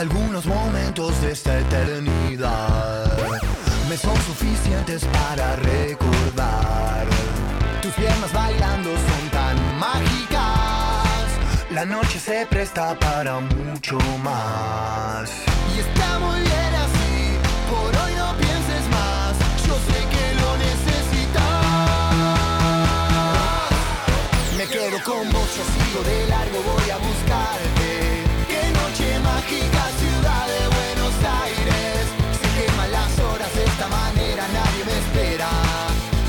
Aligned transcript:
Algunos 0.00 0.46
momentos 0.46 1.20
de 1.20 1.32
esta 1.32 1.58
eternidad 1.58 3.18
me 3.86 3.98
son 3.98 4.16
suficientes 4.22 5.04
para 5.04 5.56
recordar. 5.56 7.06
Tus 7.82 7.92
piernas 7.92 8.32
bailando 8.32 8.88
son 8.88 9.28
tan 9.30 9.78
mágicas. 9.78 11.28
La 11.70 11.84
noche 11.84 12.18
se 12.18 12.46
presta 12.46 12.98
para 12.98 13.40
mucho 13.40 13.98
más. 14.24 15.30
Y 15.76 15.80
está 15.80 16.18
muy 16.18 16.40
bien 16.40 16.74
así, 16.86 17.36
por 17.68 17.94
hoy 18.02 18.14
no 18.14 18.34
pienses 18.38 18.88
más. 18.96 19.36
Yo 19.66 19.74
sé 19.74 19.98
que 20.12 20.34
lo 20.40 20.56
necesitas. 20.56 21.36
Me 24.56 24.64
quedo 24.66 24.98
con 25.04 25.30
vos, 25.30 25.56
yo 25.58 25.64
sigo 25.74 26.02
de 26.08 26.26
largo, 26.26 26.58
voy 26.72 26.88
a 26.88 26.96
buscarte. 26.96 28.19
Mágica, 29.50 29.84
ciudad 29.98 30.46
de 30.46 30.62
Buenos 30.78 31.14
Aires. 31.42 32.06
Se 32.40 32.48
queman 32.54 32.92
las 32.92 33.18
horas 33.18 33.52
de 33.52 33.64
esta 33.64 33.88
manera, 33.88 34.46
nadie 34.46 34.84
me 34.84 34.96
espera. 35.02 35.50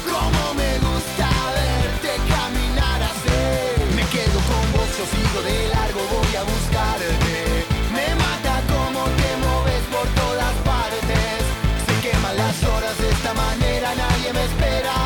Cómo 0.10 0.56
me 0.56 0.72
gusta 0.80 1.30
verte 1.54 2.18
caminar 2.34 3.00
así. 3.04 3.94
Me 3.96 4.04
quedo 4.10 4.40
con 4.50 4.66
vos, 4.74 4.90
yo 4.98 5.42
de 5.44 5.68
largo, 5.70 6.02
voy 6.10 6.36
a 6.36 6.44
buscarte. 6.50 7.66
Me 7.94 8.08
mata 8.16 8.56
como 8.74 9.06
te 9.22 9.30
moves 9.46 9.84
por 9.94 10.08
todas 10.22 10.56
partes. 10.66 11.42
Se 11.86 11.94
queman 12.02 12.36
las 12.36 12.58
horas 12.64 12.98
de 12.98 13.08
esta 13.08 13.34
manera, 13.36 13.94
nadie 13.94 14.34
me 14.34 14.46
espera. 14.46 15.01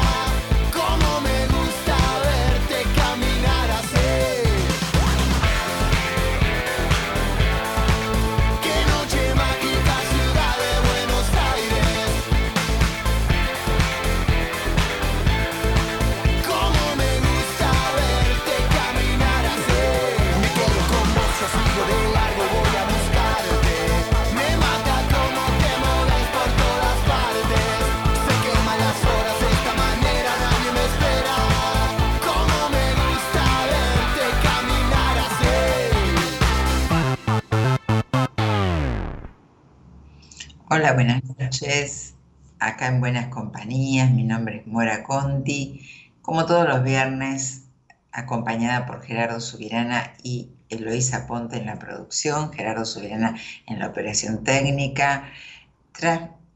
Hola, 40.76 40.92
buenas 40.92 41.24
noches. 41.40 42.16
Acá 42.60 42.88
en 42.88 43.00
Buenas 43.00 43.28
Compañías, 43.28 44.12
mi 44.12 44.26
nombre 44.26 44.58
es 44.58 44.68
Mora 44.68 45.04
Conti. 45.04 45.90
Como 46.22 46.46
todos 46.46 46.68
los 46.68 46.84
viernes, 46.84 47.70
acompañada 48.12 48.86
por 48.86 49.02
Gerardo 49.02 49.40
Subirana 49.40 50.16
y 50.22 50.50
Eloísa 50.68 51.28
Ponte 51.28 51.56
en 51.56 51.68
la 51.68 51.80
producción, 51.80 52.52
Gerardo 52.52 52.84
Subirana 52.84 53.38
en 53.68 53.80
la 53.80 53.88
operación 53.88 54.44
técnica, 54.44 55.32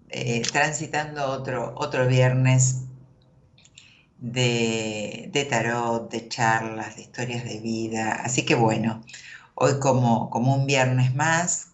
eh, 0.10 0.42
transitando 0.52 1.26
otro, 1.26 1.74
otro 1.78 2.06
viernes 2.06 2.82
de, 4.18 5.30
de 5.32 5.46
tarot, 5.46 6.12
de 6.12 6.28
charlas, 6.28 6.98
de 6.98 7.04
historias 7.04 7.46
de 7.46 7.62
vida. 7.62 8.20
Así 8.22 8.44
que 8.44 8.56
bueno, 8.56 9.02
hoy 9.56 9.80
como, 9.80 10.30
como 10.30 10.56
un 10.56 10.66
viernes 10.66 11.16
más, 11.16 11.69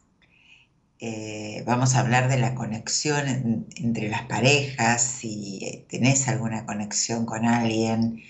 eh, 0.99 1.63
vamos 1.67 1.95
a 1.95 1.99
hablar 2.01 2.29
de 2.29 2.37
la 2.39 2.55
conexión 2.55 3.27
en- 3.27 3.67
entre 3.77 4.09
las 4.09 4.23
parejas, 4.23 5.01
si 5.03 5.59
eh, 5.65 5.85
tenés 5.89 6.27
alguna 6.27 6.65
conexión 6.65 7.25
con 7.25 7.45
alguien 7.45 8.23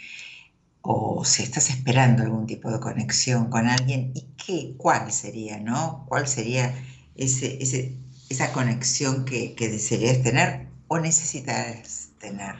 o 0.81 1.25
si 1.25 1.43
estás 1.43 1.69
esperando 1.71 2.23
algún 2.23 2.47
tipo 2.47 2.71
de 2.71 2.79
conexión 2.79 3.49
con 3.49 3.67
alguien 3.67 4.11
y 4.15 4.27
qué, 4.37 4.75
cuál 4.77 5.11
sería, 5.11 5.59
¿no? 5.59 6.05
¿Cuál 6.09 6.27
sería 6.27 6.75
esa 7.15 8.51
conexión 8.53 9.25
que, 9.25 9.55
que 9.55 9.69
desearías 9.69 10.21
tener 10.23 10.67
o 10.87 10.99
necesitas 10.99 12.11
tener? 12.19 12.55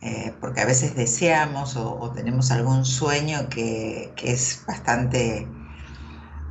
Eh, 0.00 0.36
porque 0.40 0.60
a 0.60 0.66
veces 0.66 0.94
deseamos 0.94 1.76
o, 1.76 2.12
tenemos 2.14 2.50
algún 2.52 2.84
sueño 2.84 3.48
que, 3.48 4.14
que 4.16 4.30
es 4.32 4.64
bastante 4.66 5.52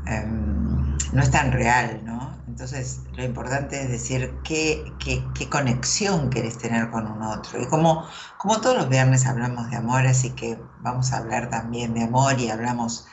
em, 0.06 0.98
no 1.14 1.22
es 1.24 1.32
tan 1.32 1.52
real, 1.52 2.04
¿no? 2.06 2.17
Entonces, 2.58 3.06
lo 3.14 3.24
importante 3.24 3.82
es 3.82 3.90
decir 3.90 4.42
qué, 4.44 4.98
qué- 5.00 5.50
conexión 5.50 6.30
querés 6.32 6.58
tener 6.58 6.90
con 6.92 7.08
un 7.08 7.22
otro. 7.22 7.62
Y 7.62 7.68
como, 7.68 8.08
como 8.38 8.60
todos 8.62 8.76
los 8.78 8.90
viernes 8.90 9.26
hablamos 9.28 9.70
de 9.70 9.78
amor, 9.78 10.08
así 10.08 10.36
que 10.36 10.58
vamos 10.80 11.14
a 11.14 11.18
hablar 11.20 11.50
también 11.52 11.94
de 11.94 12.04
amor 12.04 12.40
y 12.40 12.50
hablamos 12.50 13.08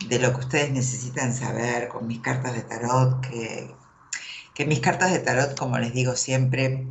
de 0.00 0.18
lo 0.20 0.32
que 0.34 0.40
ustedes 0.40 0.72
necesitan 0.72 1.34
saber 1.34 1.88
con 1.88 2.06
mis 2.08 2.20
cartas 2.20 2.54
de 2.54 2.62
tarot, 2.62 3.20
que, 3.22 3.76
que 4.54 4.66
mis 4.66 4.80
cartas 4.80 5.12
de 5.12 5.20
tarot, 5.20 5.58
como 5.58 5.78
les 5.78 5.94
digo 5.94 6.16
siempre, 6.16 6.88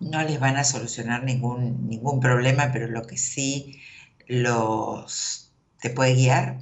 no 0.00 0.22
les 0.22 0.38
van 0.40 0.56
a 0.56 0.64
solucionar 0.64 1.24
ningún, 1.24 1.88
ningún 1.88 2.20
problema, 2.20 2.70
pero 2.72 2.88
lo 2.88 3.02
que 3.06 3.16
sí 3.18 3.80
los 4.26 5.54
te 5.80 5.90
puede 5.90 6.14
guiar, 6.14 6.58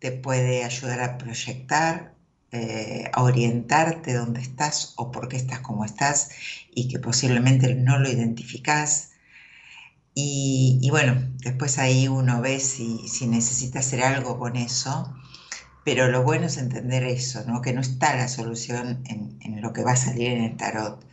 te 0.00 0.12
puede 0.12 0.64
ayudar 0.64 1.00
a 1.02 1.18
proyectar, 1.18 2.13
eh, 2.54 3.10
a 3.12 3.22
orientarte 3.22 4.14
dónde 4.14 4.40
estás 4.40 4.94
o 4.96 5.10
por 5.10 5.28
qué 5.28 5.36
estás 5.36 5.58
como 5.60 5.84
estás 5.84 6.30
y 6.70 6.88
que 6.88 7.00
posiblemente 7.00 7.74
no 7.74 7.98
lo 7.98 8.08
identificás. 8.08 9.10
Y, 10.14 10.78
y 10.80 10.90
bueno, 10.90 11.16
después 11.38 11.78
ahí 11.78 12.06
uno 12.06 12.40
ve 12.40 12.60
si, 12.60 13.08
si 13.08 13.26
necesita 13.26 13.80
hacer 13.80 14.02
algo 14.02 14.38
con 14.38 14.56
eso, 14.56 15.12
pero 15.84 16.08
lo 16.08 16.22
bueno 16.22 16.46
es 16.46 16.56
entender 16.56 17.02
eso, 17.02 17.44
¿no? 17.44 17.60
Que 17.60 17.72
no 17.72 17.80
está 17.80 18.16
la 18.16 18.28
solución 18.28 19.02
en, 19.06 19.36
en 19.42 19.60
lo 19.60 19.72
que 19.72 19.82
va 19.82 19.92
a 19.92 19.96
salir 19.96 20.28
en 20.30 20.44
el 20.44 20.56
tarot. 20.56 21.04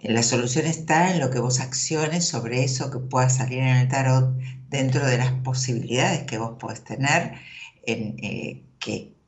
La 0.00 0.22
solución 0.22 0.64
está 0.66 1.12
en 1.12 1.20
lo 1.20 1.30
que 1.30 1.40
vos 1.40 1.60
acciones 1.60 2.26
sobre 2.26 2.64
eso 2.64 2.90
que 2.90 2.98
pueda 3.00 3.28
salir 3.28 3.58
en 3.58 3.76
el 3.76 3.88
tarot 3.88 4.34
dentro 4.70 5.04
de 5.06 5.18
las 5.18 5.32
posibilidades 5.32 6.22
que 6.24 6.38
vos 6.38 6.56
podés 6.58 6.82
tener, 6.84 7.34
en, 7.86 8.16
eh, 8.24 8.64
que, 8.78 9.19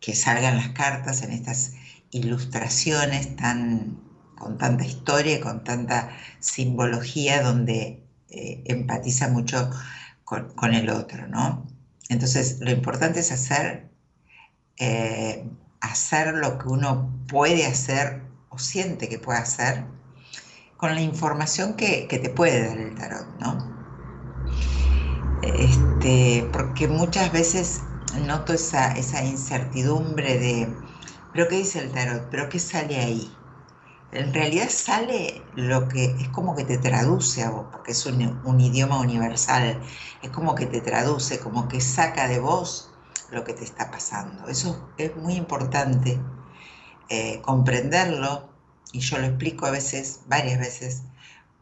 que- 0.00 0.14
salgan 0.14 0.56
las 0.56 0.70
cartas 0.70 1.22
en 1.22 1.32
estas 1.32 1.72
ilustraciones 2.10 3.36
tan, 3.36 4.02
con 4.34 4.58
tanta 4.58 4.84
historia 4.84 5.40
con 5.40 5.64
tanta 5.64 6.10
simbología 6.40 7.42
donde 7.42 8.04
eh, 8.30 8.62
empatiza 8.66 9.28
mucho 9.28 9.70
con, 10.24 10.54
con 10.54 10.74
el 10.74 10.90
otro, 10.90 11.28
¿no? 11.28 11.66
Entonces, 12.08 12.58
lo 12.60 12.70
importante 12.70 13.20
es 13.20 13.32
hacer, 13.32 13.90
eh, 14.78 15.50
hacer 15.80 16.34
lo 16.34 16.58
que 16.58 16.68
uno 16.68 17.24
puede 17.28 17.66
hacer 17.66 18.30
o 18.48 18.58
siente 18.58 19.08
que 19.08 19.18
puede 19.18 19.38
hacer 19.40 19.86
con 20.76 20.94
la 20.94 21.02
información 21.02 21.76
que, 21.76 22.08
que 22.08 22.18
te 22.18 22.30
puede 22.30 22.66
dar 22.66 22.78
el 22.78 22.94
tarot, 22.94 23.34
¿no? 23.38 23.76
Este, 25.40 26.50
porque 26.52 26.88
muchas 26.88 27.32
veces 27.32 27.85
noto 28.16 28.52
esa, 28.54 28.92
esa 28.92 29.24
incertidumbre 29.24 30.38
de, 30.38 30.88
¿pero 31.32 31.48
qué 31.48 31.56
dice 31.58 31.80
el 31.80 31.92
tarot? 31.92 32.28
¿Pero 32.30 32.48
qué 32.48 32.58
sale 32.58 32.96
ahí? 32.98 33.38
En 34.12 34.34
realidad 34.34 34.68
sale 34.70 35.50
lo 35.54 35.88
que 35.88 36.04
es 36.20 36.28
como 36.30 36.56
que 36.56 36.64
te 36.64 36.78
traduce 36.78 37.42
a 37.44 37.50
vos, 37.50 37.68
porque 37.72 37.92
es 37.92 38.06
un, 38.06 38.60
idioma 38.60 39.00
universal, 39.00 39.82
es 40.22 40.30
como 40.30 40.54
que 40.54 40.66
te 40.66 40.80
traduce, 40.80 41.40
como 41.40 41.68
que 41.68 41.80
saca 41.80 42.28
de 42.28 42.38
vos 42.40 42.94
lo 43.30 43.44
que 43.44 43.54
te 43.54 43.64
está 43.64 43.90
pasando. 43.90 44.48
Eso 44.48 44.92
es 44.98 45.16
muy 45.16 45.34
importante 45.34 46.24
eh, 47.08 47.40
comprenderlo, 47.42 48.50
y 48.92 49.00
yo 49.00 49.18
lo 49.18 49.26
explico 49.26 49.66
a 49.66 49.70
veces, 49.70 50.22
varias 50.26 50.58
veces, 50.58 51.02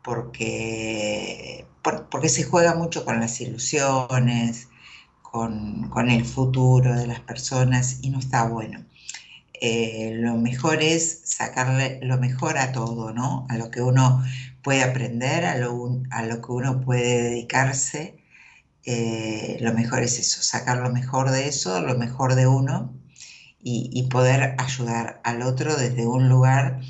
porque, 0.03 1.69
por- 1.83 2.09
porque 2.09 2.29
se 2.29 2.45
juega 2.45 2.75
mucho 2.75 3.05
con 3.05 3.21
las 3.21 3.41
ilusiones, 3.41 4.69
con, 5.35 6.11
el 6.11 6.25
futuro 6.25 6.95
de 6.95 7.09
las 7.09 7.21
personas 7.21 7.99
y 8.03 8.11
no 8.11 8.21
está 8.21 8.45
bueno. 8.47 8.85
Eh, 9.61 10.13
lo 10.21 10.37
mejor 10.37 10.83
es 10.83 11.23
sacarle 11.25 12.01
lo 12.03 12.19
mejor 12.19 12.59
a 12.59 12.73
todo, 12.73 13.13
¿no? 13.13 13.47
A 13.51 13.57
lo 13.59 13.71
que 13.71 13.83
uno 13.83 14.23
puede 14.63 14.85
aprender, 14.85 15.45
a 15.47 15.57
lo, 15.59 16.03
a 16.11 16.23
lo 16.25 16.41
que 16.41 16.53
uno 16.53 16.81
puede 16.81 17.23
dedicarse. 17.23 18.19
eh, 18.85 19.59
lo 19.61 19.73
mejor 19.75 20.03
es 20.03 20.19
eso, 20.19 20.43
sacar 20.43 20.79
lo 20.79 20.91
mejor 20.93 21.31
de 21.31 21.49
eso, 21.49 21.81
lo 21.83 21.97
mejor 21.99 22.35
de 22.37 22.47
uno 22.49 22.95
y 23.67 24.03
poder 24.11 24.57
ayudar 24.59 25.21
al 25.25 25.43
otro 25.43 25.77
desde 25.77 26.07
un 26.07 26.29
lugar 26.29 26.81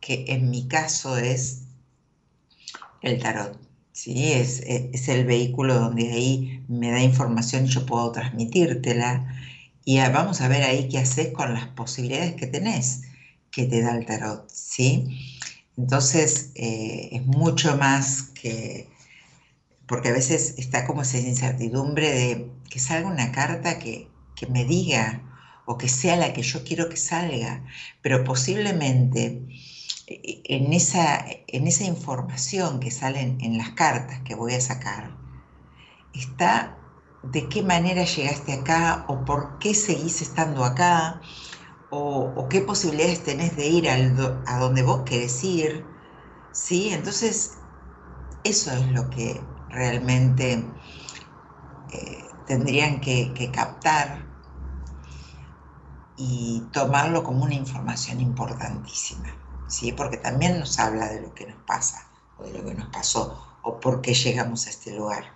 que 0.00 0.26
en 0.28 0.50
mi 0.50 0.68
caso 0.68 1.18
es 1.18 1.64
el 3.02 3.20
tarot. 3.22 3.63
¿Sí? 3.94 4.32
Es, 4.34 4.60
es- 4.66 4.90
es 4.94 5.08
el 5.08 5.26
vehículo 5.26 5.76
donde 5.76 6.12
ahí 6.12 6.64
me 6.68 6.92
da 6.92 7.02
información 7.02 7.66
y 7.66 7.70
yo 7.70 7.86
puedo 7.86 8.12
transmitírtela 8.12 9.34
y 9.86 9.98
vamos 10.00 10.42
a 10.42 10.48
ver 10.48 10.64
ahí 10.64 10.88
qué 10.90 10.98
haces 11.00 11.32
con 11.32 11.54
las 11.54 11.68
posibilidades 11.68 12.34
que 12.36 12.48
tenés 12.48 13.02
que 13.52 13.66
te 13.66 13.82
da 13.82 13.96
el 13.96 14.06
tarot, 14.06 14.50
¿sí? 14.50 15.06
Entonces 15.78 16.52
eh, 16.56 17.10
es 17.12 17.26
mucho 17.26 17.76
más 17.78 18.24
que, 18.34 18.88
porque 19.86 20.08
a 20.10 20.12
veces 20.12 20.54
está 20.58 20.86
como 20.86 21.02
esa 21.02 21.18
incertidumbre 21.18 22.10
de 22.10 22.50
que 22.70 22.78
salga 22.80 23.08
una 23.08 23.32
carta 23.32 23.78
que, 23.78 24.08
que 24.36 24.46
me 24.46 24.64
diga 24.64 25.22
o 25.66 25.78
que 25.78 25.88
sea 25.88 26.16
la 26.16 26.32
que 26.32 26.42
yo 26.42 26.64
quiero 26.64 26.88
que 26.88 26.96
salga, 26.96 27.64
pero 28.02 28.24
posiblemente 28.24 29.46
en 30.06 30.72
esa, 30.72 31.24
en 31.48 31.66
esa 31.66 31.84
información 31.84 32.80
que 32.80 32.90
sale 32.90 33.20
en 33.20 33.58
las 33.58 33.70
cartas 33.70 34.20
que 34.24 34.34
voy 34.34 34.54
a 34.54 34.60
sacar, 34.60 35.16
está 36.12 36.78
de 37.22 37.48
qué 37.48 37.62
manera 37.62 38.04
llegaste 38.04 38.52
acá 38.52 39.06
o 39.08 39.24
por 39.24 39.58
qué 39.58 39.74
seguís 39.74 40.20
estando 40.20 40.64
acá 40.64 41.20
o, 41.90 42.48
qué 42.48 42.60
posibilidades 42.60 43.22
tenés 43.22 43.56
de 43.56 43.66
ir 43.68 43.88
a 43.88 44.58
donde 44.58 44.82
vos 44.82 45.02
querés 45.04 45.42
ir. 45.44 45.86
¿sí? 46.52 46.90
Entonces, 46.90 47.58
eso 48.42 48.72
es 48.72 48.86
lo 48.92 49.08
que 49.10 49.40
realmente 49.68 50.64
eh, 51.92 52.30
tendrían 52.46 53.00
que 53.00 53.50
captar 53.52 54.34
y 56.16 56.62
tomarlo 56.72 57.24
como 57.24 57.44
una 57.44 57.54
información 57.54 58.20
importantísima, 58.20 59.34
¿sí? 59.68 59.92
porque 59.92 60.16
también 60.16 60.58
nos 60.58 60.78
habla 60.78 61.08
de 61.12 61.20
lo 61.20 61.34
que 61.34 61.46
nos 61.46 61.62
pasa 61.66 62.08
o 62.38 62.44
de 62.44 62.52
lo 62.52 62.64
que 62.64 62.74
nos 62.74 62.88
pasó 62.88 63.58
o 63.62 63.80
por 63.80 64.00
qué 64.00 64.14
llegamos 64.14 64.66
a 64.66 64.70
este 64.70 64.94
lugar. 64.94 65.32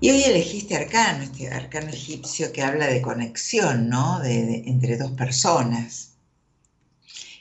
Y 0.00 0.10
hoy 0.10 0.22
elegiste 0.22 0.76
arcano, 0.76 1.24
este 1.24 1.48
arcano 1.48 1.88
egipcio 1.88 2.52
que 2.52 2.62
habla 2.62 2.86
de 2.86 3.02
conexión, 3.02 3.88
¿no? 3.88 4.20
De, 4.20 4.62
entre 4.66 4.96
dos 4.96 5.10
personas 5.12 6.12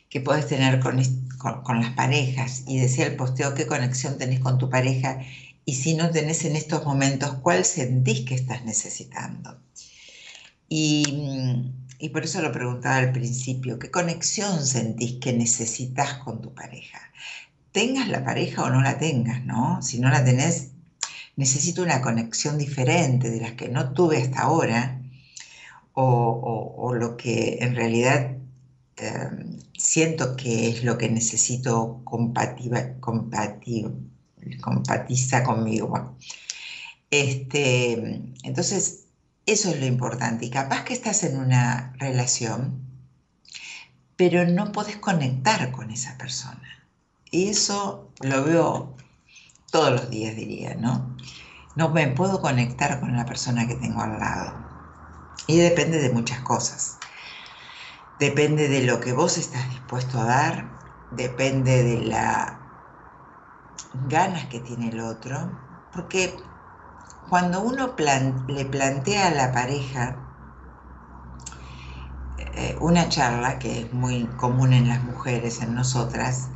que 0.10 0.22
puedes 0.22 0.48
tener 0.48 0.80
con, 0.80 1.00
con, 1.38 1.82
las 1.82 1.94
parejas. 1.94 2.64
Y 2.66 2.80
decía 2.80 3.06
el 3.06 3.16
posteo, 3.16 3.54
¿qué 3.54 3.68
conexión 3.68 4.18
tenés 4.18 4.40
con 4.40 4.58
tu 4.58 4.70
pareja? 4.70 5.20
Y 5.66 5.76
si 5.76 5.94
no 5.96 6.10
tenés 6.10 6.46
en 6.46 6.56
estos 6.56 6.84
momentos, 6.84 7.36
¿cuál 7.44 7.64
sentís 7.64 8.26
que 8.26 8.34
estás 8.34 8.66
necesitando? 8.66 9.60
Y, 10.68 11.74
y 12.00 12.10
por 12.10 12.24
eso 12.24 12.42
lo 12.42 12.52
preguntaba 12.52 12.98
al 12.98 13.12
principio, 13.12 13.80
¿qué 13.80 13.90
conexión 13.90 14.66
sentís 14.66 15.20
que 15.20 15.34
necesitas 15.34 16.16
con 16.20 16.42
tu 16.42 16.54
pareja? 16.54 17.00
Tengas 17.72 18.08
la 18.08 18.24
pareja 18.24 18.64
o 18.64 18.70
no 18.70 18.82
la 18.82 18.98
tengas, 18.98 19.44
¿no? 19.46 19.82
Si 19.82 20.00
no 20.00 20.10
la 20.10 20.24
tenés, 20.24 20.72
necesito 21.36 21.84
una 21.84 22.02
conexión 22.02 22.58
diferente 22.58 23.30
de 23.30 23.42
las 23.42 23.54
que 23.54 23.70
no 23.70 23.94
tuve 23.94 24.22
hasta 24.22 24.42
ahora, 24.42 25.02
o, 25.94 26.94
lo 26.94 27.18
que 27.18 27.58
en 27.62 27.76
realidad 27.76 28.38
em, 28.98 29.60
siento 29.78 30.36
que 30.36 30.70
es 30.70 30.84
lo 30.84 30.98
que 30.98 31.10
necesito 31.10 32.02
compatiba, 32.04 33.00
compatiza 34.62 35.44
conmigo. 35.44 36.16
Este, 37.10 38.22
entonces, 38.44 39.07
eso 39.48 39.70
es 39.70 39.80
lo 39.80 39.86
importante. 39.86 40.46
Y 40.46 40.50
capaz 40.52 40.84
que 40.84 40.94
estás 40.94 41.24
en 41.24 41.40
una 41.40 41.94
relación, 41.98 42.82
pero 44.16 44.46
no 44.46 44.72
podés 44.72 44.98
conectar 44.98 45.72
con 45.72 45.90
esa 45.90 46.18
persona. 46.18 46.86
Y 47.32 47.50
eso 47.50 48.12
lo 48.22 48.44
veo 48.44 48.96
todos 49.72 49.92
los 49.92 50.10
días 50.10 50.36
diría, 50.36 50.76
¿no? 50.76 51.16
No 51.76 51.90
me 51.90 52.08
puedo 52.08 52.42
conectar 52.42 53.00
con 53.00 53.16
la 53.16 53.26
persona 53.26 53.68
que 53.68 53.76
tengo 53.76 54.02
al 54.02 54.20
lado. 54.20 54.54
Y 55.48 55.58
depende 55.58 56.00
de 56.00 56.10
muchas 56.10 56.42
cosas. 56.42 56.98
Depende 58.20 58.68
de 58.68 58.84
lo 58.84 59.00
que 59.00 59.14
vos 59.14 59.38
estás 59.38 59.70
dispuesto 59.70 60.20
a 60.20 60.26
dar, 60.26 60.80
depende 61.12 61.84
de 61.84 62.02
las 62.02 62.54
ganas 64.10 64.46
que 64.48 64.60
tiene 64.60 64.90
el 64.90 65.00
otro, 65.00 65.52
porque 65.94 66.36
cuando 67.30 67.62
uno 67.62 67.96
le 68.48 68.66
plantea 68.66 69.28
a 69.28 69.32
la 69.32 69.52
pareja 69.52 70.18
eh, 72.38 72.76
una 72.80 73.10
charla, 73.10 73.60
que 73.60 73.82
es 73.82 73.94
muy 73.94 74.26
común 74.38 74.74
en 74.74 74.88
las 74.88 75.04
mujeres, 75.04 75.62
en 75.62 75.76
nosotras, 75.76 76.50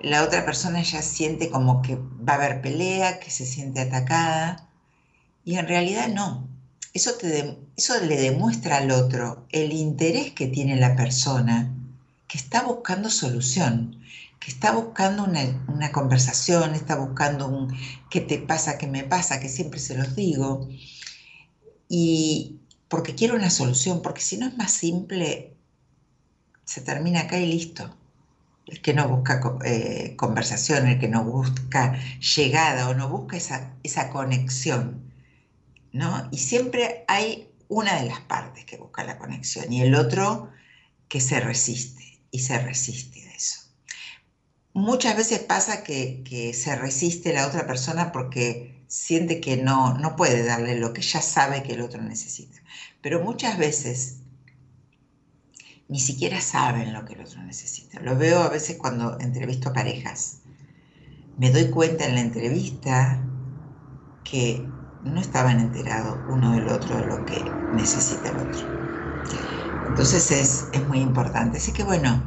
la 0.00 0.22
otra 0.22 0.44
persona 0.44 0.80
ya 0.82 1.02
siente 1.02 1.50
como 1.50 1.82
que 1.82 1.96
va 1.96 2.34
a 2.34 2.36
haber 2.36 2.62
pelea, 2.62 3.18
que 3.18 3.30
se 3.30 3.44
siente 3.44 3.80
atacada, 3.80 4.68
y 5.44 5.56
en 5.56 5.66
realidad 5.66 6.08
no. 6.08 6.48
Eso 6.94 7.12
le 8.02 8.16
demuestra 8.16 8.78
al 8.78 8.90
otro 8.90 9.46
el 9.50 9.72
interés 9.72 10.32
que 10.32 10.46
tiene 10.46 10.76
la 10.76 10.94
persona 10.94 11.74
que 12.28 12.38
está 12.38 12.62
buscando 12.62 13.10
solución, 13.10 14.01
que 14.44 14.50
está 14.50 14.72
buscando 14.72 15.24
una, 15.24 15.40
una 15.68 15.92
conversación, 15.92 16.74
está 16.74 16.96
buscando 16.96 17.46
un 17.46 17.76
qué 18.10 18.20
te 18.20 18.38
pasa, 18.38 18.78
qué 18.78 18.86
me 18.88 19.04
pasa, 19.04 19.40
que 19.40 19.48
siempre 19.48 19.78
se 19.78 19.96
los 19.96 20.16
digo, 20.16 20.68
y 21.88 22.60
porque 22.88 23.14
quiero 23.14 23.36
una 23.36 23.50
solución, 23.50 24.02
porque 24.02 24.20
si 24.20 24.36
no 24.36 24.48
es 24.48 24.56
más 24.56 24.72
simple, 24.72 25.54
se 26.64 26.80
termina 26.80 27.20
acá 27.20 27.38
y 27.38 27.46
listo 27.46 27.96
el 28.66 28.80
que 28.80 28.94
no 28.94 29.08
busca 29.08 29.40
eh, 29.64 30.14
conversación, 30.16 30.86
el 30.86 30.98
que 30.98 31.08
no 31.08 31.24
busca 31.24 31.98
llegada 32.36 32.88
o 32.88 32.94
no 32.94 33.08
busca 33.08 33.36
esa, 33.36 33.74
esa 33.82 34.10
conexión, 34.10 35.12
¿no? 35.92 36.28
Y 36.30 36.38
siempre 36.38 37.04
hay 37.08 37.50
una 37.68 38.00
de 38.00 38.06
las 38.06 38.20
partes 38.20 38.64
que 38.64 38.76
busca 38.76 39.04
la 39.04 39.18
conexión 39.18 39.72
y 39.72 39.82
el 39.82 39.94
otro 39.94 40.50
que 41.08 41.20
se 41.20 41.40
resiste 41.40 42.20
y 42.30 42.40
se 42.40 42.58
resiste. 42.58 43.31
Muchas 44.74 45.16
veces 45.16 45.40
pasa 45.40 45.84
que, 45.84 46.52
se 46.54 46.76
resiste 46.76 47.34
la 47.34 47.46
otra 47.46 47.66
persona 47.66 48.10
porque 48.10 48.84
siente 48.88 49.40
que 49.40 49.58
no, 49.58 49.98
no 49.98 50.16
puede 50.16 50.44
darle 50.44 50.78
lo 50.78 50.92
que 50.94 51.02
ya 51.02 51.20
sabe 51.20 51.62
que 51.62 51.74
el 51.74 51.82
otro 51.82 52.00
necesita. 52.02 52.58
Pero 53.02 53.22
muchas 53.22 53.58
veces 53.58 54.20
ni 55.88 56.00
siquiera 56.00 56.40
saben 56.40 56.94
lo 56.94 57.04
que 57.04 57.14
el 57.14 57.20
otro 57.20 57.42
necesita. 57.42 58.00
Lo 58.00 58.16
veo 58.16 58.40
a 58.40 58.48
veces 58.48 58.78
cuando 58.78 59.20
entrevisto 59.20 59.74
parejas. 59.74 60.38
Me 61.36 61.50
doy 61.50 61.68
cuenta 61.70 62.06
en 62.06 62.14
la 62.14 62.22
entrevista 62.22 63.22
que 64.24 64.66
no 65.02 65.20
estaban 65.20 65.60
enterados 65.60 66.20
uno 66.28 66.52
del 66.52 66.68
otro 66.68 66.96
de 66.96 67.06
lo 67.06 67.26
que 67.26 67.66
necesita 67.70 68.30
el 68.30 68.38
otro. 68.38 68.62
Entonces 69.84 70.30
es, 70.30 70.68
es 70.72 70.88
muy 70.88 71.00
importante. 71.00 71.58
Así 71.58 71.72
que 71.72 71.84
bueno, 71.84 72.22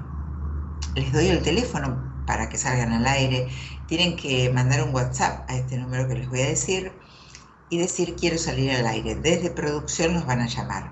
les 0.93 1.12
doy 1.12 1.27
el 1.29 1.41
teléfono 1.41 2.14
para 2.25 2.50
que 2.50 2.58
salgan 2.58 2.94
al 2.94 3.08
aire. 3.08 3.48
Tienen 3.88 4.15
que 4.15 4.50
mandar 4.50 4.84
un 4.84 4.94
WhatsApp 4.94 5.50
a 5.50 5.55
este 5.55 5.77
número 5.77 6.08
que 6.08 6.15
les 6.15 6.29
voy 6.29 6.41
a 6.41 6.48
decir 6.48 6.91
y 7.70 7.77
decir 7.77 8.15
quiero 8.15 8.38
salir 8.38 8.72
al 8.72 8.88
aire. 8.88 9.15
Desde 9.15 9.50
producción 9.50 10.13
los 10.13 10.25
van 10.25 10.41
a 10.41 10.48
llamar. 10.48 10.91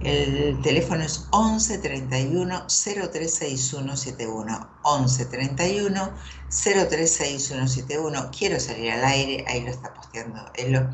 El 0.00 0.60
teléfono 0.60 1.02
es 1.02 1.26
11 1.30 1.78
31 1.78 2.66
036171. 2.68 4.70
11 4.82 5.26
31 5.26 6.12
036171. 6.50 8.30
Quiero 8.36 8.60
salir 8.60 8.92
al 8.92 9.04
aire, 9.04 9.44
ahí 9.48 9.62
lo 9.62 9.70
está 9.70 9.94
posteando 9.94 10.44
Elo. 10.54 10.90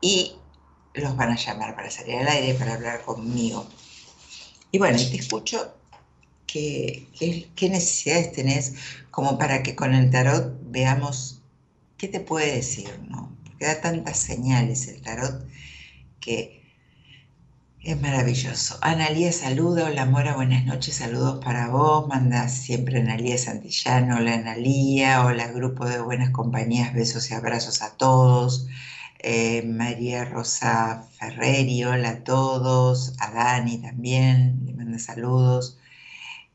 Y 0.00 0.34
los 0.94 1.16
van 1.16 1.30
a 1.30 1.36
llamar 1.36 1.76
para 1.76 1.90
salir 1.90 2.16
al 2.16 2.28
aire, 2.28 2.54
para 2.54 2.74
hablar 2.74 3.02
conmigo. 3.02 3.66
Y 4.70 4.78
bueno, 4.78 4.98
te 4.98 5.16
escucho 5.16 5.77
qué, 6.48 7.06
qué 7.54 7.68
necesidades 7.70 8.32
tenés 8.32 8.74
como 9.12 9.38
para 9.38 9.62
que 9.62 9.76
con 9.76 9.94
el 9.94 10.10
tarot 10.10 10.58
veamos 10.62 11.42
qué 11.96 12.08
te 12.08 12.20
puede 12.20 12.56
decir, 12.56 12.88
¿no? 13.08 13.36
Porque 13.44 13.66
da 13.66 13.80
tantas 13.80 14.18
señales 14.18 14.88
el 14.88 15.02
tarot 15.02 15.46
que 16.20 16.58
es 17.82 18.00
maravilloso. 18.00 18.78
Analía 18.82 19.32
saluda, 19.32 19.86
hola 19.86 20.04
Mora, 20.06 20.34
buenas 20.34 20.64
noches, 20.64 20.96
saludos 20.96 21.42
para 21.44 21.68
vos. 21.68 22.08
Manda 22.08 22.48
siempre 22.48 23.00
Analía 23.00 23.38
Santillano, 23.38 24.16
hola 24.16 24.34
Analía, 24.34 25.24
hola 25.24 25.48
grupo 25.48 25.86
de 25.86 26.00
buenas 26.00 26.30
compañías, 26.30 26.92
besos 26.94 27.30
y 27.30 27.34
abrazos 27.34 27.82
a 27.82 27.96
todos. 27.96 28.66
Eh, 29.20 29.62
María 29.64 30.24
Rosa 30.24 31.08
Ferreri, 31.18 31.84
hola 31.84 32.10
a 32.10 32.24
todos. 32.24 33.14
A 33.20 33.30
Dani 33.32 33.78
también, 33.78 34.60
le 34.64 34.74
manda 34.74 34.98
saludos. 34.98 35.78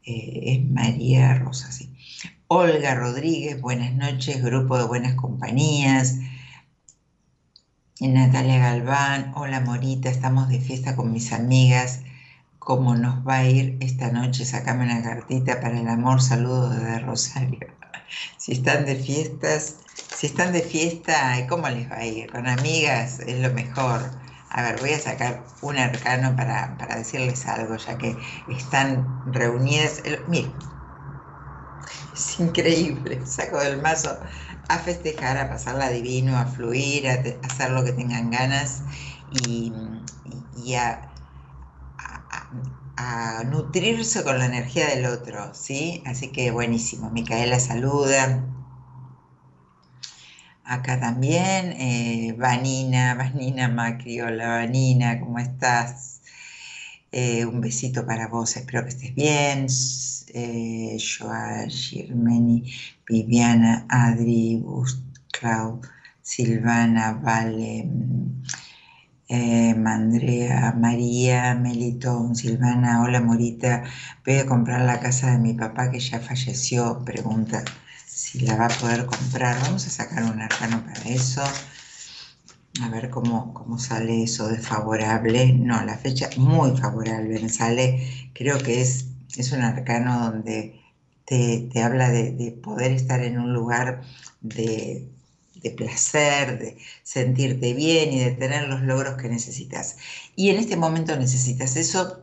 Eh, 0.05 0.41
es 0.59 0.69
María 0.69 1.33
Rosa, 1.35 1.71
sí. 1.71 1.95
Olga 2.47 2.93
Rodríguez, 2.93 3.61
buenas 3.61 3.93
noches, 3.93 4.43
grupo 4.43 4.77
de 4.77 4.83
buenas 4.83 5.15
compañías. 5.15 6.17
Natalia 8.01 8.59
Galván, 8.59 9.31
hola 9.35 9.61
Morita, 9.61 10.09
estamos 10.09 10.49
de 10.49 10.59
fiesta 10.59 10.97
con 10.97 11.13
mis 11.13 11.31
amigas. 11.31 12.01
¿Cómo 12.59 12.95
nos 12.95 13.25
va 13.25 13.37
a 13.37 13.45
ir 13.45 13.77
esta 13.79 14.11
noche? 14.11 14.43
Sácame 14.43 14.83
una 14.83 15.01
cartita 15.01 15.61
para 15.61 15.79
el 15.79 15.87
amor. 15.87 16.21
Saludos 16.21 16.75
desde 16.75 16.99
Rosario. 16.99 17.59
Si 18.37 18.51
están 18.51 18.85
de 18.85 18.95
fiestas, 18.95 19.77
si 20.15 20.27
están 20.27 20.53
de 20.53 20.61
fiesta, 20.61 21.47
¿cómo 21.49 21.67
les 21.69 21.89
va 21.89 21.95
a 21.95 22.05
ir? 22.05 22.29
Con 22.29 22.45
amigas 22.47 23.19
es 23.21 23.39
lo 23.39 23.51
mejor. 23.53 24.22
A 24.53 24.61
ver, 24.61 24.79
voy 24.79 24.91
a 24.93 24.99
sacar 24.99 25.43
un 25.61 25.77
arcano 25.77 26.35
para, 26.35 26.75
decirles 26.95 27.47
algo, 27.47 27.75
ya 27.75 27.97
que 27.97 28.15
están 28.47 29.23
reunidas. 29.33 30.03
miren, 30.27 30.53
es 32.13 32.39
increíble. 32.39 33.25
Saco 33.25 33.59
del 33.59 33.81
mazo 33.81 34.15
a 34.69 34.77
festejar, 34.77 35.37
a 35.37 35.49
pasarla 35.49 35.89
divino, 35.89 36.37
a 36.37 36.45
fluir, 36.45 37.07
a, 37.09 37.23
hacer 37.43 37.71
lo 37.71 37.83
que 37.83 37.93
tengan 37.93 38.29
ganas 38.29 38.83
y, 39.31 39.73
a, 40.75 41.09
a, 42.97 43.43
nutrirse 43.45 44.23
con 44.23 44.37
la 44.37 44.45
energía 44.45 44.87
del 44.87 45.07
otro, 45.07 45.53
¿sí? 45.55 46.03
Así 46.05 46.31
que 46.31 46.51
buenísimo. 46.51 47.09
Micaela 47.09 47.59
saluda. 47.59 48.43
Acá 50.65 50.99
también, 50.99 51.73
eh, 51.79 52.33
Vanina, 52.37 53.15
Vanina 53.15 53.67
Macri, 53.67 54.21
hola 54.21 54.47
Vanina, 54.47 55.19
¿cómo 55.19 55.39
estás? 55.39 56.21
Eh, 57.11 57.45
un 57.45 57.61
besito 57.61 58.05
para 58.05 58.27
vos, 58.27 58.55
espero 58.55 58.83
que 58.83 58.89
estés 58.89 59.13
bien. 59.15 59.67
Eh, 60.33 60.97
Joa, 60.99 61.67
Girmeni, 61.69 62.71
Viviana, 63.07 63.85
Adri, 63.89 64.57
Bust, 64.57 65.01
Clau, 65.31 65.81
Silvana, 66.21 67.13
Vale, 67.13 67.87
eh, 69.27 69.75
Mandrea, 69.75 70.73
María, 70.77 71.55
Melitón, 71.55 72.35
Silvana, 72.35 73.01
hola 73.01 73.21
Morita, 73.21 73.83
voy 74.25 74.35
a 74.37 74.45
comprar 74.45 74.81
la 74.81 74.99
casa 74.99 75.31
de 75.31 75.39
mi 75.39 75.53
papá 75.55 75.91
que 75.91 75.99
ya 75.99 76.19
falleció, 76.19 77.03
pregunta 77.05 77.63
si 78.33 78.39
la 78.39 78.55
va 78.55 78.65
a 78.65 78.79
poder 78.79 79.05
comprar. 79.05 79.61
Vamos 79.61 79.85
a 79.85 79.91
sacar 79.91 80.23
un 80.23 80.41
arcano 80.41 80.83
para 80.83 81.07
eso. 81.09 81.43
A 82.81 82.89
ver 82.89 83.11
cómo, 83.11 83.53
cómo 83.53 83.77
sale 83.77 84.23
eso 84.23 84.47
de 84.47 84.57
favorable. 84.57 85.53
No, 85.53 85.83
la 85.85 85.99
fecha 85.99 86.29
muy 86.37 86.75
favorable 86.75 87.39
me 87.39 87.49
sale. 87.49 88.31
Creo 88.33 88.57
que 88.57 88.81
es, 88.81 89.05
es 89.37 89.51
un 89.51 89.61
arcano 89.61 90.31
donde 90.31 90.81
te, 91.25 91.69
habla 91.83 92.09
de, 92.09 92.57
poder 92.63 92.91
estar 92.93 93.23
en 93.23 93.37
un 93.37 93.53
lugar 93.53 94.01
de, 94.41 95.07
de 95.61 95.69
placer, 95.69 96.57
de 96.57 96.77
sentirte 97.03 97.73
bien 97.75 98.13
y 98.13 98.19
de 98.19 98.31
tener 98.31 98.67
los 98.67 98.81
logros 98.81 99.15
que 99.21 99.29
necesitas. 99.29 99.97
Y 100.35 100.49
en 100.49 100.57
este 100.57 100.75
momento 100.75 101.15
necesitas 101.15 101.75
eso, 101.75 102.22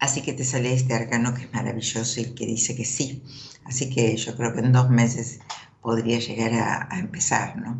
así 0.00 0.22
que 0.22 0.32
te 0.32 0.44
sale 0.44 0.72
este 0.72 0.94
arcano 0.94 1.34
que 1.34 1.44
es 1.44 1.52
maravilloso 1.52 2.20
y 2.20 2.34
que 2.34 2.46
dice 2.46 2.76
que 2.76 2.84
sí. 2.84 3.22
Así 3.64 3.90
que 3.90 4.16
yo 4.16 4.36
creo 4.36 4.54
que 4.54 4.60
en 4.60 4.72
dos 4.72 4.88
meses 4.90 5.40
podría 5.82 6.18
llegar 6.18 6.52
a, 6.90 6.98
empezar, 6.98 7.56
¿no? 7.56 7.78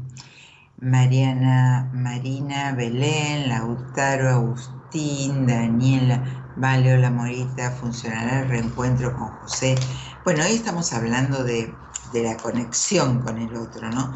Mariana, 0.80 1.90
Marina, 1.92 2.72
Belén, 2.72 3.48
Lautaro, 3.48 4.28
Agustín, 4.28 5.46
Daniela, 5.46 6.48
Vale, 6.60 6.92
hola 6.92 7.08
Morita, 7.08 7.70
funcionará 7.70 8.40
el 8.40 8.48
reencuentro 8.48 9.16
con 9.16 9.28
José. 9.28 9.76
Bueno, 10.24 10.42
hoy 10.42 10.56
estamos 10.56 10.92
hablando 10.92 11.44
de, 11.44 11.72
la 12.12 12.36
conexión 12.36 13.20
con 13.22 13.38
el 13.38 13.54
otro, 13.54 13.88
¿no? 13.90 14.12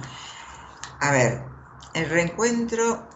A 0.98 1.12
ver, 1.12 1.44
el 1.94 2.10
reencuentro, 2.10 3.08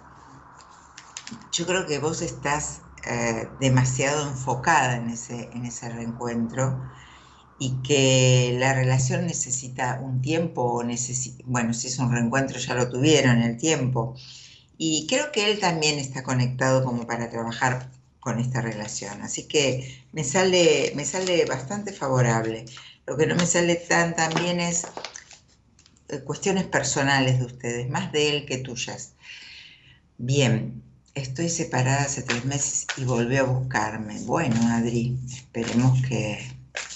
yo 1.51 1.67
creo 1.67 1.87
que 1.87 1.99
vos 1.99 2.23
estás 2.23 2.83
eh, 3.07 3.49
demasiado 3.61 4.29
enfocada 4.29 4.97
en 4.97 5.11
ese, 5.11 5.51
en 5.53 5.65
ese 5.67 5.89
reencuentro 5.89 6.81
y 7.59 7.83
que 7.83 8.57
la 8.59 8.75
relación 8.75 9.27
necesita 9.27 10.01
un 10.03 10.21
tiempo, 10.21 10.83
necesita, 10.85 11.43
bueno, 11.47 11.73
si 11.73 11.89
es 11.89 11.99
un 11.99 12.13
reencuentro 12.13 12.59
ya 12.59 12.75
lo 12.75 12.91
tuvieron 12.91 13.43
el 13.43 13.57
tiempo. 13.57 14.15
Y 14.79 15.07
creo 15.09 15.33
que 15.33 15.51
él 15.51 15.59
también 15.59 15.99
está 15.99 16.23
conectado 16.23 16.85
como 16.85 17.07
para 17.07 17.31
trabajar 17.31 17.91
con 18.21 18.41
esta 18.41 18.61
relación. 18.61 19.23
Así 19.23 19.49
que 19.49 20.05
me 20.13 20.25
sale, 20.25 20.93
me 20.97 21.05
sale 21.05 21.45
bastante 21.47 21.93
favorable. 21.93 22.67
Lo 23.07 23.17
que 23.17 23.27
no 23.27 23.37
me 23.37 23.47
sale 23.47 23.77
tan 23.77 24.15
también 24.15 24.61
es 24.61 24.87
eh, 26.09 26.21
cuestiones 26.25 26.65
personales 26.65 27.39
de 27.39 27.47
ustedes, 27.47 27.89
más 27.89 28.13
de 28.13 28.31
él 28.31 28.47
que 28.47 28.59
tuyas. 28.59 29.15
Bien, 30.19 30.83
estoy 31.17 31.49
separada 31.49 32.03
hace 32.03 32.23
tres 32.23 32.45
meses 32.45 32.87
y 32.97 33.05
volvió 33.05 33.41
a 33.41 33.45
buscarme. 33.45 34.21
Bueno, 34.25 34.55
Adri, 34.69 35.19
esperemos 35.27 36.01
que, 36.03 36.39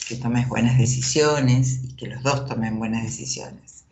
que 0.07 0.17
tomes 0.17 0.47
buenas 0.49 0.79
decisiones 0.79 1.81
y 1.83 1.97
que 1.97 2.07
los 2.07 2.23
dos 2.23 2.47
tomen 2.47 2.79
buenas 2.79 3.03
decisiones. 3.03 3.85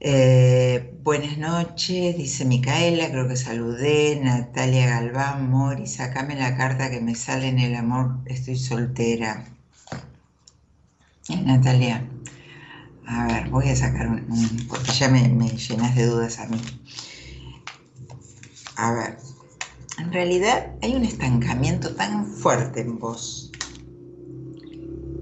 Eh, 0.00 0.94
buenas 1.04 1.38
noches, 1.38 2.16
dice 2.16 2.44
Micaela, 2.44 3.10
creo 3.10 3.28
que 3.28 3.36
saludé, 3.36 4.18
Natalia 4.22 4.86
Galván, 4.86 5.48
Mori, 5.48 5.86
sacame 5.86 6.34
la 6.34 6.56
carta 6.56 6.90
que 6.90 7.00
me 7.00 7.14
sale 7.14 7.48
en 7.48 7.58
el 7.58 7.76
amor, 7.76 8.18
estoy 8.26 8.56
soltera. 8.56 9.44
Eh, 11.28 11.36
Natalia, 11.36 12.04
a 13.06 13.26
ver, 13.26 13.50
voy 13.50 13.68
a 13.68 13.76
sacar 13.76 14.08
un, 14.08 14.66
porque 14.68 14.90
ya 14.92 15.08
me, 15.08 15.28
me 15.28 15.50
llenas 15.50 15.94
de 15.94 16.06
dudas 16.06 16.38
a 16.40 16.46
mí. 16.46 16.58
A 18.82 18.92
ver, 18.92 19.18
en 19.98 20.12
realidad 20.12 20.72
hay 20.80 20.94
un 20.94 21.04
estancamiento 21.04 21.94
tan 21.94 22.26
fuerte 22.26 22.80
en 22.80 22.98
vos 22.98 23.50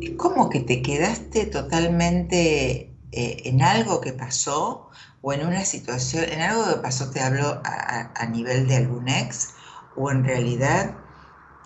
es 0.01 0.17
como 0.17 0.49
que 0.49 0.61
te 0.61 0.83
quedaste 0.83 1.47
totalmente 1.47 2.97
eh, 3.13 3.43
en 3.45 3.63
algo 3.63 4.01
que 4.01 4.13
pasó 4.13 4.91
o 5.21 5.33
en 5.33 5.47
una 5.47 5.65
situación, 5.65 6.25
en 6.25 6.41
algo 6.41 6.65
que 6.69 6.81
pasó 6.81 7.11
te 7.11 7.21
hablo 7.21 7.61
a, 7.65 8.27
nivel 8.27 8.69
de 8.69 8.77
algún 8.77 9.09
ex 9.09 9.55
o 9.97 10.11
en 10.11 10.25
realidad 10.25 10.95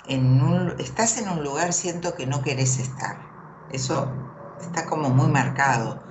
en 0.05 0.41
estás 0.79 1.19
en 1.19 1.29
un 1.29 1.45
lugar 1.45 1.73
siento 1.73 2.15
que 2.15 2.27
no 2.27 2.43
querés 2.43 2.79
estar. 2.79 3.19
Eso 3.69 4.13
está 4.61 4.87
como 4.87 5.11
muy 5.11 5.29
marcado 5.29 6.03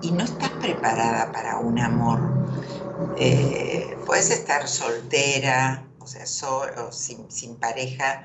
y, 0.00 0.12
no 0.12 0.24
estás 0.24 0.50
preparada 0.60 1.32
para 1.32 1.58
un 1.58 1.78
amor. 1.78 2.39
Eh, 3.16 3.98
puedes 4.06 4.30
estar 4.30 4.68
soltera, 4.68 5.86
o 5.98 6.06
sea, 6.06 6.26
solo, 6.26 6.92
sin, 6.92 7.56
pareja, 7.56 8.24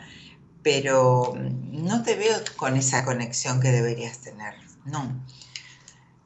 pero 0.64 1.34
no 1.36 2.04
te 2.04 2.16
veo 2.16 2.36
con 2.56 2.76
esa 2.76 3.06
conexión 3.06 3.60
que 3.60 3.72
deberías 3.72 4.20
tener, 4.20 4.54
no. 4.86 5.24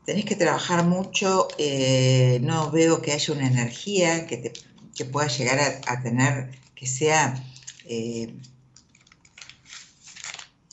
Tenés 0.06 0.26
que 0.26 0.36
trabajar 0.36 0.86
mucho, 0.86 1.48
eh, 1.58 2.40
no 2.42 2.72
veo 2.72 3.02
que 3.02 3.12
haya 3.12 3.34
una 3.34 3.48
energía 3.48 4.26
que, 4.26 4.38
te, 4.38 4.54
que 4.96 5.06
pueda 5.06 5.28
llegar 5.28 5.60
a, 5.88 6.02
tener, 6.02 6.52
que 6.76 6.88
sea, 6.88 7.44
eh, 7.86 8.34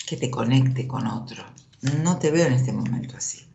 que 0.06 0.16
te 0.16 0.30
conecte 0.30 0.87
con 0.87 1.06
otro. 1.06 1.45
No 2.02 2.18
te 2.18 2.30
veo 2.30 2.47
en 2.47 2.54
este 2.54 2.73
momento 2.73 3.16
así. 3.16 3.46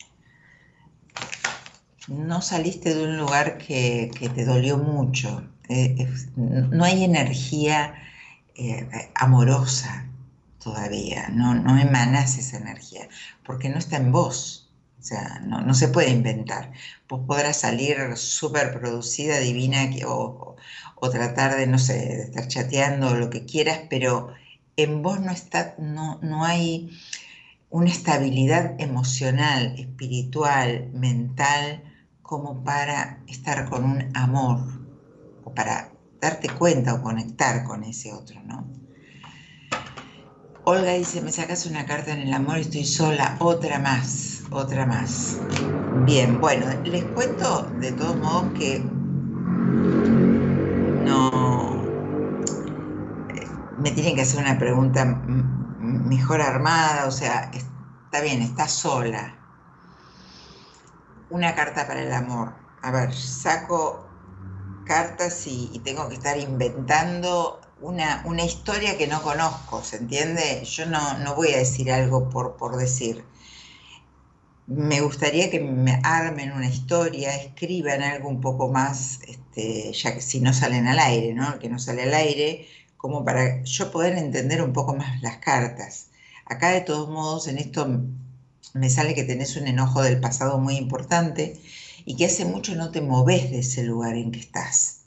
No 2.12 2.42
saliste 2.42 2.94
de 2.94 3.06
un 3.06 3.18
lugar 3.18 3.58
que, 3.58 4.12
te 4.36 4.46
dolió 4.46 4.78
mucho. 4.78 5.48
Eh, 5.70 6.08
no 6.36 6.84
hay 6.84 7.06
energía 7.06 7.96
eh, 8.56 8.86
amorosa 9.16 10.08
todavía, 10.62 11.30
no, 11.30 11.56
no 11.56 11.78
esa 11.78 12.58
energía, 12.58 13.08
porque 13.46 13.70
no 13.70 13.78
está 13.78 13.96
en 13.98 14.12
vos. 14.12 14.70
O 15.00 15.04
sea, 15.04 15.40
no, 15.46 15.74
se 15.74 15.88
puede 15.88 16.10
inventar. 16.12 16.74
Vos 17.08 17.22
podrás 17.26 17.62
salir 17.62 18.16
súper 18.18 18.78
producida, 18.78 19.40
divina, 19.40 19.90
o, 20.06 20.58
o, 20.96 21.10
tratar 21.10 21.56
de, 21.56 21.66
no 21.66 21.80
sé, 21.80 21.94
de 21.94 22.24
estar 22.24 22.48
chateando 22.48 23.08
o 23.10 23.16
lo 23.16 23.30
que 23.30 23.46
quieras, 23.46 23.80
pero 23.90 24.34
en 24.76 25.02
vos 25.02 25.20
no, 25.22 25.32
está, 25.32 25.76
no, 25.80 26.20
no 26.22 26.44
hay 26.44 26.92
una 27.72 27.90
estabilidad 27.90 28.76
emocional, 28.80 29.74
espiritual, 29.80 30.90
mental, 30.94 31.84
como 32.32 32.64
para 32.64 33.22
estar 33.28 33.70
con 33.70 33.84
un 33.84 34.10
amor 34.16 34.62
o 35.44 35.54
para 35.54 35.92
darte 36.22 36.48
cuenta 36.48 36.94
o 36.94 37.02
conectar 37.02 37.66
con 37.66 37.84
ese 37.84 38.14
otro, 38.14 38.42
¿no? 38.46 38.66
Olga 40.64 40.94
dice, 40.94 41.20
me 41.20 41.34
sacas 41.34 41.66
una 41.66 41.86
carta 41.86 42.14
en 42.14 42.20
el 42.20 42.34
amor 42.34 42.60
estoy 42.60 42.86
sola, 42.86 43.36
otra 43.40 43.80
más, 43.80 44.44
otra 44.50 44.86
más. 44.86 45.40
Bien, 46.06 46.40
bueno, 46.40 46.68
les 46.86 47.04
cuento 47.04 47.70
de 47.82 47.92
todos 47.92 48.16
modos 48.16 48.58
que 48.58 48.80
no 51.06 51.84
me 53.78 53.92
tienen 53.92 54.16
que 54.16 54.22
hacer 54.22 54.42
una 54.42 54.58
pregunta 54.58 55.04
mejor 55.04 56.42
armada, 56.42 57.08
o 57.08 57.12
sea, 57.12 57.52
está 57.54 58.22
bien, 58.22 58.42
está 58.42 58.70
sola. 58.70 59.41
Una 61.32 61.56
carta 61.56 61.88
para 61.88 62.04
el 62.04 62.12
amor. 62.12 62.54
A 62.82 62.92
ver, 62.92 63.14
saco 63.14 64.06
cartas 64.86 65.48
y, 65.48 65.80
tengo 65.86 66.10
que 66.10 66.16
estar 66.16 66.38
inventando 66.38 67.62
una, 67.80 68.22
una, 68.26 68.44
historia 68.44 68.98
que 68.98 69.08
no 69.08 69.22
conozco, 69.22 69.82
¿se 69.82 69.96
entiende? 69.96 70.62
Yo 70.66 70.86
no, 70.88 71.18
no 71.20 71.34
voy 71.36 71.54
a 71.54 71.58
decir 71.60 71.90
algo 71.90 72.30
por, 72.30 72.58
por 72.58 72.76
decir. 72.76 73.24
me 74.68 75.00
gustaría 75.00 75.50
que 75.50 75.62
me 75.62 76.02
armen 76.04 76.52
una 76.52 76.68
historia, 76.68 77.34
escriban 77.36 78.02
algo 78.02 78.28
un 78.28 78.42
poco 78.42 78.68
más, 78.70 79.20
este, 79.26 79.94
ya 79.94 80.14
que 80.14 80.22
si 80.22 80.42
no 80.42 80.52
salen 80.54 80.88
al 80.88 81.00
aire, 81.00 81.34
¿no? 81.34 81.60
Que 81.60 81.70
no 81.70 81.80
sale 81.80 82.04
al 82.04 82.14
aire, 82.14 82.68
como 82.98 83.24
para 83.24 83.64
yo 83.64 83.90
poder 83.92 84.18
entender 84.18 84.62
un 84.62 84.74
poco 84.74 84.96
más 84.96 85.22
las 85.22 85.38
cartas. 85.38 86.10
Acá 86.46 86.72
de 86.72 86.82
todos 86.82 87.10
modos 87.10 87.48
en 87.48 87.58
esto 87.58 87.88
me 88.74 88.90
sale 88.90 89.16
que 89.16 89.24
tenés 89.24 89.56
un 89.56 89.68
enojo 89.68 90.02
del 90.02 90.20
pasado 90.20 90.58
muy 90.58 90.76
importante 90.76 91.60
y 92.06 92.16
que 92.16 92.26
hace 92.26 92.46
mucho 92.46 92.76
no 92.76 92.92
te 92.92 93.02
moves 93.02 93.52
de 93.52 93.60
ese 93.60 93.84
lugar 93.84 94.16
en 94.16 94.32
que 94.32 94.40
estás. 94.40 95.02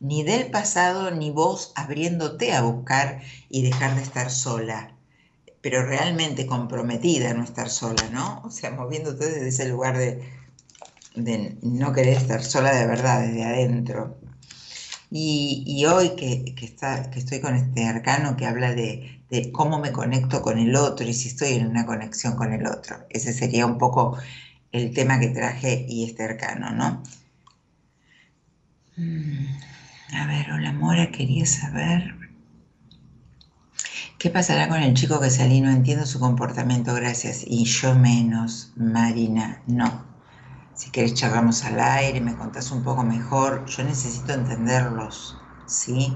Ni 0.00 0.22
del 0.22 0.50
pasado, 0.50 1.10
ni 1.10 1.30
vos 1.30 1.72
abriéndote 1.74 2.52
a 2.52 2.62
buscar 2.62 3.22
y 3.48 3.62
dejar 3.62 3.96
de 3.96 4.02
estar 4.02 4.30
sola 4.30 4.94
pero 5.60 5.84
realmente 5.84 6.46
comprometida 6.46 7.30
a 7.30 7.34
no 7.34 7.44
estar 7.44 7.68
sola, 7.68 8.08
¿no? 8.12 8.42
O 8.44 8.50
sea, 8.50 8.70
moviéndote 8.70 9.26
desde 9.26 9.48
ese 9.48 9.68
lugar 9.68 9.98
de, 9.98 10.22
no 11.62 11.92
querer 11.92 12.16
estar 12.16 12.42
sola 12.42 12.74
de 12.74 12.86
verdad, 12.86 13.20
desde 13.26 13.44
adentro. 13.44 14.16
Y, 15.10 15.84
hoy 15.86 16.10
que, 16.10 16.54
está, 16.62 17.10
que 17.10 17.18
estoy 17.18 17.40
con 17.40 17.56
este 17.56 17.84
arcano 17.84 18.36
que 18.36 18.46
habla 18.46 18.74
de, 18.74 19.19
de, 19.30 19.52
cómo 19.52 19.78
me 19.78 19.92
conecto 19.92 20.42
con 20.42 20.58
el 20.58 20.76
otro 20.76 21.06
y 21.06 21.14
si 21.14 21.28
estoy 21.28 21.54
en 21.54 21.68
una 21.68 21.86
conexión 21.86 22.36
con 22.36 22.52
el 22.52 22.66
otro. 22.66 22.96
Ese 23.08 23.32
sería 23.32 23.66
un 23.66 23.78
poco 23.78 24.18
el 24.72 24.92
tema 24.92 25.18
que 25.18 25.28
traje 25.28 25.86
y 25.88 26.04
este 26.04 26.24
arcano, 26.24 26.70
¿no? 26.70 27.02
Mm, 28.96 29.46
a 30.14 30.26
ver, 30.26 30.50
hola 30.52 30.72
Mora, 30.72 31.10
quería 31.10 31.46
saber 31.46 32.20
¿Qué 34.20 34.28
pasará 34.28 34.68
con 34.68 34.82
el 34.82 34.92
chico 34.92 35.18
que 35.18 35.30
salí? 35.30 35.62
No 35.62 35.70
entiendo 35.70 36.04
su 36.04 36.20
comportamiento, 36.20 36.92
gracias. 36.92 37.42
Y 37.46 37.64
yo 37.64 37.94
menos, 37.94 38.70
Marina, 38.76 39.62
no. 39.66 40.04
Si 40.74 40.90
querés 40.90 41.14
charlamos 41.14 41.64
al 41.64 41.80
aire, 41.80 42.20
me 42.20 42.36
contás 42.36 42.70
un 42.70 42.84
poco 42.84 43.02
mejor. 43.02 43.64
Yo 43.64 43.82
necesito 43.82 44.34
entenderlos, 44.34 45.38
¿sí? 45.64 46.14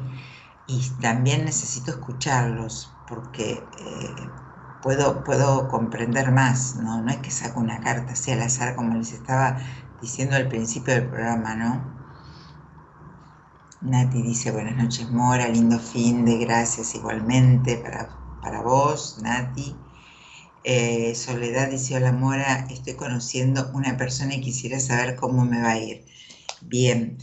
Y 0.67 0.83
también 1.01 1.47
necesito 1.47 1.93
escucharlos, 1.93 2.94
porque 3.15 3.71
eh, 3.79 4.35
puedo, 4.81 5.23
puedo 5.25 5.69
comprender 5.69 6.33
más, 6.33 6.77
¿no? 6.77 7.01
No 7.03 7.11
es 7.11 7.19
que 7.19 7.31
saco 7.31 7.61
una 7.61 7.81
carta 7.81 8.13
así 8.13 8.33
al 8.33 8.43
azar, 8.43 8.75
como 8.77 8.97
les 8.97 9.13
estaba 9.13 9.59
diciendo 10.01 10.37
al 10.37 10.49
principio 10.49 10.95
del 10.95 11.09
programa, 11.09 11.55
¿no? 11.55 11.95
Nati 13.81 14.23
dice 14.23 14.51
buenas 14.51 14.77
noches 14.77 15.11
Mora, 15.11 15.49
lindo 15.49 15.79
fin 15.79 16.25
de 16.25 16.39
gracias 16.39 16.95
igualmente 16.95 17.77
para, 17.77 18.63
vos, 18.63 19.19
Nati. 19.23 19.81
Eh, 20.65 21.15
Soledad 21.15 21.71
dice 21.71 21.97
hola 21.97 22.13
Mora, 22.13 22.67
estoy 22.71 22.95
conociendo 22.97 23.71
una 23.75 23.97
persona 23.97 24.35
y 24.35 24.41
quisiera 24.41 24.81
saber 24.81 25.17
cómo 25.17 25.45
me 25.45 25.61
va 25.61 25.73
a 25.73 25.79
ir. 25.79 26.07
Bien, 26.63 27.19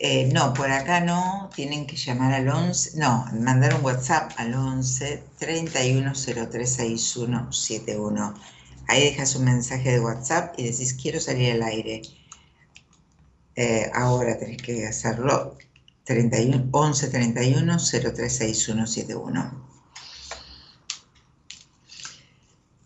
eh, 0.00 0.30
no, 0.32 0.54
por 0.54 0.70
acá 0.70 1.00
no, 1.00 1.50
tienen 1.54 1.86
que 1.86 1.96
llamar 1.96 2.32
al 2.32 2.48
11, 2.48 2.98
no, 2.98 3.26
mandar 3.32 3.74
un 3.74 3.84
WhatsApp 3.84 4.32
al 4.36 4.54
11 4.54 5.24
31036171. 5.40 8.34
Ahí 8.86 9.04
dejas 9.04 9.34
un 9.34 9.44
mensaje 9.44 9.90
de 9.92 10.00
WhatsApp 10.00 10.54
y 10.56 10.70
decís 10.70 10.94
quiero 10.94 11.20
salir 11.20 11.52
al 11.52 11.62
aire. 11.64 12.02
Eh, 13.56 13.90
ahora 13.92 14.38
tenés 14.38 14.62
que 14.62 14.86
hacerlo 14.86 15.58
31, 16.04 16.68
11 16.70 17.08
31 17.08 17.78
036171. 17.78 19.68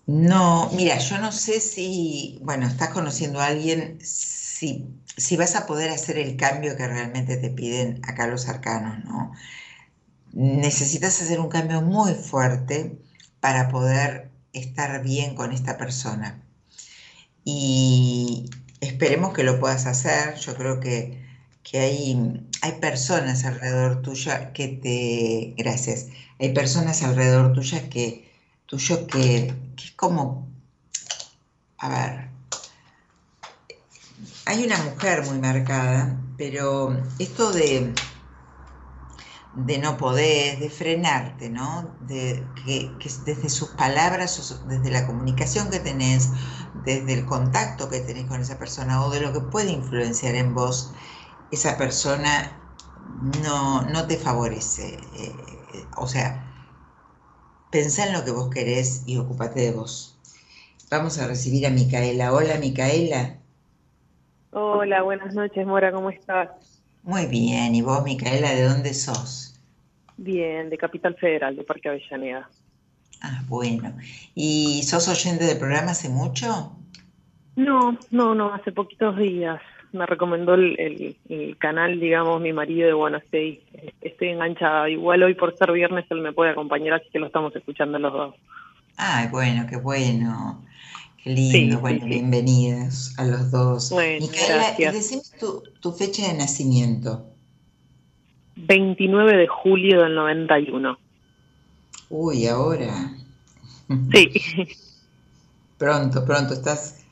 No, 0.07 0.71
mira, 0.75 0.99
yo 0.99 1.19
no 1.19 1.31
sé 1.31 1.61
si, 1.61 2.40
bueno, 2.42 2.66
estás 2.66 2.88
conociendo 2.88 3.40
a 3.40 3.47
alguien, 3.47 3.99
si, 4.02 4.85
si 5.16 5.37
vas 5.37 5.57
a 5.57 5.66
poder 5.66 5.90
hacer 5.90 6.19
el 6.19 6.37
cambio 6.37 6.76
que 6.76 6.87
realmente 6.87 7.37
te 7.37 7.50
piden 7.50 8.00
acá 8.04 8.26
los 8.26 8.49
arcanos, 8.49 9.04
¿no? 9.04 9.33
Necesitas 10.33 11.20
hacer 11.20 11.40
un 11.40 11.48
cambio 11.48 11.83
muy 11.83 12.14
fuerte 12.14 12.98
para 13.40 13.68
poder 13.68 14.31
estar 14.53 15.03
bien 15.03 15.35
con 15.35 15.53
esta 15.53 15.77
persona. 15.77 16.42
Y 17.44 18.48
esperemos 18.81 19.35
que 19.35 19.42
lo 19.42 19.61
puedas 19.61 19.87
hacer. 19.87 20.37
Yo 20.37 20.55
creo 20.55 20.81
que 20.81 21.22
que 21.62 21.79
hay, 21.79 22.46
hay 22.61 22.72
personas 22.81 23.44
alrededor 23.44 24.03
tuya 24.03 24.53
que 24.53 24.68
te... 24.68 25.55
Gracias. 25.57 26.09
Hay 26.40 26.53
personas 26.53 27.03
alrededor 27.03 27.53
tuya 27.53 27.88
que... 27.88 28.31
Tuyo 28.66 29.07
que, 29.07 29.55
que 29.77 29.85
es 29.85 29.92
como... 29.92 30.48
A 31.79 31.88
ver. 31.88 32.22
Hay 34.46 34.64
una 34.64 34.78
mujer 34.83 35.24
muy 35.24 35.38
marcada, 35.38 36.20
pero 36.37 36.96
esto 37.18 37.52
de 37.52 37.94
de 39.55 39.78
no 39.78 39.98
poder, 39.98 40.59
de 40.59 40.70
frenarte, 40.70 41.50
¿no? 41.50 41.94
De, 42.00 42.46
que, 42.64 42.96
desde 43.24 43.48
sus 43.50 43.70
palabras, 43.70 44.62
desde 44.66 44.90
la 44.90 45.07
comunicación 45.07 45.70
que 45.70 45.78
tenés, 45.78 46.31
desde 46.85 47.12
el 47.12 47.26
contacto 47.26 47.90
que 47.90 48.00
tenés 48.00 48.26
con 48.26 48.40
esa 48.40 48.59
persona 48.59 49.05
o 49.05 49.11
de 49.11 49.20
lo 49.20 49.33
que 49.33 49.40
puede 49.40 49.70
influenciar 49.70 50.35
en 50.35 50.55
vos, 50.55 50.92
esa 51.50 51.76
persona 51.76 52.59
no, 53.42 53.83
no 53.83 54.07
te 54.07 54.16
favorece. 54.16 54.98
Eh, 55.16 55.35
o 55.96 56.09
sea, 56.09 56.48
pensá 57.70 58.07
en 58.07 58.14
lo 58.14 58.24
que 58.24 58.31
vos 58.31 58.48
querés 58.48 59.02
y 59.07 59.18
ocúpate 59.18 59.61
de 59.61 59.72
vos. 59.72 60.18
Vamos 60.90 61.18
a 61.18 61.26
recibir 61.26 61.66
a 61.66 61.70
Micaela. 61.70 62.33
Hola, 62.33 62.59
Micaela. 62.59 63.41
Hola, 64.55 65.01
buenas 65.01 65.35
noches, 65.35 65.67
Mora, 65.67 65.91
¿cómo 65.91 66.11
estás? 66.11 66.51
Muy 67.03 67.25
bien, 67.25 67.75
¿y 67.75 67.81
vos, 67.81 68.05
Micaela, 68.05 68.55
de 68.55 68.65
dónde 68.65 68.93
sos? 68.93 69.59
Bien, 70.19 70.69
de 70.69 70.77
Capital 70.77 71.15
Federal, 71.15 71.57
de 71.57 71.65
Parque 71.65 71.88
Avellaneda. 71.88 72.51
Ah, 73.23 73.43
bueno. 73.49 73.97
¿Y 74.35 74.83
sos 74.83 75.09
oyente 75.09 75.45
del 75.45 75.57
programa 75.57 75.93
hace 75.93 76.11
mucho? 76.11 76.77
No, 77.57 77.99
no, 78.11 78.35
no, 78.35 78.53
hace 78.53 78.73
poquitos 78.73 79.17
días 79.17 79.61
me 79.93 80.07
recomendó 80.07 80.55
el, 80.55 81.17
canal, 81.59 82.01
digamos, 82.01 82.41
mi 82.41 82.53
marido 82.53 82.87
de 82.87 82.95
Buenos 82.95 83.23
Aires. 83.33 83.62
Estoy 84.01 84.29
enganchada. 84.29 84.88
Igual 84.88 85.23
hoy 85.23 85.35
por 85.35 85.57
ser 85.57 85.73
viernes 85.73 86.07
él 86.11 86.21
me 86.21 86.33
puede 86.33 86.51
acompañar, 86.51 86.95
así 86.95 87.07
que 87.12 87.19
lo 87.19 87.27
estamos 87.27 87.55
escuchando 87.55 87.99
los 87.99 88.12
dos. 88.12 88.35
Ay, 88.97 89.29
bueno, 89.29 89.67
qué 89.69 89.77
bueno. 89.77 90.62
Qué 91.23 91.31
lindo. 91.31 91.81
bueno, 91.81 92.07
bienvenidos 92.07 93.19
a 93.19 93.25
los 93.25 93.51
dos. 93.51 93.91
Bueno, 93.91 94.27
Micaela, 94.27 94.75
decime 94.93 95.23
tu, 95.39 95.63
tu 95.81 95.93
fecha 95.93 96.27
de 96.29 96.35
nacimiento. 96.35 97.27
29 98.57 99.37
de 99.37 99.47
julio 99.47 100.03
del 100.03 100.15
91. 100.15 100.99
Uy, 102.11 102.47
ahora. 102.47 103.13
Sí. 104.13 104.31
pronto, 105.79 106.25
pronto. 106.25 106.55
¿Estás 106.55 107.03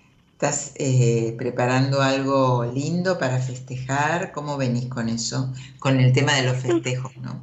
¿Estás 0.40 0.74
eh, 0.78 1.34
preparando 1.36 2.00
algo 2.00 2.64
lindo 2.64 3.18
para 3.18 3.40
festejar? 3.40 4.32
¿Cómo 4.32 4.56
venís 4.56 4.88
con 4.88 5.10
eso? 5.10 5.52
Con 5.78 6.00
el 6.00 6.14
tema 6.14 6.32
de 6.32 6.46
los 6.46 6.56
festejos, 6.62 7.14
¿no? 7.18 7.42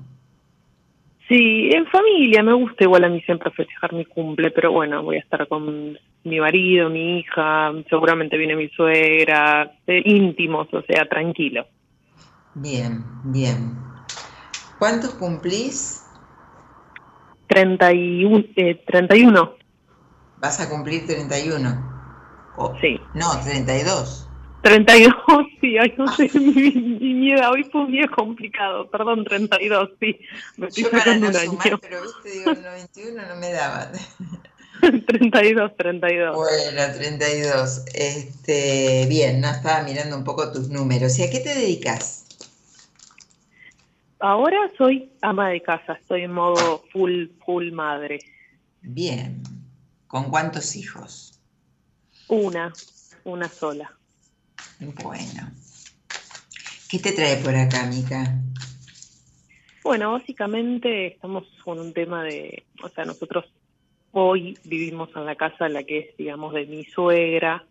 Sí, 1.27 1.69
en 1.71 1.85
familia, 1.85 2.41
me 2.41 2.53
gusta 2.53 2.85
igual 2.85 3.03
a 3.03 3.09
mí 3.09 3.21
siempre 3.21 3.51
festejar 3.51 3.93
mi 3.93 4.03
cumple, 4.03 4.49
pero 4.49 4.71
bueno, 4.71 5.03
voy 5.03 5.17
a 5.17 5.19
estar 5.19 5.47
con 5.47 5.99
mi 6.27 6.39
marido, 6.39 6.89
mi 6.89 7.19
hija, 7.19 7.71
seguramente 7.89 8.37
viene 8.37 8.55
mi 8.55 8.69
suegra, 8.69 9.71
eh, 9.87 10.01
íntimos, 10.05 10.67
o 10.73 10.81
sea, 10.81 11.07
tranquilo. 11.07 11.65
Bien, 12.55 13.03
bien. 13.25 13.75
¿Cuántos 14.79 15.13
cumplís? 15.15 16.03
31. 17.47 18.45
Eh, 18.55 18.83
31. 18.85 19.55
¿Vas 20.39 20.59
a 20.59 20.69
cumplir 20.69 21.07
31? 21.07 21.97
sí. 22.81 22.99
No, 23.13 23.39
32. 23.43 24.27
32, 24.61 25.13
sí, 25.61 25.77
ay, 25.77 25.93
no 25.97 26.07
sé, 26.15 26.29
mi, 26.39 26.71
mi 26.71 27.13
miedo, 27.13 27.49
hoy 27.51 27.63
fue 27.71 27.81
un 27.81 27.91
día 27.91 28.07
complicado, 28.07 28.89
perdón, 28.89 29.23
32, 29.23 29.89
sí, 29.99 30.19
me 30.57 30.67
estoy 30.67 30.83
Yo 30.83 30.91
para 30.91 31.15
no 31.15 31.31
sumar, 31.31 31.79
pero 31.79 32.01
viste, 32.01 32.31
digo, 32.31 32.51
el 32.51 32.63
91 32.63 33.27
no 33.27 33.35
me 33.35 33.51
daba. 33.51 33.91
32, 35.07 35.77
32. 35.77 36.35
Bueno, 36.35 36.81
32. 36.95 37.85
Este, 37.93 39.05
bien, 39.09 39.41
no 39.41 39.49
estaba 39.49 39.83
mirando 39.83 40.17
un 40.17 40.23
poco 40.23 40.51
tus 40.51 40.69
números. 40.69 41.17
¿Y 41.19 41.23
a 41.23 41.29
qué 41.29 41.39
te 41.39 41.55
dedicas? 41.55 42.25
Ahora 44.19 44.57
soy 44.77 45.11
ama 45.21 45.49
de 45.49 45.61
casa, 45.61 45.93
estoy 45.93 46.23
en 46.23 46.31
modo 46.31 46.83
full, 46.91 47.27
full 47.45 47.71
madre. 47.71 48.19
Bien. 48.81 49.43
¿Con 50.07 50.29
cuántos 50.29 50.75
hijos? 50.75 51.39
Una, 52.27 52.73
una 53.25 53.47
sola. 53.47 53.93
Bueno. 54.79 55.51
¿Qué 56.89 56.99
te 56.99 57.11
trae 57.11 57.37
por 57.37 57.55
acá, 57.55 57.85
Mica? 57.85 58.39
Bueno, 59.83 60.11
básicamente 60.13 61.07
estamos 61.07 61.45
con 61.63 61.79
un 61.79 61.93
tema 61.93 62.23
de, 62.23 62.65
o 62.83 62.89
sea, 62.89 63.05
nosotros 63.05 63.45
hoy 64.11 64.57
vivimos 64.63 65.09
en 65.15 65.25
la 65.25 65.35
casa 65.35 65.69
la 65.69 65.83
que 65.83 65.99
es, 65.99 66.17
digamos, 66.17 66.53
de 66.53 66.65
mi 66.65 66.83
suegra, 66.85 67.63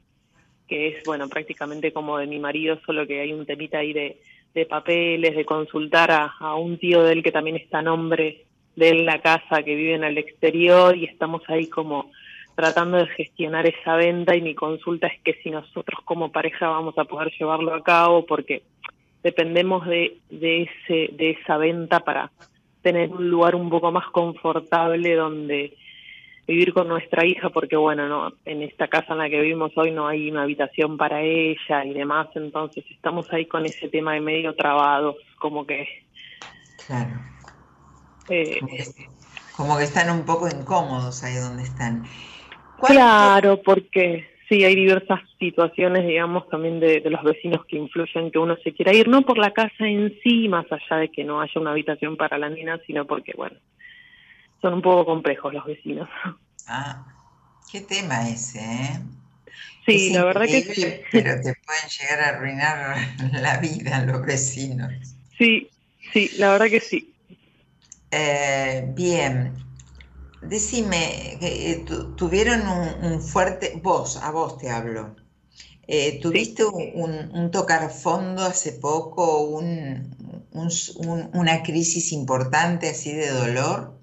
que 0.68 0.88
es, 0.88 1.04
bueno, 1.04 1.28
prácticamente 1.28 1.92
como 1.92 2.18
de 2.18 2.26
mi 2.26 2.38
marido, 2.38 2.78
solo 2.84 3.06
que 3.06 3.20
hay 3.20 3.32
un 3.32 3.46
temita 3.46 3.78
ahí 3.78 3.92
de, 3.92 4.20
de 4.54 4.66
papeles, 4.66 5.36
de 5.36 5.44
consultar 5.44 6.10
a, 6.10 6.34
a 6.38 6.54
un 6.56 6.78
tío 6.78 7.02
de 7.02 7.12
él 7.12 7.22
que 7.22 7.32
también 7.32 7.56
está 7.56 7.82
nombre 7.82 8.44
de 8.74 8.94
la 8.94 9.20
casa, 9.20 9.62
que 9.62 9.74
vive 9.74 9.94
en 9.94 10.04
el 10.04 10.18
exterior, 10.18 10.96
y 10.96 11.04
estamos 11.04 11.42
ahí 11.48 11.66
como 11.68 12.10
tratando 12.56 12.96
de 12.96 13.06
gestionar 13.08 13.66
esa 13.66 13.96
venta 13.96 14.34
y 14.34 14.40
mi 14.40 14.54
consulta 14.54 15.06
es 15.06 15.20
que 15.20 15.34
si 15.42 15.50
nosotros 15.50 16.00
como 16.04 16.32
pareja 16.32 16.68
vamos 16.68 16.96
a 16.98 17.04
poder 17.04 17.30
llevarlo 17.38 17.74
a 17.74 17.82
cabo 17.82 18.24
porque 18.24 18.62
dependemos 19.22 19.86
de, 19.86 20.16
de, 20.30 20.62
ese, 20.62 21.12
de 21.12 21.30
esa 21.30 21.58
venta 21.58 22.00
para 22.00 22.30
tener 22.80 23.10
un 23.10 23.28
lugar 23.28 23.54
un 23.54 23.68
poco 23.68 23.92
más 23.92 24.06
confortable 24.06 25.14
donde 25.16 25.76
vivir 26.46 26.72
con 26.72 26.88
nuestra 26.88 27.24
hija 27.24 27.50
porque 27.50 27.76
bueno 27.76 28.08
no 28.08 28.32
en 28.44 28.62
esta 28.62 28.88
casa 28.88 29.12
en 29.12 29.18
la 29.18 29.28
que 29.28 29.40
vivimos 29.40 29.72
hoy 29.76 29.90
no 29.90 30.06
hay 30.06 30.30
una 30.30 30.42
habitación 30.42 30.96
para 30.96 31.20
ella 31.20 31.84
y 31.84 31.92
demás 31.92 32.28
entonces 32.34 32.84
estamos 32.90 33.32
ahí 33.32 33.46
con 33.46 33.66
ese 33.66 33.88
tema 33.88 34.14
de 34.14 34.20
medio 34.20 34.54
trabados 34.54 35.16
como 35.38 35.66
que 35.66 35.88
claro. 36.86 37.10
eh, 38.28 38.60
como 39.56 39.78
que 39.78 39.84
están 39.84 40.10
un 40.10 40.24
poco 40.24 40.48
incómodos 40.48 41.24
ahí 41.24 41.36
donde 41.36 41.62
están. 41.62 42.04
Claro, 42.78 43.62
porque 43.62 44.26
sí, 44.48 44.64
hay 44.64 44.74
diversas 44.74 45.20
situaciones, 45.38 46.06
digamos, 46.06 46.46
también 46.50 46.78
de, 46.78 47.02
los 47.08 47.22
vecinos 47.22 47.64
que 47.64 47.76
influyen 47.76 48.30
que 48.30 48.38
uno 48.38 48.56
se 48.62 48.74
quiera 48.74 48.92
ir, 48.92 49.08
no 49.08 49.22
por 49.22 49.38
la 49.38 49.52
casa 49.52 49.86
en 49.86 50.14
sí, 50.22 50.46
más 50.48 50.66
allá 50.70 51.00
de 51.00 51.08
que 51.08 51.24
no 51.24 51.40
haya 51.40 51.58
una 51.58 51.70
habitación 51.70 52.18
para 52.18 52.36
la 52.36 52.50
nena, 52.50 52.78
sino 52.86 53.06
porque, 53.06 53.32
bueno, 53.34 53.56
son 54.66 54.74
un 54.74 54.82
poco 54.82 55.06
complejos 55.06 55.54
los 55.54 55.64
vecinos. 55.64 56.08
Ah, 56.66 57.06
qué 57.70 57.82
tema 57.82 58.28
ese, 58.28 58.58
¿eh? 58.58 58.98
Sí, 59.86 60.10
la 60.10 60.24
verdad 60.24 60.46
que 60.46 60.74
sí. 60.74 60.84
Pero 61.12 61.40
te 61.40 61.54
pueden 61.64 61.88
llegar 62.00 62.20
a 62.20 62.28
arruinar 62.30 62.96
la 63.40 63.58
vida 63.58 64.04
los 64.04 64.26
vecinos. 64.26 64.92
Sí, 65.38 65.70
sí, 66.12 66.32
la 66.38 66.50
verdad 66.50 66.66
que 66.66 66.80
sí. 66.80 67.14
Eh, 68.10 68.84
bien, 68.88 69.54
Decime, 70.42 71.38
eh, 71.40 71.84
tuvieron 72.16 72.62
un, 73.02 73.20
fuerte, 73.20 73.80
vos, 73.82 74.16
a 74.16 74.32
vos 74.32 74.58
te 74.58 74.70
hablo, 74.70 75.14
eh, 75.86 76.18
¿tuviste 76.20 76.64
un, 76.64 77.50
tocar 77.50 77.90
fondo 77.90 78.42
hace 78.42 78.72
poco, 78.72 79.48
una 79.48 80.02
crisis 81.62 82.12
importante 82.12 82.90
así 82.90 83.12
de 83.12 83.30
dolor? 83.30 83.96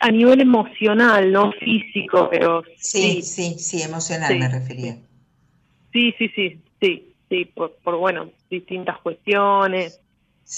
A 0.00 0.10
nivel 0.10 0.40
emocional, 0.40 1.30
no 1.30 1.52
físico, 1.52 2.28
pero 2.30 2.62
sí. 2.76 3.22
Sí, 3.22 3.58
sí, 3.58 3.82
emocional 3.82 4.38
me 4.38 4.48
refería. 4.48 4.96
Sí, 5.92 6.14
sí, 6.18 6.28
sí, 6.34 6.60
sí, 6.80 7.14
sí, 7.28 7.44
por, 7.46 7.76
por 7.82 7.96
bueno, 7.96 8.30
distintas 8.48 8.98
cuestiones, 8.98 10.00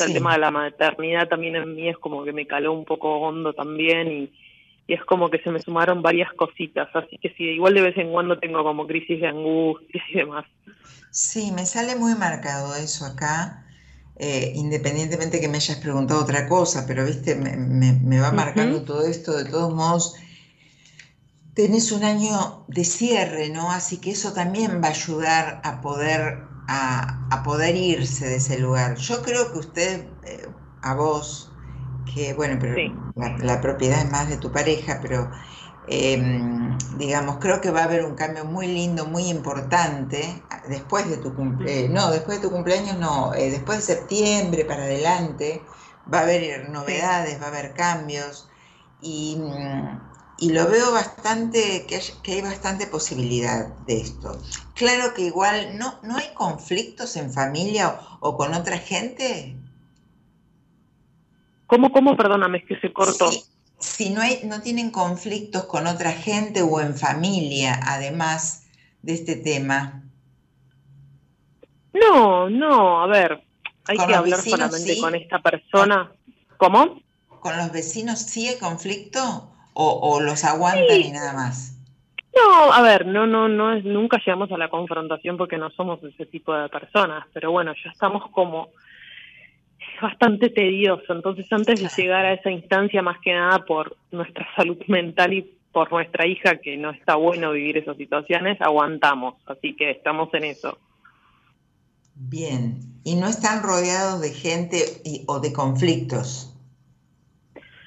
el 0.00 0.12
tema 0.12 0.34
de 0.34 0.38
la 0.38 0.50
maternidad 0.50 1.28
también 1.28 1.56
en 1.56 1.74
mí 1.74 1.88
es 1.88 1.98
como 1.98 2.24
que 2.24 2.32
me 2.32 2.46
caló 2.46 2.72
un 2.72 2.84
poco 2.84 3.18
hondo 3.18 3.52
también 3.52 4.10
y, 4.10 4.32
es 4.88 5.02
como 5.04 5.30
que 5.30 5.38
se 5.38 5.50
me 5.50 5.62
sumaron 5.62 6.02
varias 6.02 6.30
cositas, 6.34 6.88
así 6.94 7.16
que 7.18 7.30
sí, 7.30 7.44
igual 7.44 7.72
de 7.72 7.82
vez 7.82 7.96
en 7.96 8.10
cuando 8.10 8.38
tengo 8.38 8.62
como 8.62 8.86
crisis 8.86 9.20
de 9.20 9.28
angustia 9.28 10.02
y 10.10 10.18
demás. 10.18 10.44
Sí, 11.10 11.50
me 11.52 11.64
sale 11.66 11.96
muy 11.96 12.14
marcado 12.14 12.74
eso 12.74 13.06
acá, 13.06 13.64
eh, 14.24 14.52
independientemente 14.54 15.40
que 15.40 15.48
me 15.48 15.56
hayas 15.56 15.78
preguntado 15.78 16.20
otra 16.20 16.48
cosa, 16.48 16.86
pero 16.86 17.04
viste, 17.04 17.34
me, 17.34 18.20
va 18.20 18.30
marcando 18.30 18.82
todo 18.82 19.04
esto, 19.04 19.36
de 19.36 19.46
todos 19.46 19.74
modos, 19.74 20.14
tenés 21.54 21.90
un 21.90 22.04
año 22.04 22.64
de 22.68 22.84
cierre, 22.84 23.48
¿no? 23.48 23.72
Así 23.72 23.96
que 23.96 24.12
eso 24.12 24.32
también 24.32 24.80
va 24.80 24.86
a 24.86 24.90
ayudar 24.92 25.60
a 25.64 25.80
poder 25.80 26.38
a, 26.68 27.42
poder 27.44 27.74
irse 27.74 28.28
de 28.28 28.36
ese 28.36 28.60
lugar. 28.60 28.94
Yo 28.94 29.22
creo 29.22 29.52
que 29.52 29.58
usted, 29.58 30.06
eh, 30.24 30.46
a 30.82 30.94
vos, 30.94 31.50
que 32.14 32.32
bueno, 32.32 32.58
pero 32.60 32.76
la, 33.16 33.60
propiedad 33.60 34.04
es 34.04 34.12
más 34.12 34.28
de 34.28 34.36
tu 34.36 34.52
pareja, 34.52 35.00
pero 35.02 35.32
em, 35.86 36.76
digamos, 36.96 37.38
creo 37.38 37.60
que 37.60 37.70
va 37.70 37.80
a 37.80 37.84
haber 37.84 38.04
un 38.04 38.14
cambio 38.14 38.44
muy 38.44 38.66
lindo, 38.66 39.06
muy 39.06 39.28
importante 39.28 40.42
después 40.68 41.08
de 41.08 41.16
tu 41.18 41.34
cumpleaños, 41.34 41.90
no, 41.90 42.10
después 42.10 42.40
de 42.40 42.48
tu 42.48 42.54
cumpleaños 42.54 42.98
no, 42.98 43.34
eh, 43.34 43.50
después 43.50 43.78
de 43.78 43.94
septiembre 43.94 44.64
para 44.64 44.84
adelante, 44.84 45.62
va 46.12 46.20
a 46.20 46.22
haber 46.22 46.68
novedades, 46.70 47.40
va 47.40 47.46
a 47.46 47.48
haber 47.48 47.74
cambios 47.74 48.48
y 49.00 49.36
mm, 49.36 50.12
y 50.42 50.52
lo 50.52 50.68
veo 50.68 50.90
bastante, 50.90 51.86
que 51.86 52.32
hay, 52.32 52.42
bastante 52.42 52.88
posibilidad 52.88 53.68
de 53.86 54.00
esto. 54.00 54.36
Claro 54.74 55.14
que 55.14 55.22
igual 55.22 55.78
no, 55.78 56.00
no 56.02 56.16
hay 56.16 56.34
conflictos 56.34 57.14
en 57.14 57.32
familia 57.32 58.00
o, 58.18 58.36
con 58.36 58.52
otra 58.52 58.78
gente. 58.78 59.54
¿Cómo, 61.68 61.92
cómo? 61.92 62.16
Perdóname, 62.16 62.58
es 62.58 62.64
que 62.66 62.80
se 62.80 62.92
cortó. 62.92 63.30
Si, 63.82 64.10
no, 64.10 64.20
hay, 64.20 64.40
no 64.44 64.62
tienen 64.62 64.90
conflictos 64.90 65.64
con 65.64 65.86
otra 65.86 66.12
gente 66.12 66.62
o 66.62 66.80
en 66.80 66.96
familia, 66.96 67.78
además 67.84 68.66
de 69.02 69.14
este 69.14 69.36
tema. 69.36 70.02
No, 71.92 72.48
no, 72.48 73.02
a 73.02 73.06
ver, 73.06 73.42
hay 73.84 73.98
que 73.98 74.14
hablar 74.14 74.38
solamente 74.40 74.98
con 74.98 75.14
esta 75.14 75.40
persona. 75.40 76.10
¿Cómo? 76.56 77.02
¿Con 77.28 77.56
los 77.56 77.72
vecinos 77.72 78.20
sí 78.20 78.48
hay 78.48 78.58
conflicto? 78.58 79.52
o, 79.74 80.20
los 80.20 80.44
aguantan 80.44 81.00
y 81.00 81.10
nada 81.10 81.32
más? 81.32 81.78
No, 82.34 82.72
a 82.72 82.80
ver, 82.82 83.06
no, 83.06 83.26
no, 83.26 83.48
no 83.48 83.74
es, 83.74 83.84
nunca 83.84 84.18
llegamos 84.18 84.50
a 84.52 84.56
la 84.56 84.70
confrontación 84.70 85.36
porque 85.36 85.58
no 85.58 85.70
somos 85.70 86.02
ese 86.02 86.26
tipo 86.26 86.54
de 86.54 86.68
personas, 86.68 87.26
pero 87.32 87.52
bueno, 87.52 87.72
ya 87.84 87.90
estamos 87.90 88.30
como 88.30 88.70
bastante 90.02 90.50
tedioso, 90.50 91.12
entonces 91.12 91.46
antes 91.50 91.80
de 91.80 92.02
llegar 92.02 92.24
a 92.26 92.34
esa 92.34 92.50
instancia, 92.50 93.00
más 93.00 93.18
que 93.20 93.32
nada 93.32 93.60
por 93.60 93.96
nuestra 94.10 94.46
salud 94.56 94.78
mental 94.88 95.32
y 95.32 95.50
por 95.72 95.90
nuestra 95.90 96.26
hija, 96.26 96.56
que 96.56 96.76
no 96.76 96.90
está 96.90 97.14
bueno 97.14 97.52
vivir 97.52 97.78
esas 97.78 97.96
situaciones, 97.96 98.60
aguantamos, 98.60 99.36
así 99.46 99.74
que 99.74 99.90
estamos 99.90 100.28
en 100.34 100.44
eso. 100.44 100.76
Bien, 102.14 102.78
¿y 103.04 103.14
no 103.16 103.26
están 103.26 103.62
rodeados 103.62 104.20
de 104.20 104.30
gente 104.30 104.76
o 105.26 105.40
de 105.40 105.52
conflictos? 105.52 106.54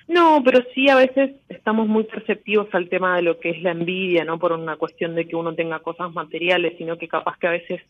No, 0.08 0.42
pero 0.44 0.64
sí 0.74 0.90
a 0.90 0.96
veces 0.96 1.36
estamos 1.50 1.88
muy 1.88 2.04
perceptivos 2.04 2.68
al 2.74 2.90
tema 2.90 3.16
de 3.16 3.24
lo 3.24 3.40
que 3.40 3.52
es 3.52 3.62
la 3.62 3.72
envidia, 3.72 4.24
no 4.24 4.38
por 4.38 4.52
una 4.52 4.78
cuestión 4.78 5.16
de 5.16 5.28
que 5.28 5.36
uno 5.36 5.56
tenga 5.56 5.80
cosas 5.80 6.14
materiales, 6.14 6.74
sino 6.78 6.98
que 6.98 7.08
capaz 7.08 7.38
que 7.38 7.48
a 7.48 7.52
veces 7.52 7.82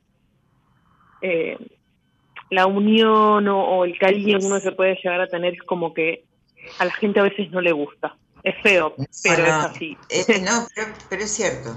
eh, 1.22 1.58
la 2.50 2.68
unión 2.68 3.48
o, 3.48 3.86
el 3.86 3.98
cariño 3.98 4.40
que 4.40 4.46
uno 4.46 4.60
se 4.60 4.72
puede 4.72 4.96
llegar 4.96 5.22
a 5.22 5.28
tener 5.28 5.54
es 5.54 5.64
como 5.64 5.94
que 5.94 6.26
a 6.80 6.86
la 6.86 6.92
gente 6.94 7.20
a 7.20 7.24
veces 7.24 7.52
no 7.52 7.62
le 7.62 7.72
gusta. 7.72 8.16
Es 8.44 8.56
feo, 8.62 8.94
pero 9.24 9.44
es 9.44 9.52
así. 9.52 9.98
no, 10.44 10.68
pero, 11.10 11.24
es 11.24 11.32
cierto. 11.32 11.76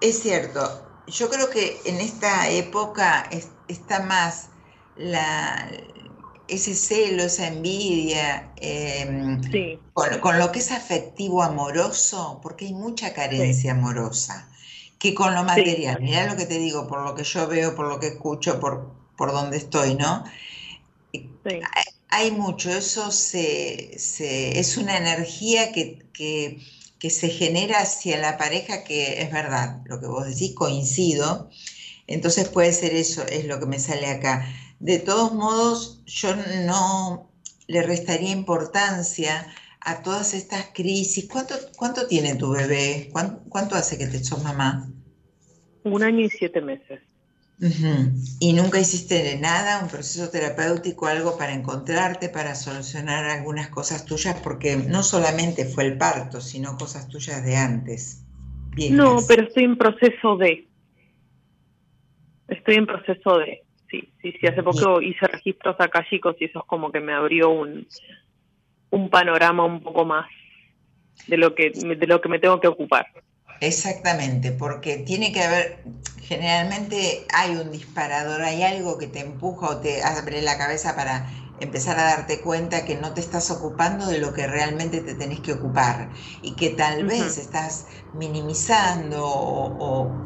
Es 0.00 0.20
cierto. 0.20 0.60
Yo 1.06 1.30
creo 1.30 1.48
que 1.48 1.78
en 1.86 1.96
esta 2.00 2.50
época 2.50 3.28
está 3.66 4.02
más 4.02 4.50
la, 4.96 5.70
ese 6.48 6.74
celo, 6.74 7.22
esa 7.22 7.46
envidia, 7.46 8.52
em, 8.56 9.40
con, 9.94 10.38
lo 10.38 10.52
que 10.52 10.58
es 10.58 10.70
afectivo 10.70 11.42
amoroso, 11.42 12.40
porque 12.42 12.66
hay 12.66 12.74
mucha 12.74 13.14
carencia 13.14 13.72
amorosa, 13.72 14.50
que 14.98 15.14
con 15.14 15.34
lo 15.34 15.44
material, 15.44 15.98
mira 16.00 16.26
lo 16.26 16.36
que 16.36 16.46
te 16.46 16.58
digo, 16.58 16.88
por 16.88 17.02
lo 17.04 17.14
que 17.14 17.24
yo 17.24 17.46
veo, 17.46 17.74
por 17.74 17.88
lo 17.88 18.00
que 18.00 18.08
escucho, 18.08 18.60
por, 18.60 18.90
por 19.18 19.32
donde 19.32 19.58
estoy, 19.58 19.94
¿no? 19.94 20.24
Hay, 22.08 22.30
mucho, 22.30 22.70
eso 22.70 23.10
se, 23.10 23.94
es 24.58 24.76
una 24.78 24.96
energía 24.96 25.72
que, 25.72 26.06
que, 26.14 26.58
que 26.98 27.10
se 27.10 27.28
genera 27.28 27.80
hacia 27.80 28.18
la 28.18 28.38
pareja 28.38 28.84
que 28.84 29.20
es 29.20 29.30
verdad, 29.30 29.82
lo 29.84 30.00
que 30.00 30.06
vos 30.06 30.26
decís, 30.26 30.54
coincido, 30.54 31.50
entonces 32.06 32.48
puede 32.48 32.72
ser 32.72 32.94
eso, 32.94 33.26
es 33.26 33.44
lo 33.44 33.60
que 33.60 33.66
me 33.66 33.78
sale 33.78 34.06
acá 34.06 34.46
de 34.80 34.98
todos 34.98 35.34
modos, 35.34 36.02
yo 36.06 36.34
no 36.64 37.30
le 37.66 37.82
restaría 37.82 38.30
importancia 38.30 39.46
a 39.80 40.02
todas 40.02 40.34
estas 40.34 40.66
crisis. 40.72 41.28
¿Cuánto, 41.30 41.54
cuánto 41.76 42.06
tiene 42.06 42.36
tu 42.36 42.52
bebé? 42.52 43.10
¿Cuánto, 43.12 43.74
hace 43.74 43.98
que 43.98 44.06
te 44.06 44.22
sos 44.22 44.42
mamá? 44.42 44.88
Un 45.84 46.02
año 46.02 46.20
y 46.20 46.30
siete 46.30 46.60
meses. 46.60 47.00
¿Y 48.40 48.52
nunca 48.52 48.78
hiciste 48.78 49.36
nada, 49.40 49.82
un 49.82 49.88
proceso 49.88 50.30
terapéutico, 50.30 51.06
algo 51.06 51.36
para 51.36 51.52
encontrarte, 51.52 52.28
para 52.28 52.54
solucionar 52.54 53.24
algunas 53.24 53.68
cosas 53.68 54.04
tuyas? 54.04 54.40
Porque 54.40 54.76
no 54.76 55.02
solamente 55.02 55.64
fue 55.64 55.84
el 55.84 55.98
parto, 55.98 56.40
sino 56.40 56.76
cosas 56.76 57.08
tuyas 57.08 57.44
de 57.44 57.56
antes. 57.56 58.24
No, 58.90 59.18
pero 59.26 59.42
estoy 59.42 59.64
en 59.64 59.76
proceso 59.76 60.36
de. 60.36 60.68
Estoy 62.46 62.76
en 62.76 62.86
proceso 62.86 63.38
de 63.38 63.64
sí, 63.90 64.12
sí, 64.22 64.32
sí, 64.40 64.46
hace 64.46 64.62
poco 64.62 65.00
hice 65.02 65.26
registros 65.26 65.76
acá 65.78 66.06
chicos 66.08 66.36
y 66.40 66.46
eso 66.46 66.60
es 66.60 66.64
como 66.66 66.92
que 66.92 67.00
me 67.00 67.12
abrió 67.12 67.50
un, 67.50 67.86
un 68.90 69.10
panorama 69.10 69.64
un 69.64 69.82
poco 69.82 70.04
más 70.04 70.26
de 71.26 71.36
lo 71.36 71.54
que 71.54 71.70
de 71.70 72.06
lo 72.06 72.20
que 72.20 72.28
me 72.28 72.38
tengo 72.38 72.60
que 72.60 72.68
ocupar. 72.68 73.06
Exactamente, 73.60 74.52
porque 74.52 74.98
tiene 74.98 75.32
que 75.32 75.42
haber, 75.42 75.82
generalmente 76.20 77.26
hay 77.34 77.56
un 77.56 77.72
disparador, 77.72 78.42
hay 78.42 78.62
algo 78.62 78.98
que 78.98 79.08
te 79.08 79.18
empuja 79.20 79.68
o 79.70 79.80
te 79.80 80.02
abre 80.04 80.42
la 80.42 80.56
cabeza 80.56 80.94
para 80.94 81.28
empezar 81.56 81.98
a 81.98 82.04
darte 82.04 82.40
cuenta 82.40 82.84
que 82.84 82.94
no 82.96 83.14
te 83.14 83.20
estás 83.20 83.50
ocupando 83.50 84.06
de 84.06 84.18
lo 84.18 84.32
que 84.32 84.46
realmente 84.46 85.00
te 85.00 85.14
tenés 85.16 85.40
que 85.40 85.52
ocupar 85.52 86.12
y 86.40 86.54
que 86.54 86.70
tal 86.70 87.04
vez 87.04 87.36
estás 87.36 87.86
minimizando 88.12 89.24
o, 89.26 90.24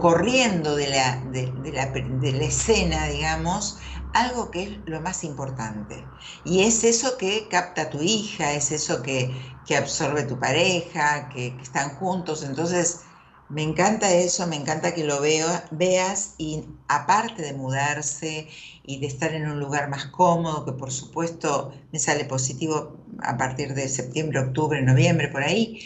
corriendo 0.00 0.76
de 0.76 0.88
la, 0.88 1.22
de, 1.26 1.72
la, 1.72 1.86
de 1.86 2.32
la 2.32 2.44
escena, 2.44 3.06
digamos, 3.08 3.78
algo 4.12 4.50
que 4.50 4.62
es 4.64 4.78
lo 4.86 5.00
más 5.00 5.24
importante. 5.24 6.04
Y 6.44 6.62
es 6.62 6.84
eso 6.84 7.16
que 7.16 7.48
capta 7.48 7.90
tu 7.90 8.00
hija, 8.02 8.52
es 8.52 8.72
eso 8.72 9.02
que, 9.02 9.34
absorbe 9.78 10.24
tu 10.24 10.36
pareja, 10.38 11.28
que, 11.28 11.56
están 11.62 11.90
juntos. 11.90 12.42
Entonces, 12.42 13.02
me 13.48 13.62
encanta 13.62 14.12
eso, 14.12 14.46
me 14.46 14.56
encanta 14.56 14.94
que 14.94 15.04
lo 15.04 15.20
veas 15.20 16.34
y 16.38 16.64
aparte 16.88 17.42
de 17.42 17.52
mudarse 17.52 18.48
y 18.84 19.00
de 19.00 19.06
estar 19.06 19.32
en 19.34 19.48
un 19.48 19.60
lugar 19.60 19.88
más 19.88 20.06
cómodo, 20.06 20.64
que 20.64 20.72
por 20.72 20.90
supuesto 20.90 21.72
me 21.92 21.98
sale 21.98 22.24
positivo 22.24 22.96
a 23.22 23.36
partir 23.36 23.74
de 23.74 23.88
septiembre, 23.88 24.40
octubre, 24.40 24.82
noviembre, 24.82 25.28
por 25.28 25.42
ahí, 25.42 25.80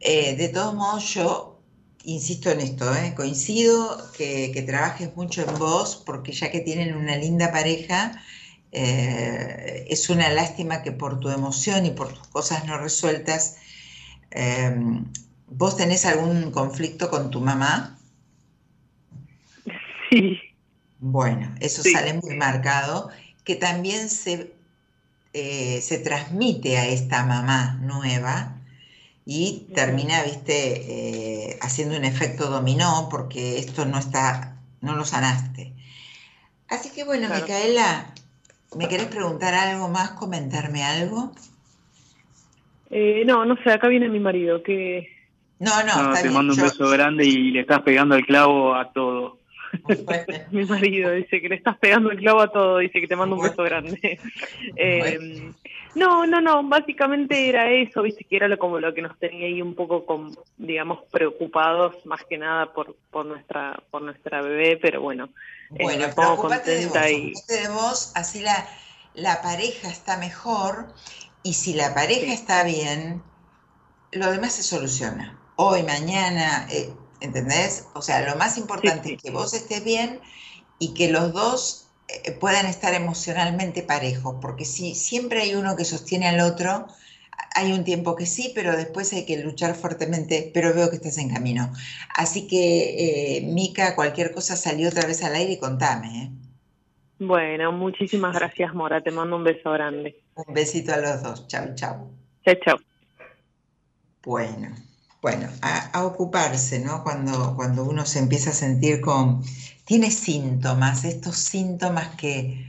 eh, 0.00 0.36
de 0.36 0.48
todos 0.48 0.74
modos 0.74 1.14
yo 1.14 1.49
insisto 2.04 2.50
en 2.50 2.60
esto, 2.60 2.94
¿eh? 2.94 3.14
coincido 3.14 4.10
que, 4.16 4.64
trabajes 4.66 5.14
mucho 5.16 5.42
en 5.42 5.58
vos, 5.58 6.02
porque 6.04 6.32
ya 6.32 6.50
que 6.50 6.60
tienen 6.60 6.96
una 6.96 7.16
linda 7.16 7.52
pareja, 7.52 8.22
eh, 8.72 9.86
es 9.88 10.08
una 10.08 10.30
lástima 10.30 10.82
que 10.82 10.92
por 10.92 11.20
tu 11.20 11.30
emoción 11.30 11.86
y 11.86 11.90
por 11.90 12.12
tus 12.12 12.26
cosas 12.28 12.64
no 12.66 12.78
resueltas, 12.78 13.56
em, 14.30 15.04
¿vos 15.48 15.76
tenés 15.76 16.04
algún 16.06 16.50
conflicto 16.50 17.10
con 17.10 17.30
tu 17.30 17.40
mamá? 17.40 17.98
Sí. 20.10 20.38
Bueno, 20.98 21.54
eso 21.60 21.82
sale 21.82 22.14
muy 22.14 22.36
marcado, 22.36 23.10
que 23.44 23.56
también 23.56 24.08
se, 24.10 24.52
eh, 25.32 25.80
se 25.80 25.98
transmite 25.98 26.76
a 26.76 26.86
esta 26.86 27.24
mamá 27.24 27.78
nueva 27.82 28.59
y 29.26 29.66
termina, 29.74 30.22
viste, 30.24 31.50
eh, 31.52 31.58
haciendo 31.60 31.96
un 31.96 32.04
efecto 32.04 32.48
dominó 32.48 33.08
porque 33.10 33.58
esto 33.58 33.84
no 33.84 33.98
está, 33.98 34.56
no 34.80 34.96
lo 34.96 35.04
sanaste. 35.04 35.72
Así 36.68 36.90
que 36.90 37.04
bueno, 37.04 37.28
Micaela, 37.34 38.14
¿me 38.76 38.88
querés 38.88 39.06
preguntar 39.06 39.54
algo 39.54 39.88
más, 39.88 40.12
comentarme 40.12 40.84
algo? 40.84 41.32
Eh, 42.90 43.24
no, 43.26 43.44
no 43.44 43.56
sé, 43.62 43.72
acá 43.72 43.88
viene 43.88 44.08
mi 44.08 44.20
marido, 44.20 44.62
que... 44.62 45.08
No, 45.58 45.70
no, 45.84 46.14
te 46.14 46.30
mando 46.30 46.54
un 46.54 46.60
beso 46.60 46.88
grande 46.88 47.26
y 47.26 47.50
le 47.50 47.60
estás 47.60 47.82
pegando 47.82 48.14
el 48.14 48.24
clavo 48.24 48.74
a 48.74 48.90
todo. 48.92 49.38
mi 50.50 50.64
marido 50.64 51.12
dice 51.12 51.40
que 51.40 51.48
le 51.48 51.56
estás 51.56 51.78
pegando 51.78 52.10
el 52.10 52.18
clavo 52.18 52.40
a 52.40 52.50
todo, 52.50 52.78
dice 52.78 53.00
que 53.00 53.06
te 53.06 53.14
mando 53.14 53.36
un 53.36 53.42
beso 53.42 53.62
grande. 53.62 54.18
eh, 54.76 55.52
no, 55.94 56.26
no, 56.26 56.40
no, 56.40 56.62
básicamente 56.68 57.48
era 57.48 57.70
eso, 57.70 58.02
viste, 58.02 58.24
que 58.24 58.36
era 58.36 58.48
lo, 58.48 58.58
como 58.58 58.78
lo 58.78 58.94
que 58.94 59.02
nos 59.02 59.18
tenía 59.18 59.46
ahí 59.46 59.60
un 59.62 59.74
poco, 59.74 60.06
con, 60.06 60.36
digamos, 60.56 61.00
preocupados, 61.10 61.94
más 62.06 62.24
que 62.28 62.38
nada 62.38 62.72
por, 62.72 62.96
por 63.10 63.26
nuestra 63.26 63.82
por 63.90 64.02
nuestra 64.02 64.42
bebé, 64.42 64.76
pero 64.76 65.00
bueno. 65.00 65.28
Eh, 65.74 65.82
bueno, 65.82 66.06
preocupate 66.14 66.70
de 66.70 66.86
vos, 66.86 67.10
y... 67.10 67.32
de 67.48 67.68
vos, 67.68 68.12
así 68.14 68.40
la, 68.40 68.68
la 69.14 69.42
pareja 69.42 69.88
está 69.88 70.16
mejor, 70.16 70.86
y 71.42 71.54
si 71.54 71.74
la 71.74 71.94
pareja 71.94 72.32
está 72.32 72.64
bien, 72.64 73.22
lo 74.12 74.30
demás 74.30 74.54
se 74.54 74.62
soluciona. 74.62 75.38
Hoy, 75.56 75.82
mañana, 75.82 76.66
eh, 76.70 76.92
¿entendés? 77.20 77.86
O 77.94 78.02
sea, 78.02 78.28
lo 78.28 78.36
más 78.36 78.58
importante 78.58 79.14
es 79.14 79.22
que 79.22 79.30
vos 79.30 79.54
estés 79.54 79.84
bien 79.84 80.20
y 80.78 80.94
que 80.94 81.10
los 81.10 81.32
dos 81.32 81.79
eh, 81.79 81.79
puedan 82.40 82.66
estar 82.66 82.94
emocionalmente 82.94 83.82
parejos, 83.82 84.36
porque 84.40 84.64
si 84.64 84.94
siempre 84.94 85.42
hay 85.42 85.54
uno 85.54 85.76
que 85.76 85.84
sostiene 85.84 86.28
al 86.28 86.40
otro, 86.40 86.86
hay 87.54 87.72
un 87.72 87.84
tiempo 87.84 88.16
que 88.16 88.26
sí, 88.26 88.52
pero 88.54 88.76
después 88.76 89.12
hay 89.12 89.24
que 89.26 89.42
luchar 89.42 89.74
fuertemente, 89.74 90.50
pero 90.54 90.74
veo 90.74 90.90
que 90.90 90.96
estás 90.96 91.18
en 91.18 91.32
camino. 91.32 91.72
Así 92.14 92.46
que, 92.46 93.38
eh, 93.38 93.42
Mica, 93.42 93.94
cualquier 93.94 94.32
cosa 94.32 94.56
salió 94.56 94.88
otra 94.88 95.06
vez 95.06 95.22
al 95.24 95.34
aire 95.34 95.52
y 95.52 95.58
contame. 95.58 96.22
¿eh? 96.22 96.30
Bueno, 97.18 97.72
muchísimas 97.72 98.34
gracias, 98.34 98.74
Mora. 98.74 99.02
Te 99.02 99.10
mando 99.10 99.36
un 99.36 99.44
beso 99.44 99.72
grande. 99.72 100.22
Un 100.34 100.54
besito 100.54 100.94
a 100.94 100.98
los 100.98 101.22
dos. 101.22 101.48
Chau, 101.48 101.74
chau. 101.74 102.10
Chau, 102.44 102.54
chau. 102.64 102.78
Bueno, 104.22 104.74
bueno, 105.22 105.48
a, 105.62 105.98
a, 105.98 106.04
ocuparse, 106.04 106.78
¿no? 106.78 107.02
Cuando, 107.02 107.54
cuando 107.56 107.84
uno 107.84 108.06
se 108.06 108.18
empieza 108.18 108.50
a 108.50 108.54
sentir 108.54 109.00
con 109.00 109.42
tiene 109.90 110.12
síntomas, 110.12 111.04
estos 111.04 111.36
síntomas 111.36 112.14
que, 112.14 112.64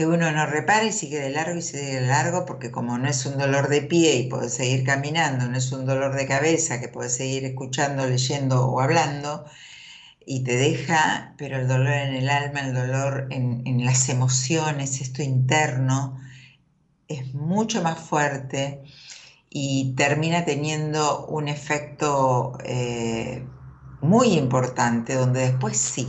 uno 0.00 0.32
no 0.32 0.44
repara 0.44 0.86
y 0.86 0.92
sigue 0.92 1.20
de 1.20 1.30
largo 1.30 1.56
y 1.56 1.62
sigue 1.62 2.00
de 2.00 2.06
largo, 2.08 2.46
porque 2.46 2.72
como 2.72 2.98
no 2.98 3.08
es 3.08 3.24
un 3.26 3.38
dolor 3.38 3.68
de 3.68 3.82
pie 3.82 4.16
y 4.16 4.28
puedes 4.28 4.54
seguir 4.54 4.82
caminando, 4.82 5.46
no 5.46 5.56
es 5.56 5.70
un 5.70 5.86
dolor 5.86 6.16
de 6.16 6.26
cabeza 6.26 6.80
que 6.80 6.88
puedes 6.88 7.14
seguir 7.14 7.44
escuchando, 7.44 8.08
leyendo 8.08 8.66
o 8.66 8.80
hablando, 8.80 9.44
y 10.26 10.42
te 10.42 10.56
deja, 10.56 11.36
pero 11.38 11.58
el 11.58 11.68
dolor 11.68 11.92
en 11.92 12.14
el 12.16 12.28
alma, 12.28 12.62
el 12.62 12.74
dolor 12.74 13.28
en, 13.30 13.84
las 13.84 14.08
emociones, 14.08 15.00
esto 15.00 15.22
interno, 15.22 16.20
es 17.06 17.34
mucho 17.34 17.82
más 17.82 18.00
fuerte 18.00 18.82
y 19.48 19.94
termina 19.96 20.44
teniendo 20.44 21.24
un 21.26 21.46
efecto 21.46 22.58
eh, 22.64 23.46
muy 24.00 24.32
importante, 24.32 25.14
donde 25.14 25.42
después 25.52 25.76
sí, 25.76 26.08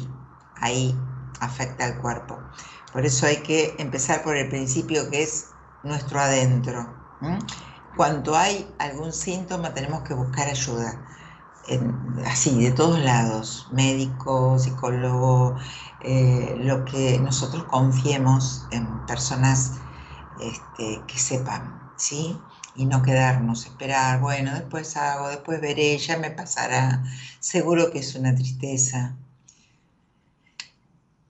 ahí 0.61 0.97
afecta 1.39 1.85
al 1.85 1.97
cuerpo. 1.99 2.37
Por 2.93 3.05
eso 3.05 3.25
hay 3.25 3.37
que 3.37 3.75
empezar 3.77 4.23
por 4.23 4.35
el 4.35 4.49
principio 4.49 5.09
que 5.09 5.23
es 5.23 5.47
nuestro 5.83 6.19
adentro. 6.19 6.93
Cuando 7.95 8.35
hay 8.35 8.73
algún 8.79 9.13
síntoma 9.13 9.73
tenemos 9.73 10.01
que 10.03 10.13
buscar 10.13 10.47
ayuda. 10.47 11.05
así, 12.25 12.63
de 12.63 12.71
todos 12.71 12.99
lados, 12.99 13.67
médico, 13.71 14.57
psicólogo, 14.57 15.55
eh, 16.01 16.55
lo 16.61 16.83
que 16.85 17.19
nosotros 17.19 17.65
confiemos 17.65 18.65
en 18.71 19.05
personas 19.05 19.73
este, 20.41 21.01
que 21.05 21.19
sepan, 21.19 21.91
¿sí? 21.97 22.39
Y 22.75 22.85
no 22.85 23.03
quedarnos, 23.03 23.65
esperar, 23.65 24.21
bueno, 24.21 24.53
después 24.53 24.95
hago, 24.97 25.27
después 25.27 25.61
veré, 25.61 25.97
ya 25.97 26.17
me 26.17 26.31
pasará. 26.31 27.03
Seguro 27.39 27.91
que 27.91 27.99
es 27.99 28.15
una 28.15 28.33
tristeza, 28.33 29.17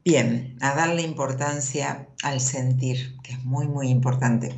Bien, 0.06 0.58
a 0.62 0.76
darle 0.76 1.02
importancia 1.02 2.08
al 2.24 2.40
sentir, 2.40 3.18
que 3.22 3.34
es 3.34 3.44
muy, 3.44 3.68
muy 3.68 3.90
importante. 3.90 4.58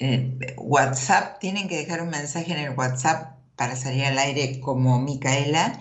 Eh, 0.00 0.36
WhatsApp, 0.56 1.38
tienen 1.38 1.68
que 1.68 1.76
dejar 1.76 2.02
un 2.02 2.10
mensaje 2.10 2.52
en 2.52 2.58
el 2.58 2.76
WhatsApp 2.76 3.38
para 3.54 3.76
salir 3.76 4.06
al 4.06 4.18
aire 4.18 4.58
como 4.60 4.98
Micaela, 4.98 5.80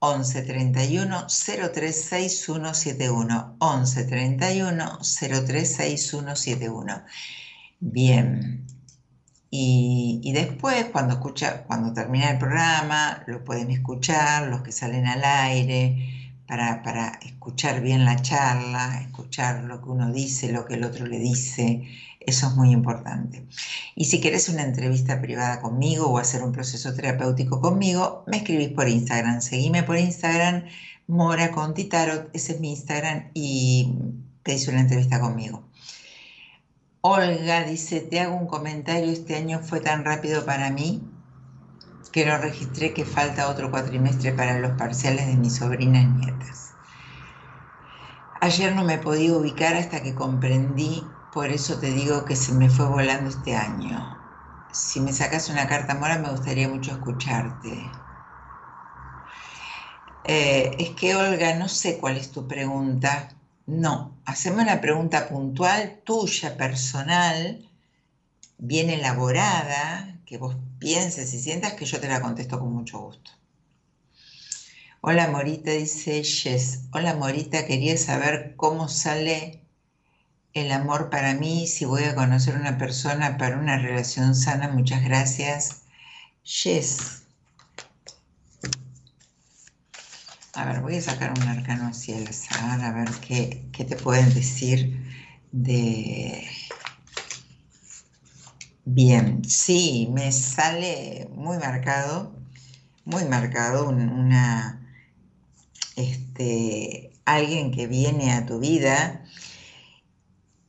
11 0.00 0.42
31 0.42 1.28
036171. 1.28 3.56
11 3.60 4.04
31 4.04 4.98
036171. 5.02 7.04
Bien, 7.80 8.65
y, 9.50 10.32
después, 10.32 10.86
cuando, 10.86 11.14
escucha, 11.14 11.64
cuando 11.64 11.92
termina 11.92 12.30
el 12.30 12.38
programa, 12.38 13.22
lo 13.26 13.44
pueden 13.44 13.70
escuchar, 13.70 14.48
los 14.48 14.62
que 14.62 14.72
salen 14.72 15.06
al 15.06 15.24
aire, 15.24 16.32
para, 16.46 16.82
para, 16.82 17.18
escuchar 17.22 17.80
bien 17.80 18.04
la 18.04 18.16
charla, 18.16 19.00
escuchar 19.00 19.64
lo 19.64 19.80
que 19.82 19.88
uno 19.88 20.12
dice, 20.12 20.52
lo 20.52 20.66
que 20.66 20.74
el 20.74 20.84
otro 20.84 21.06
le 21.06 21.18
dice. 21.18 21.82
Eso 22.20 22.48
es 22.48 22.56
muy 22.56 22.72
importante. 22.72 23.46
Y 23.94 24.06
si 24.06 24.20
quieres 24.20 24.48
una 24.48 24.62
entrevista 24.62 25.20
privada 25.20 25.60
conmigo 25.60 26.06
o 26.08 26.18
hacer 26.18 26.42
un 26.42 26.52
proceso 26.52 26.92
terapéutico 26.92 27.60
conmigo, 27.60 28.24
me 28.26 28.38
escribís 28.38 28.70
por 28.70 28.88
Instagram. 28.88 29.40
Seguime 29.40 29.84
por 29.84 29.96
Instagram, 29.96 30.64
Mora 31.06 31.52
Contitarot, 31.52 32.30
ese 32.34 32.54
es 32.54 32.60
mi 32.60 32.70
Instagram, 32.70 33.30
y 33.32 33.94
pedís 34.42 34.66
una 34.66 34.80
entrevista 34.80 35.20
conmigo. 35.20 35.65
Olga 37.08 37.62
dice, 37.62 38.00
te 38.00 38.18
hago 38.18 38.34
un 38.34 38.48
comentario, 38.48 39.12
este 39.12 39.36
año 39.36 39.60
fue 39.60 39.80
tan 39.80 40.04
rápido 40.04 40.44
para 40.44 40.70
mí 40.70 41.00
que 42.12 42.26
no 42.26 42.36
registré 42.38 42.94
que 42.94 43.04
falta 43.04 43.48
otro 43.48 43.70
cuatrimestre 43.70 44.32
para 44.32 44.58
los 44.58 44.72
parciales 44.72 45.26
de 45.28 45.36
mis 45.36 45.56
sobrinas 45.56 46.08
nietas. 46.16 46.72
Ayer 48.40 48.74
no 48.74 48.84
me 48.84 48.98
podía 48.98 49.34
ubicar 49.36 49.76
hasta 49.76 50.02
que 50.02 50.14
comprendí, 50.16 51.02
por 51.30 51.50
eso 51.50 51.78
te 51.78 51.90
digo 51.92 52.24
que 52.24 52.34
se 52.34 52.52
me 52.52 52.70
fue 52.70 52.86
volando 52.88 53.30
este 53.30 53.54
año. 53.54 54.18
Si 54.72 55.00
me 55.00 55.12
sacas 55.12 55.48
una 55.50 55.68
carta 55.68 55.94
mora 55.94 56.18
me 56.18 56.30
gustaría 56.30 56.68
mucho 56.68 56.90
escucharte. 56.92 57.92
Eh, 60.24 60.76
es 60.78 60.90
que 60.96 61.14
Olga, 61.16 61.54
no 61.54 61.68
sé 61.68 61.98
cuál 61.98 62.16
es 62.16 62.32
tu 62.32 62.46
pregunta. 62.48 63.35
No, 63.66 64.16
hacemos 64.24 64.62
una 64.62 64.80
pregunta 64.80 65.28
puntual, 65.28 66.00
tuya, 66.04 66.56
personal, 66.56 67.68
bien 68.58 68.90
elaborada, 68.90 70.20
que 70.24 70.38
vos 70.38 70.56
pienses 70.78 71.34
y 71.34 71.40
sientas 71.40 71.72
que 71.74 71.84
yo 71.84 71.98
te 72.00 72.06
la 72.08 72.22
contesto 72.22 72.60
con 72.60 72.72
mucho 72.72 73.00
gusto. 73.00 73.32
Hola 75.00 75.28
Morita, 75.28 75.72
dice 75.72 76.22
Yes. 76.22 76.82
Hola 76.92 77.14
Morita, 77.14 77.66
quería 77.66 77.96
saber 77.96 78.54
cómo 78.56 78.88
sale 78.88 79.62
el 80.54 80.70
amor 80.70 81.10
para 81.10 81.34
mí, 81.34 81.66
si 81.66 81.84
voy 81.84 82.04
a 82.04 82.14
conocer 82.14 82.54
una 82.56 82.78
persona 82.78 83.36
para 83.36 83.58
una 83.58 83.78
relación 83.78 84.36
sana. 84.36 84.68
Muchas 84.68 85.02
gracias. 85.04 85.82
Yes. 86.62 87.25
A 90.56 90.64
ver, 90.64 90.80
voy 90.80 90.96
a 90.96 91.02
sacar 91.02 91.34
un 91.38 91.46
arcano 91.48 91.88
hacia 91.88 92.16
el 92.16 92.28
azar, 92.28 92.80
a 92.80 92.90
ver 92.90 93.10
qué, 93.20 93.68
te 93.72 93.96
pueden 93.96 94.32
decir 94.32 95.04
de... 95.52 96.48
Bien, 98.86 99.44
sí, 99.44 100.08
me 100.14 100.32
sale 100.32 101.28
muy 101.30 101.58
marcado, 101.58 102.32
muy 103.04 103.26
marcado 103.26 103.90
una, 103.90 104.80
este, 105.94 107.12
alguien 107.26 107.70
que 107.70 107.86
viene 107.86 108.32
a 108.32 108.46
tu 108.46 108.58
vida 108.58 109.26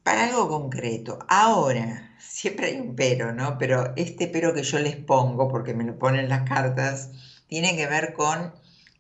para 0.04 0.26
algo 0.26 0.50
concreto. 0.50 1.20
Ahora, 1.30 2.14
siempre 2.20 2.68
hay 2.68 2.82
un 2.82 2.94
pero, 2.98 3.32
¿no? 3.32 3.58
Pero 3.58 3.94
este 3.96 4.28
pero 4.28 4.54
que 4.54 4.64
yo 4.64 4.80
les 4.80 4.98
pongo, 4.98 5.48
porque 5.48 5.74
me 5.74 5.86
lo 5.86 5.98
ponen 5.98 6.28
las 6.28 6.44
cartas, 6.44 7.12
tiene 7.48 7.78
que 7.78 7.88
ver 7.88 8.12
con 8.12 8.52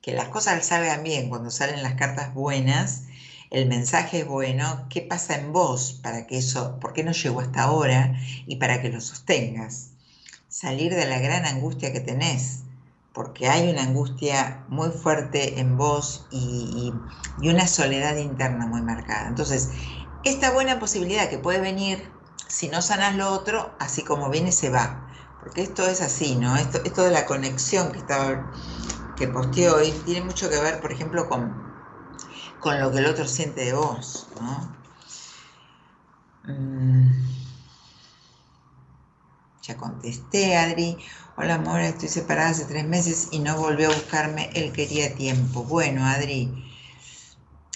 que 0.01 0.13
las 0.13 0.29
cosas 0.29 0.65
salgan 0.65 1.03
bien, 1.03 1.29
cuando 1.29 1.51
salen 1.51 1.83
las 1.83 1.95
cartas 1.95 2.33
buenas, 2.33 3.03
el 3.49 3.67
mensaje 3.67 4.19
es 4.19 4.27
bueno, 4.27 4.87
¿qué 4.89 5.01
pasa 5.01 5.35
en 5.35 5.53
vos 5.53 5.99
para 6.03 6.27
que 6.27 6.37
eso, 6.37 6.79
por 6.79 6.93
qué 6.93 7.03
no 7.03 7.13
llegó 7.13 7.39
hasta 7.39 7.63
ahora 7.63 8.19
y 8.45 8.57
para 8.57 8.81
que 8.81 8.89
lo 8.89 8.99
sostengas? 8.99 9.91
Salir 10.49 10.93
de 10.93 11.05
la 11.05 11.19
gran 11.19 11.45
angustia 11.45 11.93
que 11.93 11.99
tenés, 11.99 12.63
porque 13.13 13.47
hay 13.47 13.69
una 13.69 13.83
angustia 13.83 14.65
muy 14.67 14.89
fuerte 14.89 15.59
en 15.59 15.77
vos 15.77 16.27
y, 16.29 16.93
y 17.41 17.49
una 17.49 17.67
soledad 17.67 18.17
interna 18.17 18.67
muy 18.67 18.81
marcada. 18.81 19.27
Entonces, 19.27 19.69
esta 20.23 20.51
buena 20.51 20.79
posibilidad 20.79 21.29
que 21.29 21.37
puede 21.37 21.59
venir, 21.59 22.11
si 22.47 22.67
no 22.67 22.81
sanas 22.81 23.15
lo 23.15 23.31
otro, 23.31 23.75
así 23.79 24.03
como 24.03 24.29
viene, 24.29 24.51
se 24.51 24.69
va. 24.69 25.09
Porque 25.39 25.61
esto 25.61 25.87
es 25.87 26.01
así, 26.01 26.35
¿no? 26.35 26.57
Esto, 26.57 26.81
esto 26.83 27.03
de 27.03 27.11
la 27.11 27.25
conexión 27.25 27.91
que 27.91 27.99
estaba 27.99 28.51
que 29.17 29.27
posteé 29.27 29.69
hoy 29.69 29.91
tiene 30.05 30.21
mucho 30.21 30.49
que 30.49 30.59
ver, 30.61 30.79
por 30.79 30.91
ejemplo, 30.91 31.27
con, 31.27 31.75
con 32.59 32.79
lo 32.79 32.91
que 32.91 32.99
el 32.99 33.07
otro 33.07 33.27
siente 33.27 33.65
de 33.65 33.73
vos, 33.73 34.27
¿no? 34.39 34.77
Mm. 36.43 37.09
Ya 39.63 39.75
contesté, 39.75 40.55
Adri. 40.55 40.97
Hola, 41.35 41.55
amor, 41.55 41.81
estoy 41.81 42.09
separada 42.09 42.49
hace 42.49 42.65
tres 42.65 42.87
meses 42.87 43.29
y 43.31 43.39
no 43.39 43.57
volvió 43.57 43.89
a 43.89 43.93
buscarme. 43.93 44.49
Él 44.53 44.71
quería 44.71 45.13
tiempo. 45.15 45.63
Bueno, 45.63 46.05
Adri, 46.05 46.71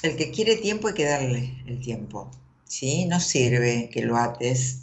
el 0.04 0.16
que 0.16 0.32
quiere 0.32 0.56
tiempo 0.58 0.88
hay 0.88 0.94
que 0.94 1.06
darle 1.06 1.64
el 1.66 1.82
tiempo. 1.82 2.32
¿Sí? 2.66 3.06
No 3.06 3.20
sirve 3.20 3.90
que 3.92 4.04
lo 4.04 4.16
ates 4.16 4.81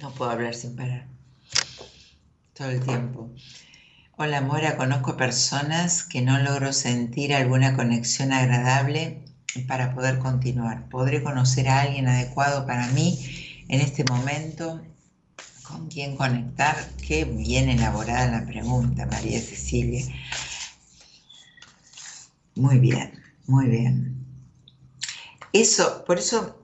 No 0.00 0.10
puedo 0.12 0.30
hablar 0.30 0.54
sin 0.54 0.76
parar. 0.76 1.06
Todo 2.54 2.70
el 2.70 2.80
tiempo. 2.80 3.30
Hola 4.16 4.40
Mora, 4.40 4.78
conozco 4.78 5.16
personas 5.16 6.04
que 6.04 6.22
no 6.22 6.38
logro 6.38 6.72
sentir 6.72 7.34
alguna 7.34 7.76
conexión 7.76 8.32
agradable 8.32 9.22
para 9.68 9.94
poder 9.94 10.18
continuar. 10.18 10.88
¿Podré 10.88 11.22
conocer 11.22 11.68
a 11.68 11.82
alguien 11.82 12.08
adecuado 12.08 12.66
para 12.66 12.86
mí 12.88 13.18
en 13.68 13.80
este 13.80 14.04
momento? 14.04 14.82
¿Con 15.62 15.88
quién 15.88 16.16
conectar? 16.16 16.76
Qué 17.06 17.26
bien 17.26 17.68
elaborada 17.68 18.40
la 18.40 18.46
pregunta, 18.46 19.04
María 19.04 19.38
Cecilia. 19.38 20.06
Muy 22.54 22.78
bien, 22.78 23.22
muy 23.46 23.66
bien. 23.66 24.24
Eso, 25.52 26.04
por 26.06 26.18
eso 26.18 26.59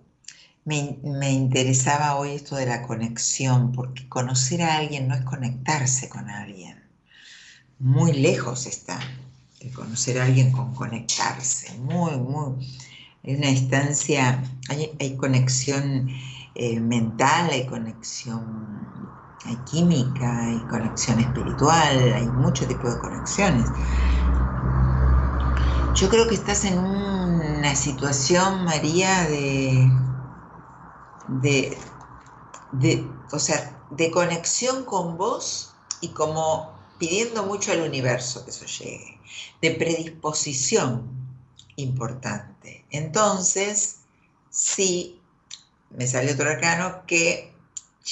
me, 0.66 1.31
interesaba 1.31 2.16
hoy 2.16 2.33
esto 2.33 2.57
de 2.57 2.66
la 2.66 2.83
conexión, 2.83 3.72
porque 3.72 4.09
conocer 4.09 4.62
a 4.62 4.79
alguien 4.79 5.07
no 5.07 5.14
es 5.14 5.22
conectarse 5.22 6.09
con 6.09 6.29
alguien. 6.29 6.83
Muy 7.79 8.12
lejos 8.12 8.66
está 8.66 8.98
el 9.61 9.72
conocer 9.72 10.18
a 10.18 10.24
alguien 10.24 10.50
con 10.50 10.74
conectarse. 10.74 11.79
Muy, 11.79 12.16
muy. 12.16 12.66
Hay 13.24 13.37
una 13.37 13.48
distancia, 13.48 14.42
hay, 14.68 15.16
conexión 15.16 16.09
eh, 16.57 16.81
mental, 16.81 17.50
hay 17.50 17.66
conexión 17.66 18.76
hay 19.44 19.57
química, 19.70 20.46
hay 20.46 20.59
conexión 20.68 21.20
espiritual, 21.20 22.12
hay 22.12 22.26
mucho 22.26 22.66
tipo 22.66 22.90
de 22.90 22.98
conexiones. 22.98 23.66
Yo 25.94 26.09
creo 26.09 26.26
que 26.26 26.35
estás 26.35 26.64
en 26.64 26.79
una 26.79 27.76
situación, 27.76 28.64
María, 28.64 29.22
de 29.29 29.88
de, 31.28 31.76
de, 32.72 33.06
o 33.32 33.38
sea, 33.38 33.80
de 33.90 34.10
conexión 34.10 34.84
con 34.84 35.16
vos 35.16 35.74
y 36.00 36.08
como 36.08 36.76
pidiendo 36.98 37.44
mucho 37.44 37.72
al 37.72 37.82
universo 37.82 38.44
que 38.44 38.50
eso 38.50 38.66
llegue, 38.66 39.20
de 39.60 39.70
predisposición 39.72 41.10
importante. 41.76 42.84
Entonces, 42.90 43.98
sí, 44.50 45.20
me 45.90 46.06
salió 46.06 46.34
otro 46.34 46.50
arcano 46.50 47.02
que 47.06 47.52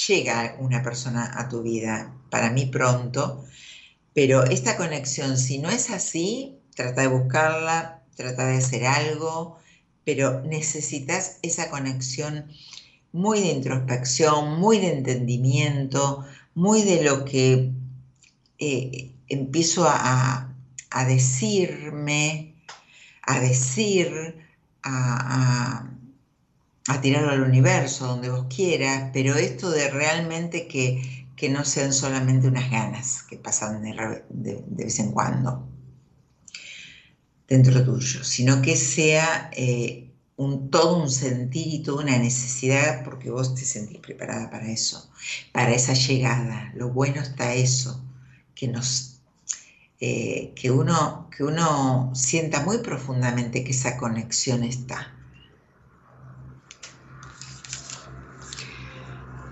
llega 0.09 0.57
una 0.59 0.83
persona 0.83 1.33
a 1.37 1.49
tu 1.49 1.63
vida, 1.63 2.13
para 2.31 2.51
mí 2.51 2.67
pronto, 2.67 3.45
pero 4.13 4.45
esta 4.45 4.77
conexión, 4.77 5.39
si 5.39 5.59
no 5.59 5.71
es 5.71 5.91
así, 5.91 6.59
trata 6.75 7.03
de 7.03 7.09
buscarla, 7.09 8.03
trata 8.17 8.47
de 8.47 8.59
hacer 8.59 8.87
algo, 8.87 9.59
pero 10.05 10.41
necesitas 10.43 11.39
esa 11.43 11.71
conexión 11.71 12.51
muy 13.15 13.41
de 13.41 13.53
introspección, 13.53 14.59
muy 14.61 14.79
de 14.81 14.93
entendimiento, 14.93 16.27
muy 16.55 16.83
de 16.83 17.05
lo 17.05 17.25
que 17.25 17.71
eh, 18.59 19.13
empiezo 19.29 19.87
a, 19.87 20.53
decirme, 21.07 22.57
a 23.23 23.39
decir, 23.39 24.37
a, 24.83 25.89
a, 26.89 27.01
tirarlo 27.01 27.31
al 27.31 27.43
universo, 27.43 28.09
donde 28.09 28.31
vos 28.31 28.47
quieras, 28.55 29.11
pero 29.13 29.37
esto 29.37 29.71
de 29.71 29.91
realmente 29.91 30.67
que, 30.67 31.23
no 31.51 31.63
sean 31.63 31.93
solamente 31.93 32.49
unas 32.49 32.71
ganas 32.71 33.23
que 33.25 33.37
pasan 33.37 33.83
de, 33.83 34.65
vez 34.67 34.99
en 34.99 35.13
cuando 35.13 35.69
dentro 37.47 37.85
tuyo, 37.85 38.25
sino 38.25 38.63
que 38.63 38.77
sea 38.77 39.51
eh, 39.53 40.04
un, 40.37 40.71
todo 40.71 40.97
un 41.03 41.11
sentir 41.11 41.67
y 41.69 41.83
toda 41.83 42.03
una 42.05 42.19
necesidad 42.19 43.05
porque 43.05 43.31
vos 43.31 43.55
te 43.55 43.65
sentís 43.65 43.99
preparada 44.01 44.51
para 44.51 44.71
eso, 44.71 45.11
para 45.53 45.73
esa 45.73 45.95
llegada. 45.95 46.73
Lo 46.75 46.91
bueno 46.91 47.21
está 47.21 47.55
eso, 47.55 48.03
que 48.55 48.69
nos 48.69 49.15
eh, 50.01 50.53
que, 50.57 50.71
uno, 50.71 51.31
que 51.35 51.45
uno 51.45 52.11
sienta 52.15 52.61
muy 52.63 52.79
profundamente 52.79 53.65
que 53.65 53.71
esa 53.73 53.97
conexión 53.97 54.65
está. 54.65 55.13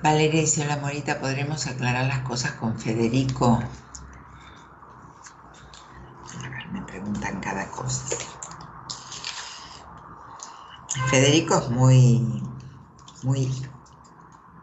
Valeria 0.03 0.41
dice, 0.41 0.63
hola 0.63 0.77
Morita, 0.79 1.21
¿podremos 1.21 1.67
aclarar 1.67 2.07
las 2.07 2.21
cosas 2.21 2.53
con 2.53 2.79
Federico? 2.79 3.63
A 6.45 6.49
ver, 6.51 6.69
me 6.73 6.83
preguntan 6.83 7.41
cada 7.41 7.71
cosa. 7.71 8.22
Federico 11.09 11.59
es 11.59 11.71
muy, 11.71 12.43
muy 13.23 13.49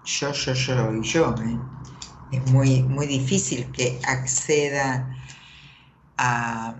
yo, 0.03 0.31
yo, 0.31 0.53
yo 0.53 0.95
y 0.95 1.03
yo. 1.03 1.35
¿eh? 1.39 1.57
Es 2.31 2.51
muy, 2.51 2.83
muy 2.83 3.07
difícil 3.07 3.71
que 3.71 3.99
acceda 4.05 5.15
a, 6.17 6.75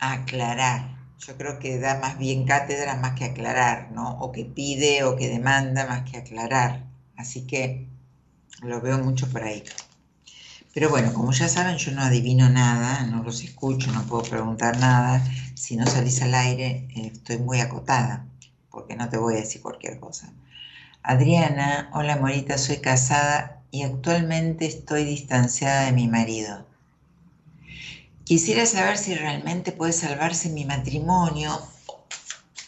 aclarar. 0.00 0.96
Yo 1.18 1.36
creo 1.36 1.60
que 1.60 1.78
da 1.78 2.00
más 2.00 2.18
bien 2.18 2.44
cátedra 2.44 2.96
más 2.96 3.12
que 3.12 3.26
aclarar, 3.26 3.92
¿no? 3.92 4.18
O 4.18 4.32
que 4.32 4.44
pide 4.44 5.04
o 5.04 5.14
que 5.16 5.28
demanda 5.28 5.86
más 5.86 6.10
que 6.10 6.18
aclarar. 6.18 6.84
Así 7.16 7.46
que 7.46 7.86
lo 8.62 8.80
veo 8.80 8.98
mucho 8.98 9.28
por 9.30 9.44
ahí. 9.44 9.62
Pero 10.74 10.88
bueno, 10.90 11.12
como 11.12 11.30
ya 11.32 11.48
saben, 11.48 11.76
yo 11.76 11.92
no 11.92 12.02
adivino 12.02 12.48
nada, 12.48 13.06
no 13.06 13.22
los 13.22 13.44
escucho, 13.44 13.92
no 13.92 14.02
puedo 14.02 14.24
preguntar 14.24 14.78
nada. 14.78 15.24
Si 15.54 15.76
no 15.76 15.86
salís 15.86 16.20
al 16.22 16.34
aire, 16.34 16.88
eh, 16.96 17.12
estoy 17.14 17.38
muy 17.38 17.60
acotada 17.60 18.26
porque 18.72 18.96
no 18.96 19.08
te 19.08 19.18
voy 19.18 19.34
a 19.34 19.40
decir 19.40 19.62
cualquier 19.62 20.00
cosa. 20.00 20.32
Adriana, 21.02 21.90
hola 21.94 22.16
Morita, 22.16 22.58
soy 22.58 22.78
casada 22.78 23.62
y 23.70 23.82
actualmente 23.82 24.66
estoy 24.66 25.04
distanciada 25.04 25.84
de 25.86 25.92
mi 25.92 26.08
marido. 26.08 26.66
Quisiera 28.24 28.66
saber 28.66 28.98
si 28.98 29.14
realmente 29.14 29.72
puede 29.72 29.92
salvarse 29.92 30.48
mi 30.48 30.64
matrimonio 30.64 31.60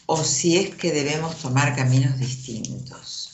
o 0.05 0.23
si 0.23 0.57
es 0.57 0.75
que 0.75 0.91
debemos 0.91 1.37
tomar 1.37 1.75
caminos 1.75 2.19
distintos. 2.19 3.31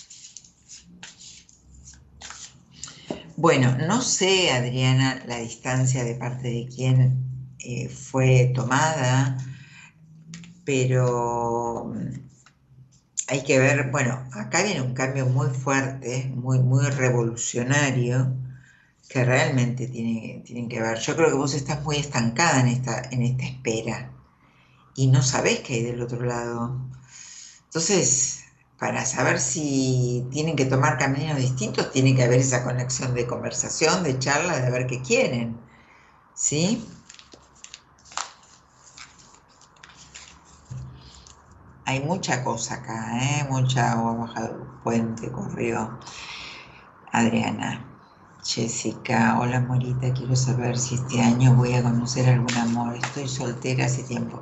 Bueno, 3.36 3.76
no 3.88 4.02
sé, 4.02 4.52
Adriana, 4.52 5.24
la 5.26 5.38
distancia 5.38 6.04
de 6.04 6.16
parte 6.16 6.48
de 6.48 6.70
quién 6.74 7.56
eh, 7.60 7.90
fue 7.90 8.52
tomada, 8.54 9.38
pero 10.64 11.92
mm, 11.94 12.31
hay 13.32 13.44
que 13.44 13.60
ver, 13.60 13.92
bueno, 13.92 14.28
acá 14.34 14.62
viene 14.62 14.82
un 14.82 14.94
cambio 14.94 15.26
muy 15.26 15.50
fuerte, 15.52 16.30
muy, 16.36 16.60
muy 16.60 16.86
revolucionario, 16.90 18.36
que 19.08 19.24
realmente 19.24 19.88
tiene, 19.88 20.44
tienen 20.46 20.68
que 20.68 20.82
ver. 20.82 21.00
Yo 21.00 21.16
creo 21.16 21.30
que 21.30 21.36
vos 21.36 21.54
estás 21.54 21.82
muy 21.84 21.96
estancada 21.96 22.60
en 22.60 22.68
esta, 22.68 23.02
en 23.10 23.22
esta 23.24 23.46
espera 23.46 24.12
y 24.96 25.08
no 25.08 25.22
sabés 25.24 25.62
qué 25.62 25.76
hay 25.76 25.84
del 25.84 26.02
otro 26.02 26.26
lado. 26.26 26.76
Entonces, 27.68 28.44
para 28.78 29.06
saber 29.06 29.40
si 29.40 30.28
tienen 30.32 30.58
que 30.58 30.66
tomar 30.66 30.98
caminos 30.98 31.38
distintos, 31.38 31.92
tiene 31.92 32.14
que 32.16 32.24
haber 32.24 32.42
esa 32.42 32.66
conexión 32.66 33.14
de 33.16 33.28
conversación, 33.28 34.04
de 34.04 34.20
charla, 34.20 34.60
de 34.60 34.72
ver 34.72 34.88
qué 34.88 35.02
quieren. 35.02 35.58
¿Sí? 36.36 36.86
Hay 41.92 42.00
mucha 42.00 42.42
cosa 42.46 42.76
acá, 42.76 43.20
¿eh? 43.22 43.46
Mucha 43.50 43.92
agua 43.92 44.14
bajado 44.14 44.56
el 44.56 44.82
puente, 44.82 45.30
corrió. 45.30 46.00
Adriana. 47.12 47.86
Jessica, 48.46 49.38
hola 49.38 49.60
Morita, 49.60 50.14
quiero 50.14 50.34
saber 50.38 50.78
si 50.78 50.96
este 50.96 51.20
año 51.20 51.54
voy 51.54 51.74
a 51.74 51.84
conocer 51.84 52.30
algún 52.30 52.56
amor. 52.56 52.96
Estoy 52.96 53.28
soltera 53.28 53.88
hace 53.88 54.04
tiempo. 54.04 54.42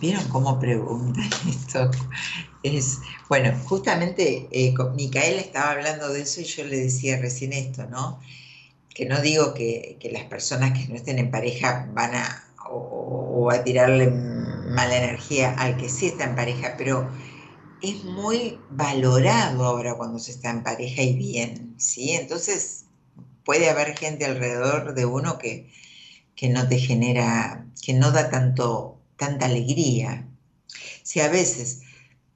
¿Vieron 0.00 0.26
cómo 0.28 0.58
preguntan 0.58 1.28
esto? 1.46 1.90
Es, 2.62 3.00
bueno, 3.28 3.52
justamente 3.66 4.48
eh, 4.50 4.72
Micaela 4.94 5.42
estaba 5.42 5.72
hablando 5.72 6.08
de 6.08 6.22
eso 6.22 6.40
y 6.40 6.44
yo 6.44 6.64
le 6.64 6.78
decía 6.78 7.18
recién 7.18 7.52
esto, 7.52 7.86
¿no? 7.90 8.20
Que 8.94 9.04
no 9.04 9.20
digo 9.20 9.52
que, 9.52 9.98
las 10.10 10.24
personas 10.24 10.72
que 10.72 10.88
no 10.88 10.94
estén 10.94 11.18
en 11.18 11.30
pareja 11.30 11.90
van 11.92 12.14
a 12.14 12.42
o, 12.70 13.50
a 13.50 13.62
tirarle 13.62 14.35
mala 14.76 14.96
energía 14.98 15.54
al 15.58 15.78
que 15.78 15.88
sí 15.88 16.06
está 16.06 16.24
en 16.24 16.36
pareja, 16.36 16.74
pero 16.76 17.10
es 17.82 18.04
muy 18.04 18.60
valorado 18.70 19.64
ahora 19.64 19.94
cuando 19.94 20.18
se 20.18 20.32
está 20.32 20.50
en 20.50 20.62
pareja 20.62 21.02
y 21.02 21.14
bien, 21.16 21.74
¿sí? 21.78 22.12
Entonces 22.12 22.84
puede 23.44 23.70
haber 23.70 23.96
gente 23.96 24.26
alrededor 24.26 24.94
de 24.94 25.06
uno 25.06 25.38
que, 25.38 25.72
que 26.36 26.50
no 26.50 26.68
te 26.68 26.78
genera, 26.78 27.66
que 27.82 27.94
no 27.94 28.12
da 28.12 28.28
tanto 28.28 29.00
tanta 29.16 29.46
alegría. 29.46 30.28
Si 31.02 31.20
a 31.20 31.28
veces, 31.28 31.80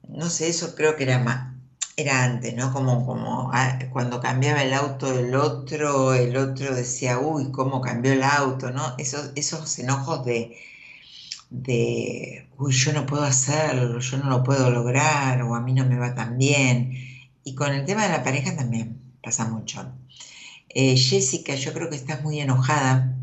no 0.08 0.30
sé, 0.30 0.48
eso 0.48 0.74
creo 0.74 0.96
que 0.96 1.02
era 1.04 1.18
más, 1.18 1.54
era 1.96 2.24
antes, 2.24 2.54
¿no? 2.54 2.72
Como, 2.72 3.04
como 3.04 3.50
ah, 3.52 3.78
cuando 3.92 4.20
cambiaba 4.20 4.62
el 4.62 4.72
auto 4.72 5.12
del 5.12 5.34
otro, 5.34 6.14
el 6.14 6.36
otro 6.38 6.74
decía, 6.74 7.18
uy, 7.18 7.52
cómo 7.52 7.82
cambió 7.82 8.12
el 8.12 8.22
auto, 8.22 8.70
¿no? 8.70 8.94
Esos, 8.96 9.32
esos 9.34 9.78
enojos 9.78 10.24
de, 10.24 10.56
de, 11.50 12.48
uy, 12.58 12.72
yo 12.72 12.92
no 12.92 13.06
puedo 13.06 13.24
hacerlo, 13.24 13.98
yo 13.98 14.18
no 14.18 14.30
lo 14.30 14.42
puedo 14.44 14.70
lograr, 14.70 15.42
o 15.42 15.54
a 15.54 15.60
mí 15.60 15.72
no 15.74 15.84
me 15.86 15.98
va 15.98 16.14
tan 16.14 16.38
bien. 16.38 16.94
Y 17.44 17.54
con 17.54 17.72
el 17.72 17.84
tema 17.84 18.04
de 18.04 18.10
la 18.10 18.24
pareja 18.24 18.56
también 18.56 19.00
pasa 19.22 19.46
mucho. 19.48 19.92
Eh, 20.68 20.96
Jessica, 20.96 21.54
yo 21.54 21.72
creo 21.72 21.90
que 21.90 21.96
estás 21.96 22.22
muy 22.22 22.40
enojada 22.40 23.16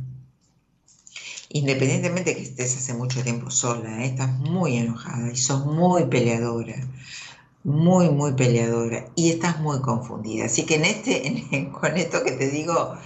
independientemente 1.49 2.35
que 2.35 2.41
estés 2.41 2.75
hace 2.77 2.93
mucho 2.93 3.23
tiempo 3.23 3.49
sola, 3.49 4.03
¿eh? 4.03 4.07
estás 4.07 4.31
muy 4.39 4.77
enojada 4.77 5.31
y 5.31 5.37
sos 5.37 5.65
muy 5.65 6.05
peleadora, 6.05 6.75
muy, 7.63 8.09
muy 8.09 8.33
peleadora 8.33 9.05
y 9.15 9.29
estás 9.29 9.59
muy 9.59 9.81
confundida. 9.81 10.45
Así 10.45 10.65
que 10.65 10.75
en 10.75 10.85
este, 10.85 11.71
con 11.81 11.95
esto 11.97 12.23
que 12.23 12.31
te 12.33 12.49
digo, 12.49 12.97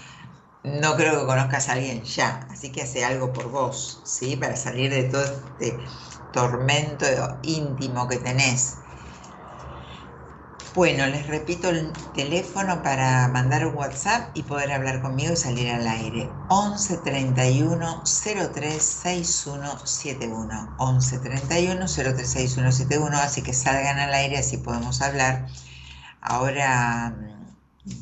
no 0.64 0.95
creo 0.95 1.20
que 1.20 1.26
conozcas 1.26 1.70
a 1.70 1.74
alguien 1.74 2.03
ya, 2.03 2.47
así 2.51 2.72
que 2.72 2.84
hace 2.84 3.03
algo 3.03 3.34
por 3.34 3.49
vos, 3.49 4.01
¿sí? 4.05 4.36
Para 4.36 4.55
salir 4.55 4.91
de 4.91 5.03
todo 5.03 5.24
este 5.24 5.80
tormento 6.32 7.05
íntimo 7.43 8.07
que 8.07 8.18
tenés. 8.18 8.78
Bueno, 10.74 11.05
les 11.07 11.28
repito 11.28 11.68
el 11.70 11.91
teléfono 12.14 12.82
para 12.82 13.28
mandar 13.28 13.66
un 13.68 13.76
WhatsApp 13.76 14.30
y 14.36 14.43
poder 14.43 14.72
hablar 14.72 15.01
conmigo 15.01 15.34
y 15.34 15.36
salir 15.36 15.70
al 15.70 15.86
aire. 15.86 16.30
11 16.47 16.97
31 16.99 18.03
03 18.53 18.82
6171. 18.82 20.76
11 20.78 21.20
31 21.20 21.86
03 21.88 22.30
6171. 22.30 23.18
Así 23.18 23.41
que 23.41 23.51
salgan 23.51 23.99
al 23.99 24.14
aire, 24.14 24.38
así 24.38 24.57
podemos 24.57 25.01
hablar. 25.01 25.45
Ahora 26.22 27.30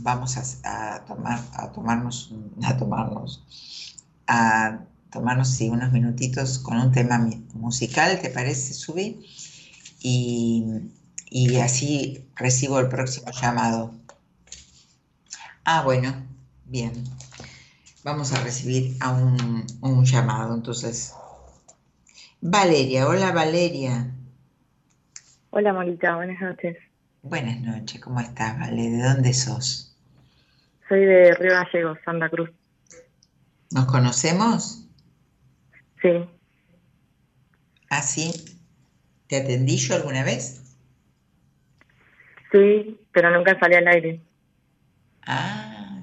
vamos 0.01 0.37
a, 0.63 1.05
tomar, 1.05 1.39
a 1.53 1.71
tomarnos, 1.71 2.33
a 2.63 2.77
tomarnos, 2.77 3.95
a 4.27 4.79
tomarnos 5.11 5.49
sí, 5.49 5.69
unos 5.69 5.91
minutitos 5.91 6.59
con 6.59 6.77
un 6.77 6.91
tema 6.91 7.17
musical, 7.53 8.19
¿te 8.21 8.29
parece, 8.29 8.73
Subi? 8.73 9.25
Y 10.01 10.91
y 11.29 11.57
así 11.57 12.27
recibo 12.35 12.79
el 12.79 12.89
próximo 12.89 13.31
llamado. 13.31 13.93
Ah, 15.63 15.83
bueno, 15.83 16.25
bien. 16.65 17.03
Vamos 18.03 18.33
a 18.33 18.41
recibir 18.43 18.97
a 19.01 19.11
un, 19.11 20.05
llamado, 20.05 20.55
entonces. 20.55 21.13
Valeria, 22.41 23.07
hola 23.07 23.31
Valeria. 23.31 24.11
Hola 25.51 25.73
Molita, 25.73 26.15
buenas 26.15 26.41
noches. 26.41 26.77
Buenas 27.21 27.59
noches, 27.59 27.99
¿cómo 27.99 28.21
estás, 28.21 28.57
Vale? 28.57 28.89
¿De 28.91 29.03
dónde 29.03 29.33
sos? 29.33 29.93
Soy 30.87 31.01
de 31.01 31.35
Río 31.35 31.51
Gallegos, 31.51 31.99
Santa 32.05 32.29
Cruz. 32.29 32.49
¿Nos 33.71 33.85
conocemos? 33.87 34.87
Sí. 36.01 36.25
¿Ah, 37.89 38.01
sí? 38.01 38.31
¿Te 39.27 39.35
atendí 39.35 39.75
yo 39.75 39.95
alguna 39.95 40.23
vez? 40.23 40.77
Sí, 42.53 42.97
pero 43.11 43.31
nunca 43.31 43.59
salí 43.59 43.75
al 43.75 43.87
aire. 43.89 44.21
Ah, 45.27 45.99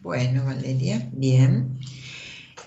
bueno, 0.00 0.44
Valeria, 0.44 1.08
bien. 1.10 1.76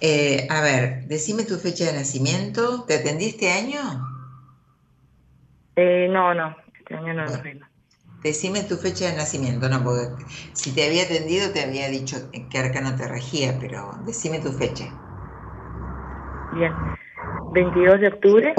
Eh, 0.01 0.47
a 0.49 0.59
ver, 0.61 1.07
decime 1.07 1.45
tu 1.45 1.57
fecha 1.57 1.85
de 1.85 1.93
nacimiento. 1.93 2.83
¿Te 2.83 2.95
atendí 2.95 3.27
este 3.27 3.49
año? 3.51 3.79
Eh, 5.77 6.09
no, 6.11 6.33
no, 6.33 6.55
este 6.77 6.95
año 6.95 7.13
no 7.13 7.25
lo 7.25 7.41
Decime 8.25 8.63
tu 8.63 8.77
fecha 8.77 9.05
de 9.05 9.15
nacimiento, 9.15 9.69
no, 9.69 9.83
porque 9.83 10.25
si 10.55 10.73
te 10.73 10.83
había 10.83 11.03
atendido 11.03 11.51
te 11.51 11.61
había 11.61 11.89
dicho 11.89 12.17
que 12.49 12.57
arcano 12.57 12.95
te 12.95 13.07
regía, 13.07 13.55
pero 13.61 13.99
decime 14.03 14.39
tu 14.39 14.51
fecha. 14.51 14.85
Bien, 16.49 16.75
22 17.51 17.99
de 18.01 18.07
octubre 18.07 18.55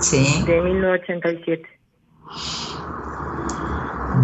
Sí. 0.00 0.44
De 0.48 0.60
1987. 0.60 1.68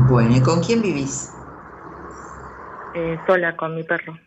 Bueno, 0.09 0.37
¿y 0.37 0.43
con 0.43 0.61
quién 0.61 0.83
vivís? 0.83 1.37
Eh, 2.95 3.23
sola, 3.29 3.57
con 3.57 3.77
mi 3.77 3.85
perro. 3.85 4.19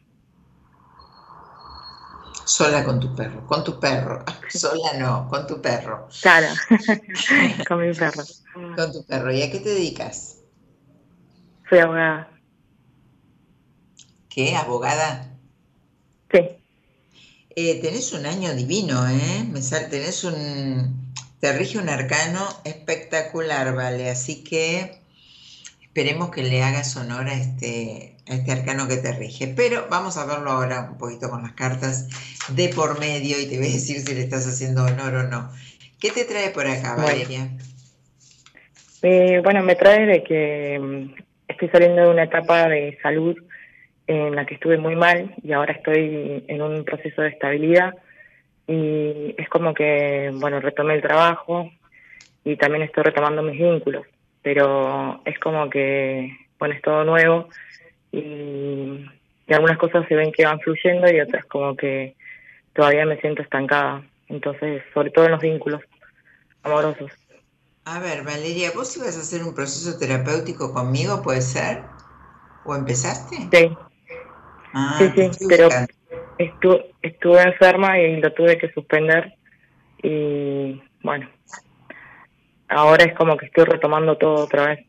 Sola 2.46 2.84
con 2.84 3.00
tu 3.00 3.16
perro, 3.16 3.46
con 3.48 3.64
tu 3.64 3.80
perro. 3.80 4.24
Sola 4.50 4.94
no, 4.98 5.28
con 5.30 5.48
tu 5.48 5.62
perro. 5.62 6.08
Claro, 6.22 6.48
con 7.68 7.88
mi 7.88 7.94
perro. 7.94 8.24
Con 8.54 8.92
tu 8.92 9.06
perro. 9.06 9.34
¿Y 9.34 9.42
a 9.42 9.52
qué 9.52 9.60
te 9.60 9.70
dedicas? 9.70 10.38
Soy 11.70 11.80
abogada. 11.80 12.30
¿Qué? 14.30 14.56
¿Abogada? 14.56 15.30
Sí. 16.32 16.40
Eh, 17.56 17.82
tenés 17.82 18.12
un 18.14 18.26
año 18.26 18.54
divino, 18.56 19.08
¿eh? 19.08 19.46
Me 19.48 19.62
tenés 19.62 20.24
un, 20.24 21.14
te 21.40 21.54
rige 21.54 21.78
un 21.78 21.88
arcano 21.88 22.48
espectacular, 22.64 23.76
¿vale? 23.76 24.10
Así 24.10 24.44
que 24.44 25.00
esperemos 25.84 26.32
que 26.32 26.42
le 26.42 26.64
hagas 26.64 26.96
honor 26.96 27.28
a 27.28 27.34
este, 27.34 28.13
este 28.26 28.52
arcano 28.52 28.88
que 28.88 28.98
te 28.98 29.12
rige. 29.14 29.54
Pero 29.56 29.88
vamos 29.90 30.18
a 30.18 30.26
verlo 30.26 30.52
ahora 30.52 30.90
un 30.92 30.98
poquito 30.98 31.30
con 31.30 31.44
las 31.44 31.54
cartas 31.54 32.08
de 32.50 32.70
por 32.70 33.00
medio 33.00 33.40
y 33.40 33.48
te 33.48 33.58
voy 33.58 33.68
a 33.68 33.72
decir 33.72 34.00
si 34.00 34.14
le 34.14 34.22
estás 34.22 34.48
haciendo 34.48 34.86
honor 34.86 35.16
o 35.16 35.24
no. 35.24 35.50
¿Qué 36.00 36.12
te 36.12 36.26
trae 36.26 36.50
por 36.50 36.68
acá, 36.68 36.96
Valeria? 36.96 37.50
Eh, 39.02 39.42
bueno, 39.44 39.64
me 39.64 39.76
trae 39.76 40.06
de 40.06 40.24
que 40.24 40.80
mm, 40.80 41.22
estoy 41.48 41.70
saliendo 41.70 42.04
de 42.04 42.10
una 42.10 42.24
etapa 42.24 42.68
de 42.68 42.98
salud 43.02 43.38
en 44.08 44.36
la 44.36 44.46
que 44.46 44.56
estuve 44.56 44.78
muy 44.78 44.96
mal 44.96 45.34
y 45.44 45.54
ahora 45.54 45.74
estoy 45.74 46.44
en 46.48 46.62
un 46.62 46.84
proceso 46.84 47.22
de 47.22 47.30
estabilidad 47.30 47.94
y 48.68 49.36
es 49.38 49.50
como 49.50 49.74
que, 49.74 50.32
bueno, 50.34 50.60
retomé 50.60 50.96
el 50.96 51.02
trabajo 51.02 51.70
y 52.44 52.56
también 52.58 52.84
estoy 52.84 53.04
retomando 53.04 53.42
mis 53.42 53.60
vínculos, 53.60 54.06
pero 54.42 55.22
es 55.26 55.38
como 55.40 55.70
que, 55.70 56.36
bueno, 56.60 56.76
es 56.76 56.82
todo 56.82 57.04
nuevo 57.04 57.50
y 58.14 59.06
y 59.46 59.54
algunas 59.54 59.78
cosas 59.78 60.08
se 60.08 60.16
ven 60.16 60.32
que 60.32 60.46
van 60.46 60.60
fluyendo 60.62 61.12
y 61.12 61.20
otras 61.20 61.44
como 61.46 61.76
que 61.76 62.16
todavía 62.74 63.06
me 63.06 63.20
siento 63.20 63.42
estancada. 63.42 64.02
Entonces, 64.30 64.82
sobre 64.94 65.12
todo 65.12 65.26
en 65.26 65.32
los 65.32 65.42
vínculos 65.42 65.82
amorosos. 66.64 67.12
A 67.86 68.00
ver, 68.00 68.24
Valeria, 68.24 68.72
¿vos 68.74 68.96
ibas 68.96 69.18
a 69.18 69.20
hacer 69.20 69.44
un 69.44 69.54
proceso 69.54 70.00
terapéutico 70.00 70.74
conmigo, 70.74 71.22
puede 71.22 71.42
ser? 71.42 71.84
¿O 72.64 72.74
empezaste? 72.74 73.36
Sí. 73.52 73.78
Ah, 74.74 74.96
sí, 74.98 75.12
sí, 75.14 75.46
pero 75.50 75.68
estu- 76.38 76.86
estuve 77.02 77.42
enferma 77.42 78.00
y 78.00 78.22
lo 78.22 78.32
tuve 78.32 78.58
que 78.58 78.72
suspender 78.72 79.34
y 80.02 80.82
bueno, 81.04 81.30
ahora 82.70 83.04
es 83.04 83.14
como 83.16 83.36
que 83.38 83.48
estoy 83.48 83.66
retomando 83.66 84.18
todo 84.18 84.46
otra 84.46 84.68
vez. 84.68 84.88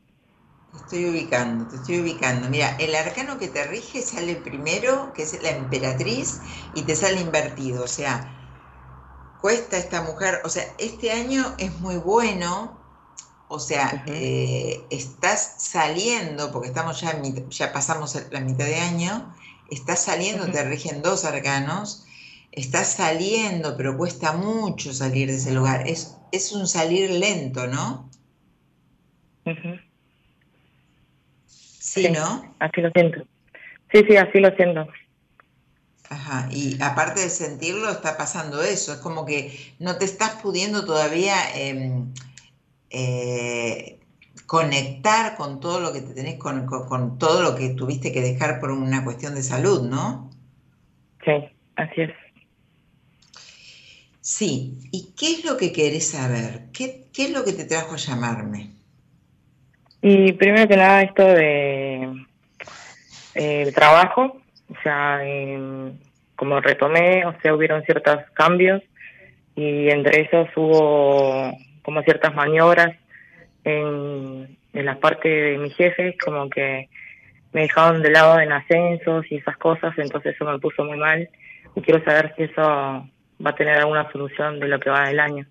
Estoy 0.75 1.07
ubicando, 1.07 1.69
te 1.69 1.77
estoy 1.77 2.01
ubicando. 2.01 2.49
Mira, 2.49 2.77
el 2.79 2.95
arcano 2.95 3.39
que 3.39 3.49
te 3.49 3.65
rige 3.65 4.03
sale 4.03 4.37
primero, 4.37 5.13
que 5.13 5.23
es 5.23 5.41
la 5.43 5.51
emperatriz, 5.51 6.41
y 6.75 6.83
te 6.83 6.97
sale 6.97 7.21
invertido. 7.21 7.85
O 7.85 7.89
sea, 7.89 8.35
cuesta 9.41 9.77
esta 9.77 10.03
mujer, 10.03 10.41
o 10.45 10.49
sea, 10.49 10.65
este 10.79 11.13
año 11.13 11.55
es 11.59 11.79
muy 11.81 11.97
bueno, 11.97 12.81
o 13.49 13.61
sea, 13.61 14.05
eh, 14.07 14.87
estás 14.91 15.55
saliendo, 15.59 16.51
porque 16.51 16.69
estamos 16.69 17.01
ya, 17.01 17.21
ya 17.51 17.73
pasamos 17.73 18.19
la 18.31 18.41
mitad 18.41 18.65
de 18.65 18.77
año, 18.77 19.35
estás 19.71 20.03
saliendo, 20.05 20.51
te 20.51 20.65
rigen 20.65 21.03
dos 21.03 21.25
arcanos, 21.25 22.05
estás 22.53 22.95
saliendo, 22.95 23.77
pero 23.77 23.97
cuesta 23.97 24.33
mucho 24.33 24.93
salir 24.93 25.29
de 25.29 25.37
ese 25.37 25.53
lugar. 25.53 25.87
Es, 25.87 26.17
es 26.33 26.53
un 26.53 26.67
salir 26.67 27.11
lento, 27.11 27.67
¿no? 27.67 28.11
Sí, 29.45 29.53
Sí. 31.95 32.09
¿no? 32.11 32.55
Así 32.59 32.81
lo 32.81 32.91
siento. 32.91 33.25
Sí, 33.93 34.05
sí, 34.09 34.17
así 34.17 34.41
lo 34.41 34.51
siento. 34.57 34.87
Ajá, 36.11 36.49
y 36.53 36.81
aparte 36.83 37.21
de 37.21 37.31
sentirlo, 37.31 37.91
está 37.91 38.17
pasando 38.17 38.63
eso. 38.63 38.93
Es 38.93 38.99
como 39.01 39.25
que 39.25 39.75
no 39.79 39.97
te 39.97 40.05
estás 40.05 40.33
pudiendo 40.43 40.85
todavía 40.85 41.35
em, 41.57 42.13
eh, 42.91 44.01
conectar 44.47 45.37
con 45.37 45.61
todo 45.61 45.81
lo 45.81 45.93
que 45.93 46.03
te 46.03 46.15
tenés, 46.15 46.39
con, 46.39 46.67
con- 46.67 46.87
con 46.89 47.19
todo 47.19 47.43
lo 47.43 47.55
que 47.57 47.71
tuviste 47.71 48.13
que 48.13 48.21
dejar 48.23 48.61
por 48.61 48.71
una 48.71 49.05
cuestión 49.05 49.35
de 49.35 49.43
salud, 49.43 49.83
¿no? 49.89 50.31
Sí, 51.25 51.33
así 51.77 52.03
es. 52.03 52.11
Sí. 54.21 54.79
¿Y 54.91 55.13
qué 55.17 55.33
es 55.35 55.45
lo 55.45 55.57
que 55.57 55.73
querés 55.73 56.09
saber? 56.11 56.71
¿Qué, 56.73 57.09
qué 57.13 57.27
es 57.27 57.31
lo 57.31 57.45
que 57.45 57.53
te 57.53 57.65
trajo 57.65 57.95
a 57.95 57.99
llamarme? 57.99 58.71
Y 60.07 60.35
primero 60.35 60.69
que 60.69 60.77
nada 60.77 61.01
esto 61.01 61.27
de 61.27 62.27
eh, 63.37 63.73
trabajo, 63.75 64.37
o 64.71 64.83
sea, 64.83 65.19
como 66.37 66.61
retomé, 66.61 67.25
o 67.25 67.35
sea, 67.41 67.55
hubieron 67.55 67.83
ciertos 67.85 68.19
cambios 68.35 68.83
y 69.57 69.89
entre 69.89 70.21
esos 70.21 70.47
hubo 70.57 71.51
como 71.81 72.03
ciertas 72.03 72.35
maniobras 72.35 72.95
en, 73.65 74.59
en 74.75 74.85
la 74.85 75.01
parte 75.01 75.27
de 75.27 75.57
mis 75.57 75.75
jefes, 75.75 76.17
como 76.23 76.51
que 76.51 76.91
me 77.55 77.63
dejaron 77.63 78.03
de 78.03 78.11
lado 78.11 78.39
en 78.41 78.53
ascensos 78.53 79.25
y 79.31 79.37
esas 79.37 79.57
cosas, 79.57 79.97
entonces 79.97 80.35
eso 80.35 80.45
me 80.45 80.59
puso 80.59 80.85
muy 80.85 80.99
mal 80.99 81.31
y 81.75 81.81
quiero 81.81 82.05
saber 82.05 82.35
si 82.37 82.43
eso 82.43 82.61
va 82.61 83.51
a 83.51 83.55
tener 83.55 83.79
alguna 83.79 84.13
solución 84.13 84.61
de 84.61 84.69
lo 84.69 84.79
que 84.79 84.91
va 84.91 85.09
del 85.09 85.19
año. 85.19 85.47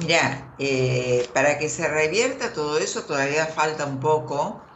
Mirá, 0.00 0.54
eh, 0.58 1.30
para 1.34 1.58
que 1.58 1.68
se 1.68 1.88
revierta 1.88 2.52
todo 2.52 2.78
eso 2.78 3.02
todavía 3.04 3.46
falta 3.46 3.86
un 3.86 3.98
poco 4.00 4.68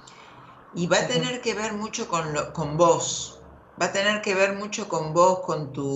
y 0.72 0.86
va 0.88 0.98
a 1.00 1.08
tener 1.08 1.40
que 1.42 1.54
ver 1.54 1.74
mucho 1.74 2.08
con, 2.08 2.34
lo- 2.34 2.52
con 2.52 2.76
vos, 2.78 3.42
va 3.80 3.86
a 3.86 3.92
tener 3.92 4.22
que 4.22 4.34
ver 4.34 4.54
mucho 4.56 4.88
con 4.88 5.14
vos, 5.14 5.40
con 5.40 5.72
tu, 5.72 5.86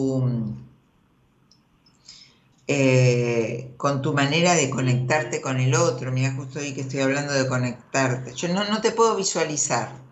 eh, 2.67 3.75
con 3.77 4.03
tu 4.03 4.13
manera 4.15 4.55
de 4.55 4.71
conectarte 4.71 5.41
con 5.41 5.61
el 5.61 5.75
otro. 5.75 6.13
Mira, 6.13 6.33
justo 6.35 6.59
hoy 6.61 6.75
que 6.75 6.83
estoy 6.83 7.01
hablando 7.01 7.33
de 7.33 7.47
conectarte. 7.49 8.35
Yo 8.35 8.49
no, 8.49 8.65
no 8.69 8.81
te 8.81 8.93
puedo 8.93 9.17
visualizar, 9.17 10.03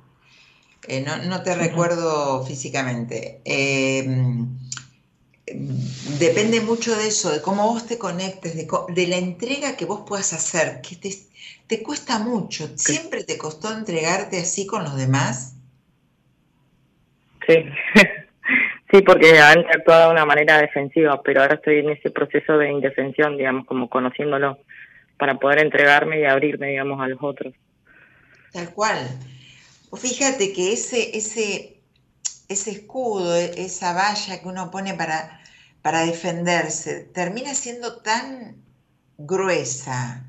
eh, 0.88 1.02
no, 1.02 1.16
no 1.24 1.42
te 1.42 1.54
recuerdo 1.54 2.44
físicamente. 2.46 3.42
Depende 6.18 6.61
mucho 6.61 6.96
de 6.96 7.09
eso, 7.09 7.30
de 7.30 7.42
cómo 7.42 7.66
vos 7.72 7.86
te 7.86 7.98
conectes, 7.98 8.55
de, 8.55 8.68
de 8.88 9.07
la 9.07 9.16
entrega 9.16 9.76
que 9.76 9.84
vos 9.84 10.03
puedas 10.07 10.32
hacer, 10.32 10.80
que 10.80 10.96
te, 10.96 11.11
te 11.66 11.82
cuesta 11.82 12.18
mucho. 12.18 12.68
¿Siempre 12.76 13.24
te 13.24 13.38
costó 13.38 13.72
entregarte 13.72 14.38
así 14.38 14.66
con 14.66 14.84
los 14.84 14.96
demás? 14.96 15.55
Sí, 17.46 17.64
sí, 18.90 19.03
porque 19.03 19.38
antes 19.38 19.66
actuaba 19.74 20.07
de 20.07 20.12
una 20.12 20.24
manera 20.24 20.59
defensiva, 20.59 21.22
pero 21.22 21.42
ahora 21.42 21.55
estoy 21.55 21.78
en 21.78 21.90
ese 21.90 22.11
proceso 22.11 22.59
de 22.59 22.70
indefensión, 22.70 23.36
digamos, 23.36 23.66
como 23.66 23.88
conociéndolo, 23.88 24.59
para 25.18 25.38
poder 25.38 25.61
entregarme 25.61 26.20
y 26.20 26.24
abrirme, 26.24 26.68
digamos, 26.68 27.01
a 27.01 27.09
los 27.09 27.18
otros. 27.22 27.55
Tal 28.53 28.70
cual. 28.70 28.98
Fíjate 29.96 30.53
que 30.53 30.72
ese, 30.72 31.16
ese, 31.16 31.80
ese 32.48 32.70
escudo, 32.70 33.34
esa 33.36 33.92
valla 33.92 34.40
que 34.40 34.48
uno 34.48 34.70
pone 34.70 34.94
para, 34.94 35.39
para 35.83 36.05
defenderse, 36.05 37.11
termina 37.14 37.55
siendo 37.55 37.99
tan 37.99 38.62
gruesa, 39.16 40.26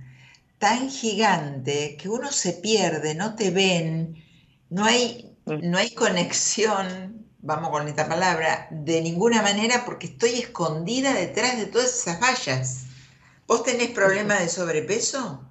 tan 0.57 0.89
gigante, 0.89 1.97
que 1.97 2.09
uno 2.09 2.31
se 2.31 2.53
pierde, 2.53 3.15
no 3.15 3.35
te 3.35 3.51
ven, 3.51 4.23
no 4.69 4.85
hay, 4.85 5.35
no 5.45 5.77
hay 5.77 5.93
conexión, 5.93 7.25
vamos 7.39 7.69
con 7.69 7.87
esta 7.87 8.07
palabra, 8.07 8.67
de 8.71 9.01
ninguna 9.01 9.41
manera 9.41 9.83
porque 9.85 10.07
estoy 10.07 10.39
escondida 10.39 11.13
detrás 11.13 11.57
de 11.57 11.65
todas 11.65 11.89
esas 11.89 12.19
vallas. 12.19 12.85
¿Vos 13.47 13.63
tenés 13.63 13.89
problemas 13.89 14.39
de 14.39 14.49
sobrepeso? 14.49 15.43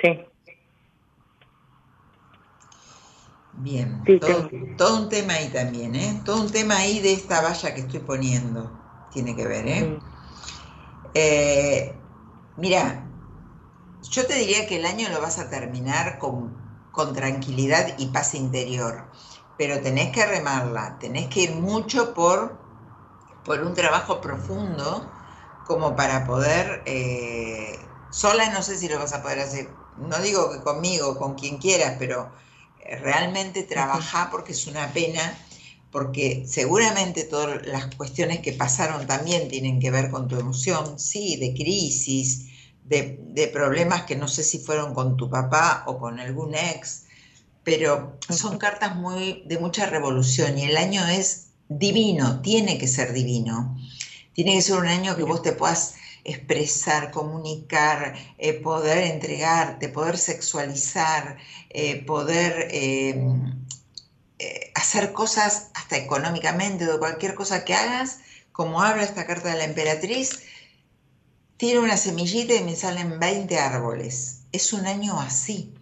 Sí, 0.00 0.20
Bien, 3.60 4.04
Sí, 4.04 4.18
todo, 4.76 4.96
un 5.02 5.08
tema 5.08 5.34
ahí 5.34 5.48
también, 5.50 5.94
¿eh? 5.96 6.22
Todo 6.24 6.40
un 6.42 6.50
tema 6.50 6.76
ahí 6.78 7.00
de 7.00 7.12
esta 7.12 7.40
valla 7.42 7.74
que 7.74 7.80
estoy 7.82 8.00
poniendo. 8.00 8.80
Tiene 9.10 9.34
que 9.36 9.46
ver, 9.46 9.66
¿eh? 9.68 9.98
Eh, 11.14 12.00
mira, 12.56 13.06
yo 14.02 14.26
te 14.26 14.34
diría 14.34 14.66
que 14.66 14.76
el 14.76 14.86
año 14.86 15.08
lo 15.10 15.20
vas 15.20 15.38
a 15.38 15.50
terminar 15.50 16.18
con, 16.18 16.56
con 16.90 17.14
tranquilidad 17.14 17.94
y 17.98 18.06
paz 18.08 18.34
interior, 18.34 19.10
pero 19.56 19.80
tenés 19.80 20.12
que 20.12 20.26
remarla, 20.26 20.98
tenés 21.00 21.28
que 21.28 21.42
ir 21.44 21.52
mucho 21.52 22.14
por, 22.14 22.58
por 23.44 23.60
un 23.62 23.74
trabajo 23.74 24.20
profundo 24.20 25.12
como 25.64 25.96
para 25.96 26.26
poder, 26.26 26.82
eh, 26.86 27.94
sola 28.10 28.50
no 28.52 28.62
sé 28.62 28.78
si 28.78 28.88
lo 28.88 28.98
vas 28.98 29.12
a 29.12 29.22
poder 29.22 29.40
hacer, 29.40 29.76
no 29.96 30.18
digo 30.20 30.50
que 30.52 30.62
conmigo, 30.62 31.18
con 31.18 31.34
quien 31.34 31.58
quieras, 31.58 31.96
pero 31.98 32.32
realmente 33.00 33.62
trabajar 33.62 34.30
porque 34.30 34.52
es 34.52 34.66
una 34.66 34.92
pena, 34.92 35.36
porque 35.90 36.44
seguramente 36.46 37.24
todas 37.24 37.66
las 37.66 37.94
cuestiones 37.94 38.40
que 38.40 38.52
pasaron 38.52 39.06
también 39.06 39.48
tienen 39.48 39.80
que 39.80 39.90
ver 39.90 40.10
con 40.10 40.28
tu 40.28 40.38
emoción, 40.38 40.98
sí, 40.98 41.36
de 41.36 41.54
crisis, 41.54 42.46
de, 42.84 43.20
de 43.28 43.48
problemas 43.48 44.02
que 44.02 44.16
no 44.16 44.28
sé 44.28 44.42
si 44.42 44.58
fueron 44.58 44.94
con 44.94 45.16
tu 45.16 45.28
papá 45.28 45.84
o 45.86 45.98
con 45.98 46.20
algún 46.20 46.54
ex, 46.54 47.04
pero 47.64 48.18
son 48.30 48.58
cartas 48.58 48.96
muy 48.96 49.42
de 49.46 49.58
mucha 49.58 49.86
revolución 49.86 50.58
y 50.58 50.64
el 50.64 50.76
año 50.76 51.06
es 51.06 51.48
divino, 51.68 52.40
tiene 52.40 52.78
que 52.78 52.88
ser 52.88 53.12
divino. 53.12 53.76
Tiene 54.32 54.54
que 54.54 54.62
ser 54.62 54.76
un 54.76 54.86
año 54.86 55.16
que 55.16 55.24
vos 55.24 55.42
te 55.42 55.52
puedas 55.52 55.94
expresar, 56.28 57.10
comunicar, 57.10 58.14
eh, 58.38 58.54
poder 58.54 58.98
entregarte, 58.98 59.88
poder 59.88 60.18
sexualizar, 60.18 61.38
eh, 61.70 62.04
poder 62.04 62.68
eh, 62.70 63.20
eh, 64.38 64.70
hacer 64.74 65.12
cosas 65.12 65.70
hasta 65.74 65.96
económicamente 65.96 66.86
o 66.86 66.92
de 66.92 66.98
cualquier 66.98 67.34
cosa 67.34 67.64
que 67.64 67.74
hagas, 67.74 68.20
como 68.52 68.80
habla 68.82 69.02
esta 69.02 69.26
carta 69.26 69.50
de 69.50 69.58
la 69.58 69.64
emperatriz, 69.64 70.40
tiro 71.56 71.82
una 71.82 71.96
semillita 71.96 72.54
y 72.54 72.62
me 72.62 72.76
salen 72.76 73.18
20 73.18 73.58
árboles. 73.58 74.42
Es 74.52 74.72
un 74.72 74.86
año 74.86 75.20
así, 75.20 75.74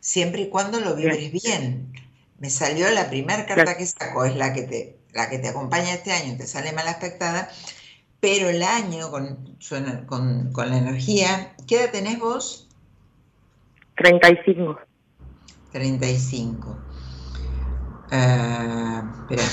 siempre 0.00 0.42
y 0.42 0.48
cuando 0.48 0.80
lo 0.80 0.96
vibres 0.96 1.30
bien. 1.32 1.92
Me 2.38 2.50
salió 2.50 2.90
la 2.90 3.10
primera 3.10 3.44
carta 3.46 3.76
que 3.76 3.84
saco, 3.86 4.24
es 4.24 4.36
la 4.36 4.54
que 4.54 4.62
te, 4.62 4.98
la 5.12 5.28
que 5.28 5.38
te 5.38 5.48
acompaña 5.48 5.92
este 5.94 6.12
año, 6.12 6.36
te 6.36 6.46
sale 6.46 6.72
mal 6.72 6.88
aspectada, 6.88 7.50
pero 8.20 8.48
el 8.48 8.62
año 8.62 9.10
con, 9.10 9.56
su 9.60 9.76
con, 10.06 10.52
con 10.52 10.70
la 10.70 10.78
energía, 10.78 11.54
¿qué 11.66 11.76
edad 11.82 11.92
tenés 11.92 12.18
vos? 12.18 12.68
35. 13.96 14.80
35. 15.70 16.70
Ah, 18.10 19.02
espera. 19.20 19.44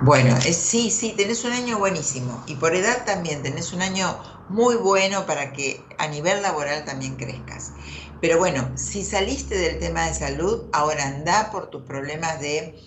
Bueno, 0.00 0.36
es- 0.46 0.56
sí, 0.64 0.90
sí, 0.90 1.14
tenés 1.16 1.44
un 1.44 1.52
año 1.52 1.78
buenísimo. 1.78 2.44
Y 2.46 2.56
por 2.56 2.74
edad 2.74 3.04
también 3.04 3.42
tenés 3.42 3.72
un 3.72 3.82
año 3.82 4.18
muy 4.48 4.76
bueno 4.76 5.26
para 5.26 5.52
que 5.52 5.88
a 5.98 6.08
nivel 6.08 6.42
laboral 6.42 6.84
también 6.84 7.16
crezcas. 7.16 7.74
Pero 8.20 8.38
bueno, 8.38 8.72
si 8.76 9.04
saliste 9.04 9.56
del 9.56 9.78
tema 9.78 10.06
de 10.06 10.14
salud, 10.14 10.68
ahora 10.72 11.06
anda 11.06 11.50
por 11.50 11.70
tus 11.70 11.82
problemas 11.84 12.40
de 12.40 12.80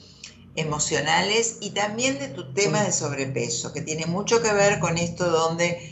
emocionales 0.56 1.58
y 1.62 1.72
también 1.72 2.20
de 2.20 2.28
tu 2.28 2.54
tema 2.54 2.84
de 2.84 2.92
sobrepeso, 2.92 3.74
que 3.74 3.82
tiene 3.82 4.06
mucho 4.06 4.42
que 4.42 4.54
ver 4.54 4.80
con 4.80 4.98
esto 4.98 5.30
donde 5.30 5.92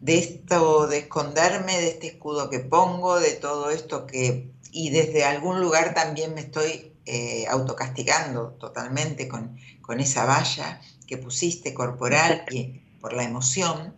de 0.00 0.18
esto 0.18 0.86
de 0.86 0.98
esconderme, 0.98 1.78
de 1.78 1.88
este 1.88 2.06
escudo 2.06 2.48
que 2.48 2.60
pongo, 2.60 3.20
de 3.20 3.32
todo 3.32 3.70
esto 3.70 4.06
que 4.06 4.50
y 4.72 4.90
desde 4.90 5.24
algún 5.24 5.60
lugar 5.60 5.94
también 5.94 6.34
me 6.34 6.42
estoy 6.42 6.92
eh, 7.06 7.46
autocastigando 7.48 8.56
totalmente 8.60 9.28
con, 9.28 9.58
con 9.82 10.00
esa 10.00 10.24
valla 10.24 10.80
que 11.06 11.16
pusiste 11.16 11.74
corporal 11.74 12.44
y 12.50 12.80
por 13.00 13.12
la 13.12 13.24
emoción. 13.24 13.96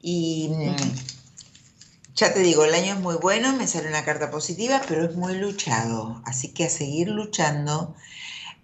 Y 0.00 0.50
ya 2.14 2.32
te 2.32 2.40
digo, 2.40 2.64
el 2.64 2.74
año 2.74 2.94
es 2.94 3.00
muy 3.00 3.16
bueno, 3.16 3.54
me 3.54 3.66
sale 3.66 3.88
una 3.88 4.04
carta 4.04 4.30
positiva, 4.30 4.80
pero 4.88 5.04
es 5.04 5.14
muy 5.14 5.34
luchado. 5.34 6.22
Así 6.24 6.48
que 6.54 6.64
a 6.64 6.70
seguir 6.70 7.08
luchando, 7.08 7.94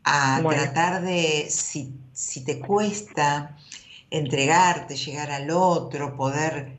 a 0.05 0.43
tratar 0.49 1.03
de, 1.03 1.47
si, 1.51 1.95
si, 2.13 2.45
te 2.45 2.59
cuesta 2.59 3.57
entregarte, 4.11 4.97
llegar 4.97 5.31
al 5.31 5.51
otro, 5.51 6.17
poder 6.17 6.77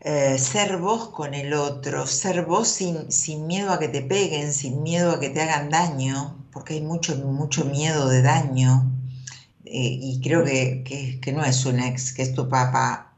eh, 0.00 0.38
ser 0.38 0.78
vos 0.78 1.08
con 1.08 1.34
el 1.34 1.52
otro, 1.52 2.06
ser 2.06 2.44
vos 2.44 2.68
sin, 2.68 3.10
sin, 3.12 3.46
miedo 3.46 3.72
a 3.72 3.78
que 3.78 3.88
te 3.88 4.02
peguen, 4.02 4.52
sin 4.52 4.82
miedo 4.82 5.12
a 5.12 5.20
que 5.20 5.30
te 5.30 5.42
hagan 5.42 5.70
daño, 5.70 6.44
porque 6.52 6.74
hay 6.74 6.82
mucho, 6.82 7.16
mucho 7.16 7.64
miedo 7.64 8.08
de 8.08 8.22
daño. 8.22 8.90
Eh, 9.64 9.98
y 10.00 10.20
creo 10.22 10.44
que, 10.44 10.84
que, 10.84 11.20
que, 11.20 11.32
no 11.32 11.44
es 11.44 11.66
un 11.66 11.80
ex, 11.80 12.12
que 12.12 12.22
es 12.22 12.34
tu 12.34 12.48
papá, 12.48 13.12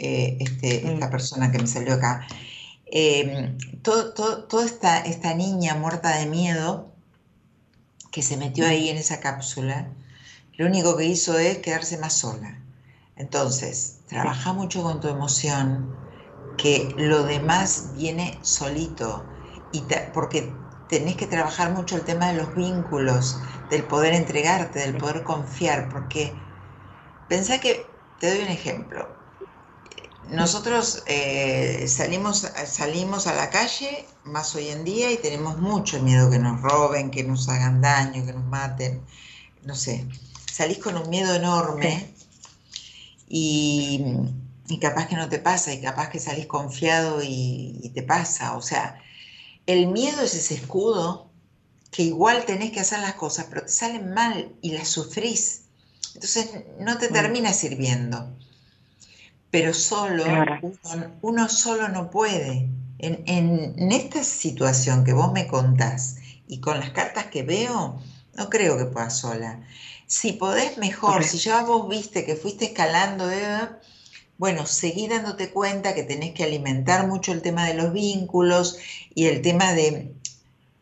eh, 0.00 0.36
este, 0.40 0.92
esta 0.92 1.10
persona 1.10 1.50
que 1.50 1.58
me 1.58 1.66
salió 1.66 1.94
acá. 1.94 2.26
Eh, 2.86 3.56
todo, 3.82 4.12
toda 4.12 4.64
esta, 4.64 5.00
esta 5.00 5.34
niña 5.34 5.74
muerta 5.74 6.16
de 6.18 6.26
miedo 6.26 6.87
que 8.10 8.22
se 8.22 8.36
metió 8.36 8.66
ahí 8.66 8.88
en 8.88 8.96
esa 8.98 9.20
cápsula, 9.20 9.88
lo 10.56 10.66
único 10.66 10.96
que 10.96 11.06
hizo 11.06 11.38
es 11.38 11.58
quedarse 11.58 11.98
más 11.98 12.14
sola. 12.18 12.58
Entonces, 13.16 14.00
trabaja 14.06 14.52
mucho 14.52 14.82
con 14.82 15.00
tu 15.00 15.08
emoción, 15.08 15.96
que 16.56 16.94
lo 16.98 17.24
demás 17.24 17.92
viene 17.94 18.40
solito, 18.42 19.30
y 19.70 19.88
porque 20.14 20.60
tenés 20.88 21.16
que 21.16 21.26
trabajar 21.26 21.72
mucho 21.72 21.96
el 21.96 22.04
tema 22.04 22.28
de 22.28 22.38
los 22.38 22.54
vínculos, 22.54 23.42
del 23.68 23.86
poder 23.86 24.14
entregarte, 24.14 24.80
del 24.80 24.96
poder 24.96 25.22
confiar, 25.24 25.88
porque 25.88 26.42
pensá 27.28 27.60
que, 27.60 28.00
te 28.18 28.30
doy 28.30 28.40
un 28.42 28.48
ejemplo, 28.48 29.17
nosotros 30.30 31.02
eh, 31.06 31.86
salimos, 31.88 32.46
salimos 32.66 33.26
a 33.26 33.34
la 33.34 33.48
calle 33.50 34.04
más 34.24 34.54
hoy 34.54 34.68
en 34.68 34.84
día 34.84 35.10
y 35.10 35.16
tenemos 35.16 35.58
mucho 35.58 36.02
miedo 36.02 36.30
que 36.30 36.38
nos 36.38 36.60
roben, 36.60 37.10
que 37.10 37.24
nos 37.24 37.48
hagan 37.48 37.80
daño, 37.80 38.26
que 38.26 38.32
nos 38.32 38.44
maten, 38.44 39.00
no 39.64 39.74
sé. 39.74 40.06
Salís 40.52 40.78
con 40.78 40.96
un 40.96 41.08
miedo 41.08 41.34
enorme 41.34 42.12
y, 43.28 44.04
capaz 44.80 45.06
que 45.08 45.16
no 45.16 45.28
te 45.28 45.38
pasa 45.38 45.72
y 45.72 45.80
capaz 45.80 46.10
que 46.10 46.18
salís 46.18 46.46
confiado 46.46 47.22
y, 47.22 47.80
y 47.82 47.90
te 47.90 48.02
pasa. 48.02 48.56
O 48.56 48.62
sea, 48.62 49.00
el 49.66 49.86
miedo 49.86 50.22
es 50.22 50.34
ese 50.34 50.54
escudo 50.54 51.30
que 51.90 52.02
igual 52.02 52.44
tenés 52.44 52.70
que 52.72 52.80
hacer 52.80 53.00
las 53.00 53.14
cosas, 53.14 53.46
pero 53.48 53.62
te 53.62 53.72
salen 53.72 54.12
mal 54.12 54.54
y 54.60 54.72
las 54.72 54.88
sufrís. 54.88 55.62
Entonces 56.14 56.50
no 56.80 56.98
te 56.98 57.08
termina 57.08 57.52
sirviendo 57.52 58.36
pero 59.50 59.72
solo, 59.72 60.24
uno, 61.22 61.48
solo 61.48 61.88
no 61.88 62.10
puede. 62.10 62.68
En, 62.98 63.92
esta 63.92 64.24
situación 64.24 65.04
que 65.04 65.12
vos 65.12 65.32
me 65.32 65.46
contás 65.46 66.16
y 66.46 66.60
con 66.60 66.80
las 66.80 66.90
cartas 66.90 67.26
que 67.26 67.42
veo, 67.42 68.00
no 68.34 68.50
creo 68.50 68.76
que 68.76 68.86
puedas 68.86 69.18
sola. 69.18 69.62
Si 70.06 70.32
podés 70.32 70.78
mejor, 70.78 71.24
si 71.24 71.38
ya 71.38 71.62
vos 71.62 71.88
viste 71.88 72.24
que 72.24 72.34
fuiste 72.34 72.66
escalando, 72.66 73.30
eh, 73.30 73.68
bueno, 74.36 74.66
seguí 74.66 75.08
dándote 75.08 75.50
cuenta 75.50 75.94
que 75.94 76.02
tenés 76.02 76.32
que 76.34 76.44
alimentar 76.44 77.06
mucho 77.06 77.32
el 77.32 77.42
tema 77.42 77.66
de 77.66 77.74
los 77.74 77.92
vínculos 77.92 78.78
y 79.14 79.26
el 79.26 79.42
tema 79.42 79.72
de, 79.72 80.14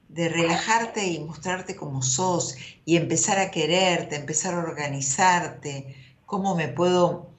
de 0.08 0.28
relajarte 0.28 1.06
y 1.06 1.20
mostrarte 1.20 1.76
como 1.76 2.02
sos 2.02 2.56
y 2.84 2.96
empezar 2.96 3.38
a 3.38 3.50
quererte, 3.50 4.16
empezar 4.16 4.54
a 4.54 4.58
organizarte, 4.58 5.94
cómo 6.24 6.54
me 6.54 6.68
puedo 6.68 7.30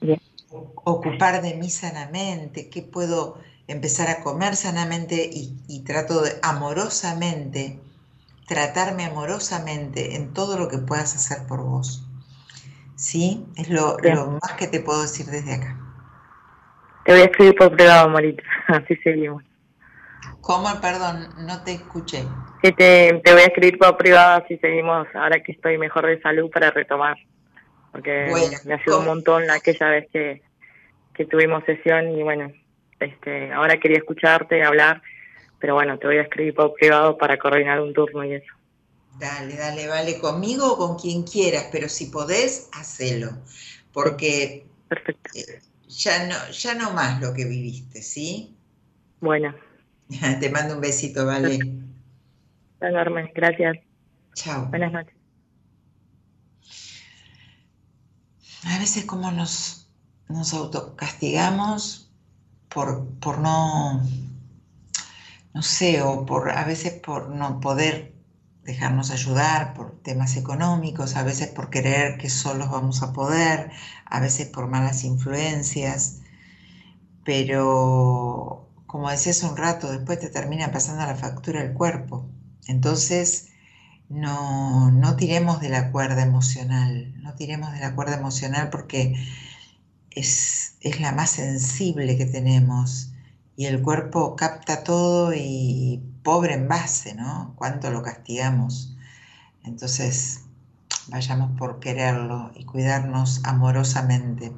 ocupar 0.52 1.42
de 1.42 1.56
mí 1.56 1.70
sanamente, 1.70 2.70
qué 2.70 2.82
puedo 2.82 3.40
empezar 3.68 4.10
a 4.10 4.24
comer 4.24 4.56
sanamente 4.56 5.30
y, 5.32 5.84
trato 5.86 6.22
de 6.22 6.32
amorosamente, 6.42 7.80
tratarme 8.48 9.06
amorosamente 9.06 10.16
en 10.16 10.34
todo 10.34 10.58
lo 10.58 10.70
que 10.70 10.78
puedas 10.78 11.16
hacer 11.16 11.46
por 11.48 11.62
vos. 11.62 12.04
¿Sí? 12.96 13.46
Es 13.58 13.70
lo, 13.70 13.98
más 14.42 14.54
que 14.58 14.68
te 14.68 14.80
puedo 14.80 15.02
decir 15.02 15.28
desde 15.28 15.56
acá. 15.56 15.78
Te 17.06 17.12
voy 17.12 17.22
a 17.22 17.26
escribir 17.26 17.56
por 17.56 17.76
privado, 17.76 18.10
Morita, 18.10 18.44
así 18.68 18.96
seguimos. 18.98 19.44
¿Cómo? 20.42 20.68
Perdón, 20.82 21.28
no 21.46 21.64
te 21.64 21.74
escuché. 21.74 22.24
te, 22.62 22.72
te 22.72 23.34
voy 23.34 23.42
a 23.42 23.46
escribir 23.46 23.78
por 23.78 23.98
privado, 23.98 24.44
así 24.44 24.58
seguimos, 24.58 25.08
ahora 25.14 25.44
que 25.44 25.52
estoy 25.52 25.78
mejor 25.78 26.08
de 26.08 26.22
salud 26.22 26.50
para 26.50 26.72
retomar 26.72 27.18
porque 27.92 28.32
me 28.66 28.74
ayudó 28.74 29.00
un 29.00 29.06
montón 29.06 29.50
aquella 29.50 29.90
vez 29.90 30.08
que, 30.12 30.42
que 31.14 31.26
tuvimos 31.26 31.64
sesión 31.66 32.12
y 32.12 32.24
bueno, 32.24 32.52
este, 33.00 33.52
ahora 33.54 33.80
quería 33.80 33.98
escucharte, 33.98 34.64
hablar, 34.64 35.02
pero 35.60 35.74
bueno, 35.76 35.98
te 35.98 36.08
voy 36.08 36.18
a 36.18 36.24
escribir 36.24 36.54
por 36.54 36.74
privado 36.74 37.18
para 37.18 37.38
coordinar 37.38 37.82
un 37.82 37.94
turno 37.94 38.24
y 38.24 38.34
eso. 38.34 38.54
Dale, 39.20 39.56
dale, 39.56 39.88
vale, 39.88 40.20
conmigo 40.20 40.72
o 40.72 40.78
con 40.78 40.98
quien 40.98 41.24
quieras, 41.24 41.70
pero 41.72 41.90
si 41.90 42.08
podés, 42.08 42.70
hacelo, 42.74 43.30
porque 43.92 44.68
Perfecto. 44.88 45.32
Eh, 45.36 45.60
ya 45.88 46.28
no, 46.28 46.52
ya 46.52 46.76
no 46.76 46.92
más 46.92 47.22
lo 47.22 47.34
que 47.34 47.46
viviste, 47.46 48.02
¿sí? 48.02 48.56
Bueno. 49.20 49.56
Te 50.40 50.50
mando 50.50 50.76
un 50.76 50.82
besito, 50.82 51.26
vale. 51.26 51.60
Enorme, 52.80 53.32
gracias. 53.34 53.78
Chao. 54.34 54.68
Buenas 54.68 54.92
noches. 54.92 55.17
A 58.70 58.80
veces 58.80 59.06
como 59.06 59.32
nos, 59.32 59.90
nos 60.28 60.54
autocastigamos 60.54 62.12
por, 62.70 63.08
por 63.20 63.40
no, 63.40 64.02
no 65.54 65.62
sé, 65.62 66.02
o 66.02 66.26
por 66.26 66.52
a 66.52 66.64
veces 66.66 66.94
por 66.94 67.30
no 67.30 67.60
poder 67.60 68.14
dejarnos 68.64 69.12
ayudar 69.12 69.74
por 69.74 70.02
temas 70.02 70.36
económicos, 70.36 71.16
a 71.16 71.24
veces 71.24 71.48
por 71.48 71.70
creer 71.70 72.18
que 72.18 72.30
solos 72.30 72.70
vamos 72.70 73.02
a 73.02 73.14
poder, 73.14 73.72
a 74.06 74.20
veces 74.20 74.48
por 74.50 74.68
malas 74.68 75.06
influencias, 75.06 76.20
pero 77.24 78.70
como 78.86 79.10
decías 79.10 79.44
un 79.44 79.56
rato, 79.56 79.92
después 79.92 80.20
te 80.20 80.30
termina 80.30 80.72
pasando 80.72 81.06
la 81.06 81.16
factura 81.16 81.62
del 81.62 81.74
cuerpo. 81.74 82.30
Entonces, 82.68 83.50
no, 84.10 84.92
no 84.92 85.16
tiremos 85.16 85.60
de 85.60 85.70
la 85.70 85.92
cuerda 85.92 86.24
emocional, 86.24 87.14
no 87.22 87.34
tiremos 87.36 87.74
de 87.74 87.80
la 87.80 87.96
cuerda 87.96 88.16
emocional 88.16 88.70
porque 88.70 89.16
es, 90.12 90.76
es 90.82 91.00
la 91.00 91.12
más 91.12 91.32
sensible 91.32 92.18
que 92.18 92.26
tenemos 92.26 93.12
y 93.56 93.66
el 93.66 93.82
cuerpo 93.82 94.36
capta 94.36 94.84
todo 94.84 95.34
y 95.34 96.02
pobre 96.24 96.54
en 96.54 96.68
base, 96.68 97.16
¿no? 97.16 97.54
Cuánto 97.56 97.90
lo 97.90 98.04
castigamos. 98.04 98.96
Entonces, 99.64 100.42
vayamos 101.08 101.58
por 101.58 101.80
quererlo 101.80 102.52
y 102.56 102.66
cuidarnos 102.66 103.42
amorosamente. 103.44 104.54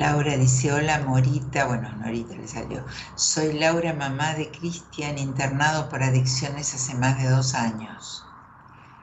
Laura 0.00 0.34
dice, 0.38 0.72
hola 0.72 0.98
Morita, 1.00 1.66
bueno, 1.66 1.92
Norita 1.92 2.34
le 2.34 2.48
salió. 2.48 2.82
Soy 3.16 3.52
Laura, 3.52 3.92
mamá 3.92 4.32
de 4.32 4.50
Cristian, 4.50 5.18
internado 5.18 5.90
por 5.90 6.02
adicciones 6.02 6.72
hace 6.72 6.94
más 6.94 7.18
de 7.18 7.28
dos 7.28 7.52
años. 7.52 8.24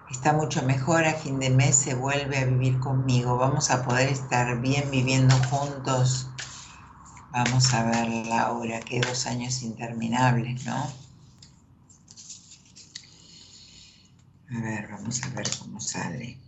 Está 0.09 0.33
mucho 0.33 0.63
mejor, 0.63 1.05
a 1.05 1.13
fin 1.13 1.39
de 1.39 1.51
mes 1.51 1.75
se 1.75 1.93
vuelve 1.93 2.39
a 2.39 2.45
vivir 2.45 2.79
conmigo. 2.79 3.37
Vamos 3.37 3.69
a 3.69 3.85
poder 3.85 4.09
estar 4.09 4.59
bien 4.59 4.89
viviendo 4.89 5.35
juntos. 5.51 6.29
Vamos 7.29 7.71
a 7.75 7.83
ver, 7.83 8.25
Laura, 8.25 8.79
qué 8.79 8.99
dos 8.99 9.27
años 9.27 9.61
interminables, 9.61 10.65
¿no? 10.65 10.91
A 14.49 14.61
ver, 14.61 14.87
vamos 14.89 15.21
a 15.21 15.29
ver 15.29 15.47
cómo 15.59 15.79
sale. 15.79 16.39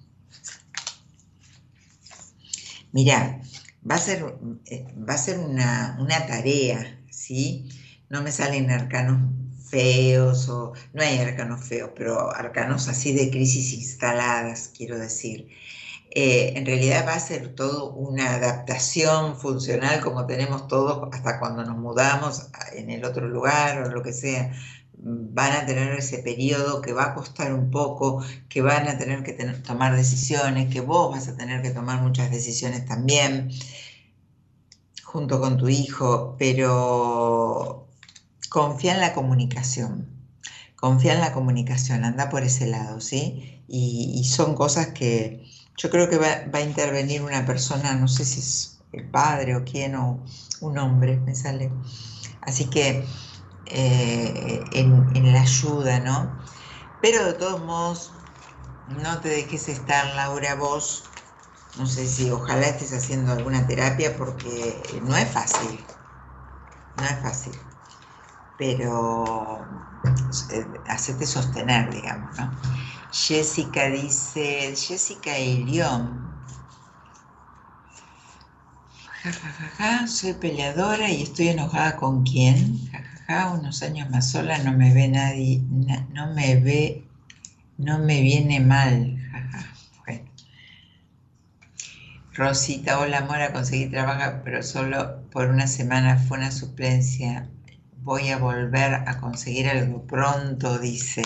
Mira, 2.92 3.40
va 3.90 3.96
a 3.96 4.00
ser, 4.00 4.24
eh, 4.66 4.88
va 5.08 5.14
a 5.14 5.18
ser 5.18 5.40
una, 5.40 5.98
tarea, 6.28 7.02
¿sí? 7.10 7.70
No 8.10 8.22
me 8.22 8.32
salen 8.32 8.70
arcanos 8.72 9.22
feos 9.70 10.50
o 10.50 10.74
no 10.94 11.04
hay 11.04 11.20
arcanos 11.20 11.64
feos, 11.68 11.92
pero 11.96 12.36
arcanos 12.36 12.88
así 12.88 13.14
de 13.14 13.30
crisis 13.30 13.74
instaladas, 13.74 14.72
quiero 14.76 14.98
decir. 14.98 15.48
Eh, 16.12 16.54
en 16.56 16.66
realidad 16.66 17.06
va 17.08 17.14
a 17.14 17.20
ser 17.20 17.54
todo 17.54 17.92
una 17.92 18.34
adaptación 18.34 19.38
funcional 19.40 20.02
como 20.02 20.26
tenemos 20.26 20.68
todos 20.68 21.08
hasta 21.12 21.40
cuando 21.40 21.64
nos 21.64 21.78
mudamos 21.78 22.50
en 22.74 22.90
el 22.90 23.06
otro 23.06 23.28
lugar 23.28 23.84
o 23.84 23.92
lo 23.92 24.02
que 24.02 24.14
sea. 24.14 24.52
Van 25.02 25.54
a 25.54 25.66
tener 25.66 25.94
ese 25.94 26.20
periodo 26.20 26.82
que 26.82 26.94
va 26.94 27.06
a 27.06 27.14
costar 27.14 27.54
un 27.54 27.72
poco, 27.72 28.24
que 28.50 28.62
van 28.62 28.88
a 28.88 28.98
tener 28.98 29.24
que 29.24 29.34
tomar 29.66 29.96
decisiones, 29.96 30.74
que 30.74 30.82
vos 30.82 31.12
vas 31.12 31.28
a 31.30 31.38
tener 31.38 31.62
que 31.62 31.72
tomar 31.72 32.02
muchas 32.02 32.32
decisiones 32.32 32.86
también 32.86 33.50
junto 35.12 35.42
con 35.42 35.58
tu 35.58 35.68
hijo, 35.70 36.36
pero 36.38 37.88
confía 38.50 38.94
en 38.94 39.02
la 39.02 39.14
comunicación, 39.14 40.08
confía 40.76 41.14
en 41.14 41.22
la 41.22 41.34
comunicación, 41.34 42.04
anda 42.04 42.30
por 42.30 42.44
ese 42.44 42.68
lado, 42.68 43.02
¿sí? 43.02 43.64
Y, 43.68 44.24
son 44.26 44.54
cosas 44.54 44.88
que 44.88 45.46
yo 45.78 45.90
creo 45.90 46.10
que 46.10 46.18
va, 46.18 46.46
a 46.52 46.62
intervenir 46.62 47.24
una 47.24 47.46
persona, 47.46 47.96
no 47.96 48.08
sé 48.08 48.24
si 48.24 48.40
es 48.40 48.80
el 48.92 49.10
padre 49.10 49.56
o 49.56 49.64
quién, 49.64 49.96
o 49.96 50.24
un 50.62 50.78
hombre, 50.78 51.18
me 51.18 51.34
sale. 51.34 51.72
Así 52.42 52.66
que 52.66 53.04
eh, 53.66 54.64
en, 54.72 55.34
la 55.34 55.42
ayuda, 55.42 56.00
¿no? 56.00 56.38
Pero 57.02 57.26
de 57.26 57.34
todos 57.34 57.60
modos, 57.62 58.14
no 58.88 59.20
te 59.20 59.30
dejes 59.30 59.70
estar, 59.70 60.16
Laura, 60.16 60.56
vos. 60.56 61.04
No 61.78 61.86
sé 61.86 62.08
si 62.08 62.30
ojalá 62.30 62.68
estés 62.68 62.94
haciendo 62.94 63.32
alguna 63.32 63.66
terapia 63.68 64.18
porque 64.18 65.02
no 65.04 65.16
es 65.16 65.30
fácil. 65.30 65.86
No 66.98 67.06
es 67.06 67.20
fácil 67.22 67.54
pero 68.60 69.66
eh, 70.52 70.84
hacerte 70.86 71.26
sostener, 71.26 71.90
digamos, 71.94 72.38
¿no? 72.38 72.52
Jessica 73.10 73.90
dice, 73.90 74.76
Jessica 74.76 75.36
Elión, 75.38 76.30
jajaja, 79.24 80.08
soy 80.08 80.34
peleadora 80.34 81.10
y 81.10 81.24
estoy 81.24 81.48
enojada 81.48 81.96
con 81.96 82.24
quién, 82.24 82.92
jajaja, 83.30 83.52
unos 83.52 83.84
años 83.84 84.10
más 84.10 84.30
sola, 84.30 84.58
no 84.60 84.74
me 84.74 84.94
ve 84.94 85.08
nadie, 85.08 85.62
no 86.14 86.34
me 86.34 86.56
ve, 86.56 87.06
no 87.78 88.00
me 88.00 88.22
viene 88.22 88.60
mal. 88.60 89.16
Rosita, 92.34 93.00
hola 93.00 93.22
Mora, 93.22 93.52
conseguí 93.52 93.88
trabajo, 93.88 94.42
pero 94.46 94.64
solo 94.64 95.24
por 95.30 95.50
una 95.50 95.68
semana 95.68 96.18
fue 96.18 96.38
una 96.38 96.52
suplencia 96.52 97.50
voy 98.02 98.30
a 98.30 98.38
volver 98.38 98.94
a 98.94 99.20
conseguir 99.20 99.68
algo 99.68 100.04
pronto, 100.04 100.80
dice. 100.80 101.22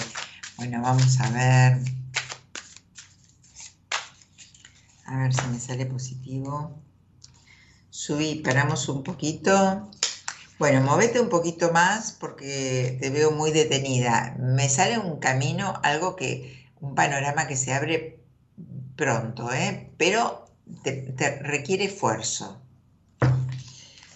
Bueno, 0.58 0.82
vamos 0.82 1.20
a 1.20 1.30
ver. 1.30 1.78
A 5.06 5.18
ver 5.18 5.34
si 5.34 5.46
me 5.48 5.60
sale 5.60 5.86
positivo. 5.86 6.82
Subí, 7.90 8.42
paramos 8.44 8.90
un 8.90 9.04
poquito. 9.04 9.90
Bueno, 10.64 10.80
movete 10.80 11.20
un 11.20 11.28
poquito 11.28 11.74
más 11.74 12.14
porque 12.14 12.98
te 13.02 13.10
veo 13.10 13.32
muy 13.32 13.52
detenida. 13.52 14.34
Me 14.40 14.70
sale 14.70 14.98
un 14.98 15.20
camino, 15.20 15.74
algo 15.84 16.16
que, 16.16 16.70
un 16.80 16.96
panorama 16.96 17.48
que 17.48 17.58
se 17.58 17.74
abre 17.74 18.24
pronto, 18.96 19.52
¿eh? 19.52 19.92
pero 19.98 20.46
te, 20.82 20.94
te 21.18 21.40
requiere 21.40 21.84
esfuerzo. 21.84 22.62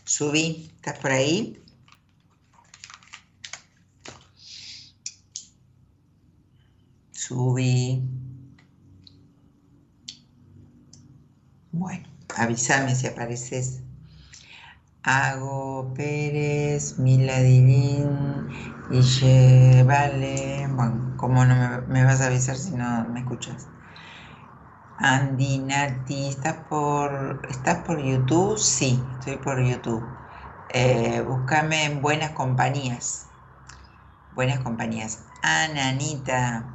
Subí, 0.06 0.72
¿estás 0.78 0.98
por 1.00 1.12
ahí? 1.12 1.62
subí. 7.12 8.02
Bueno, 11.74 12.08
avísame 12.38 12.96
si 12.96 13.08
apareces. 13.08 13.82
Hago 15.08 15.94
Pérez, 15.94 17.00
Miladilín, 17.00 18.50
y 18.92 19.84
vale. 19.84 20.68
Bueno, 20.70 21.14
¿cómo 21.16 21.46
no 21.46 21.56
me, 21.88 22.04
vas 22.04 22.20
a 22.20 22.26
avisar 22.28 22.58
si 22.58 22.72
no 22.72 23.08
me 23.08 23.22
escuchas? 23.22 23.68
Andy, 24.98 25.60
Nati, 25.60 26.28
¿estás 26.28 26.56
por, 26.70 27.40
¿estás 27.50 27.86
por 27.86 28.04
YouTube? 28.04 28.58
Sí, 28.58 29.02
estoy 29.14 29.38
por 29.38 29.64
YouTube. 29.64 30.04
Eh, 30.74 31.22
búscame 31.22 31.86
en 31.86 32.02
Buenas 32.02 32.32
Compañías. 32.32 33.28
Buenas 34.34 34.60
Compañías. 34.60 35.24
Ananita, 35.42 36.66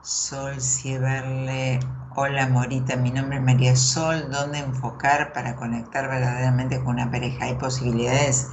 Sol 0.00 0.62
Cieberle, 0.62 1.78
hola 2.16 2.46
Morita, 2.48 2.96
mi 2.96 3.10
nombre 3.10 3.38
es 3.38 3.42
María 3.42 3.74
Sol, 3.74 4.30
¿dónde 4.30 4.58
enfocar 4.58 5.32
para 5.32 5.56
conectar 5.56 6.08
verdaderamente 6.08 6.78
con 6.78 6.94
una 6.94 7.10
pareja? 7.10 7.46
¿Hay 7.46 7.54
posibilidades? 7.56 8.48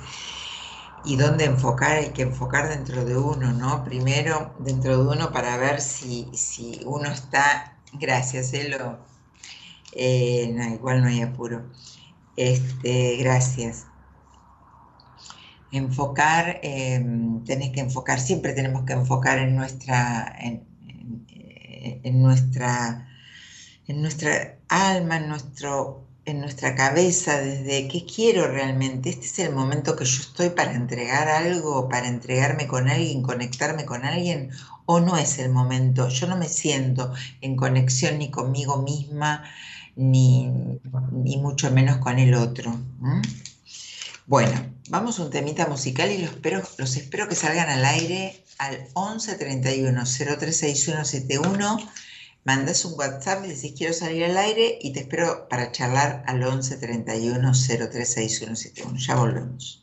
¿Y 1.06 1.16
dónde 1.16 1.46
enfocar? 1.46 1.98
Hay 1.98 2.10
que 2.10 2.24
enfocar 2.24 2.70
dentro 2.70 3.06
de 3.06 3.18
uno, 3.18 3.54
¿no? 3.54 3.84
Primero 3.84 4.56
dentro 4.60 4.98
de 4.98 5.12
uno 5.16 5.32
para 5.32 5.58
ver 5.58 5.80
si, 5.80 6.28
si 6.34 6.82
uno 6.86 7.10
está, 7.10 7.78
gracias, 7.94 8.54
Elo, 8.54 8.98
eh, 9.94 10.52
no, 10.56 10.68
igual 10.74 11.02
no 11.02 11.08
hay 11.08 11.22
apuro. 11.22 11.64
Este, 12.36 13.18
gracias 13.18 13.88
enfocar, 15.72 16.60
em, 16.64 17.44
tenés 17.46 17.72
que 17.72 17.80
enfocar, 17.80 18.20
siempre 18.20 18.54
tenemos 18.54 18.84
que 18.84 18.94
enfocar 18.94 19.40
en 19.40 19.56
nuestra, 19.56 20.36
en 22.04 22.22
nuestra, 22.22 23.08
en 23.88 24.02
nuestra 24.02 24.58
alma, 24.70 25.18
en, 25.18 25.30
nuestro, 25.30 26.06
en 26.26 26.40
nuestra 26.40 26.76
cabeza, 26.76 27.40
desde 27.40 27.88
qué 27.88 28.06
quiero 28.06 28.48
realmente. 28.48 29.10
Este 29.10 29.26
es 29.26 29.40
el 29.40 29.54
momento 29.54 29.96
que 29.96 30.06
yo 30.06 30.22
estoy 30.22 30.50
para 30.50 30.74
entregar 30.74 31.28
algo, 31.28 31.90
para 31.90 32.08
entregarme 32.08 32.68
con 32.68 32.90
alguien, 32.90 33.22
conectarme 33.22 33.86
con 33.86 34.06
alguien, 34.06 34.52
o 34.86 35.00
no 35.00 35.18
es 35.18 35.40
el 35.40 35.50
momento. 35.50 36.10
Yo 36.10 36.28
no 36.28 36.38
me 36.38 36.50
siento 36.50 37.14
en 37.42 37.56
conexión 37.56 38.20
ni 38.20 38.30
conmigo 38.30 38.82
misma, 38.82 39.44
ni, 39.96 40.50
mucho 41.38 41.72
menos 41.72 41.98
con 41.98 42.20
el 42.20 42.34
otro. 42.34 42.76
Bueno, 44.28 44.52
vamos 44.90 45.20
a 45.20 45.24
un 45.24 45.30
temita 45.30 45.68
musical 45.68 46.12
y 46.12 46.20
los 46.20 46.32
espero, 46.32 46.62
los 46.78 46.96
espero 46.96 47.28
que 47.28 47.36
salgan 47.36 47.70
al 47.70 47.84
aire 47.84 48.46
al 48.60 48.88
11 48.94 49.36
31 49.36 50.06
036171. 50.06 51.78
Mandas 52.44 52.86
un 52.86 52.94
WhatsApp 52.98 53.46
y 53.46 53.50
decís 53.50 53.74
quiero 53.78 53.94
salir 53.94 54.24
al 54.26 54.38
aire 54.38 54.80
y 54.82 54.94
te 54.94 55.02
espero 55.02 55.48
para 55.48 55.72
charlar 55.72 56.24
al 56.28 56.44
11 56.44 56.78
31 56.78 57.54
036171. 57.54 58.98
Ya 58.98 59.16
volvemos. 59.16 59.82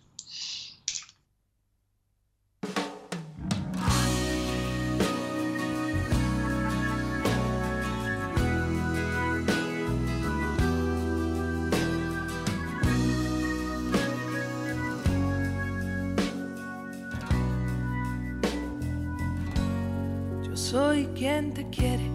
quien 21.19 21.53
te 21.53 21.69
quiere, 21.71 22.09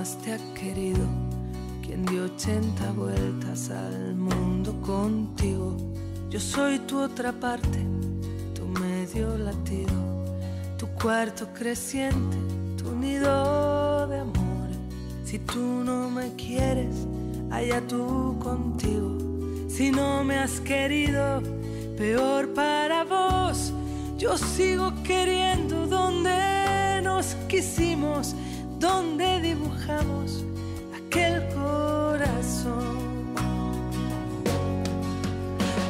más 0.00 0.16
te 0.24 0.32
ha 0.32 0.38
querido, 0.54 1.04
quien 1.82 2.06
dio 2.06 2.24
80 2.24 2.92
vueltas 2.92 3.68
al 3.68 4.14
mundo 4.14 4.72
contigo. 4.80 5.76
Yo 6.30 6.40
soy 6.40 6.78
tu 6.78 6.98
otra 7.00 7.32
parte, 7.32 7.80
tu 8.54 8.64
medio 8.80 9.36
latido, 9.36 9.92
tu 10.78 10.86
cuarto 11.02 11.48
creciente, 11.52 12.38
tu 12.78 12.96
nido 12.96 14.06
de 14.06 14.20
amor. 14.20 14.68
Si 15.22 15.38
tú 15.38 15.60
no 15.84 16.08
me 16.08 16.34
quieres, 16.34 16.94
allá 17.50 17.86
tú 17.86 18.38
contigo. 18.38 19.18
Si 19.68 19.90
no 19.90 20.24
me 20.24 20.38
has 20.38 20.60
querido, 20.60 21.42
peor 21.98 22.54
para 22.54 23.04
vos. 23.04 23.70
Yo 24.16 24.38
sigo 24.38 24.94
queriendo 25.02 25.86
donde 25.86 26.30
quisimos, 27.50 28.34
donde 28.34 28.49
dibujamos 30.00 30.44
aquel 30.96 31.46
corazón. 31.54 32.98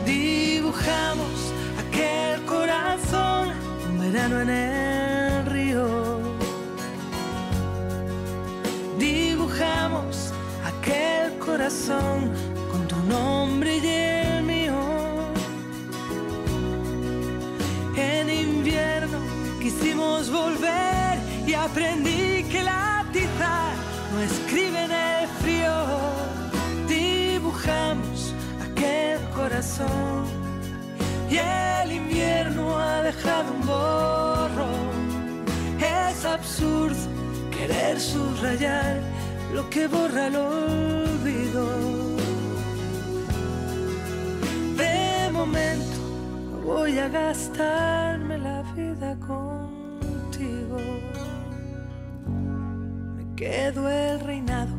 Dibujamos 0.05 1.53
aquel 1.79 2.45
corazón, 2.45 3.51
un 3.89 3.99
verano 4.01 4.41
en 4.41 4.51
el 4.51 5.47
río. 5.47 6.21
Dibujamos 8.99 10.33
aquel 10.65 11.39
corazón 11.39 12.31
con 12.71 12.87
tu 12.89 12.97
nombre 13.09 13.79
y 13.79 13.87
el 13.87 14.43
mío. 14.45 14.81
En 17.97 18.29
invierno 18.31 19.19
quisimos 19.61 20.31
volver 20.31 21.19
y 21.47 21.55
aprendí 21.55 22.45
que 22.51 22.63
la 22.63 22.90
no 24.21 24.27
escribe 24.27 24.85
en 24.85 24.93
el 24.93 25.29
frío. 25.41 25.77
Dibujamos 26.89 28.35
aquel 28.67 29.19
corazón 29.31 30.25
y 31.31 31.37
el 31.37 31.93
invierno 31.93 32.79
ha 32.79 33.03
dejado 33.03 33.53
un 33.53 33.67
borrón. 33.67 35.45
Es 35.79 36.25
absurdo 36.25 36.97
querer 37.51 37.99
subrayar 37.99 39.01
lo 39.55 39.69
que 39.71 39.87
borra 39.87 40.27
el 40.27 40.37
olvido. 40.37 41.65
De 44.77 45.31
momento 45.33 45.99
voy 46.65 46.99
a 46.99 47.09
gastarme 47.09 48.20
Me 53.41 53.47
quedo 53.47 53.89
el 53.89 54.21
reinado 54.21 54.77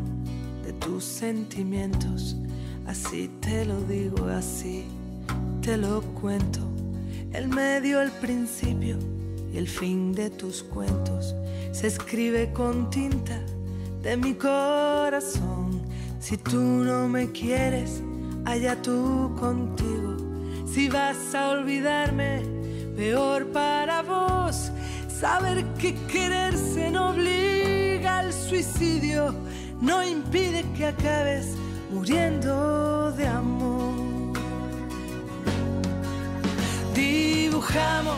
de 0.64 0.72
tus 0.74 1.04
sentimientos. 1.04 2.36
Así 2.86 3.28
te 3.40 3.66
lo 3.66 3.82
digo, 3.82 4.28
así 4.28 4.84
te 5.64 5.78
lo 5.78 6.02
cuento. 6.22 6.60
El 7.34 7.48
medio, 7.48 8.04
el 8.04 8.12
principio 8.12 8.98
y 9.52 9.58
el 9.58 9.68
fin 9.68 10.14
de 10.14 10.30
tus 10.30 10.62
cuentos 10.62 11.34
se 11.72 11.88
escribe 11.88 12.54
con 12.54 12.92
tinta 12.92 13.40
de 14.04 14.16
mi 14.16 14.36
corazón. 14.36 15.82
Si 16.20 16.38
tú 16.38 16.62
no 16.62 17.08
me 17.08 17.32
quieres, 17.32 18.04
allá 18.46 18.80
tú 18.80 19.36
contigo. 19.40 20.18
Si 20.72 20.88
vas 20.88 21.34
a 21.34 21.50
olvidarme, 21.50 22.44
peor 22.96 23.48
para 23.48 24.04
vos. 24.04 24.72
Saber 25.08 25.66
que 25.80 25.96
quererse 26.06 26.92
no 26.92 27.10
obliga 27.10 27.71
al 28.08 28.34
suicidio, 28.34 29.34
no 29.80 30.04
impide 30.04 30.64
que 30.76 30.88
acabes 30.88 31.56
muriendo 31.92 33.12
de 33.12 33.28
amor. 33.28 34.34
Dibujamos 36.94 38.18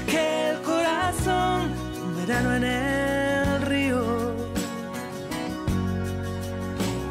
aquel 0.00 0.60
corazón, 0.62 1.72
un 2.04 2.16
verano 2.16 2.54
en 2.56 2.64
el 2.64 3.62
río. 3.62 4.34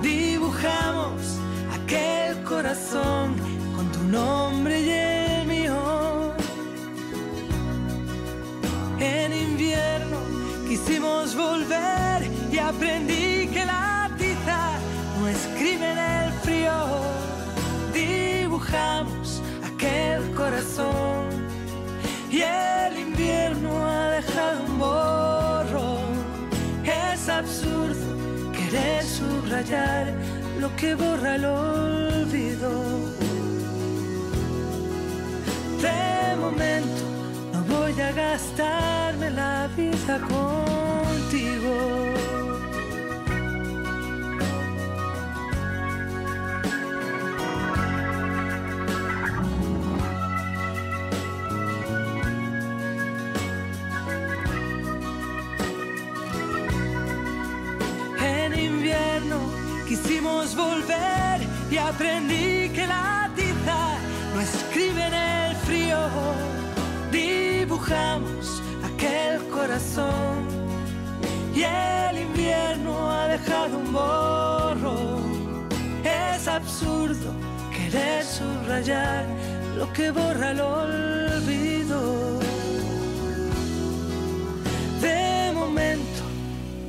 Dibujamos 0.01 1.21
aquel 1.73 2.43
corazón 2.43 3.35
con 3.75 3.91
tu 3.91 4.03
nombre 4.03 4.81
y 4.81 4.89
el 4.89 5.47
mío. 5.47 6.33
En 8.99 9.33
invierno 9.33 10.36
quisimos 10.77 11.35
volver 11.35 12.29
y 12.51 12.57
aprendí 12.57 13.47
que 13.47 13.65
la 13.65 14.09
tiza 14.17 14.77
no 15.19 15.27
escribe 15.27 15.91
en 15.91 15.97
el 15.97 16.31
frío. 16.43 16.73
Dibujamos 17.93 19.41
aquel 19.65 20.31
corazón 20.35 21.27
y 22.29 22.41
el 22.41 22.99
invierno 22.99 23.87
ha 23.87 24.11
dejado 24.11 24.63
un 24.65 24.79
borrón. 24.79 26.07
Es 26.83 27.29
absurdo 27.29 28.51
querer 28.51 29.03
subrayar 29.03 30.13
lo 30.59 30.75
que 30.75 30.95
borra 30.95 31.35
el 31.35 31.45
olvido. 31.45 32.71
De 35.81 36.35
momento 36.39 37.06
voy 37.67 38.01
a 38.01 38.11
gastarme 38.11 39.29
la 39.31 39.67
vida 39.75 40.19
contigo. 40.19 42.07
Quisimos 59.87 60.53
volver 60.53 61.39
y 61.71 61.77
aprendí 61.77 62.69
que 62.75 62.85
la 62.85 63.29
tiza 63.35 63.97
no 64.33 64.41
escribe. 64.41 65.26
Dibujamos 67.77 68.63
aquel 68.83 69.37
corazón 69.49 70.47
y 71.53 71.61
el 71.61 72.17
invierno 72.23 73.11
ha 73.11 73.27
dejado 73.27 73.77
un 73.77 73.93
borrón. 73.93 75.69
Es 76.03 76.47
absurdo 76.47 77.31
querer 77.71 78.23
subrayar 78.23 79.27
lo 79.77 79.93
que 79.93 80.09
borra 80.09 80.51
el 80.53 80.61
olvido. 80.61 82.39
De 84.99 85.51
momento 85.53 86.23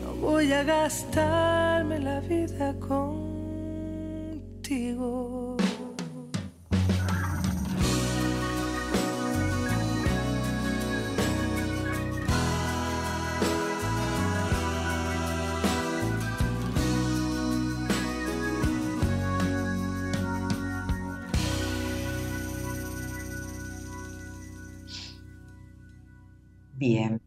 no 0.03 0.15
voy 0.27 0.51
a 0.55 0.63
gastarme 0.63 1.99
la 1.99 2.21
vida 2.21 2.75
contigo. 2.81 4.39
Bien, 26.79 27.21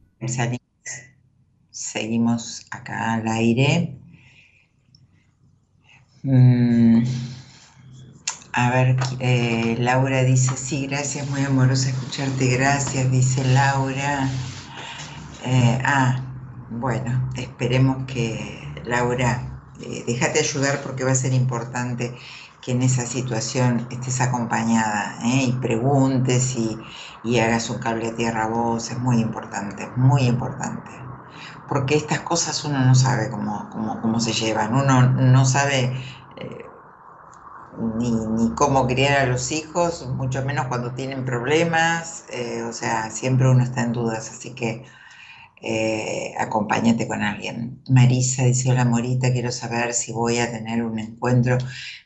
seguimos 1.72 2.66
acá 2.72 3.16
al 3.16 3.28
aire. 3.28 4.00
Mm, 6.24 7.04
a 8.54 8.70
ver, 8.72 8.96
eh, 9.20 9.76
Laura 9.78 10.24
dice, 10.24 10.56
sí, 10.56 10.88
gracias, 10.88 11.30
muy 11.30 11.42
amorosa 11.42 11.90
escucharte, 11.90 12.48
gracias, 12.48 13.12
dice 13.12 13.44
Laura. 13.44 14.30
Eh, 15.46 15.80
ah, 15.84 16.22
bueno, 16.70 17.30
esperemos 17.36 18.06
que, 18.06 18.74
Laura, 18.86 19.62
eh, 19.82 20.04
déjate 20.08 20.40
ayudar 20.40 20.82
porque 20.82 21.04
va 21.04 21.12
a 21.12 21.16
ser 21.16 21.34
importante 21.34 22.16
que 22.62 22.72
en 22.72 22.84
esa 22.84 23.06
situación 23.06 23.88
estés 23.90 24.22
acompañada 24.22 25.18
¿eh? 25.24 25.46
y 25.48 25.52
preguntes 25.54 26.56
y, 26.56 26.78
hagas 27.40 27.70
un 27.70 27.80
cable 27.80 28.10
a 28.10 28.16
tierra 28.16 28.46
a 28.46 28.48
vos, 28.48 28.92
es 28.92 29.00
muy 29.00 29.20
importante, 29.20 29.88
muy 29.96 30.24
importante. 30.24 30.92
Porque 31.68 31.96
estas 31.96 32.20
cosas 32.22 32.64
uno 32.66 32.84
no 32.86 32.96
sabe 32.96 33.30
cómo, 33.30 33.70
cómo, 33.72 34.02
cómo 34.02 34.20
se 34.20 34.34
llevan, 34.34 34.76
uno 34.76 35.02
no 35.10 35.46
sabe 35.46 35.94
eh, 36.38 36.66
ni, 37.98 38.12
ni, 38.12 38.52
cómo 38.52 38.88
criar 38.88 39.22
a 39.22 39.26
los 39.26 39.52
hijos, 39.52 40.08
mucho 40.08 40.44
menos 40.44 40.68
cuando 40.68 40.94
tienen 40.94 41.26
problemas, 41.26 42.26
eh, 42.32 42.64
o 42.64 42.74
sea, 42.74 43.10
siempre 43.10 43.50
uno 43.50 43.64
está 43.64 43.82
en 43.82 43.94
dudas, 43.94 44.30
así 44.30 44.54
que 44.54 44.86
acompáñate 46.40 47.08
con 47.08 47.22
alguien. 47.22 47.84
Marisa 47.88 48.46
dice, 48.46 48.72
hola 48.72 48.84
Morita, 48.84 49.32
quiero 49.32 49.52
saber 49.52 49.94
si 49.94 50.12
voy 50.12 50.40
a 50.40 50.52
tener 50.52 50.84
un 50.84 50.98
encuentro 50.98 51.60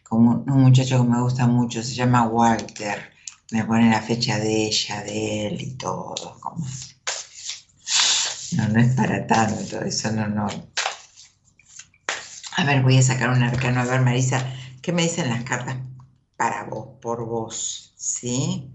con 0.08 0.28
un, 0.28 0.62
muchacho 0.62 1.02
que 1.02 1.10
me 1.10 1.22
gusta 1.22 1.48
mucho, 1.48 1.82
se 1.84 1.96
llama 1.96 2.28
Walter, 2.28 3.12
me 3.52 3.66
pone 3.66 3.90
la 3.90 4.02
fecha 4.02 4.38
de 4.38 4.66
ella, 4.68 5.04
de 5.04 5.48
él 5.48 5.62
y 5.62 5.72
todo. 5.78 6.16
No, 8.52 8.68
no 8.70 8.80
es 8.80 8.96
para 8.96 9.26
tanto, 9.28 9.82
eso 9.82 10.12
no, 10.12 10.28
no. 10.28 10.48
A 12.58 12.64
ver, 12.64 12.84
voy 12.84 12.98
a 12.98 13.02
sacar 13.02 13.30
un 13.30 13.44
arcano. 13.44 13.82
A 13.82 13.86
ver, 13.86 14.02
Marisa, 14.02 14.46
¿qué 14.82 14.94
me 14.94 15.04
dicen 15.04 15.30
las 15.30 15.44
cartas 15.44 15.76
para 16.38 16.64
vos, 16.64 17.00
por 17.02 17.26
vos? 17.26 17.94
¿Sí? 17.98 18.72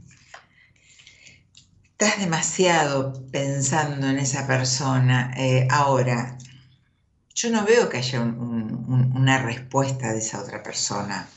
Estás 1.92 2.18
demasiado 2.18 3.12
pensando 3.30 4.08
en 4.08 4.18
esa 4.18 4.46
persona. 4.46 5.32
Eh, 5.36 5.66
ahora, 5.70 6.36
yo 7.34 7.50
no 7.50 7.64
veo 7.64 7.88
que 7.88 7.98
haya 7.98 8.20
un, 8.20 8.38
un, 8.88 9.12
una 9.16 9.38
respuesta 9.42 10.12
de 10.12 10.18
esa 10.18 10.40
otra 10.40 10.62
persona. 10.62 11.28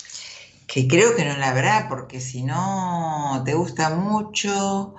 Que 0.68 0.88
creo 0.88 1.16
que 1.16 1.26
no 1.26 1.38
la 1.38 1.50
habrá, 1.50 1.88
porque 1.90 2.20
si 2.20 2.44
no 2.44 3.42
te 3.46 3.54
gusta 3.54 3.92
mucho, 3.92 4.96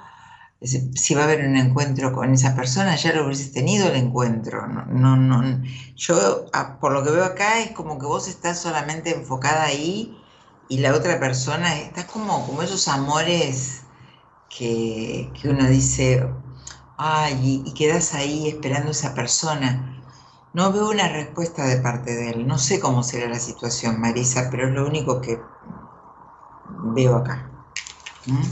si 0.63 1.15
va 1.15 1.23
a 1.23 1.25
haber 1.25 1.47
un 1.47 1.57
encuentro 1.57 2.13
con 2.13 2.33
esa 2.33 2.55
persona, 2.55 2.97
ya 2.97 3.13
lo 3.13 3.27
hubieses 3.27 3.53
tenido 3.53 3.89
el 3.89 3.97
encuentro. 3.97 4.67
No, 4.67 4.85
no, 4.87 5.17
no. 5.17 5.63
Yo, 5.97 6.47
por 6.81 6.93
lo 6.93 7.03
que 7.03 7.11
veo 7.11 7.25
acá, 7.25 7.61
es 7.61 7.73
como 7.73 7.99
que 7.99 8.07
vos 8.07 8.29
estás 8.29 8.61
solamente 8.61 9.15
enfocada 9.15 9.65
ahí 9.65 10.17
y 10.69 10.79
la 10.79 10.95
otra 10.95 11.21
persona, 11.21 11.77
estás 11.77 12.07
como, 12.07 12.47
como 12.47 12.63
esos 12.63 12.89
amores 12.89 13.83
que, 14.49 15.31
que 15.41 15.49
uno 15.49 15.69
dice, 15.69 16.27
ay, 16.97 17.63
y, 17.67 17.75
quedas 17.75 18.15
ahí 18.15 18.49
esperando 18.49 18.89
a 18.89 18.93
esa 18.93 19.15
persona. 19.15 19.94
No 20.55 20.73
veo 20.73 20.89
una 20.89 21.09
respuesta 21.09 21.67
de 21.67 21.79
parte 21.79 22.15
de 22.15 22.31
él. 22.31 22.47
No 22.47 22.59
sé 22.59 22.79
cómo 22.79 23.03
será 23.03 23.29
la 23.29 23.41
situación, 23.41 24.01
Marisa, 24.01 24.49
pero 24.51 24.69
es 24.69 24.73
lo 24.73 24.87
único 24.87 25.21
que 25.21 25.39
veo 26.95 27.17
acá. 27.17 27.51
¿Mm? 28.27 28.43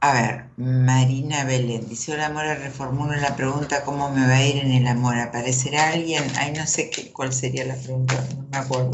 A 0.00 0.12
ver, 0.12 0.44
Marina 0.56 1.42
Belén 1.42 1.88
dice, 1.88 2.12
hola 2.12 2.30
Mora, 2.30 2.54
reformulo 2.54 3.16
la 3.16 3.34
pregunta, 3.34 3.82
¿cómo 3.84 4.10
me 4.10 4.28
va 4.28 4.36
a 4.36 4.46
ir 4.46 4.58
en 4.64 4.70
el 4.70 4.86
amor? 4.86 5.18
¿Aparecerá 5.18 5.88
alguien? 5.88 6.22
Ay, 6.36 6.52
no 6.52 6.64
sé 6.64 6.88
qué, 6.88 7.12
cuál 7.12 7.32
sería 7.32 7.64
la 7.64 7.74
pregunta, 7.74 8.14
no 8.36 8.46
me 8.48 8.58
acuerdo. 8.58 8.92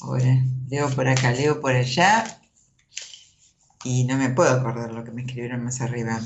Ahora, 0.00 0.44
leo 0.68 0.90
por 0.90 1.06
acá, 1.06 1.30
leo 1.30 1.60
por 1.60 1.76
allá 1.76 2.24
y 3.84 4.02
no 4.04 4.16
me 4.16 4.30
puedo 4.30 4.50
acordar 4.50 4.90
lo 4.92 5.04
que 5.04 5.12
me 5.12 5.22
escribieron 5.22 5.62
más 5.62 5.80
arriba. 5.80 6.20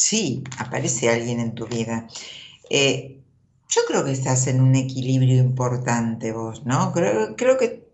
Sí, 0.00 0.44
aparece 0.58 1.10
alguien 1.10 1.40
en 1.40 1.56
tu 1.56 1.66
vida. 1.66 2.06
Eh, 2.70 3.20
yo 3.68 3.80
creo 3.88 4.04
que 4.04 4.12
estás 4.12 4.46
en 4.46 4.60
un 4.60 4.76
equilibrio 4.76 5.38
importante 5.38 6.30
vos, 6.30 6.64
¿no? 6.64 6.92
Creo, 6.92 7.34
creo 7.34 7.58
que 7.58 7.88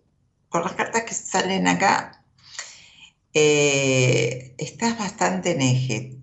por 0.51 0.65
las 0.65 0.75
cartas 0.75 1.05
que 1.05 1.15
salen 1.15 1.67
acá, 1.67 2.23
eh, 3.33 4.55
estás 4.59 4.99
bastante 4.99 5.53
en 5.53 5.63
eje. 5.63 6.19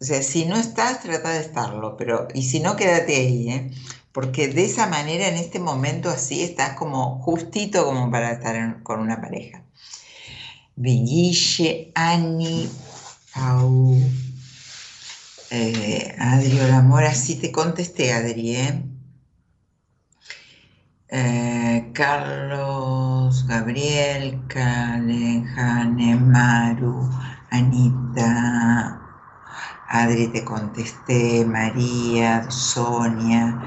O 0.00 0.04
sea, 0.04 0.22
si 0.22 0.44
no 0.44 0.56
estás, 0.56 1.02
trata 1.02 1.30
de 1.30 1.40
estarlo, 1.40 1.96
pero 1.96 2.28
y 2.32 2.44
si 2.44 2.60
no, 2.60 2.76
quédate 2.76 3.16
ahí, 3.16 3.50
¿eh? 3.50 3.70
porque 4.12 4.46
de 4.46 4.66
esa 4.66 4.86
manera, 4.86 5.26
en 5.26 5.36
este 5.36 5.58
momento 5.58 6.10
así, 6.10 6.42
estás 6.42 6.76
como 6.76 7.18
justito 7.22 7.84
como 7.84 8.08
para 8.10 8.32
estar 8.32 8.82
con 8.84 9.00
una 9.00 9.20
pareja. 9.20 9.64
Viguille, 10.76 11.90
Ani, 11.96 12.70
Pau, 13.34 13.98
eh, 15.50 16.14
Adri, 16.18 16.58
el 16.58 16.72
amor, 16.72 17.04
así 17.04 17.36
te 17.36 17.52
contesté, 17.52 18.12
Adri, 18.12 18.56
¿eh? 18.56 18.82
Carlos, 21.92 23.46
Gabriel, 23.46 24.46
Kalen, 24.48 25.44
Jane, 25.46 26.16
Maru, 26.16 27.08
Anita, 27.50 29.00
Adri 29.88 30.28
te 30.28 30.44
contesté, 30.44 31.44
María, 31.46 32.50
Sonia, 32.50 33.58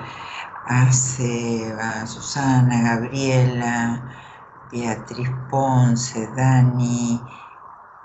Aceba, 0.65 2.05
Susana, 2.05 2.81
Gabriela, 2.83 4.03
Beatriz 4.71 5.29
Ponce, 5.49 6.27
Dani, 6.35 7.19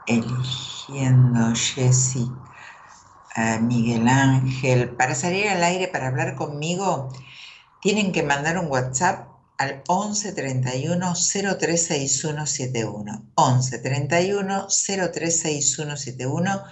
eligiendo 0.07 1.55
Jessica, 1.55 2.44
Miguel 3.61 4.09
Ángel. 4.09 4.91
Para 4.91 5.15
salir 5.15 5.49
al 5.49 5.63
aire, 5.65 5.89
para 5.89 6.09
hablar 6.09 6.37
conmigo, 6.37 7.13
tienen 7.81 8.13
que 8.13 8.23
mandar 8.23 8.59
un 8.59 8.71
WhatsApp 8.71 9.29
al 9.59 9.83
11 9.89 10.33
31 10.33 11.15
036171. 11.15 13.33
11 13.35 13.79
31 13.79 14.69
036171. 14.69 16.63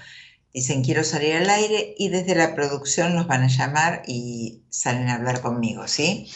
Dicen 0.54 0.84
quiero 0.84 1.02
salir 1.02 1.34
al 1.36 1.50
aire 1.50 1.94
y 1.98 2.10
desde 2.10 2.34
la 2.34 2.54
producción 2.54 3.14
los 3.14 3.26
van 3.26 3.42
a 3.42 3.48
llamar 3.48 4.02
y 4.06 4.62
salen 4.68 5.08
a 5.08 5.14
hablar 5.14 5.40
conmigo, 5.40 5.88
¿sí? 5.88 6.30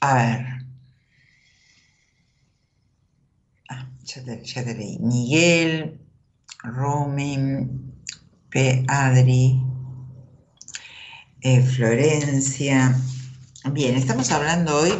A 0.00 0.14
ver. 0.14 0.46
Ah, 3.68 3.88
ya 4.04 4.64
te, 4.64 4.74
leí. 4.74 4.98
Miguel, 4.98 6.00
Rumi, 6.62 7.38
P. 8.52 8.84
Adri, 8.86 9.58
eh, 11.40 11.62
Florencia. 11.62 12.94
Bien, 13.70 13.94
estamos 13.96 14.30
hablando 14.30 14.76
hoy 14.76 14.92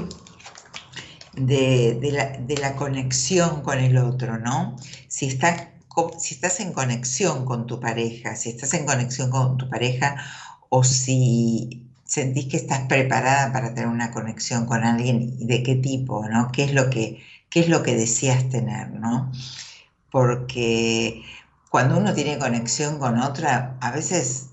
de, 1.35 2.57
la, 2.59 2.77
conexión 2.77 3.61
con 3.61 3.79
el 3.79 3.99
otro, 3.99 4.39
¿no? 4.39 4.77
Si, 5.07 5.27
estás 5.27 6.61
en 6.61 6.73
conexión 6.73 7.45
con 7.45 7.67
tu 7.67 7.79
pareja, 7.79 8.37
si 8.37 8.49
estás 8.49 8.73
en 8.73 8.87
conexión 8.87 9.29
con 9.29 9.59
tu 9.59 9.69
pareja 9.69 10.17
o 10.71 10.83
si 10.83 11.91
sentís 12.07 12.47
que 12.47 12.57
estás 12.57 12.81
preparada 12.89 13.53
para 13.53 13.75
tener 13.75 13.91
una 13.91 14.13
conexión 14.13 14.65
con 14.65 14.83
alguien 14.83 15.37
y 15.39 15.45
de 15.45 15.63
qué 15.63 15.75
tipo, 15.75 16.27
¿no? 16.27 16.49
¿Qué 16.53 16.65
es 16.65 16.73
lo 16.73 16.89
que, 16.89 17.23
qué 17.51 17.61
es 17.61 17.69
lo 17.69 17.83
que 17.83 17.97
deseas 17.97 18.49
tener, 18.49 18.93
¿no? 18.93 19.31
Porque 20.11 21.23
cuando 21.73 21.97
uno 21.97 22.13
tiene 22.13 22.39
conexión 22.39 22.99
con 22.99 23.19
otra, 23.19 23.79
a 23.81 23.91
veces 23.93 24.51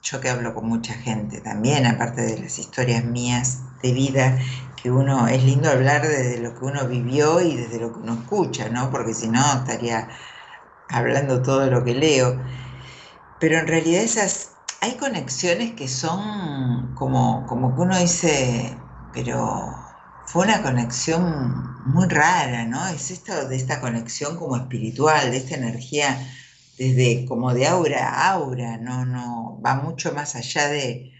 yo 0.00 0.22
que 0.22 0.30
hablo 0.30 0.54
con 0.54 0.66
mucha 0.66 0.94
gente 0.94 1.42
también, 1.42 1.84
aparte 1.84 2.22
de 2.22 2.38
las 2.38 2.58
historias 2.58 3.04
mías 3.04 3.58
de 3.82 3.92
vida, 3.92 4.38
que 4.82 4.90
uno, 4.90 5.28
es 5.28 5.44
lindo 5.44 5.68
hablar 5.68 6.00
desde 6.00 6.38
lo 6.38 6.58
que 6.58 6.64
uno 6.64 6.88
vivió 6.88 7.42
y 7.42 7.56
desde 7.56 7.78
lo 7.78 7.92
que 7.92 7.98
uno 7.98 8.14
escucha, 8.14 8.70
¿no? 8.70 8.90
Porque 8.90 9.12
si 9.12 9.28
no 9.28 9.44
estaría 9.52 10.08
hablando 10.88 11.42
todo 11.42 11.66
lo 11.66 11.84
que 11.84 11.94
leo. 11.94 12.40
Pero 13.38 13.58
en 13.58 13.66
realidad 13.66 14.02
esas, 14.02 14.52
hay 14.80 14.96
conexiones 14.96 15.72
que 15.74 15.88
son 15.88 16.94
como, 16.94 17.46
como 17.46 17.74
que 17.74 17.82
uno 17.82 17.98
dice, 17.98 18.78
pero 19.12 19.87
fue 20.28 20.44
una 20.44 20.62
conexión 20.62 21.82
muy 21.86 22.06
rara, 22.06 22.66
¿no? 22.66 22.86
Es 22.88 23.10
esto 23.10 23.48
de 23.48 23.56
esta 23.56 23.80
conexión 23.80 24.36
como 24.36 24.56
espiritual, 24.56 25.30
de 25.30 25.38
esta 25.38 25.54
energía 25.54 26.18
desde 26.76 27.24
como 27.24 27.54
de 27.54 27.66
aura 27.66 28.08
a 28.08 28.32
aura, 28.32 28.76
no, 28.76 29.06
no, 29.06 29.60
va 29.64 29.76
mucho 29.76 30.12
más 30.12 30.36
allá 30.36 30.68
de, 30.68 31.12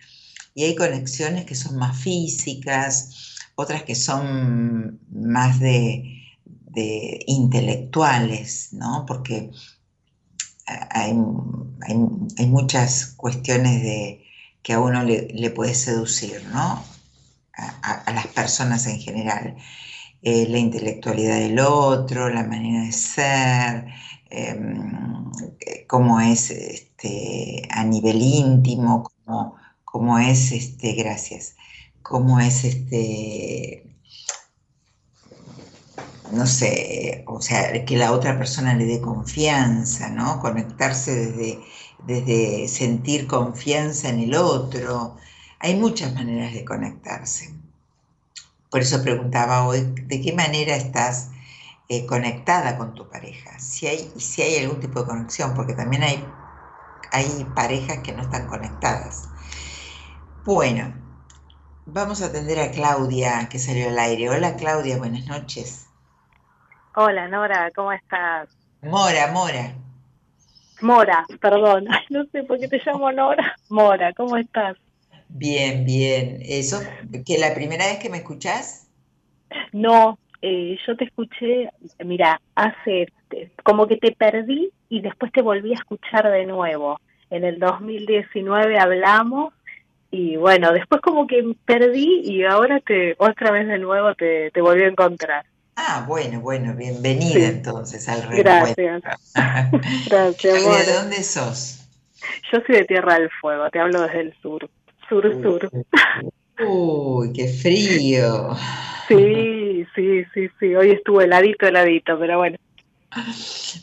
y 0.54 0.64
hay 0.64 0.76
conexiones 0.76 1.46
que 1.46 1.54
son 1.54 1.76
más 1.76 1.98
físicas, 1.98 3.36
otras 3.54 3.82
que 3.82 3.94
son 3.94 5.00
más 5.10 5.58
de, 5.58 6.14
intelectuales, 7.26 8.72
¿no? 8.72 9.04
Porque 9.04 9.50
hay, 10.66 11.12
muchas 12.46 13.14
cuestiones 13.16 13.82
de, 13.82 14.22
que 14.62 14.74
a 14.74 14.80
uno 14.80 15.02
le, 15.02 15.50
puede 15.50 15.74
seducir, 15.74 16.44
¿no? 16.52 16.84
A, 17.82 18.12
las 18.12 18.26
personas 18.28 18.86
en 18.86 18.98
general. 19.00 19.56
Eh, 20.22 20.46
la 20.48 20.58
intelectualidad 20.58 21.38
del 21.38 21.60
otro, 21.60 22.28
la 22.28 22.44
manera 22.44 22.84
de 22.84 22.92
ser, 22.92 23.86
Em, 24.30 25.32
cómo 25.86 26.20
es 26.20 26.50
este, 26.50 27.62
a 27.70 27.84
nivel 27.84 28.20
íntimo, 28.20 29.10
cómo, 29.84 30.18
es, 30.18 30.52
este, 30.52 30.92
gracias, 30.92 31.56
cómo 32.02 32.38
es 32.40 32.64
este, 32.64 33.84
no 36.32 36.46
sé, 36.46 37.24
o 37.26 37.40
sea, 37.40 37.84
que 37.86 37.96
la 37.96 38.12
otra 38.12 38.36
persona 38.38 38.74
le 38.74 38.84
dé 38.84 39.00
confianza, 39.00 40.10
¿no? 40.10 40.40
Conectarse 40.40 41.14
desde, 41.14 41.58
desde 42.06 42.68
sentir 42.68 43.26
confianza 43.26 44.10
en 44.10 44.20
el 44.20 44.34
otro. 44.34 45.16
Hay 45.60 45.74
muchas 45.76 46.14
maneras 46.14 46.52
de 46.52 46.64
conectarse. 46.64 47.54
Por 48.70 48.80
eso 48.80 49.02
preguntaba 49.02 49.66
hoy, 49.66 49.80
¿de 50.06 50.20
qué 50.20 50.32
manera 50.32 50.76
estás 50.76 51.30
eh, 51.88 52.04
conectada 52.04 52.76
con 52.76 52.94
tu 52.94 53.08
pareja, 53.08 53.58
si 53.58 53.86
hay, 53.86 53.98
si 54.20 54.42
hay 54.42 54.62
algún 54.62 54.78
tipo 54.78 55.00
de 55.00 55.06
conexión, 55.06 55.54
porque 55.54 55.72
también 55.72 56.02
hay, 56.02 56.22
hay 57.12 57.44
parejas 57.54 58.00
que 58.00 58.12
no 58.12 58.22
están 58.22 58.46
conectadas. 58.46 59.30
Bueno, 60.44 60.92
vamos 61.86 62.20
a 62.20 62.26
atender 62.26 62.58
a 62.60 62.70
Claudia, 62.70 63.48
que 63.50 63.58
salió 63.58 63.88
al 63.88 63.98
aire. 63.98 64.28
Hola 64.28 64.56
Claudia, 64.56 64.98
buenas 64.98 65.26
noches. 65.26 65.86
Hola 66.94 67.26
Nora, 67.28 67.70
¿cómo 67.74 67.92
estás? 67.92 68.50
Mora, 68.82 69.32
Mora. 69.32 69.74
Mora, 70.82 71.26
perdón, 71.40 71.86
no 72.10 72.24
sé 72.32 72.42
por 72.42 72.60
qué 72.60 72.68
te 72.68 72.82
llamo 72.84 73.10
Nora. 73.12 73.56
Mora, 73.70 74.12
¿cómo 74.12 74.36
estás? 74.36 74.76
Bien, 75.28 75.84
bien. 75.84 76.40
¿Eso? 76.42 76.80
¿Que 77.26 77.38
la 77.38 77.54
primera 77.54 77.86
vez 77.86 77.98
que 77.98 78.08
me 78.08 78.18
escuchás? 78.18 78.88
No, 79.72 80.18
eh, 80.42 80.76
yo 80.86 80.96
te 80.96 81.04
escuché, 81.04 81.70
mira, 82.04 82.40
hace 82.54 83.08
como 83.62 83.86
que 83.86 83.96
te 83.96 84.12
perdí 84.12 84.70
y 84.88 85.00
después 85.00 85.32
te 85.32 85.42
volví 85.42 85.72
a 85.72 85.76
escuchar 85.76 86.30
de 86.30 86.46
nuevo. 86.46 87.00
En 87.30 87.44
el 87.44 87.58
2019 87.58 88.78
hablamos 88.78 89.52
y 90.10 90.36
bueno, 90.36 90.72
después 90.72 91.02
como 91.02 91.26
que 91.26 91.54
perdí 91.66 92.22
y 92.24 92.44
ahora 92.44 92.80
te 92.80 93.14
otra 93.18 93.50
vez 93.50 93.68
de 93.68 93.78
nuevo 93.78 94.14
te, 94.14 94.50
te 94.50 94.60
volví 94.60 94.82
a 94.82 94.88
encontrar. 94.88 95.44
Ah, 95.76 96.04
bueno, 96.08 96.40
bueno, 96.40 96.74
bienvenida 96.74 97.48
entonces 97.48 98.08
al 98.08 98.26
Gracias. 98.30 99.02
Gracias, 100.10 100.64
amor. 100.64 100.86
¿De 100.86 100.92
dónde 100.92 101.22
sos? 101.22 101.86
Yo 102.52 102.60
soy 102.66 102.76
de 102.76 102.84
Tierra 102.84 103.14
del 103.14 103.30
Fuego, 103.40 103.68
te 103.70 103.78
hablo 103.78 104.02
desde 104.02 104.20
el 104.20 104.34
sur, 104.40 104.68
sur-sur. 105.08 105.70
Uy, 106.66 107.32
qué 107.32 107.48
frío. 107.48 108.50
Sí, 109.06 109.86
sí, 109.94 110.24
sí, 110.34 110.48
sí. 110.58 110.74
Hoy 110.74 110.90
estuvo 110.90 111.20
heladito, 111.20 111.66
heladito, 111.66 112.18
pero 112.18 112.38
bueno. 112.38 112.58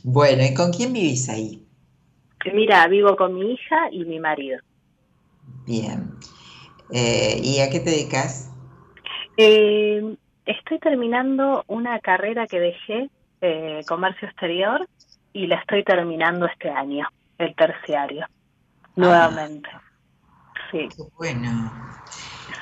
Bueno, 0.04 0.44
¿y 0.44 0.54
con 0.54 0.72
quién 0.72 0.94
vivís 0.94 1.30
ahí? 1.30 1.66
Mira, 2.54 2.88
vivo 2.88 3.16
con 3.16 3.34
mi 3.34 3.54
hija 3.54 3.90
y 3.92 4.06
mi 4.06 4.20
marido. 4.20 4.60
Bien. 5.66 6.12
Eh, 6.92 7.40
¿Y 7.44 7.60
a 7.60 7.70
qué 7.70 7.80
te 7.80 7.90
dedicas? 7.90 8.52
Eh, 9.38 10.16
estoy 10.46 10.80
terminando 10.80 11.64
una 11.68 12.00
carrera 12.00 12.46
que 12.46 12.60
dejé, 12.60 13.10
eh, 13.42 13.82
comercio 13.88 14.28
exterior, 14.28 14.88
y 15.34 15.48
la 15.48 15.56
estoy 15.56 15.84
terminando 15.84 16.46
este 16.46 16.70
año, 16.70 17.08
el 17.38 17.56
terciario, 17.56 18.26
nuevamente. 18.96 19.70
Sí. 20.76 20.90
Qué 20.90 21.04
bueno. 21.18 21.72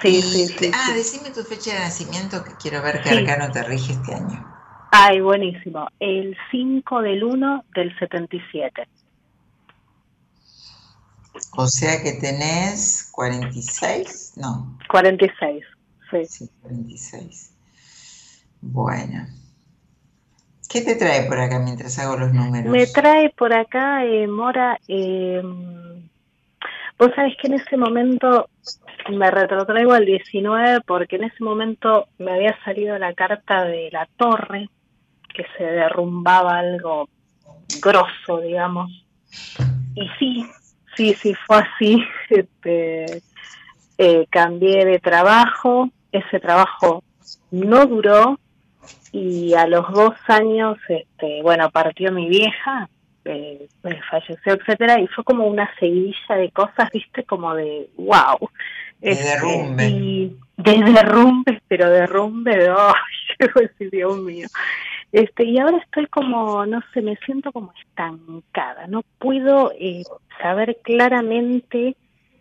Sí, 0.02 0.08
Y- 0.10 0.22
sí, 0.22 0.48
sí. 0.48 0.72
ah, 0.74 0.88
sí. 0.90 0.94
decime 0.94 1.32
tu 1.32 1.42
fecha 1.44 1.74
de 1.74 1.80
nacimiento 1.80 2.44
que 2.44 2.52
quiero 2.62 2.82
ver 2.84 3.02
qué 3.02 3.10
Sí. 3.10 3.16
arcano 3.18 3.52
te 3.52 3.64
rige 3.64 3.94
este 3.94 4.14
año. 4.14 4.46
Ay, 4.92 5.20
buenísimo. 5.22 5.88
El 6.00 6.38
5 6.52 7.02
del 7.02 7.24
1 7.24 7.64
del 7.74 7.98
77. 7.98 8.88
O 11.58 11.68
sea 11.68 12.04
que 12.04 12.14
tenés 12.14 13.10
46, 13.12 14.34
no, 14.36 14.78
46. 14.90 15.64
Sí. 16.12 16.26
sí, 16.26 16.50
46. 16.62 17.52
Bueno. 18.62 19.26
¿Qué 20.70 20.82
te 20.82 20.96
trae 20.96 21.24
por 21.24 21.40
acá 21.40 21.58
mientras 21.60 21.98
hago 21.98 22.18
los 22.18 22.32
números? 22.34 22.72
Me 22.72 22.86
trae 22.86 23.32
por 23.32 23.54
acá, 23.54 24.06
eh, 24.06 24.28
Mora, 24.28 24.80
eh, 24.88 25.42
vos 27.04 27.16
sabés 27.16 27.36
que 27.38 27.48
en 27.48 27.56
ese 27.56 27.76
momento 27.76 28.50
me 29.10 29.30
retrotraigo 29.30 29.92
al 29.92 30.06
19 30.06 30.82
porque 30.88 31.18
en 31.18 31.26
ese 31.26 31.44
momento 31.44 32.08
me 32.18 32.32
había 32.32 32.58
salido 32.64 32.98
la 32.98 33.14
carta 33.14 33.66
de 33.66 33.90
la 33.92 34.08
torre, 34.18 34.70
que 35.34 35.46
se 35.58 35.64
derrumbaba 35.64 36.60
algo 36.60 37.10
grosso, 37.82 38.40
digamos. 38.40 38.90
Y 39.96 40.08
sí, 40.18 40.46
sí, 40.96 41.14
sí, 41.14 41.34
fue 41.46 41.58
así. 41.58 42.04
Este, 42.30 43.22
eh, 43.98 44.26
cambié 44.30 44.86
de 44.86 45.00
trabajo, 45.00 45.90
ese 46.12 46.40
trabajo 46.40 47.04
no 47.52 47.86
duró 47.86 48.40
y 49.12 49.54
a 49.54 49.68
los 49.68 49.92
dos 49.92 50.16
años, 50.28 50.78
este, 50.88 51.42
bueno, 51.44 51.70
partió 51.70 52.12
mi 52.12 52.28
vieja, 52.28 52.90
eh, 53.26 53.68
eh, 53.84 54.00
falleció, 54.10 54.54
etcétera, 54.54 55.00
y 55.00 55.08
fue 55.08 55.24
como 55.24 55.48
una 55.48 55.70
seguidilla 55.80 56.36
de 56.36 56.52
cosas, 56.52 56.90
viste, 56.92 57.24
como 57.24 57.56
de 57.56 57.90
wow. 57.98 58.50
De 59.00 59.16
derrumbe. 59.16 59.88
Y 59.88 60.38
de 60.58 60.92
derrumbes, 60.92 61.62
pero 61.68 61.90
derrumbe 61.90 62.56
de, 62.56 62.74
decir, 63.62 63.90
Dios 63.92 64.18
mío. 64.20 64.48
Este, 65.14 65.46
y 65.46 65.60
ahora 65.60 65.78
estoy 65.78 66.08
como, 66.08 66.66
no 66.66 66.82
sé, 66.92 67.04
me 67.04 67.16
siento 67.18 67.52
como 67.52 67.72
estancada, 67.88 68.88
no 68.88 69.04
puedo 69.20 69.72
eh, 69.80 70.02
saber 70.42 70.78
claramente, 70.82 71.96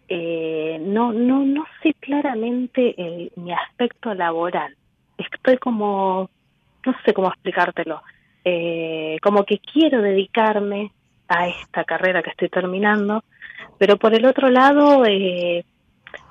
eh, 0.09 0.79
no, 0.81 1.13
no, 1.13 1.45
no 1.45 1.67
sé 1.83 1.95
claramente 2.01 2.95
eh, 2.97 3.31
mi 3.37 3.53
aspecto 3.53 4.15
laboral. 4.15 4.75
Estoy 5.19 5.59
como, 5.59 6.31
no 6.87 6.95
sé 7.05 7.13
cómo 7.13 7.29
explicártelo, 7.29 8.03
eh, 8.45 9.19
como 9.23 9.45
que 9.45 9.59
quiero 9.59 10.03
dedicarme 10.03 10.93
a 11.29 11.49
esta 11.49 11.85
carrera 11.85 12.23
que 12.23 12.31
estoy 12.31 12.49
terminando, 12.49 13.23
pero 13.79 13.97
por 13.97 14.15
el 14.15 14.27
otro 14.27 14.51
lado 14.51 15.05
eh, 15.07 15.65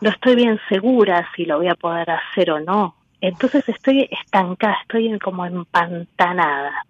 no 0.01 0.09
estoy 0.09 0.35
bien 0.35 0.59
segura 0.67 1.29
si 1.35 1.45
lo 1.45 1.57
voy 1.57 1.69
a 1.69 1.75
poder 1.75 2.09
hacer 2.11 2.51
o 2.51 2.59
no. 2.59 2.95
Entonces 3.21 3.67
estoy 3.69 4.09
estancada, 4.11 4.77
estoy 4.81 5.17
como 5.19 5.45
empantanada. 5.45 6.85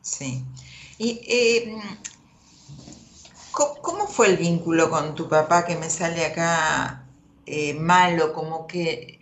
Sí. 0.00 0.44
Y, 0.98 1.20
eh, 1.28 1.76
¿cómo, 3.52 4.06
fue 4.06 4.28
el 4.28 4.36
vínculo 4.36 4.88
con 4.88 5.14
tu 5.14 5.28
papá 5.28 5.66
que 5.66 5.76
me 5.76 5.90
sale 5.90 6.24
acá 6.24 7.02
malo? 7.78 8.32
Como 8.32 8.66
que, 8.66 9.20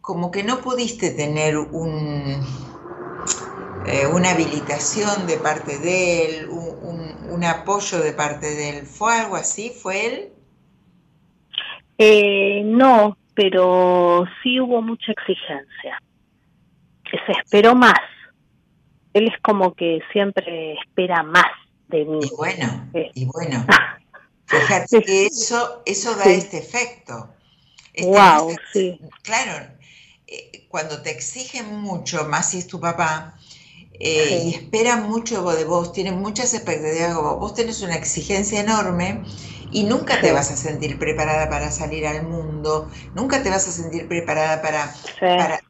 como 0.00 0.30
que 0.30 0.42
no 0.42 0.60
pudiste 0.60 1.10
tener 1.10 1.58
un, 1.58 2.42
eh, 3.86 4.06
una 4.06 4.30
habilitación 4.32 5.26
de 5.26 5.36
parte 5.38 5.78
de 5.78 6.24
él, 6.40 6.48
un, 6.48 6.68
un- 6.82 7.14
un 7.30 7.44
apoyo 7.44 8.00
de 8.00 8.12
parte 8.12 8.46
de 8.54 8.78
él. 8.78 8.86
¿Fue 8.86 9.14
algo 9.18 9.36
así? 9.36 9.70
¿Fue 9.70 10.06
él? 10.06 10.32
Eh, 11.98 12.62
no, 12.64 13.16
pero 13.34 14.24
sí 14.42 14.60
hubo 14.60 14.82
mucha 14.82 15.12
exigencia. 15.12 16.00
Se 17.10 17.32
esperó 17.32 17.74
más. 17.74 17.94
Él 19.12 19.28
es 19.28 19.40
como 19.42 19.74
que 19.74 20.00
siempre 20.12 20.74
espera 20.74 21.22
más 21.22 21.46
de 21.88 22.04
mí. 22.04 22.18
Y 22.22 22.36
bueno, 22.36 22.90
Eh, 22.94 23.10
y 23.14 23.24
bueno, 23.26 23.64
fíjate 24.46 25.02
que 25.02 25.26
eso, 25.26 25.82
eso 25.86 26.16
da 26.16 26.24
Sí. 26.24 26.30
este 26.32 26.58
efecto. 26.58 27.28
Este 27.92 28.06
Wow, 28.10 28.50
efecto- 28.50 28.62
sí. 28.72 29.00
Claro, 29.22 29.68
eh, 30.26 30.66
cuando 30.68 31.02
te 31.02 31.10
exigen 31.10 31.76
mucho, 31.80 32.24
más 32.26 32.50
si 32.50 32.58
es 32.58 32.66
tu 32.66 32.80
papá, 32.80 33.38
eh, 34.00 34.30
Sí. 34.30 34.40
y 34.42 34.54
esperan 34.54 35.08
mucho 35.08 35.42
de 35.52 35.64
vos, 35.64 35.92
tienen 35.92 36.18
muchas 36.18 36.54
expectativas 36.54 37.10
de 37.10 37.14
vos, 37.14 37.38
vos 37.38 37.54
tenés 37.54 37.82
una 37.82 37.94
exigencia 37.96 38.60
enorme 38.60 39.24
y 39.70 39.84
nunca 39.84 40.20
te 40.20 40.32
vas 40.32 40.50
a 40.50 40.56
sentir 40.56 40.98
preparada 40.98 41.48
para 41.48 41.70
salir 41.70 42.06
al 42.06 42.26
mundo, 42.26 42.90
nunca 43.14 43.42
te 43.42 43.50
vas 43.50 43.68
a 43.68 43.72
sentir 43.72 44.08
preparada 44.08 44.62
para, 44.62 44.94
Sí. 45.18 45.26
para 45.36 45.60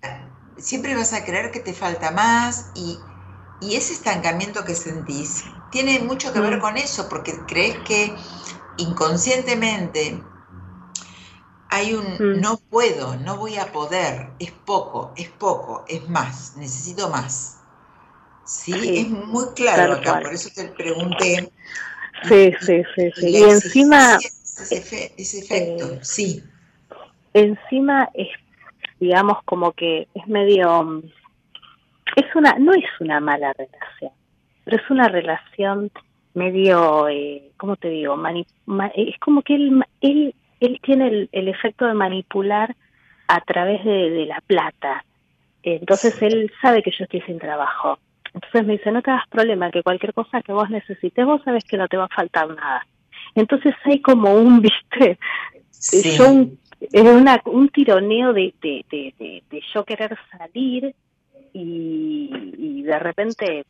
siempre 0.58 0.94
vas 0.94 1.12
a 1.12 1.24
creer 1.24 1.50
que 1.50 1.60
te 1.60 1.74
falta 1.74 2.10
más 2.10 2.70
y, 2.74 3.06
y 3.60 3.76
ese 3.76 3.92
estancamiento 3.92 4.64
que 4.64 4.74
sentís 4.74 5.44
tiene 5.70 5.98
mucho 6.00 6.32
que 6.32 6.40
ver 6.40 6.58
Mm. 6.58 6.60
con 6.60 6.76
eso, 6.76 7.08
porque 7.08 7.44
crees 7.46 7.84
que 7.84 8.18
inconscientemente 8.76 10.24
hay 11.70 11.94
un 11.94 12.04
Mm. 12.18 12.40
no 12.40 12.58
puedo, 12.70 13.16
no 13.16 13.36
voy 13.36 13.56
a 13.56 13.72
poder, 13.72 14.28
es 14.38 14.50
poco, 14.52 15.12
es 15.16 15.28
poco, 15.30 15.84
es 15.88 16.08
más, 16.08 16.56
necesito 16.56 17.08
más. 17.08 17.60
Sí, 18.44 18.72
Sí, 18.72 18.94
es 18.98 19.08
muy 19.10 19.46
claro 19.54 19.94
acá, 19.94 20.20
por 20.20 20.32
eso 20.32 20.50
te 20.54 20.68
pregunté. 20.68 21.50
Sí, 22.28 22.52
sí, 22.60 22.82
sí, 22.94 23.10
sí. 23.16 23.28
Y 23.28 23.42
encima, 23.42 24.18
ese, 24.18 24.76
efe- 24.80 25.12
ese 25.18 25.38
efecto, 25.40 25.94
eh, 25.94 25.98
sí. 26.02 26.42
encima 27.32 28.08
es, 28.14 28.28
digamos, 29.00 29.38
como 29.44 29.72
que 29.72 30.08
es 30.14 30.26
medio, 30.26 30.82
mm, 30.82 31.02
es 32.16 32.34
una, 32.36 32.54
no 32.58 32.72
es 32.72 32.84
una 33.00 33.20
mala 33.20 33.52
relación, 33.54 34.12
pero 34.64 34.76
es 34.76 34.90
una 34.90 35.08
relación 35.08 35.90
medio, 36.34 37.08
eh, 37.08 37.50
¿cómo 37.56 37.76
te 37.76 37.88
digo? 37.88 38.16
Mani- 38.16 38.46
ma- 38.66 38.92
es 38.94 39.18
como 39.18 39.42
que 39.42 39.54
él, 39.54 39.82
él, 40.00 40.34
él 40.60 40.78
tiene 40.82 41.08
el, 41.08 41.28
el 41.32 41.48
efecto 41.48 41.86
de 41.86 41.94
manipular 41.94 42.74
a 43.28 43.40
través 43.40 43.84
de, 43.84 44.10
de 44.10 44.26
la 44.26 44.40
plata. 44.46 45.04
Entonces 45.62 46.20
él 46.22 46.52
sabe 46.60 46.82
que 46.82 46.90
yo 46.90 47.04
estoy 47.04 47.22
sin 47.22 47.38
trabajo. 47.38 47.98
Entonces 48.34 48.66
me 48.66 48.72
dice, 48.74 48.90
no 48.92 49.00
te 49.00 49.10
hagas 49.10 49.28
problema, 49.28 49.70
que 49.70 49.82
cualquier 49.82 50.12
cosa 50.12 50.42
que 50.42 50.52
vos 50.52 50.68
necesites, 50.68 51.24
vos 51.24 51.40
sabes 51.44 51.64
que 51.64 51.76
no 51.76 51.88
te 51.88 51.96
va 51.96 52.04
a 52.04 52.08
faltar 52.16 52.48
nada. 52.48 52.86
Entonces 53.34 53.74
hay 53.84 54.00
como 54.00 54.34
un, 54.34 54.60
viste, 54.62 55.18
Sí. 55.70 56.16
yo 56.16 56.30
un, 56.30 56.58
una, 56.94 57.40
un 57.46 57.68
tironeo 57.68 58.32
de, 58.32 58.54
de, 58.62 58.84
de, 58.90 59.14
de, 59.18 59.42
de 59.50 59.62
yo 59.72 59.84
querer 59.84 60.16
salir 60.30 60.94
y, 61.52 62.30
y 62.58 62.82
de 62.82 62.98
repente 62.98 63.64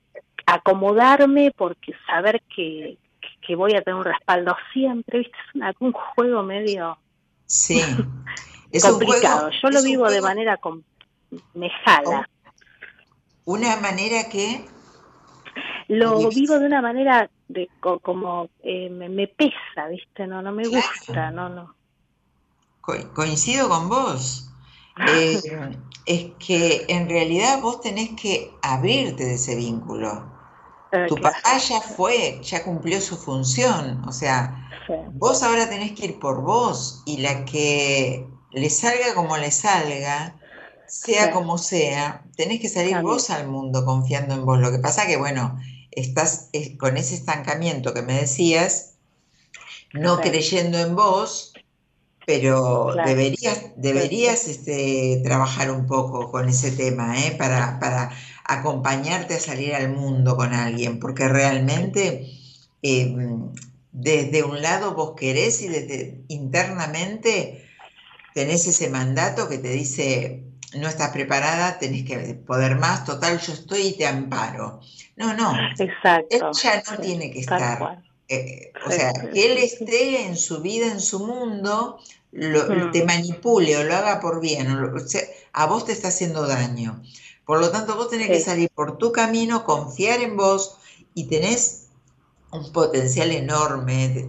acomodarme 0.46 1.52
porque 1.56 1.92
saber 2.06 2.40
que, 2.54 2.96
que 3.46 3.56
voy 3.56 3.74
a 3.74 3.82
tener 3.82 3.98
un 3.98 4.04
respaldo 4.04 4.56
siempre, 4.72 5.20
¿viste? 5.20 5.36
Es 5.48 5.54
una- 5.54 5.74
un 5.80 5.92
juego 5.92 6.42
medio 6.42 6.98
Sí. 7.46 7.74
Es 8.70 8.84
un 8.84 8.90
complicado. 8.92 9.50
juego- 9.50 9.60
yo 9.62 9.70
lo 9.70 9.82
vivo 9.82 10.10
de 10.10 10.20
manera 10.20 10.58
me 11.54 11.70
jala. 11.84 12.28
Una 13.44 13.76
manera 13.76 14.28
que 14.28 14.64
Lo 15.88 16.28
vivo 16.30 16.58
de 16.58 16.66
una 16.66 16.80
manera 16.80 17.30
de 17.48 17.70
co- 17.80 18.00
como 18.00 18.48
eh, 18.62 18.88
me, 18.90 19.08
me 19.08 19.28
pesa, 19.28 19.88
¿viste? 19.90 20.26
No, 20.26 20.40
no 20.42 20.50
me 20.52 20.66
Claro. 20.68 20.86
gusta, 20.86 21.30
no, 21.30 21.48
no. 21.48 21.76
co- 22.80 23.12
coincido 23.14 23.68
con 23.68 23.88
vos. 23.88 24.50
Eh, 25.06 25.40
es 26.06 26.32
que 26.38 26.86
en 26.88 27.08
realidad 27.08 27.60
vos 27.60 27.80
tenés 27.80 28.10
que 28.20 28.50
abrirte 28.62 29.24
de 29.24 29.34
ese 29.34 29.56
vínculo. 29.56 30.33
Eh, 30.94 31.06
Tu 31.08 31.16
claro, 31.16 31.34
papá 31.36 31.58
ya 31.58 31.80
fue, 31.80 32.40
ya 32.42 32.64
cumplió 32.64 33.00
su 33.00 33.16
función. 33.16 34.02
O 34.08 34.12
sea, 34.12 34.56
sí, 34.86 34.94
vos 35.12 35.42
ahora 35.42 35.68
tenés 35.68 35.92
que 35.92 36.06
ir 36.06 36.18
por 36.18 36.42
vos 36.42 37.02
y 37.06 37.18
la 37.18 37.44
que 37.44 38.26
le 38.52 38.70
salga 38.70 39.14
como 39.14 39.36
le 39.36 39.50
salga, 39.50 40.40
sea 40.86 41.26
Sí. 41.26 41.32
como 41.32 41.58
sea, 41.58 42.24
tenés 42.36 42.60
que 42.60 42.68
salir 42.68 43.00
vos 43.00 43.30
al 43.30 43.48
mundo 43.48 43.84
confiando 43.84 44.34
en 44.34 44.44
vos. 44.46 44.58
Lo 44.60 44.70
que 44.72 44.78
pasa 44.78 45.06
que, 45.06 45.16
bueno, 45.16 45.58
estás 45.90 46.48
eh, 46.52 46.76
con 46.78 46.96
ese 46.96 47.14
estancamiento 47.16 47.92
que 47.94 48.02
me 48.02 48.14
decías, 48.20 48.94
no 49.92 50.16
Sí. 50.16 50.22
creyendo 50.30 50.78
en 50.78 50.94
vos, 50.96 51.52
pero 52.26 52.92
Claro. 52.92 53.08
deberías, 53.08 53.58
deberías 53.76 54.48
este, 54.48 55.20
trabajar 55.24 55.70
un 55.70 55.86
poco 55.86 56.30
con 56.30 56.48
ese 56.48 56.72
tema, 56.72 57.18
¿eh? 57.20 57.32
Para, 57.38 57.78
para 57.80 58.10
acompañarte 58.44 59.34
a 59.34 59.40
salir 59.40 59.74
al 59.74 59.90
mundo 59.90 60.36
con 60.36 60.52
alguien, 60.52 60.98
porque 60.98 61.28
realmente 61.28 62.30
eh, 62.82 63.16
desde 63.92 64.42
un 64.42 64.60
lado 64.60 64.94
vos 64.94 65.12
querés 65.16 65.62
y 65.62 65.68
desde 65.68 66.22
internamente 66.28 67.68
tenés 68.34 68.66
ese 68.66 68.90
mandato 68.90 69.48
que 69.48 69.58
te 69.58 69.70
dice, 69.70 70.42
no 70.74 70.88
estás 70.88 71.10
preparada, 71.10 71.78
tenés 71.78 72.04
que 72.04 72.34
poder 72.34 72.76
más, 72.76 73.04
total, 73.04 73.38
yo 73.38 73.52
estoy 73.52 73.82
y 73.82 73.96
te 73.96 74.06
amparo. 74.06 74.80
No, 75.16 75.34
no. 75.34 75.54
Exacto. 75.78 76.50
Ella 76.52 76.82
no 76.90 76.98
tiene 76.98 77.30
que 77.30 77.40
estar. 77.40 78.02
Eh, 78.28 78.72
o 78.84 78.90
sea, 78.90 79.12
que 79.32 79.52
él 79.52 79.58
esté 79.58 80.26
en 80.26 80.36
su 80.36 80.60
vida, 80.60 80.86
en 80.86 81.00
su 81.00 81.24
mundo, 81.24 82.00
lo, 82.32 82.90
te 82.90 83.04
mm. 83.04 83.06
manipule 83.06 83.76
o 83.76 83.84
lo 83.84 83.94
haga 83.94 84.18
por 84.20 84.40
bien, 84.40 84.66
o 84.70 84.98
sea, 84.98 85.22
a 85.52 85.66
vos 85.66 85.84
te 85.84 85.92
está 85.92 86.08
haciendo 86.08 86.46
daño. 86.46 87.00
Por 87.46 87.60
lo 87.60 87.70
tanto, 87.70 87.96
vos 87.96 88.08
tenés 88.08 88.28
que 88.28 88.40
salir 88.40 88.70
por 88.74 88.96
tu 88.96 89.12
camino, 89.12 89.64
confiar 89.64 90.20
en 90.20 90.36
vos 90.36 90.78
y 91.14 91.28
tenés 91.28 91.88
un 92.50 92.72
potencial 92.72 93.30
enorme. 93.30 94.28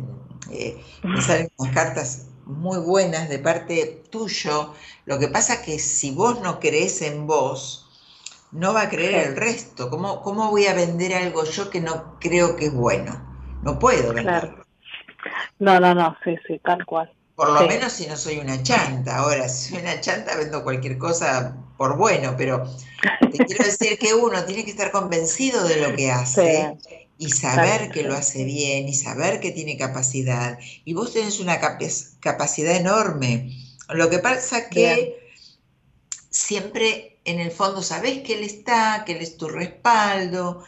Eh, 0.51 0.83
me 1.03 1.21
salen 1.21 1.49
unas 1.57 1.73
cartas 1.73 2.27
muy 2.45 2.79
buenas 2.79 3.29
de 3.29 3.39
parte 3.39 4.03
tuyo. 4.09 4.73
Lo 5.05 5.17
que 5.17 5.27
pasa 5.27 5.55
es 5.55 5.59
que 5.61 5.79
si 5.79 6.11
vos 6.11 6.41
no 6.41 6.59
crees 6.59 7.01
en 7.01 7.25
vos, 7.25 7.89
no 8.51 8.73
va 8.73 8.83
a 8.83 8.89
creer 8.89 9.29
el 9.29 9.35
resto. 9.35 9.89
¿Cómo, 9.89 10.21
¿Cómo 10.21 10.49
voy 10.49 10.65
a 10.67 10.73
vender 10.73 11.13
algo 11.13 11.43
yo 11.45 11.69
que 11.69 11.81
no 11.81 12.17
creo 12.19 12.55
que 12.55 12.65
es 12.65 12.73
bueno? 12.73 13.59
No 13.63 13.79
puedo 13.79 14.13
vender. 14.13 14.55
No, 15.59 15.79
no, 15.79 15.95
no, 15.95 16.17
sí, 16.23 16.35
sí, 16.47 16.59
tal 16.59 16.85
cual. 16.85 17.14
Por 17.35 17.51
lo 17.51 17.67
menos 17.67 17.91
si 17.91 18.07
no 18.07 18.15
soy 18.15 18.37
una 18.37 18.63
chanta. 18.63 19.17
Ahora, 19.17 19.49
si 19.49 19.71
soy 19.71 19.81
una 19.81 19.99
chanta, 19.99 20.37
vendo 20.37 20.63
cualquier 20.63 20.97
cosa 20.97 21.57
por 21.77 21.97
bueno, 21.97 22.35
pero 22.37 22.63
te 23.19 23.45
quiero 23.45 23.65
decir 23.65 23.97
que 23.97 24.13
uno 24.13 24.45
tiene 24.45 24.63
que 24.63 24.71
estar 24.71 24.91
convencido 24.91 25.67
de 25.67 25.81
lo 25.81 25.95
que 25.95 26.11
hace 26.11 26.77
y 27.17 27.29
saber 27.29 27.91
que 27.91 28.03
lo 28.03 28.15
hace 28.15 28.45
bien 28.45 28.87
y 28.87 28.93
saber 28.93 29.41
que 29.41 29.51
tiene 29.51 29.77
capacidad. 29.77 30.57
Y 30.85 30.93
vos 30.93 31.13
tenés 31.13 31.39
una 31.41 31.59
capacidad 32.21 32.75
enorme. 32.75 33.51
Lo 33.89 34.09
que 34.09 34.19
pasa 34.19 34.69
que 34.69 35.19
siempre 36.29 37.19
en 37.25 37.39
el 37.39 37.51
fondo 37.51 37.81
sabés 37.81 38.21
que 38.21 38.35
él 38.35 38.43
está, 38.43 39.03
que 39.05 39.13
él 39.13 39.21
es 39.21 39.35
tu 39.35 39.49
respaldo. 39.49 40.63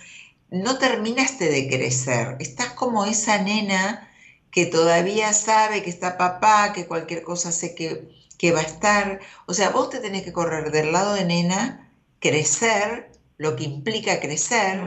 No 0.50 0.78
terminaste 0.78 1.50
de 1.50 1.70
crecer. 1.70 2.36
Estás 2.40 2.72
como 2.74 3.06
esa 3.06 3.42
nena 3.42 4.10
que 4.52 4.66
todavía 4.66 5.34
sabe 5.34 5.84
que 5.84 5.90
está 5.90 6.18
papá, 6.18 6.74
que 6.74 6.88
cualquier 6.88 7.24
cosa 7.24 7.52
sé 7.52 7.76
que, 7.76 8.10
que 8.38 8.52
va 8.52 8.60
a 8.60 8.64
estar. 8.64 9.20
O 9.46 9.54
sea, 9.54 9.70
vos 9.72 9.90
te 9.90 10.00
tenés 10.00 10.24
que 10.24 10.34
correr 10.34 10.72
del 10.72 10.92
lado 10.92 11.14
de 11.14 11.26
nena, 11.26 11.92
crecer, 12.20 13.12
lo 13.38 13.56
que 13.56 13.66
implica 13.66 14.20
crecer, 14.20 14.82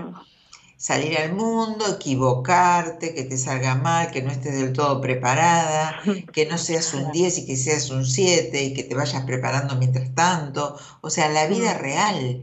salir 0.77 1.17
al 1.19 1.35
mundo, 1.35 1.85
equivocarte, 1.95 3.15
que 3.15 3.25
te 3.25 3.37
salga 3.37 3.75
mal, 3.77 4.11
que 4.11 4.23
no 4.23 4.31
estés 4.31 4.59
del 4.59 4.73
todo 4.73 5.01
preparada, 5.01 6.01
que 6.33 6.47
no 6.47 6.59
seas 6.59 6.93
un 6.95 7.13
10 7.13 7.39
y 7.39 7.47
que 7.47 7.57
seas 7.57 7.91
un 7.91 8.05
7 8.05 8.63
y 8.63 8.75
que 8.75 8.83
te 8.85 8.95
vayas 8.95 9.25
preparando 9.25 9.77
mientras 9.77 10.15
tanto. 10.15 10.77
O 11.01 11.11
sea, 11.11 11.29
la 11.29 11.47
vida 11.47 11.75
real. 11.79 12.43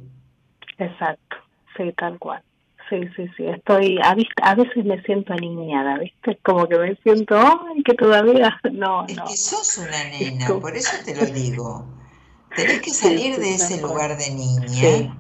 Exacto, 0.78 1.38
sí, 1.76 1.92
tal 1.98 2.20
cual 2.20 2.47
sí, 2.90 3.02
sí, 3.16 3.28
sí. 3.36 3.46
Estoy, 3.48 4.00
a, 4.00 4.16
a 4.44 4.56
veces 4.56 4.86
me 4.86 5.02
siento 5.04 5.34
aniñada, 5.34 6.00
¿viste? 6.00 6.38
Como 6.44 6.68
que 6.68 6.78
me 6.78 6.96
siento, 7.04 7.36
ay, 7.38 7.84
que 7.84 7.94
todavía 7.94 8.60
no. 8.72 9.06
Es 9.08 9.18
que 9.20 9.38
sos 9.38 9.78
una 9.78 10.04
nena, 10.10 10.60
por 10.60 10.76
eso 10.76 10.98
te 11.06 11.16
lo 11.16 11.26
digo. 11.26 11.86
Tenés 12.56 12.82
que 12.82 12.92
salir 12.94 13.38
de 13.38 13.56
ese 13.56 13.82
lugar 13.82 14.18
de 14.18 14.30
niña 14.32 15.18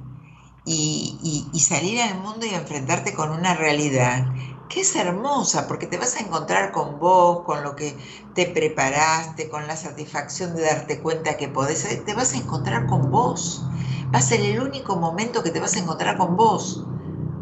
y, 0.65 1.49
y, 1.53 1.59
salir 1.61 2.01
al 2.01 2.19
mundo 2.19 2.45
y 2.45 2.49
enfrentarte 2.53 3.13
con 3.13 3.31
una 3.31 3.55
realidad 3.55 4.25
que 4.67 4.81
es 4.81 4.95
hermosa, 4.95 5.67
porque 5.67 5.87
te 5.87 5.97
vas 5.97 6.17
a 6.17 6.19
encontrar 6.19 6.71
con 6.73 6.99
vos, 6.99 7.45
con 7.45 7.63
lo 7.63 7.75
que 7.75 7.97
te 8.33 8.47
preparaste, 8.47 9.47
con 9.49 9.65
la 9.67 9.77
satisfacción 9.77 10.55
de 10.55 10.63
darte 10.63 11.01
cuenta 11.01 11.37
que 11.37 11.47
podés, 11.47 12.03
te 12.05 12.13
vas 12.13 12.33
a 12.33 12.37
encontrar 12.37 12.85
con 12.85 13.09
vos. 13.09 13.71
Va 14.13 14.19
a 14.19 14.21
ser 14.21 14.41
el 14.41 14.59
único 14.61 14.97
momento 14.97 15.43
que 15.43 15.51
te 15.51 15.59
vas 15.59 15.75
a 15.75 15.79
encontrar 15.79 16.17
con 16.17 16.35
vos. 16.35 16.91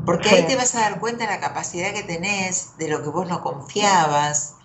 Porque 0.06 0.30
ahí 0.30 0.46
te 0.48 0.56
vas 0.56 0.76
a 0.76 0.82
dar 0.82 1.00
cuenta 1.00 1.26
de 1.26 1.32
la 1.32 1.40
capacidad 1.40 1.94
que 1.94 2.04
tenés, 2.04 2.78
de 2.78 2.88
lo 2.88 3.04
que 3.04 3.10
vos 3.10 3.28
no 3.28 3.42
confiabas 3.42 4.56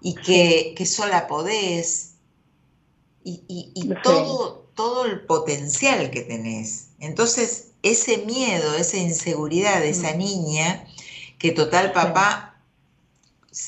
y 0.00 0.14
que, 0.14 0.86
sola 0.86 1.26
podés 1.26 2.14
y, 3.24 3.94
todo, 4.02 4.68
todo 4.74 5.04
el 5.06 5.24
potencial 5.26 6.10
que 6.10 6.22
tenés. 6.22 6.88
Entonces, 6.98 7.72
ese 7.82 8.18
miedo, 8.18 8.74
esa 8.76 8.96
inseguridad 8.96 9.80
de 9.80 9.90
esa 9.90 10.14
mm. 10.14 10.18
niña, 10.18 10.86
que 11.38 11.52
total 11.52 11.92
papá 11.92 12.52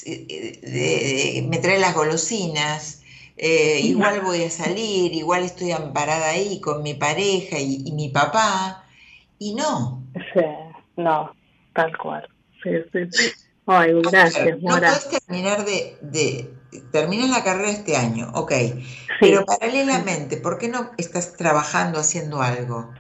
me 0.07 1.59
trae 1.59 1.79
las 1.79 1.95
golosinas, 1.95 3.01
eh, 3.37 3.81
igual 3.83 4.21
voy 4.23 4.45
a 4.45 4.51
salir, 4.51 5.13
igual 5.13 5.43
estoy 5.43 5.73
amparada 5.73 6.31
ahí 6.31 6.61
con 6.61 6.83
mi 6.83 6.95
pareja 6.95 7.59
y, 7.59 7.91
mi 7.93 8.09
papá, 8.09 8.87
y 9.39 9.55
no. 9.55 10.03
No, 10.97 11.35
tal 11.73 11.97
cual. 11.99 12.29
Sí, 12.63 12.71
sí, 12.93 13.11
sí. 13.11 13.33
Ay, 13.67 13.93
gracias, 14.03 14.61
No 14.63 14.77
puedes 14.77 15.09
terminar 15.09 15.65
de, 15.65 15.97
de, 16.03 16.55
terminas 16.93 17.31
la 17.31 17.43
carrera 17.43 17.71
este 17.71 17.97
año, 17.97 18.31
ok, 18.35 18.53
pero 19.21 19.47
paralelamente, 19.47 20.37
¿por 20.37 20.59
qué 20.59 20.69
no 20.69 20.91
estás 20.99 21.37
trabajando 21.37 21.99
haciendo 21.99 22.43
algo? 22.43 22.93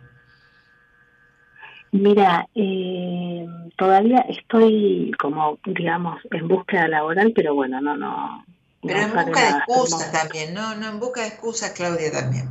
Mira, 1.92 2.48
eh, 2.54 3.46
todavía 3.76 4.20
estoy 4.28 5.12
como, 5.20 5.58
digamos, 5.66 6.20
en 6.30 6.48
búsqueda 6.48 6.88
laboral, 6.88 7.32
pero 7.36 7.54
bueno, 7.54 7.80
no, 7.80 7.96
no. 7.96 8.44
Pero 8.82 9.00
en 9.00 9.12
busca 9.12 9.40
de 9.44 9.50
excusas 9.50 10.12
también, 10.12 10.54
no, 10.54 10.74
no, 10.76 10.88
en 10.88 10.98
busca 10.98 11.20
de 11.20 11.28
excusas, 11.28 11.70
Claudia 11.70 12.10
también. 12.10 12.48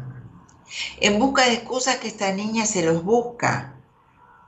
En 1.01 1.19
busca 1.19 1.45
de 1.45 1.53
excusas 1.53 1.97
que 1.97 2.07
esta 2.07 2.31
niña 2.31 2.65
se 2.65 2.85
los 2.85 3.03
busca 3.03 3.73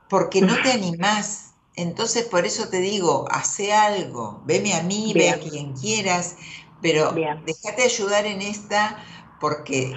porque 0.08 0.42
no 0.42 0.60
te 0.62 0.72
animás. 0.72 1.54
Entonces, 1.74 2.24
por 2.24 2.46
eso 2.46 2.68
te 2.68 2.80
digo, 2.80 3.26
hace 3.30 3.72
algo, 3.72 4.42
veme 4.46 4.74
a 4.74 4.82
mí, 4.82 5.14
ve 5.16 5.30
a 5.30 5.38
quien 5.38 5.74
quieras, 5.74 6.36
pero 6.80 7.12
déjate 7.44 7.82
ayudar 7.82 8.24
en 8.26 8.40
esta, 8.40 8.98
porque 9.38 9.92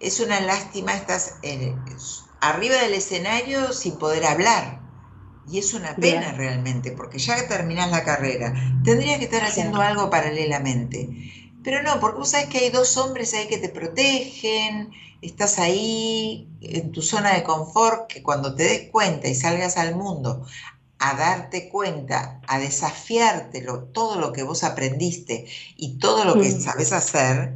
es 0.00 0.20
una 0.20 0.40
lástima, 0.40 0.94
estás 0.94 1.38
arriba 2.40 2.76
del 2.76 2.94
escenario 2.94 3.72
sin 3.72 3.98
poder 3.98 4.24
hablar. 4.26 4.82
Y 5.46 5.58
es 5.58 5.74
una 5.74 6.00
pena 6.00 6.32
realmente, 6.32 6.90
porque 6.92 7.18
ya 7.18 7.46
terminas 7.48 7.90
la 7.90 8.02
carrera, 8.02 8.54
tendrías 8.82 9.18
que 9.18 9.24
estar 9.26 9.44
haciendo 9.44 9.80
algo 9.80 10.08
paralelamente. 10.10 11.10
Pero 11.64 11.82
no, 11.82 11.98
porque 11.98 12.18
vos 12.18 12.30
sabes 12.30 12.48
que 12.48 12.58
hay 12.58 12.70
dos 12.70 12.96
hombres 12.98 13.32
ahí 13.32 13.48
que 13.48 13.58
te 13.58 13.70
protegen, 13.70 14.92
estás 15.22 15.58
ahí 15.58 16.46
en 16.60 16.92
tu 16.92 17.00
zona 17.00 17.34
de 17.34 17.42
confort, 17.42 18.06
que 18.06 18.22
cuando 18.22 18.54
te 18.54 18.64
des 18.64 18.90
cuenta 18.90 19.28
y 19.28 19.34
salgas 19.34 19.78
al 19.78 19.96
mundo 19.96 20.46
a 20.98 21.14
darte 21.14 21.68
cuenta, 21.70 22.40
a 22.46 22.58
desafiarte 22.58 23.64
todo 23.92 24.20
lo 24.20 24.32
que 24.32 24.42
vos 24.42 24.62
aprendiste 24.62 25.46
y 25.76 25.98
todo 25.98 26.24
lo 26.24 26.34
que 26.34 26.50
sabes 26.52 26.92
hacer, 26.92 27.54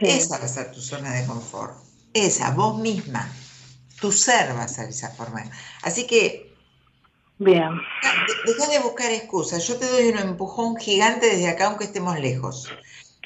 esa 0.00 0.38
va 0.38 0.44
a 0.44 0.48
ser 0.48 0.72
tu 0.72 0.80
zona 0.80 1.12
de 1.12 1.26
confort. 1.26 1.76
Esa, 2.14 2.50
vos 2.50 2.78
misma, 2.78 3.30
tu 4.00 4.10
ser 4.10 4.56
va 4.56 4.64
a 4.64 4.68
ser 4.68 4.88
esa 4.88 5.10
forma. 5.10 5.44
Así 5.82 6.06
que, 6.06 6.49
Bien. 7.40 7.70
deja 8.44 8.66
de 8.66 8.80
buscar 8.80 9.10
excusas. 9.10 9.66
Yo 9.66 9.78
te 9.78 9.86
doy 9.86 10.08
un 10.08 10.18
empujón 10.18 10.76
gigante 10.76 11.24
desde 11.24 11.48
acá, 11.48 11.68
aunque 11.68 11.84
estemos 11.84 12.20
lejos. 12.20 12.70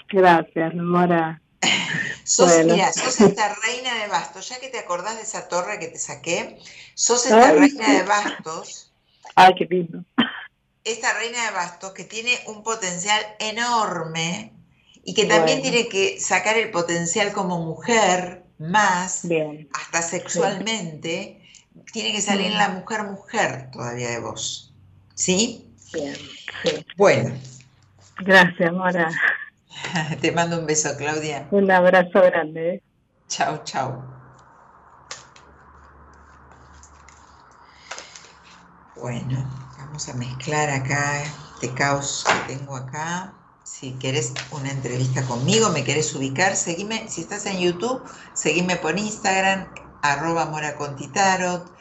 Gracias, 0.09 0.73
Mora. 0.74 1.43
Sos, 2.24 2.51
sos 2.51 3.20
esta 3.20 3.55
reina 3.66 3.95
de 4.01 4.09
bastos, 4.09 4.49
ya 4.49 4.59
que 4.59 4.69
te 4.69 4.78
acordás 4.78 5.16
de 5.16 5.23
esa 5.23 5.47
torre 5.47 5.78
que 5.78 5.89
te 5.89 5.99
saqué, 5.99 6.59
sos 6.95 7.27
esta 7.27 7.53
reina 7.53 7.93
de 7.93 8.03
bastos. 8.05 8.93
Ay, 9.35 9.53
qué 9.59 9.66
lindo. 9.69 10.05
Esta 10.85 11.12
reina 11.19 11.45
de 11.45 11.51
bastos 11.51 11.93
que 11.93 12.05
tiene 12.05 12.39
un 12.47 12.62
potencial 12.62 13.20
enorme 13.41 14.55
y 15.05 15.12
que 15.12 15.27
también 15.27 15.61
tiene 15.61 15.89
que 15.89 16.19
sacar 16.19 16.57
el 16.57 16.70
potencial 16.70 17.32
como 17.32 17.59
mujer 17.59 18.45
más, 18.59 19.27
hasta 19.74 20.01
sexualmente, 20.01 21.44
tiene 21.92 22.12
que 22.12 22.20
salir 22.20 22.52
la 22.52 22.68
mujer 22.68 23.05
mujer 23.05 23.70
todavía 23.70 24.10
de 24.10 24.20
vos. 24.20 24.72
¿Sí? 25.14 25.72
Bien. 25.92 26.14
Bueno. 26.96 27.34
Gracias, 28.18 28.72
Mora. 28.72 29.10
Te 30.20 30.32
mando 30.32 30.59
un 30.59 30.66
beso, 30.66 30.90
Claudia. 30.96 31.46
Un 31.51 31.70
abrazo 31.70 32.20
grande. 32.22 32.82
Chao, 33.28 33.62
chao. 33.64 34.05
Bueno, 38.96 39.44
vamos 39.78 40.09
a 40.09 40.14
mezclar 40.14 40.70
acá 40.70 41.22
este 41.55 41.74
caos 41.74 42.24
que 42.26 42.55
tengo 42.55 42.76
acá. 42.76 43.34
Si 43.62 43.92
querés 43.94 44.32
una 44.51 44.70
entrevista 44.70 45.22
conmigo, 45.24 45.70
me 45.70 45.84
querés 45.84 46.14
ubicar, 46.14 46.55
seguime. 46.55 47.09
Si 47.09 47.22
estás 47.22 47.46
en 47.46 47.59
YouTube, 47.59 48.02
seguime 48.34 48.76
por 48.76 48.98
Instagram, 48.98 49.66
arroba 50.12 50.47
moracontitarot. 50.47 51.72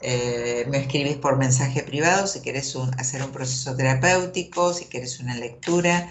Eh, 0.00 0.66
me 0.68 0.78
escribís 0.78 1.16
por 1.16 1.38
mensaje 1.38 1.82
privado 1.82 2.26
si 2.26 2.42
querés 2.42 2.76
hacer 2.98 3.22
un 3.22 3.32
proceso 3.32 3.74
terapéutico, 3.74 4.74
si 4.74 4.86
querés 4.86 5.20
una 5.20 5.34
lectura 5.34 6.08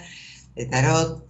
de 0.55 0.65
tarot, 0.65 1.25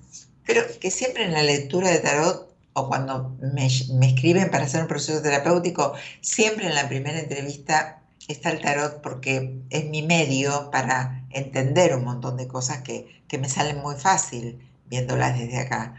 pero 0.46 0.62
que 0.80 0.90
siempre 0.92 1.26
en 1.26 1.34
la 1.34 1.44
lectura 1.44 1.90
de 1.90 2.00
tarot 2.00 2.54
o 2.74 2.88
cuando 2.88 3.36
me, 3.42 3.68
me 4.00 4.08
escriben 4.08 4.50
para 4.50 4.66
hacer 4.66 4.82
un 4.82 4.88
proceso 4.88 5.22
terapéutico, 5.22 5.94
siempre 6.22 6.68
en 6.68 6.76
la 6.76 6.88
primera 6.88 7.20
entrevista 7.20 8.04
está 8.28 8.52
el 8.52 8.62
tarot 8.62 9.02
porque 9.02 9.62
es 9.70 9.86
mi 9.86 10.02
medio 10.04 10.72
para 10.72 11.26
entender 11.32 11.96
un 11.96 12.06
montón 12.06 12.38
de 12.38 12.48
cosas 12.48 12.82
que, 12.82 13.22
me 13.40 13.50
salen 13.50 13.80
muy 13.80 13.96
fácil 13.96 14.60
viéndolas 14.86 15.36
desde 15.36 15.58
acá. 15.58 15.96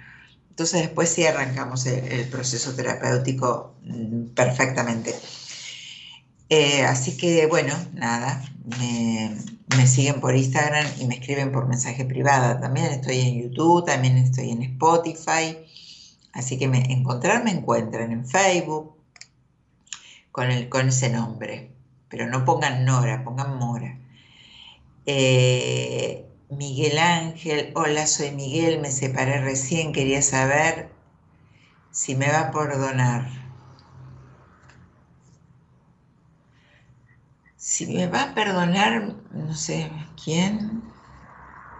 Entonces 0.54 0.82
después 0.82 1.08
sí 1.08 1.26
arrancamos 1.26 1.84
el, 1.86 2.28
proceso 2.28 2.74
terapéutico 2.74 3.74
mm, 3.82 4.26
perfectamente. 4.34 5.14
Eh, 6.48 6.82
así 6.84 7.16
que 7.16 7.46
bueno, 7.46 7.74
nada, 7.94 8.44
me, 8.78 9.86
siguen 9.86 10.20
por 10.20 10.36
Instagram 10.36 10.86
y 11.00 11.06
me 11.06 11.16
escriben 11.16 11.50
por 11.50 11.66
mensaje 11.66 12.04
privado. 12.04 12.60
También 12.60 12.86
estoy 12.86 13.20
en 13.20 13.42
YouTube, 13.42 13.84
también 13.84 14.16
estoy 14.16 14.50
en 14.50 14.62
Spotify. 14.62 15.58
Así 16.32 16.58
que 16.58 16.68
me, 16.68 16.92
encontrar 16.92 17.46
encuentran 17.48 18.12
en 18.12 18.26
Facebook 18.26 18.96
con, 20.32 20.50
el, 20.50 20.68
con 20.68 20.88
ese 20.88 21.10
nombre 21.10 21.74
pero 22.14 22.28
no 22.28 22.44
pongan 22.44 22.84
Nora, 22.84 23.24
pongan 23.24 23.58
Mora. 23.58 23.98
Eh, 25.04 26.23
Miguel 26.48 26.98
Ángel, 26.98 27.72
hola, 27.76 28.06
soy 28.06 28.30
Miguel, 28.32 28.80
me 28.80 28.90
separé 28.90 29.42
recién, 29.42 29.92
quería 29.92 30.22
saber 30.22 30.88
si 31.90 32.14
me 32.16 32.28
va 32.28 32.40
a 32.40 32.50
perdonar. 32.52 33.28
Si 37.56 37.86
me 37.86 38.06
va 38.06 38.22
a 38.22 38.34
perdonar, 38.34 39.16
no 39.32 39.54
sé 39.54 39.90
quién, 40.22 40.82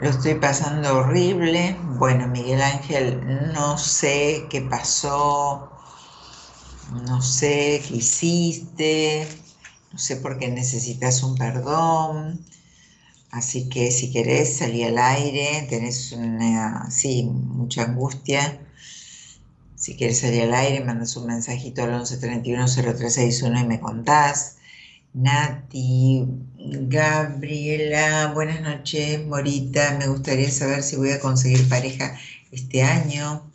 lo 0.01 0.11
estoy 0.11 0.35
pasando 0.37 0.99
horrible. 0.99 1.77
Bueno, 1.85 2.29
Miguel 2.29 2.63
Ángel, 2.63 3.53
no 3.55 3.79
sé 3.79 4.47
qué 4.51 4.63
pasó, 4.63 5.71
no 7.05 7.21
sé 7.23 7.83
qué 7.87 7.97
hiciste 7.97 9.27
no 9.93 9.99
sé 9.99 10.17
por 10.17 10.39
qué 10.39 10.49
necesitas 10.49 11.23
un 11.23 11.37
perdón. 11.37 12.45
Así 13.35 13.69
que 13.69 13.91
si 13.91 14.13
querés 14.13 14.59
salir 14.59 14.87
al 14.87 14.99
aire, 14.99 15.67
tenés 15.69 16.13
una, 16.13 16.89
sí, 16.89 17.25
mucha 17.25 17.83
angustia. 17.83 18.61
Si 19.75 19.97
quieres 19.97 20.21
salir 20.21 20.43
al 20.43 20.55
aire, 20.55 20.85
mandas 20.85 21.17
un 21.17 21.27
mensajito 21.27 21.83
al 21.83 21.91
1131-0361 22.01 23.61
y 23.61 23.67
me 23.67 23.81
contás. 23.81 24.59
Nati, 25.15 26.25
Gabriela, 26.59 28.31
buenas 28.33 28.61
noches, 28.61 29.27
Morita. 29.27 29.97
Me 29.99 30.07
gustaría 30.07 30.51
saber 30.53 30.85
si 30.85 30.95
voy 30.95 31.11
a 31.11 31.19
conseguir 31.19 31.69
pareja 31.69 32.17
este 32.53 32.85
año. 32.85 33.51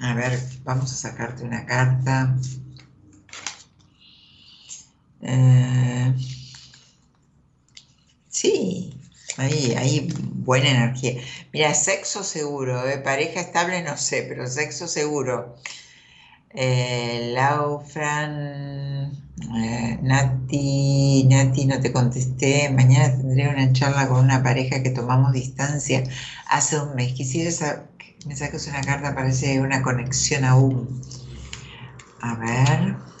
A 0.00 0.14
ver, 0.14 0.36
vamos 0.64 0.92
a 0.92 0.96
sacarte 0.96 1.44
una 1.44 1.64
carta. 1.64 2.36
Eh, 5.22 6.12
sí, 8.34 9.00
ahí, 9.38 9.74
hay 9.76 10.08
buena 10.34 10.70
energía. 10.70 11.14
Mira, 11.52 11.74
sexo 11.74 12.24
seguro, 12.24 12.86
¿eh? 12.88 12.98
pareja 12.98 13.40
estable 13.40 13.82
no 13.82 13.96
sé, 13.96 14.26
pero 14.28 14.46
sexo 14.46 14.88
seguro. 14.88 15.56
Eh, 16.50 17.32
Laufran, 17.34 19.12
eh, 19.56 19.98
Nati, 20.02 21.24
Nati, 21.28 21.66
no 21.66 21.80
te 21.80 21.92
contesté. 21.92 22.70
Mañana 22.70 23.16
tendré 23.16 23.48
una 23.48 23.72
charla 23.72 24.08
con 24.08 24.24
una 24.24 24.42
pareja 24.42 24.82
que 24.82 24.90
tomamos 24.90 25.32
distancia 25.32 26.04
hace 26.48 26.78
un 26.80 26.94
mes. 26.94 27.12
Quisiera 27.14 27.86
que 27.98 28.16
me 28.26 28.36
saques 28.36 28.68
una 28.68 28.82
carta, 28.82 29.14
parece 29.14 29.60
una 29.60 29.82
conexión 29.82 30.44
aún. 30.44 31.00
A 32.20 32.34
ver. 32.36 33.13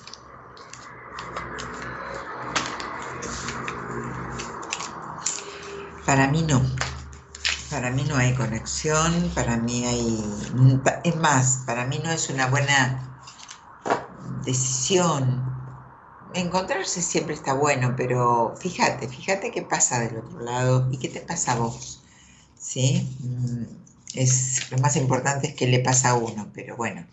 Para 6.06 6.28
mí 6.28 6.42
no. 6.42 6.60
Para 7.70 7.90
mí 7.90 8.04
no 8.04 8.16
hay 8.16 8.34
conexión, 8.34 9.30
para 9.34 9.56
mí 9.56 9.84
hay... 9.84 10.24
Es 11.02 11.16
más, 11.16 11.62
para 11.66 11.86
mí 11.86 12.00
no 12.04 12.10
es 12.10 12.28
una 12.28 12.46
buena 12.46 13.20
decisión. 14.44 15.42
Encontrarse 16.34 17.00
siempre 17.00 17.34
está 17.34 17.54
bueno, 17.54 17.94
pero 17.96 18.54
fíjate, 18.58 19.08
fíjate 19.08 19.50
qué 19.50 19.62
pasa 19.62 20.00
del 20.00 20.18
otro 20.18 20.40
lado 20.40 20.88
y 20.92 20.98
qué 20.98 21.08
te 21.08 21.20
pasa 21.20 21.52
a 21.52 21.56
vos. 21.56 22.02
¿Sí? 22.58 23.08
Mm, 23.20 23.64
es, 24.14 24.70
lo 24.70 24.78
más 24.78 24.96
importante 24.96 25.48
es 25.48 25.54
qué 25.54 25.66
le 25.66 25.80
pasa 25.80 26.10
a 26.10 26.14
uno, 26.14 26.50
pero 26.54 26.76
bueno. 26.76 27.06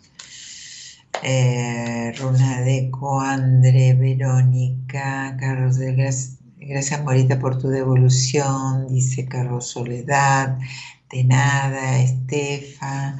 Eh, 1.22 2.12
Runa 2.18 2.60
de 2.60 2.90
Coandre, 2.90 3.94
Verónica, 3.94 5.36
Carlos 5.38 5.76
de 5.76 5.94
Gracia. 5.94 6.41
Gracias, 6.64 7.02
Morita, 7.02 7.40
por 7.40 7.58
tu 7.58 7.68
devolución, 7.68 8.86
dice 8.88 9.26
Carlos 9.26 9.66
Soledad. 9.68 10.58
De 11.10 11.24
nada, 11.24 12.00
Estefa. 12.00 13.16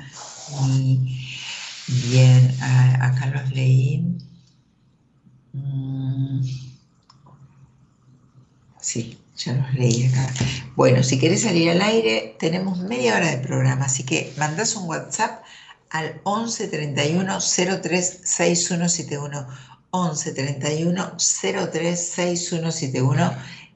Y 0.65 1.29
bien, 2.11 2.55
acá 3.01 3.27
los 3.27 3.51
leí. 3.51 4.17
Mm. 5.53 6.41
Sí, 8.81 9.19
ya 9.37 9.55
los 9.55 9.75
leí 9.75 10.07
acá. 10.07 10.33
Bueno, 10.77 11.03
si 11.03 11.19
querés 11.19 11.43
salir 11.43 11.71
al 11.71 11.83
aire, 11.83 12.37
tenemos 12.39 12.79
media 12.79 13.17
hora 13.17 13.31
de 13.31 13.39
programa, 13.39 13.87
así 13.87 14.05
que 14.05 14.33
mandás 14.39 14.77
un 14.77 14.89
WhatsApp 14.89 15.43
al 15.91 16.21
11 16.25 16.69
31 16.69 17.39
03 17.83 18.21
6171. 18.25 19.47
11 19.95 20.33
31 20.33 21.17
03 21.19 22.13
6171 22.15 23.31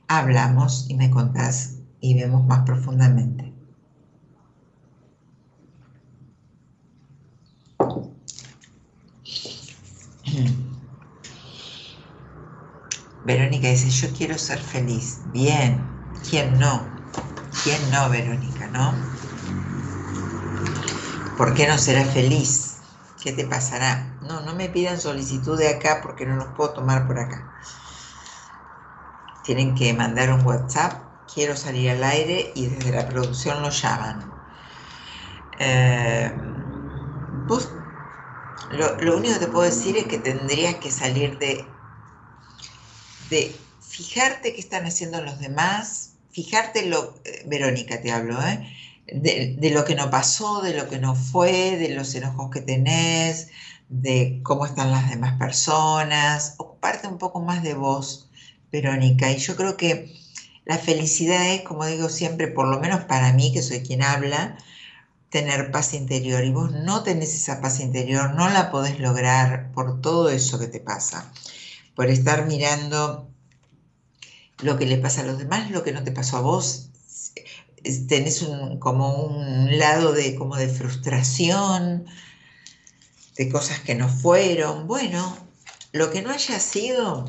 hablamos 0.09 0.87
y 0.89 0.95
me 0.95 1.11
contás 1.11 1.75
y 2.01 2.15
vemos 2.15 2.43
más 2.47 2.65
profundamente. 2.65 3.53
Verónica 13.27 13.69
dice, 13.69 13.91
yo 13.91 14.09
quiero 14.17 14.39
ser 14.39 14.59
feliz. 14.59 15.21
Bien, 15.33 15.85
¿quién 16.31 16.59
no? 16.59 16.83
¿Quién 17.63 17.91
no, 17.91 18.09
Verónica, 18.09 18.69
no? 18.69 18.95
¿Por 21.37 21.53
qué 21.53 21.67
no 21.67 21.77
será 21.77 22.05
feliz? 22.05 22.77
¿Qué 23.23 23.33
te 23.33 23.45
pasará? 23.45 24.16
No, 24.27 24.41
no 24.41 24.55
me 24.55 24.69
pidan 24.69 25.01
solicitud 25.01 25.59
de 25.59 25.69
acá 25.69 26.01
porque 26.03 26.27
no 26.27 26.37
los 26.37 26.49
puedo 26.57 26.71
tomar 26.71 27.07
por 27.07 27.19
acá. 27.19 27.45
Tienen 29.43 29.75
que 29.75 29.93
mandar 29.93 30.33
un 30.33 30.45
WhatsApp, 30.45 31.03
quiero 31.33 31.57
salir 31.57 31.91
al 31.91 32.03
aire 32.03 32.53
y 32.55 32.67
desde 32.67 32.91
la 32.91 33.09
producción 33.09 33.63
lo 33.63 33.71
llaman. 33.71 34.33
Eh, 35.59 36.33
lo, 38.71 39.17
único 39.17 39.35
que 39.35 39.47
te 39.47 39.47
puedo 39.47 39.65
decir 39.65 39.97
es 39.97 40.07
que 40.07 40.19
tendrías 40.19 40.75
que 40.77 40.91
salir 40.91 41.39
de, 41.39 41.65
de 43.31 43.55
fijarte 43.81 44.53
qué 44.55 44.61
están 44.61 44.87
haciendo 44.87 45.23
los 45.23 45.39
demás, 45.39 46.11
fijarte 46.33 46.87
lo, 46.87 47.15
eh, 47.25 47.45
Verónica 47.47 48.01
te 48.03 48.11
hablo, 48.11 48.43
¿eh? 48.43 48.73
de, 49.07 49.71
lo 49.71 49.85
que 49.85 49.95
no 49.95 50.11
pasó, 50.11 50.63
de 50.63 50.75
lo 50.75 50.89
que 50.89 50.99
no 50.99 51.15
fue, 51.15 51.77
de 51.77 51.91
los 51.91 52.15
enojos 52.15 52.51
que 52.51 52.61
tenés, 52.61 53.49
de 53.89 54.41
cómo 54.43 54.67
están 54.67 54.91
las 54.91 55.11
demás 55.11 55.39
personas, 55.39 56.55
ocuparte 56.59 57.09
un 57.09 57.19
poco 57.19 57.41
más 57.41 57.63
de 57.63 57.75
vos, 57.75 58.31
Verónica. 58.73 59.31
Y 59.31 59.39
yo 59.39 59.57
creo 59.57 59.77
que 59.77 60.13
la 60.65 60.79
felicidad 60.79 61.55
es, 61.55 61.63
como 61.63 61.87
digo 61.87 62.09
siempre, 62.09 62.49
por 62.49 62.69
lo 62.69 62.81
menos 62.81 63.05
para 63.05 63.33
mí, 63.33 63.53
que 63.53 63.63
soy 63.63 63.81
quien 63.81 64.03
habla, 64.03 64.59
tener 65.31 65.71
paz 65.71 65.95
interior. 65.95 66.45
Y 66.45 66.51
vos 66.51 66.73
no 66.73 67.03
tenés 67.03 67.35
esa 67.35 67.61
paz 67.61 67.81
interior, 67.81 68.35
no 68.35 68.49
la 68.49 68.71
podés 68.71 68.99
lograr 68.99 69.73
por 69.73 70.01
todo 70.01 70.31
eso 70.31 70.59
que 70.59 70.67
te 70.67 70.81
pasa, 70.81 71.33
por 71.95 72.11
estar 72.11 72.47
mirando 72.47 73.31
lo 74.63 74.79
que 74.79 74.87
le 74.87 74.97
pasa 74.99 75.21
a 75.21 75.25
los 75.25 75.39
demás, 75.39 75.71
lo 75.71 75.85
que 75.85 75.93
no 75.93 76.03
te 76.03 76.13
pasó 76.13 76.39
a 76.39 76.41
vos, 76.41 76.91
tenés 78.09 78.43
un, 78.43 78.79
como 78.79 79.15
un 79.15 79.79
lado 79.79 80.13
de, 80.13 80.35
como 80.35 80.57
de 80.57 80.69
frustración, 80.69 82.07
de 83.37 83.49
cosas 83.49 83.81
que 83.81 83.95
no 83.95 84.09
fueron. 84.09 84.87
Bueno, 84.87 85.37
lo 85.93 86.11
que 86.11 86.23
no 86.23 86.31
haya 86.31 86.59
sido, 86.61 87.27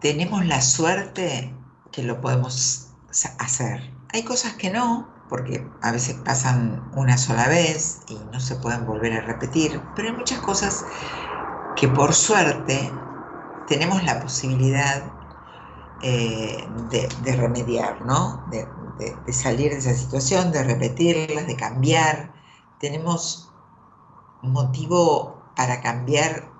tenemos 0.00 0.46
la 0.46 0.60
suerte 0.62 1.54
que 1.92 2.02
lo 2.02 2.20
podemos 2.20 2.88
hacer. 3.38 3.92
Hay 4.12 4.22
cosas 4.24 4.54
que 4.54 4.70
no, 4.70 5.08
porque 5.28 5.66
a 5.82 5.92
veces 5.92 6.16
pasan 6.24 6.90
una 6.94 7.16
sola 7.16 7.48
vez 7.48 8.00
y 8.08 8.14
no 8.32 8.40
se 8.40 8.56
pueden 8.56 8.86
volver 8.86 9.12
a 9.12 9.20
repetir, 9.20 9.80
pero 9.94 10.08
hay 10.08 10.14
muchas 10.14 10.40
cosas 10.40 10.84
que 11.76 11.88
por 11.88 12.14
suerte 12.14 12.90
tenemos 13.68 14.02
la 14.04 14.20
posibilidad 14.20 15.04
eh, 16.02 16.66
de, 16.90 17.36
remediar, 17.36 18.04
¿no? 18.04 18.44
De, 18.50 18.66
salir 19.32 19.70
de 19.70 19.78
esa 19.78 19.94
situación, 19.94 20.50
de 20.50 20.64
repetirlas, 20.64 21.46
de 21.46 21.56
cambiar. 21.56 22.32
Tenemos 22.80 23.48
motivo 24.42 25.42
para 25.54 25.80
cambiar 25.80 26.50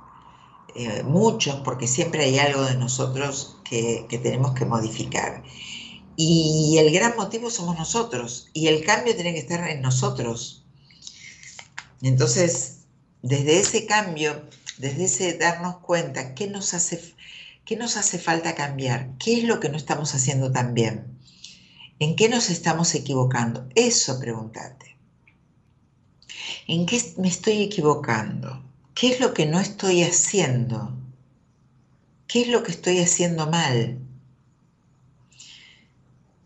eh, 0.75 1.03
muchos, 1.03 1.57
porque 1.65 1.87
siempre 1.87 2.25
hay 2.25 2.39
algo 2.39 2.63
de 2.63 2.77
nosotros 2.77 3.59
que, 3.65 4.07
que 4.09 4.19
tenemos 4.19 4.53
que 4.53 4.67
modificar. 4.67 5.43
Y 6.17 6.77
el 6.79 6.93
gran 6.93 7.17
motivo 7.17 7.51
somos 7.51 7.79
nosotros, 7.79 8.51
y 8.53 8.69
el 8.69 8.85
cambio 8.85 9.15
tiene 9.15 9.33
que 9.33 9.41
estar 9.41 9.69
en 9.69 9.81
nosotros. 9.81 10.65
Entonces, 12.03 12.81
desde 13.23 13.61
ese 13.61 13.87
cambio, 13.87 14.49
desde 14.79 15.05
ese 15.05 15.39
darnos 15.39 15.79
cuenta 15.79 16.35
qué 16.35 16.47
nos 16.47 16.75
hace, 16.75 17.15
qué 17.65 17.77
nos 17.77 17.97
hace 17.97 18.19
falta 18.19 18.55
cambiar, 18.55 19.17
qué 19.19 19.39
es 19.39 19.45
lo 19.45 19.61
que 19.61 19.69
no 19.69 19.77
estamos 19.77 20.15
haciendo 20.15 20.51
tan 20.53 20.75
bien, 20.75 21.19
en 21.99 22.17
qué 22.17 22.29
nos 22.29 22.49
estamos 22.51 22.95
equivocando, 22.95 23.69
eso 23.75 24.19
pregúntate. 24.19 24.90
¿En 26.73 26.87
qué 26.87 27.03
me 27.17 27.27
estoy 27.27 27.63
equivocando? 27.63 28.63
¿Qué 28.95 29.09
es 29.09 29.19
lo 29.19 29.35
que 29.35 29.45
no 29.45 29.59
estoy 29.59 30.05
haciendo? 30.05 30.97
¿Qué 32.29 32.43
es 32.43 32.49
lo 32.49 32.63
que 32.63 32.71
estoy 32.71 33.01
haciendo 33.01 33.51
mal? 33.51 33.99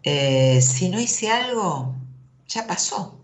Eh, 0.03 0.63
si 0.63 0.89
no 0.89 0.99
hice 0.99 1.31
algo, 1.31 1.95
ya 2.49 2.67
pasó. 2.67 3.23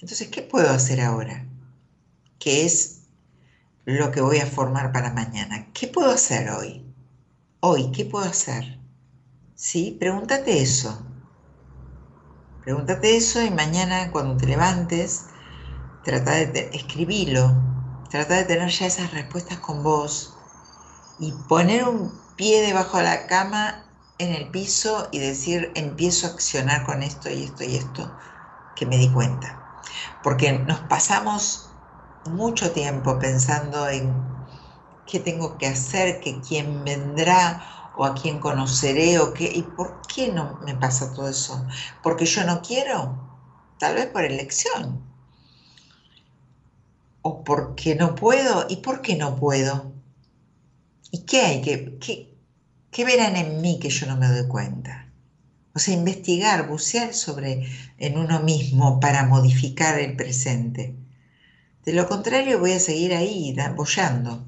Entonces, 0.00 0.28
¿qué 0.28 0.42
puedo 0.42 0.70
hacer 0.70 1.00
ahora? 1.00 1.44
¿Qué 2.38 2.64
es 2.64 3.00
lo 3.84 4.12
que 4.12 4.20
voy 4.20 4.38
a 4.38 4.46
formar 4.46 4.92
para 4.92 5.12
mañana? 5.12 5.72
¿Qué 5.72 5.88
puedo 5.88 6.12
hacer 6.12 6.50
hoy? 6.50 6.84
Hoy, 7.58 7.90
¿qué 7.90 8.04
puedo 8.04 8.26
hacer? 8.26 8.78
¿Sí? 9.56 9.96
Pregúntate 9.98 10.62
eso. 10.62 11.04
Pregúntate 12.60 13.16
eso 13.16 13.42
y 13.42 13.50
mañana 13.50 14.12
cuando 14.12 14.36
te 14.36 14.46
levantes, 14.46 15.26
trata 16.02 16.32
de 16.32 16.70
escribirlo, 16.72 17.54
trata 18.10 18.34
de 18.34 18.44
tener 18.44 18.68
ya 18.68 18.86
esas 18.86 19.12
respuestas 19.12 19.58
con 19.58 19.82
vos 19.82 20.34
y 21.18 21.32
poner 21.48 21.86
un 21.86 22.12
pie 22.36 22.62
debajo 22.62 22.96
de 22.98 23.04
la 23.04 23.26
cama 23.26 23.84
en 24.18 24.34
el 24.34 24.50
piso 24.50 25.08
y 25.12 25.18
decir, 25.18 25.72
empiezo 25.74 26.26
a 26.26 26.30
accionar 26.30 26.84
con 26.84 27.02
esto 27.02 27.30
y 27.30 27.44
esto 27.44 27.64
y 27.64 27.76
esto, 27.76 28.10
que 28.76 28.86
me 28.86 28.96
di 28.96 29.08
cuenta. 29.10 29.80
Porque 30.22 30.52
nos 30.52 30.80
pasamos 30.80 31.70
mucho 32.26 32.70
tiempo 32.72 33.18
pensando 33.18 33.88
en 33.88 34.14
qué 35.06 35.20
tengo 35.20 35.58
que 35.58 35.66
hacer, 35.66 36.20
que 36.20 36.40
quién 36.40 36.84
vendrá 36.84 37.92
o 37.96 38.04
a 38.04 38.14
quién 38.14 38.40
conoceré 38.40 39.18
o 39.18 39.32
qué, 39.34 39.50
y 39.54 39.62
por 39.62 40.00
qué 40.02 40.32
no 40.32 40.58
me 40.64 40.74
pasa 40.74 41.12
todo 41.12 41.28
eso. 41.28 41.66
Porque 42.02 42.26
yo 42.26 42.44
no 42.44 42.62
quiero, 42.62 43.18
tal 43.78 43.94
vez 43.94 44.06
por 44.06 44.24
elección. 44.24 45.09
O 47.22 47.44
porque 47.44 47.94
no 47.94 48.14
puedo, 48.14 48.66
¿y 48.68 48.76
por 48.76 49.02
qué 49.02 49.16
no 49.16 49.36
puedo? 49.36 49.92
¿Y 51.10 51.20
qué 51.24 51.42
hay 51.42 51.60
que, 51.62 51.98
qué, 51.98 52.30
¿Qué 52.90 53.04
verán 53.04 53.36
en 53.36 53.60
mí 53.60 53.78
que 53.78 53.88
yo 53.88 54.06
no 54.06 54.16
me 54.16 54.26
doy 54.26 54.48
cuenta? 54.48 55.06
O 55.74 55.78
sea, 55.78 55.94
investigar, 55.94 56.68
bucear 56.68 57.14
sobre 57.14 57.68
en 57.98 58.18
uno 58.18 58.40
mismo 58.40 58.98
para 58.98 59.26
modificar 59.26 59.98
el 60.00 60.16
presente. 60.16 60.96
De 61.84 61.92
lo 61.92 62.08
contrario, 62.08 62.58
voy 62.58 62.72
a 62.72 62.80
seguir 62.80 63.14
ahí, 63.14 63.56
bollando. 63.76 64.44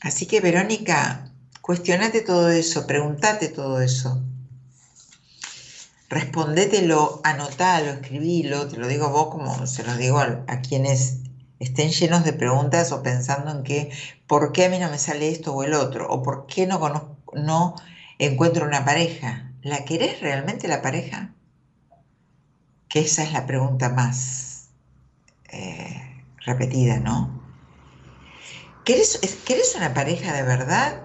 Así 0.00 0.24
que, 0.26 0.40
Verónica, 0.40 1.30
cuestionate 1.60 2.22
todo 2.22 2.50
eso, 2.50 2.86
pregúntate 2.86 3.48
todo 3.48 3.82
eso. 3.82 4.22
Respondételo, 6.08 7.20
anotalo, 7.22 7.90
escribilo, 7.90 8.66
te 8.68 8.78
lo 8.78 8.88
digo 8.88 9.10
vos 9.10 9.28
como 9.28 9.66
se 9.66 9.84
lo 9.84 9.94
digo 9.96 10.18
a, 10.18 10.44
a 10.46 10.60
quienes 10.62 11.23
estén 11.58 11.90
llenos 11.90 12.24
de 12.24 12.32
preguntas 12.32 12.92
o 12.92 13.02
pensando 13.02 13.50
en 13.50 13.62
que, 13.62 13.90
¿por 14.26 14.52
qué 14.52 14.66
a 14.66 14.68
mí 14.68 14.78
no 14.78 14.90
me 14.90 14.98
sale 14.98 15.30
esto 15.30 15.54
o 15.54 15.62
el 15.62 15.74
otro? 15.74 16.08
¿O 16.08 16.22
por 16.22 16.46
qué 16.46 16.66
no, 16.66 16.80
conozco, 16.80 17.32
no 17.34 17.76
encuentro 18.18 18.66
una 18.66 18.84
pareja? 18.84 19.52
¿La 19.62 19.84
querés 19.84 20.20
realmente 20.20 20.68
la 20.68 20.82
pareja? 20.82 21.32
Que 22.88 23.00
esa 23.00 23.22
es 23.22 23.32
la 23.32 23.46
pregunta 23.46 23.88
más 23.88 24.68
eh, 25.50 26.24
repetida, 26.44 26.98
¿no? 26.98 27.42
¿Querés, 28.84 29.18
¿Querés 29.46 29.74
una 29.76 29.94
pareja 29.94 30.32
de 30.32 30.42
verdad? 30.42 31.02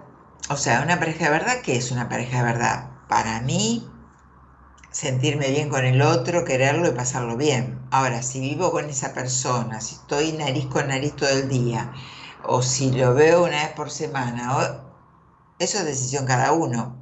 O 0.50 0.58
sea, 0.58 0.82
una 0.82 1.00
pareja 1.00 1.26
de 1.26 1.32
verdad, 1.32 1.62
¿qué 1.64 1.78
es 1.78 1.92
una 1.92 2.10
pareja 2.10 2.40
de 2.40 2.44
verdad? 2.44 2.90
Para 3.08 3.40
mí, 3.42 3.88
sentirme 4.92 5.50
bien 5.52 5.70
con 5.70 5.86
el 5.86 6.02
otro, 6.02 6.46
quererlo 6.46 6.88
y 6.88 6.92
pasarlo 6.92 7.38
bien. 7.38 7.80
Ahora, 7.92 8.22
si 8.24 8.40
vivo 8.40 8.72
con 8.72 8.90
esa 8.90 9.14
persona, 9.14 9.82
si 9.82 9.96
estoy 9.96 10.32
nariz 10.34 10.66
con 10.68 10.88
nariz 10.88 11.16
todo 11.16 11.30
el 11.30 11.50
día, 11.50 11.94
o 12.44 12.62
si 12.62 12.92
lo 12.92 13.14
veo 13.14 13.44
una 13.44 13.64
vez 13.64 13.74
por 13.74 13.92
semana, 13.92 14.84
eso 15.60 15.78
es 15.78 15.86
decisión 15.86 16.26
cada 16.26 16.52
uno. 16.54 16.96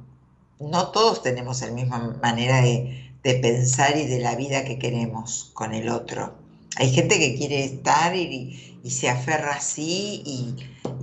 No 0.60 0.88
todos 0.88 1.22
tenemos 1.22 1.60
la 1.62 1.70
misma 1.70 2.18
manera 2.22 2.60
de, 2.60 3.04
pensar 3.22 3.96
y 3.98 4.06
de 4.06 4.20
la 4.20 4.36
vida 4.36 4.64
que 4.64 4.78
queremos 4.78 5.50
con 5.52 5.74
el 5.74 5.90
otro. 5.90 6.34
Hay 6.78 6.92
gente 6.92 7.18
que 7.18 7.34
quiere 7.34 7.64
estar 7.64 8.14
y, 8.14 8.64
se 8.88 9.10
aferra 9.10 9.54
así 9.54 10.22
y, 10.24 10.54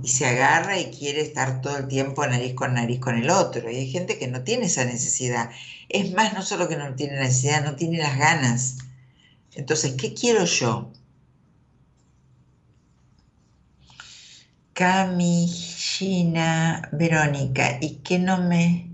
se 0.08 0.26
agarra 0.26 0.78
y 0.78 0.86
quiere 0.86 1.20
estar 1.20 1.60
todo 1.60 1.76
el 1.76 1.88
tiempo 1.88 2.26
nariz 2.26 2.54
con 2.54 2.74
nariz 2.74 2.98
con 2.98 3.18
el 3.18 3.28
otro. 3.28 3.70
Y 3.70 3.76
hay 3.76 3.90
gente 3.90 4.18
que 4.18 4.26
no 4.26 4.42
tiene 4.42 4.66
esa 4.66 4.86
necesidad. 4.86 5.50
Es 5.90 6.12
más, 6.12 6.32
no 6.32 6.42
solo 6.42 6.66
que 6.68 6.76
no 6.76 6.94
tiene 6.94 7.16
necesidad, 7.16 7.62
no 7.62 7.76
tiene 7.76 7.98
las 7.98 8.16
ganas. 8.16 8.78
Entonces, 9.54 9.94
¿qué 10.00 10.14
quiero 10.14 10.46
yo? 10.46 10.92
Cami, 14.72 15.48
Gina, 15.48 16.88
Verónica, 16.92 17.78
y 17.82 17.96
que 17.96 18.18
no 18.18 18.38
me 18.38 18.90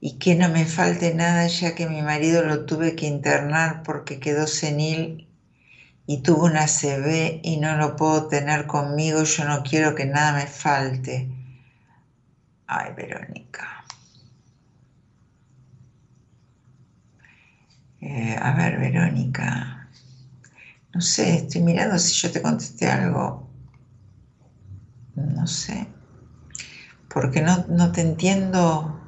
y 0.00 0.18
que 0.18 0.36
no 0.36 0.48
me 0.50 0.66
falte 0.66 1.14
nada 1.14 1.46
ya 1.48 1.74
que 1.74 1.88
mi 1.88 2.02
marido 2.02 2.44
lo 2.44 2.66
tuve 2.66 2.94
que 2.94 3.06
internar 3.06 3.82
porque 3.82 4.20
quedó 4.20 4.46
senil 4.46 5.26
y 6.06 6.22
tuvo 6.22 6.44
una 6.46 6.66
CB 6.68 7.40
y 7.42 7.56
no 7.58 7.76
lo 7.76 7.96
puedo 7.96 8.28
tener 8.28 8.66
conmigo, 8.66 9.24
yo 9.24 9.44
no 9.44 9.62
quiero 9.62 9.94
que 9.94 10.06
nada 10.06 10.32
me 10.32 10.46
falte. 10.46 11.28
Ay, 12.66 12.92
Verónica. 12.94 13.84
Eh, 18.00 18.36
a 18.40 18.52
ver, 18.54 18.78
Verónica. 18.78 19.88
No 20.94 21.00
sé, 21.00 21.36
estoy 21.36 21.60
mirando 21.62 21.98
si 21.98 22.14
yo 22.14 22.30
te 22.30 22.40
contesté 22.40 22.88
algo. 22.88 23.46
No 25.16 25.46
sé. 25.46 25.86
Porque 27.08 27.40
no, 27.40 27.64
no 27.68 27.92
te 27.92 28.02
entiendo. 28.02 29.00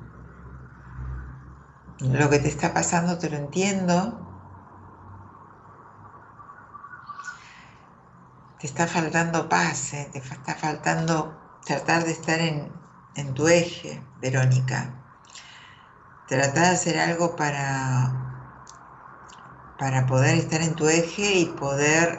Lo 2.01 2.31
que 2.31 2.39
te 2.39 2.49
está 2.49 2.73
pasando 2.75 3.19
te 3.19 3.31
lo 3.31 3.37
entiendo. 3.37 4.28
Te 8.59 8.67
está 8.67 8.87
faltando 8.87 9.49
paz, 9.49 9.93
eh, 9.95 10.09
te 10.13 10.19
está 10.19 10.55
faltando 10.55 11.41
tratar 11.65 12.05
de 12.05 12.13
estar 12.13 12.41
en, 12.41 12.73
en 13.15 13.35
tu 13.35 13.47
eje, 13.49 14.03
Verónica. 14.21 14.95
Trata 16.27 16.61
de 16.63 16.69
hacer 16.69 16.99
algo 16.99 17.37
para 17.37 18.19
para 19.79 20.07
poder 20.07 20.37
estar 20.37 20.61
en 20.61 20.75
tu 20.75 20.89
eje 20.89 21.39
y 21.39 21.45
poder 21.55 22.19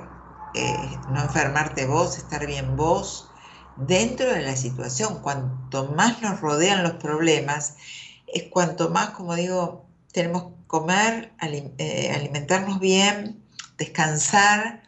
eh, 0.53 1.01
no 1.09 1.21
enfermarte 1.21 1.85
vos, 1.85 2.17
estar 2.17 2.47
bien 2.47 2.77
vos 2.77 3.33
dentro 3.75 4.31
de 4.33 4.41
la 4.41 4.55
situación. 4.55 5.21
Cuanto 5.21 5.91
más 5.91 6.21
nos 6.21 6.39
rodean 6.39 6.83
los 6.83 6.93
problemas, 6.93 7.75
es 8.27 8.43
cuanto 8.49 8.89
más, 8.89 9.09
como 9.09 9.35
digo, 9.35 9.85
tenemos 10.13 10.43
que 10.43 10.67
comer, 10.67 11.33
eh, 11.77 12.11
alimentarnos 12.15 12.79
bien, 12.79 13.43
descansar 13.77 14.78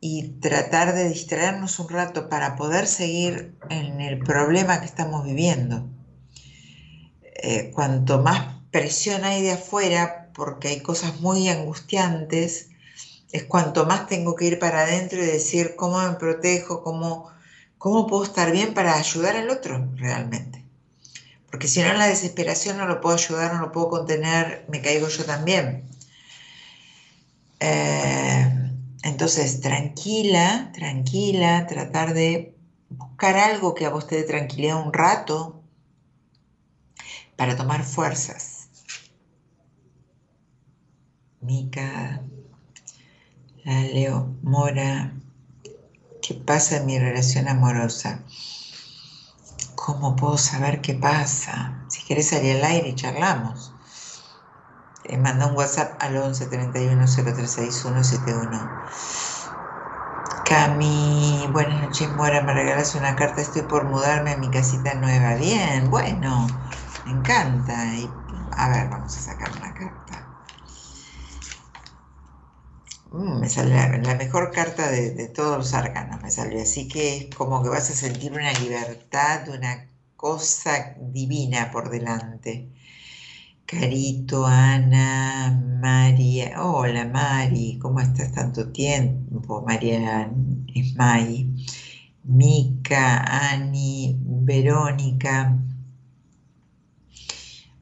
y 0.00 0.40
tratar 0.40 0.94
de 0.94 1.08
distraernos 1.08 1.78
un 1.78 1.90
rato 1.90 2.28
para 2.28 2.56
poder 2.56 2.86
seguir 2.86 3.54
en 3.68 4.00
el 4.00 4.18
problema 4.18 4.80
que 4.80 4.86
estamos 4.86 5.24
viviendo. 5.24 5.86
Eh, 7.22 7.70
cuanto 7.74 8.20
más 8.20 8.54
presión 8.70 9.24
hay 9.24 9.42
de 9.42 9.52
afuera, 9.52 10.30
porque 10.34 10.68
hay 10.68 10.80
cosas 10.80 11.20
muy 11.20 11.48
angustiantes, 11.48 12.68
es 13.30 13.44
cuanto 13.44 13.84
más 13.84 14.06
tengo 14.06 14.34
que 14.34 14.46
ir 14.46 14.58
para 14.58 14.82
adentro 14.82 15.22
y 15.22 15.26
decir 15.26 15.76
cómo 15.76 16.00
me 16.00 16.16
protejo, 16.16 16.82
cómo, 16.82 17.30
cómo 17.76 18.06
puedo 18.06 18.24
estar 18.24 18.50
bien 18.52 18.72
para 18.72 18.96
ayudar 18.96 19.36
al 19.36 19.50
otro 19.50 19.86
realmente. 19.96 20.64
Porque 21.50 21.68
si 21.68 21.82
no, 21.82 21.90
en 21.90 21.98
la 21.98 22.06
desesperación 22.06 22.78
no 22.78 22.86
lo 22.86 23.00
puedo 23.00 23.16
ayudar, 23.16 23.52
no 23.54 23.60
lo 23.60 23.72
puedo 23.72 23.88
contener, 23.88 24.64
me 24.68 24.80
caigo 24.80 25.08
yo 25.08 25.24
también. 25.24 25.84
Eh, 27.58 28.59
entonces, 29.02 29.60
tranquila, 29.60 30.70
tranquila, 30.74 31.66
tratar 31.66 32.12
de 32.12 32.54
buscar 32.90 33.36
algo 33.36 33.74
que 33.74 33.86
a 33.86 33.90
vos 33.90 34.06
te 34.06 34.16
dé 34.16 34.22
tranquilidad 34.24 34.84
un 34.84 34.92
rato 34.92 35.62
para 37.36 37.56
tomar 37.56 37.84
fuerzas. 37.84 38.68
Mica, 41.40 42.22
la 43.64 43.80
Leo 43.82 44.36
Mora, 44.42 45.14
¿qué 46.20 46.34
pasa 46.34 46.76
en 46.76 46.86
mi 46.86 46.98
relación 46.98 47.48
amorosa? 47.48 48.22
¿Cómo 49.74 50.16
puedo 50.16 50.36
saber 50.36 50.82
qué 50.82 50.92
pasa? 50.92 51.86
Si 51.88 52.04
querés 52.04 52.28
salir 52.28 52.56
al 52.56 52.64
aire 52.64 52.90
y 52.90 52.94
charlamos. 52.94 53.72
Eh, 55.04 55.16
manda 55.16 55.46
un 55.46 55.56
WhatsApp 55.56 55.96
al 56.02 56.16
11 56.16 56.46
31 56.46 57.06
036171. 57.06 58.70
Cami, 60.44 61.48
buenas 61.52 61.80
noches, 61.80 62.12
Mora. 62.14 62.42
Me 62.42 62.52
regalas 62.52 62.94
una 62.94 63.16
carta. 63.16 63.40
Estoy 63.40 63.62
por 63.62 63.84
mudarme 63.84 64.32
a 64.32 64.36
mi 64.36 64.50
casita 64.50 64.94
nueva. 64.94 65.34
Bien, 65.36 65.90
bueno, 65.90 66.46
me 67.06 67.12
encanta. 67.12 67.82
a 68.52 68.68
ver, 68.68 68.88
vamos 68.90 69.16
a 69.16 69.20
sacar 69.20 69.50
una 69.56 69.72
carta. 69.74 70.26
Mm, 73.12 73.40
me 73.40 73.48
sale 73.48 73.74
la, 73.74 74.14
mejor 74.14 74.52
carta 74.52 74.88
de, 74.90 75.28
todos 75.28 75.58
los 75.58 75.74
arcanos, 75.74 76.22
me 76.22 76.30
salió. 76.30 76.62
Así 76.62 76.88
que 76.88 77.16
es 77.16 77.34
como 77.34 77.62
que 77.62 77.68
vas 77.68 77.90
a 77.90 77.94
sentir 77.94 78.32
una 78.32 78.52
libertad, 78.52 79.48
una 79.48 79.88
cosa 80.16 80.94
divina 80.98 81.70
por 81.70 81.90
delante. 81.90 82.70
Carito, 83.70 84.46
Ana, 84.46 85.52
María. 85.80 86.60
Hola 86.60 87.04
Mari, 87.04 87.78
¿cómo 87.78 88.00
estás 88.00 88.32
tanto 88.32 88.72
tiempo? 88.72 89.62
María 89.64 90.28
Esmay. 90.74 91.54
Mica, 92.24 93.22
Ani, 93.52 94.18
Verónica. 94.18 95.56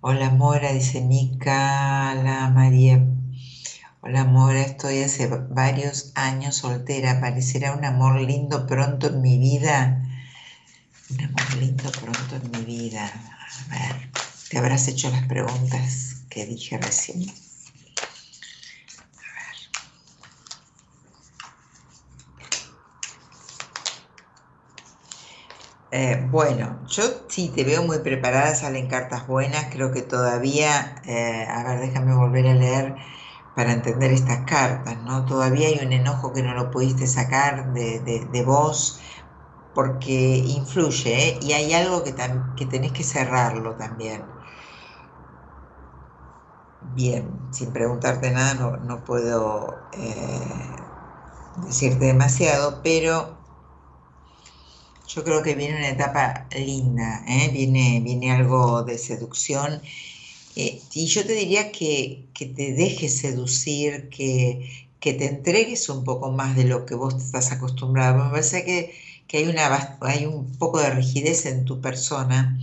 Hola 0.03 0.29
Mora, 0.29 0.75
dice 0.75 1.01
Mica, 1.01 2.15
la 2.23 2.51
María 2.51 3.03
Hola 4.03 4.25
Mora, 4.25 4.61
estoy 4.61 4.99
hace 4.99 5.27
varios 5.27 6.13
años 6.17 6.57
soltera. 6.57 7.19
Parecerá 7.19 7.75
un 7.75 7.87
amor 7.87 8.21
lindo 8.21 8.67
pronto 8.67 9.07
en 9.07 9.23
mi 9.23 9.39
vida. 9.39 10.07
Un 11.13 11.21
amor 11.23 11.57
lindo 11.59 11.91
pronto 11.93 12.37
en 12.37 12.51
mi 12.51 12.65
vida. 12.67 13.07
A 13.07 13.71
ver, 13.71 14.18
te 14.51 14.59
habrás 14.59 14.89
hecho 14.89 15.11
las 15.11 15.27
preguntas 15.27 16.25
que 16.31 16.47
dije 16.47 16.79
recién. 16.79 17.23
A 17.23 17.33
ver. 19.37 19.79
Eh, 25.91 26.27
bueno, 26.31 26.81
yo 26.87 27.03
sí 27.29 27.51
te 27.55 27.65
veo 27.65 27.83
muy 27.83 27.99
preparada, 28.01 28.55
salen 28.55 28.89
cartas 28.89 29.27
buenas, 29.27 29.67
creo 29.73 29.91
que 29.93 30.03
todavía, 30.03 30.97
eh, 31.07 31.47
a 31.49 31.65
ver, 31.65 31.81
déjame 31.81 32.15
volver 32.15 32.47
a 32.49 32.55
leer 32.55 32.97
para 33.55 33.73
entender 33.73 34.13
estas 34.13 34.45
cartas, 34.45 35.03
¿no? 35.03 35.25
Todavía 35.25 35.69
hay 35.69 35.79
un 35.85 35.93
enojo 35.93 36.33
que 36.33 36.43
no 36.43 36.55
lo 36.55 36.71
pudiste 36.71 37.07
sacar 37.07 37.73
de, 37.73 38.43
vos 38.47 39.01
porque 39.73 40.13
influye, 40.47 41.29
¿eh? 41.31 41.39
Y 41.43 41.53
hay 41.53 41.73
algo 41.75 42.03
que, 42.05 42.15
que 42.57 42.67
tenés 42.67 42.93
que 42.93 43.05
cerrarlo 43.05 43.77
también. 43.77 44.38
Bien, 46.95 47.49
sin 47.53 47.73
preguntarte 47.73 48.31
nada 48.31 48.55
no, 48.55 49.05
puedo 49.05 49.89
eh, 49.93 50.77
decirte 51.67 52.07
demasiado, 52.07 52.81
pero 52.83 53.39
yo 55.07 55.25
creo 55.25 55.43
que 55.43 55.55
viene 55.55 55.79
una 55.79 55.91
etapa 55.91 56.47
linda, 56.57 57.25
¿eh? 57.29 57.51
viene, 57.53 58.01
viene 58.03 58.33
algo 58.33 58.83
de 58.83 58.99
seducción 58.99 59.81
eh, 60.61 60.83
y 60.93 61.07
yo 61.07 61.25
te 61.25 61.35
diría 61.35 61.71
que, 61.71 62.27
te 62.35 62.73
dejes 62.73 63.19
seducir, 63.19 64.09
que, 64.11 64.89
te 65.01 65.27
entregues 65.27 65.89
un 65.89 66.03
poco 66.03 66.33
más 66.33 66.57
de 66.57 66.65
lo 66.65 66.85
que 66.85 66.97
vos 66.97 67.15
estás 67.15 67.53
acostumbrado. 67.53 68.25
Me 68.25 68.31
parece 68.31 68.65
que, 68.65 69.39
hay, 69.39 69.47
una, 69.47 69.99
hay 70.01 70.27
un 70.27 70.51
poco 70.59 70.81
de 70.81 70.91
rigidez 70.91 71.47
en 71.47 71.65
tu 71.65 71.81
persona 71.81 72.59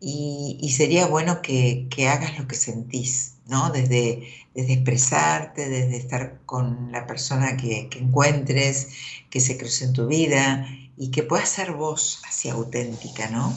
y, 0.00 0.72
sería 0.74 1.06
bueno 1.06 1.42
que, 1.42 1.86
hagas 2.08 2.38
lo 2.38 2.48
que 2.48 2.56
sentís, 2.56 3.34
¿no? 3.48 3.70
Desde, 3.70 4.28
desde 4.54 4.74
expresarte, 4.74 5.68
desde 5.68 5.96
estar 5.96 6.40
con 6.46 6.92
la 6.92 7.06
persona 7.06 7.56
que, 7.56 7.88
que 7.88 7.98
encuentres, 7.98 8.88
que 9.30 9.40
se 9.40 9.58
cruce 9.58 9.84
en 9.84 9.92
tu 9.92 10.06
vida 10.06 10.66
y 10.96 11.10
que 11.10 11.22
puedas 11.22 11.48
ser 11.48 11.72
vos 11.72 12.22
así 12.28 12.48
auténtica, 12.48 13.28
¿no? 13.30 13.54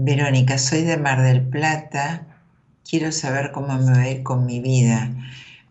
Verónica, 0.00 0.58
soy 0.58 0.82
de 0.82 0.96
Mar 0.96 1.22
del 1.22 1.48
Plata. 1.48 2.24
Quiero 2.88 3.10
saber 3.10 3.50
cómo 3.50 3.76
me 3.78 3.92
va 3.92 4.02
a 4.02 4.08
ir 4.08 4.22
con 4.22 4.46
mi 4.46 4.60
vida. 4.60 5.12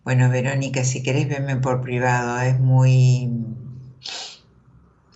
Bueno, 0.04 0.30
Verónica, 0.30 0.84
si 0.84 1.02
querés 1.02 1.30
verme 1.30 1.56
por 1.56 1.82
privado, 1.82 2.40
es 2.42 2.60
muy... 2.60 3.30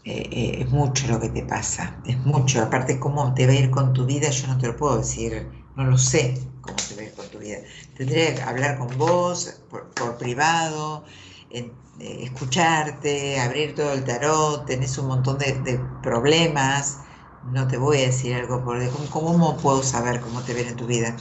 Eh, 0.04 0.30
eh, 0.32 0.62
es 0.62 0.70
mucho 0.70 1.08
lo 1.08 1.20
que 1.20 1.30
te 1.30 1.44
pasa, 1.44 2.02
es 2.06 2.18
mucho. 2.26 2.62
Aparte, 2.62 3.00
cómo 3.00 3.34
te 3.34 3.46
va 3.46 3.54
a 3.54 3.56
ir 3.56 3.70
con 3.70 3.94
tu 3.94 4.06
vida, 4.06 4.30
yo 4.30 4.48
no 4.48 4.58
te 4.58 4.68
lo 4.68 4.76
puedo 4.76 4.98
decir, 4.98 5.68
no 5.76 5.84
lo 5.86 5.98
sé 5.98 6.38
cómo 6.62 6.76
te 6.76 6.96
va 6.96 7.02
a 7.02 7.06
ir 7.06 7.14
con 7.14 7.30
tu 7.30 7.40
vida. 7.40 7.58
Tendré 7.96 8.34
que 8.36 8.42
hablar 8.42 8.80
con 8.80 8.98
vos 8.98 9.62
por, 9.70 10.18
privado, 10.18 11.06
eh, 11.50 11.72
escucharte, 12.00 13.40
abrir 13.40 13.76
todo 13.76 13.94
el 13.94 14.04
tarot, 14.04 14.66
tenés 14.66 14.98
un 14.98 15.08
montón 15.08 15.38
de 15.38 15.80
problemas 16.02 17.02
no 17.44 17.68
te 17.68 17.78
voy 17.78 17.98
a 17.98 18.02
decir 18.08 18.36
algo 18.36 18.64
por 18.64 18.78
¿cómo, 18.92 19.10
¿cómo 19.10 19.58
puedo 19.58 19.84
saber 19.84 20.22
cómo 20.22 20.44
te 20.44 20.54
ven 20.54 20.68
en 20.68 20.76
tu 20.76 20.86
vida? 20.86 21.16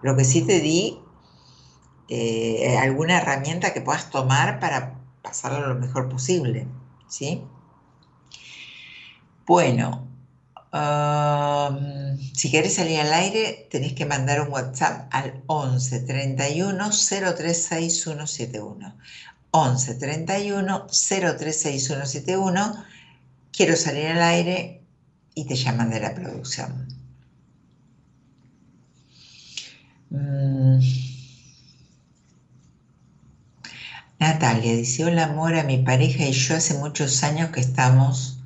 Lo 0.00 0.16
que 0.16 0.24
sí 0.24 0.42
te 0.42 0.60
di, 0.60 1.04
alguna 2.80 3.18
herramienta 3.18 3.72
que 3.72 3.80
puedas 3.80 4.10
tomar 4.10 4.58
para 4.60 5.04
pasarlo 5.22 5.68
lo 5.68 5.74
mejor 5.74 6.08
posible, 6.08 6.66
¿sí? 7.06 7.44
Bueno, 9.50 10.06
um, 10.72 12.16
si 12.32 12.52
querés 12.52 12.76
salir 12.76 13.00
al 13.00 13.12
aire, 13.12 13.66
tenés 13.68 13.94
que 13.94 14.06
mandar 14.06 14.42
un 14.42 14.52
WhatsApp 14.52 15.08
al 15.10 15.42
11 15.48 16.02
31 16.02 16.92
036171. 16.92 18.94
11 19.50 19.94
31 19.96 20.86
036171. 20.88 22.84
Quiero 23.50 23.74
salir 23.74 24.06
al 24.06 24.22
aire, 24.22 24.84
y 25.34 25.46
te 25.46 25.56
llaman 25.56 25.90
de 25.90 25.98
la 25.98 26.14
producción. 26.14 26.86
Mm. 30.10 30.78
Natalia 34.20 34.76
dice, 34.76 35.04
hola 35.04 35.24
amor, 35.24 35.56
a 35.56 35.64
mi 35.64 35.78
pareja 35.78 36.24
y 36.24 36.34
yo 36.34 36.54
hace 36.54 36.74
muchos 36.74 37.24
años 37.24 37.50
que 37.50 37.58
estamos, 37.58 38.39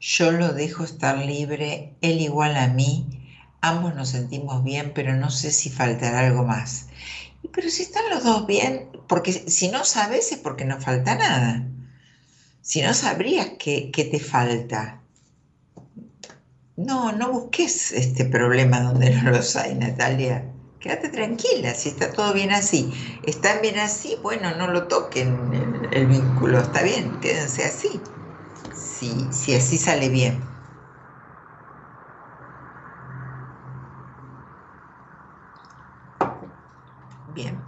yo 0.00 0.32
lo 0.32 0.52
dejo 0.54 0.84
estar 0.84 1.18
libre, 1.18 1.94
él 2.00 2.20
igual 2.20 2.56
a 2.56 2.68
mí, 2.68 3.06
ambos 3.60 3.94
nos 3.94 4.08
sentimos 4.08 4.64
bien, 4.64 4.92
pero 4.94 5.14
no 5.14 5.30
sé 5.30 5.50
si 5.50 5.68
faltará 5.68 6.20
algo 6.20 6.44
más. 6.44 6.86
Pero 7.52 7.68
si 7.68 7.82
están 7.82 8.08
los 8.10 8.24
dos 8.24 8.46
bien, 8.46 8.88
porque 9.06 9.32
si 9.32 9.68
no 9.68 9.84
sabes 9.84 10.32
es 10.32 10.38
porque 10.38 10.64
no 10.64 10.80
falta 10.80 11.14
nada. 11.16 11.66
Si 12.62 12.80
no 12.82 12.94
sabrías 12.94 13.50
qué, 13.58 13.90
qué 13.90 14.04
te 14.04 14.20
falta. 14.20 15.02
No, 16.76 17.12
no 17.12 17.30
busques 17.32 17.92
este 17.92 18.24
problema 18.24 18.80
donde 18.80 19.10
no 19.10 19.30
los 19.30 19.54
hay, 19.56 19.74
Natalia. 19.74 20.50
Quédate 20.78 21.10
tranquila, 21.10 21.74
si 21.74 21.90
está 21.90 22.10
todo 22.10 22.32
bien 22.32 22.52
así. 22.52 22.90
Están 23.26 23.60
bien 23.60 23.78
así, 23.78 24.16
bueno, 24.22 24.56
no 24.56 24.66
lo 24.66 24.88
toquen 24.88 25.88
el, 25.92 26.06
vínculo, 26.06 26.58
está 26.58 26.82
bien, 26.82 27.20
quédense 27.20 27.64
así. 27.64 28.00
Si, 29.00 29.32
si 29.32 29.54
así 29.54 29.78
sale 29.78 30.10
bien. 30.10 30.50
Bien. 37.24 37.64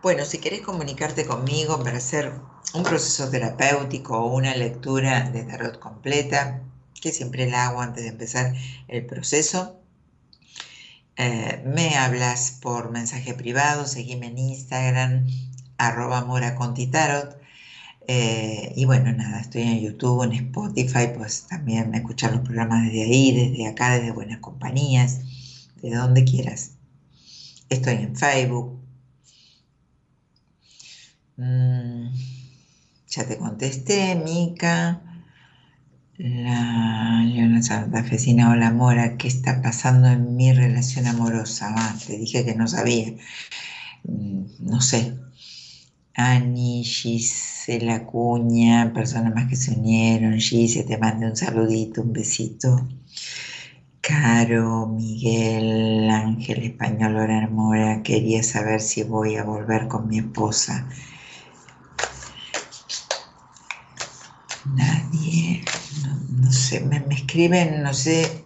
Bueno, 0.00 0.24
si 0.24 0.38
querés 0.40 0.60
comunicarte 0.60 1.26
conmigo 1.26 1.82
para 1.82 1.96
hacer 1.98 2.40
un 2.72 2.84
proceso 2.84 3.28
terapéutico 3.28 4.16
o 4.16 4.32
una 4.36 4.54
lectura 4.54 5.28
de 5.30 5.42
tarot 5.42 5.80
completa, 5.80 6.62
que 7.00 7.10
siempre 7.10 7.50
la 7.50 7.66
hago 7.66 7.80
antes 7.80 8.04
de 8.04 8.10
empezar 8.10 8.54
el 8.86 9.04
proceso. 9.06 9.80
Eh, 11.16 11.62
me 11.64 11.96
hablas 11.96 12.58
por 12.62 12.90
mensaje 12.90 13.34
privado, 13.34 13.86
seguime 13.86 14.26
en 14.28 14.38
Instagram, 14.38 15.26
arroba 15.78 16.24
mora 16.24 16.54
Eh, 18.08 18.72
y 18.76 18.84
bueno, 18.84 19.12
nada, 19.12 19.40
estoy 19.40 19.62
en 19.62 19.80
YouTube, 19.80 20.22
en 20.22 20.32
Spotify, 20.32 21.08
pues 21.16 21.46
también 21.48 21.94
escuchar 21.94 22.32
los 22.32 22.42
programas 22.42 22.84
desde 22.84 23.02
ahí, 23.02 23.32
desde 23.32 23.66
acá, 23.66 23.98
desde 23.98 24.12
Buenas 24.12 24.38
Compañías, 24.38 25.20
de 25.82 25.90
donde 25.94 26.24
quieras. 26.24 26.72
Estoy 27.68 27.94
en 27.94 28.16
Facebook. 28.16 28.80
Mm, 31.36 32.08
ya 33.08 33.26
te 33.26 33.36
contesté, 33.38 34.14
Mica. 34.16 35.02
La 36.18 37.22
Leona 37.26 37.62
Santafesina, 37.62 38.50
hola 38.50 38.70
Mora, 38.70 39.16
¿qué 39.18 39.28
está 39.28 39.60
pasando 39.60 40.08
en 40.08 40.34
mi 40.36 40.50
relación 40.52 41.06
amorosa? 41.06 41.74
Ah, 41.76 41.94
te 42.06 42.16
dije 42.16 42.44
que 42.44 42.54
no 42.54 42.66
sabía. 42.68 43.12
Mm, 44.04 44.44
no 44.60 44.80
sé. 44.80 45.14
Ani, 46.16 46.82
Gisela 46.82 48.06
Cuña, 48.06 48.92
personas 48.94 49.34
más 49.34 49.48
que 49.48 49.56
se 49.56 49.72
unieron. 49.72 50.38
Gise, 50.38 50.82
te 50.84 50.98
mando 50.98 51.26
un 51.26 51.36
saludito, 51.36 52.02
un 52.02 52.12
besito. 52.12 52.88
Caro, 54.00 54.86
Miguel, 54.86 56.08
Ángel 56.10 56.62
Español, 56.62 57.14
Lora 57.14 57.48
Mora, 57.48 58.02
quería 58.02 58.42
saber 58.42 58.80
si 58.80 59.02
voy 59.02 59.36
a 59.36 59.44
volver 59.44 59.88
con 59.88 60.08
mi 60.08 60.18
esposa. 60.18 60.88
Nadie 64.74 65.64
no 66.46 66.52
sé, 66.52 66.80
me, 66.80 67.04
escriben, 67.10 67.82
no 67.82 67.92
sé, 67.94 68.44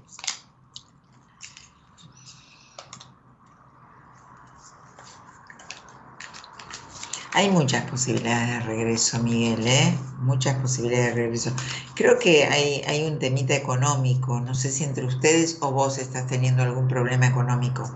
Hay 7.41 7.49
muchas 7.49 7.91
posibilidades 7.91 8.49
de 8.51 8.61
regreso, 8.61 9.19
Miguel, 9.23 9.67
¿eh? 9.67 9.95
Muchas 10.19 10.57
posibilidades 10.57 11.15
de 11.15 11.23
regreso. 11.23 11.51
Creo 11.95 12.19
que 12.19 12.45
hay, 12.45 12.83
hay, 12.87 13.05
un 13.05 13.19
temita 13.19 13.55
económico. 13.55 14.39
No 14.41 14.55
sé 14.55 14.71
si 14.71 14.85
entre 14.85 15.07
ustedes 15.07 15.57
o 15.63 15.73
vos 15.73 15.97
estás 15.97 16.27
teniendo 16.27 16.63
algún 16.63 16.87
problema 16.87 17.27
económico. 17.27 17.91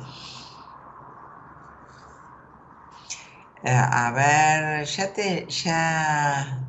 Eh, 3.62 3.70
a 3.70 4.10
ver, 4.12 4.86
ya 4.86 5.12
te, 5.12 5.46
ya... 5.48 6.66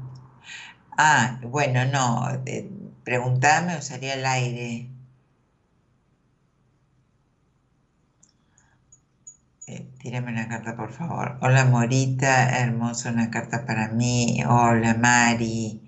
Ah, 0.97 1.39
bueno, 1.43 1.85
no. 1.85 2.27
Eh, 2.45 2.69
Preguntame 3.05 3.77
o 3.77 3.81
salía 3.81 4.13
al 4.15 4.25
aire. 4.25 4.89
Eh, 9.67 9.87
tírame 9.99 10.31
una 10.31 10.47
carta, 10.47 10.75
por 10.75 10.91
favor. 10.93 11.37
Hola, 11.41 11.65
Morita, 11.65 12.59
hermosa, 12.59 13.11
una 13.11 13.31
carta 13.31 13.65
para 13.65 13.87
mí. 13.89 14.43
Hola, 14.47 14.93
Mari. 14.93 15.81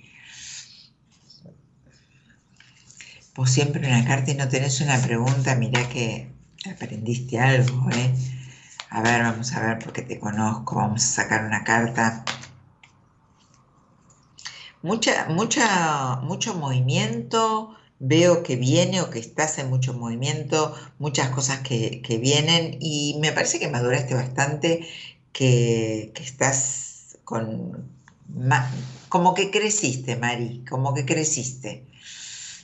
Vos 3.36 3.52
siempre 3.52 3.88
una 3.88 4.04
carta 4.06 4.32
y 4.32 4.36
no 4.36 4.50
tenés 4.50 4.82
una 4.82 4.98
pregunta, 4.98 5.56
mirá 5.56 5.88
que 5.90 6.32
aprendiste 6.72 7.40
algo, 7.40 7.90
¿eh? 7.92 8.14
A 8.90 9.02
ver, 9.02 9.22
vamos 9.24 9.54
a 9.54 9.62
ver 9.62 9.80
porque 9.80 10.02
te 10.02 10.20
conozco. 10.20 10.76
Vamos 10.76 11.04
a 11.04 11.08
sacar 11.08 11.46
una 11.46 11.64
carta 11.64 12.24
mucha, 14.82 15.28
mucha, 15.30 16.16
mucho 16.22 16.56
movimiento, 16.56 17.76
veo 18.00 18.44
que 18.44 18.56
viene 18.56 19.02
o 19.02 19.10
que 19.10 19.20
estás 19.20 19.58
en 19.58 19.70
mucho 19.70 19.94
movimiento, 19.94 20.76
muchas 21.00 21.30
cosas 21.30 21.60
que, 21.62 22.20
vienen 22.22 22.78
y 22.80 23.18
me 23.20 23.32
parece 23.32 23.60
que 23.60 23.70
maduraste 23.70 24.14
bastante, 24.14 24.88
que, 25.32 26.12
estás 26.16 27.18
con... 27.24 27.96
Como 29.10 29.34
que 29.34 29.52
creciste, 29.52 30.18
Mari, 30.18 30.66
como 30.70 30.94
que 30.94 31.06
creciste. 31.06 31.88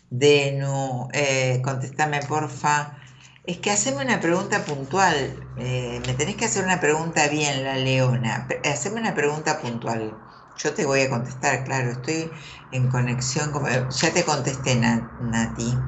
Denu, 0.10 1.08
eh, 1.14 1.62
contestame 1.64 2.20
porfa. 2.22 3.00
Es 3.46 3.58
que 3.58 3.72
haceme 3.72 4.04
una 4.04 4.20
pregunta 4.20 4.66
puntual. 4.66 5.50
Eh, 5.58 6.02
me 6.06 6.14
tenés 6.14 6.36
que 6.36 6.46
hacer 6.46 6.64
una 6.66 6.80
pregunta 6.80 7.28
bien, 7.30 7.64
la 7.64 7.78
leona. 7.78 8.48
Haceme 8.66 9.00
una 9.00 9.16
pregunta 9.16 9.60
puntual. 9.62 10.20
Yo 10.56 10.74
te 10.74 10.86
voy 10.86 11.02
a 11.02 11.10
contestar, 11.10 11.64
claro, 11.64 11.92
estoy 11.92 12.32
en 12.74 12.90
conexión, 12.90 13.52
como, 13.52 13.68
ya 13.70 14.14
te 14.14 14.24
contesté, 14.26 14.76
Nati. 14.76 15.84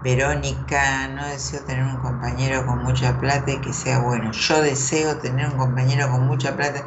Verónica, 0.00 1.08
no 1.08 1.26
deseo 1.26 1.64
tener 1.64 1.84
un 1.84 1.98
compañero 1.98 2.66
con 2.66 2.82
mucha 2.82 3.18
plata 3.18 3.52
y 3.52 3.60
que 3.60 3.72
sea 3.72 4.00
bueno. 4.00 4.30
Yo 4.32 4.60
deseo 4.62 5.18
tener 5.18 5.46
un 5.48 5.56
compañero 5.56 6.10
con 6.10 6.26
mucha 6.26 6.56
plata 6.56 6.86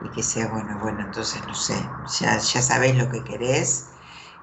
y 0.00 0.10
que 0.10 0.22
sea 0.22 0.48
bueno. 0.48 0.78
Bueno, 0.78 1.02
entonces 1.04 1.46
no 1.46 1.54
sé, 1.54 1.94
ya, 2.04 2.38
ya 2.38 2.62
sabéis 2.62 2.96
lo 2.96 3.08
que 3.10 3.24
querés 3.24 3.92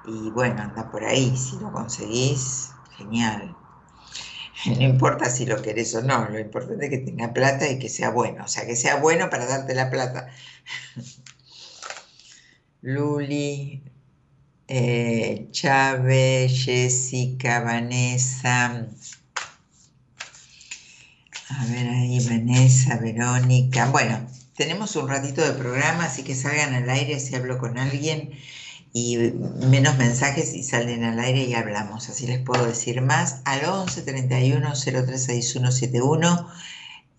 y 0.02 0.30
bueno, 0.32 0.62
anda 0.62 0.90
por 0.90 1.04
ahí. 1.04 1.36
Si 1.36 1.58
lo 1.60 1.72
conseguís, 1.72 2.76
genial. 2.90 3.56
No 4.66 4.82
importa 4.82 5.30
si 5.30 5.46
lo 5.46 5.62
querés 5.62 5.94
o 5.94 6.02
no, 6.02 6.28
lo 6.28 6.38
importante 6.38 6.86
es 6.86 6.90
que 6.90 6.98
tenga 6.98 7.32
plata 7.32 7.68
y 7.70 7.78
que 7.78 7.88
sea 7.88 8.10
bueno. 8.10 8.44
O 8.44 8.48
sea, 8.48 8.66
que 8.66 8.76
sea 8.76 8.96
bueno 8.96 9.30
para 9.30 9.46
darte 9.46 9.74
la 9.74 9.90
plata. 9.90 10.28
Luli, 12.82 13.82
eh, 14.68 15.48
Chávez, 15.50 16.64
Jessica, 16.64 17.60
Vanessa. 17.60 18.86
A 21.48 21.66
ver 21.66 21.88
ahí, 21.88 22.20
Vanessa, 22.28 22.96
Verónica. 22.98 23.90
Bueno, 23.90 24.26
tenemos 24.54 24.94
un 24.96 25.08
ratito 25.08 25.40
de 25.40 25.52
programa, 25.52 26.04
así 26.04 26.22
que 26.22 26.34
salgan 26.34 26.74
al 26.74 26.90
aire 26.90 27.18
si 27.18 27.34
hablo 27.34 27.58
con 27.58 27.78
alguien 27.78 28.30
y 28.92 29.16
menos 29.16 29.96
mensajes 29.98 30.54
y 30.54 30.62
salen 30.62 31.04
al 31.04 31.18
aire 31.18 31.44
y 31.44 31.54
hablamos. 31.54 32.08
Así 32.08 32.26
les 32.26 32.40
puedo 32.40 32.66
decir 32.66 33.00
más. 33.00 33.40
Al 33.44 33.64
11 33.64 34.02
31 34.02 34.74
036171 34.74 36.48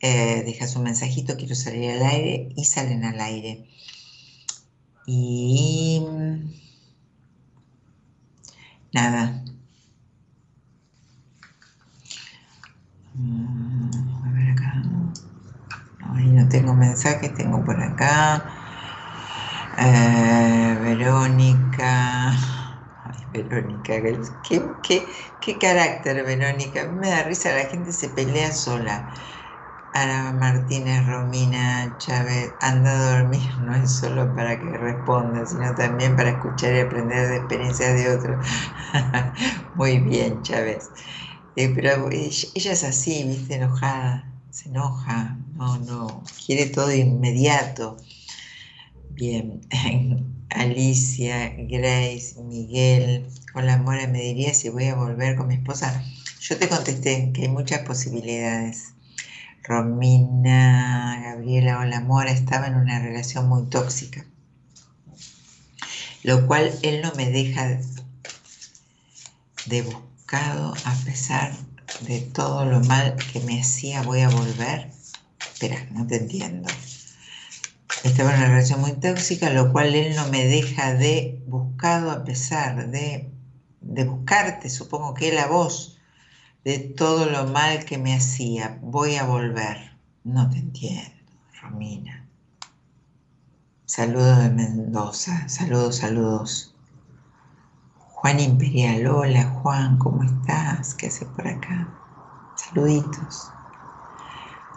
eh, 0.02 0.44
dejas 0.46 0.76
un 0.76 0.84
mensajito, 0.84 1.36
quiero 1.36 1.56
salir 1.56 1.92
al 1.92 2.04
aire 2.04 2.50
y 2.56 2.66
salen 2.66 3.04
al 3.06 3.20
aire. 3.20 3.66
Y 5.08 6.02
nada. 8.94 9.44
Mm, 13.16 13.90
a 14.26 14.32
ver 14.34 14.50
acá. 14.52 14.82
Ahí 16.14 16.28
no 16.32 16.48
tengo 16.50 16.74
mensajes, 16.74 17.34
tengo 17.36 17.64
por 17.64 17.82
acá. 17.82 18.46
Eh, 19.78 20.78
Verónica. 20.82 22.32
Ay, 23.04 23.26
Verónica, 23.32 23.94
¿qué, 24.44 24.62
qué, 24.84 25.08
qué 25.40 25.58
carácter, 25.58 26.24
Verónica. 26.26 26.88
Me 26.88 27.10
da 27.10 27.24
risa, 27.24 27.52
la 27.56 27.66
gente 27.66 27.92
se 27.94 28.10
pelea 28.10 28.52
sola. 28.52 29.14
Ana 29.92 30.34
Martínez, 30.34 31.06
Romina, 31.08 31.96
Chávez, 31.98 32.56
anda 32.60 32.92
a 32.92 33.20
dormir 33.20 33.58
no 33.62 33.76
es 33.76 33.96
solo 33.98 34.34
para 34.36 34.60
que 34.60 34.78
responda, 34.78 35.46
sino 35.46 35.74
también 35.76 36.16
para 36.16 36.32
escuchar 36.32 36.76
y 36.76 36.80
aprender 36.80 37.28
de 37.28 37.38
experiencias 37.38 37.96
de 37.96 38.10
otros. 38.10 38.46
Muy 39.74 39.98
bien, 40.00 40.44
Chávez. 40.44 40.92
Eh, 41.56 41.70
pero 41.74 42.10
ella, 42.12 42.48
es 42.72 42.84
así, 42.84 43.24
viste, 43.24 43.56
enojada, 43.56 44.32
se 44.52 44.70
enoja, 44.70 45.40
no, 45.56 45.80
no, 45.80 46.24
quiere 46.46 46.68
todo 46.68 46.94
inmediato. 46.94 47.98
Bien, 49.10 49.62
Alicia, 50.50 51.54
Grace, 51.58 52.42
Miguel, 52.44 53.28
hola 53.56 53.78
Mora, 53.78 54.08
me 54.08 54.22
diría 54.22 54.54
si 54.54 54.70
voy 54.70 54.86
a 54.86 54.96
volver 54.96 55.36
con 55.36 55.48
mi 55.48 55.56
esposa. 55.56 56.04
Yo 56.42 56.58
te 56.58 56.70
contesté 56.70 57.32
que 57.34 57.44
hay 57.44 57.50
muchas 57.50 57.82
posibilidades 57.82 58.94
Romina, 59.70 61.22
Gabriela 61.24 61.78
o 61.78 61.84
la 61.84 62.02
Mora 62.02 62.32
estaba 62.32 62.66
en 62.66 62.76
una 62.76 62.98
relación 62.98 63.48
muy 63.48 63.68
tóxica, 63.70 64.26
lo 66.24 66.48
cual 66.48 66.72
él 66.82 67.04
no 67.04 67.14
me 67.14 67.30
deja 67.30 67.78
de 69.68 69.84
buscado 69.84 70.74
a 70.86 70.94
pesar 71.06 71.54
de 72.02 72.20
todo 72.20 72.66
lo 72.66 72.80
mal 72.80 73.16
que 73.32 73.42
me 73.42 73.62
hacía, 73.62 74.02
voy 74.02 74.22
a 74.22 74.30
volver. 74.30 74.90
Espera, 75.40 75.86
no 75.92 76.08
te 76.08 76.16
entiendo. 76.16 76.68
Estaba 78.04 78.32
en 78.32 78.38
una 78.38 78.50
relación 78.50 78.82
muy 78.82 78.94
tóxica, 78.94 79.52
lo 79.52 79.72
cual 79.72 79.94
él 79.94 80.16
no 80.16 80.28
me 80.30 80.46
deja 80.46 80.96
de 80.96 81.44
buscado 81.46 82.10
a 82.10 82.24
pesar 82.24 82.90
de, 82.90 83.30
de 83.82 84.04
buscarte, 84.04 84.68
supongo 84.68 85.14
que 85.14 85.30
él 85.30 85.38
a 85.38 85.46
vos 85.46 85.99
de 86.64 86.80
todo 86.80 87.26
lo 87.26 87.46
mal 87.48 87.86
que 87.86 87.98
me 87.98 88.16
hacía. 88.16 88.80
Voy 88.82 89.16
a 89.16 89.26
volver. 89.26 89.98
No 90.24 90.50
te 90.50 90.58
entiendo, 90.58 91.16
Romina. 91.62 92.26
Saludos 93.86 94.40
de 94.40 94.50
Mendoza. 94.50 95.48
Saludos, 95.48 95.98
saludos. 95.98 96.76
Juan 97.98 98.40
Imperial, 98.40 99.08
hola 99.08 99.46
Juan, 99.46 99.98
¿cómo 99.98 100.24
estás? 100.24 100.94
¿Qué 100.96 101.08
haces 101.08 101.28
por 101.30 101.48
acá? 101.48 101.88
Saluditos. 102.56 103.50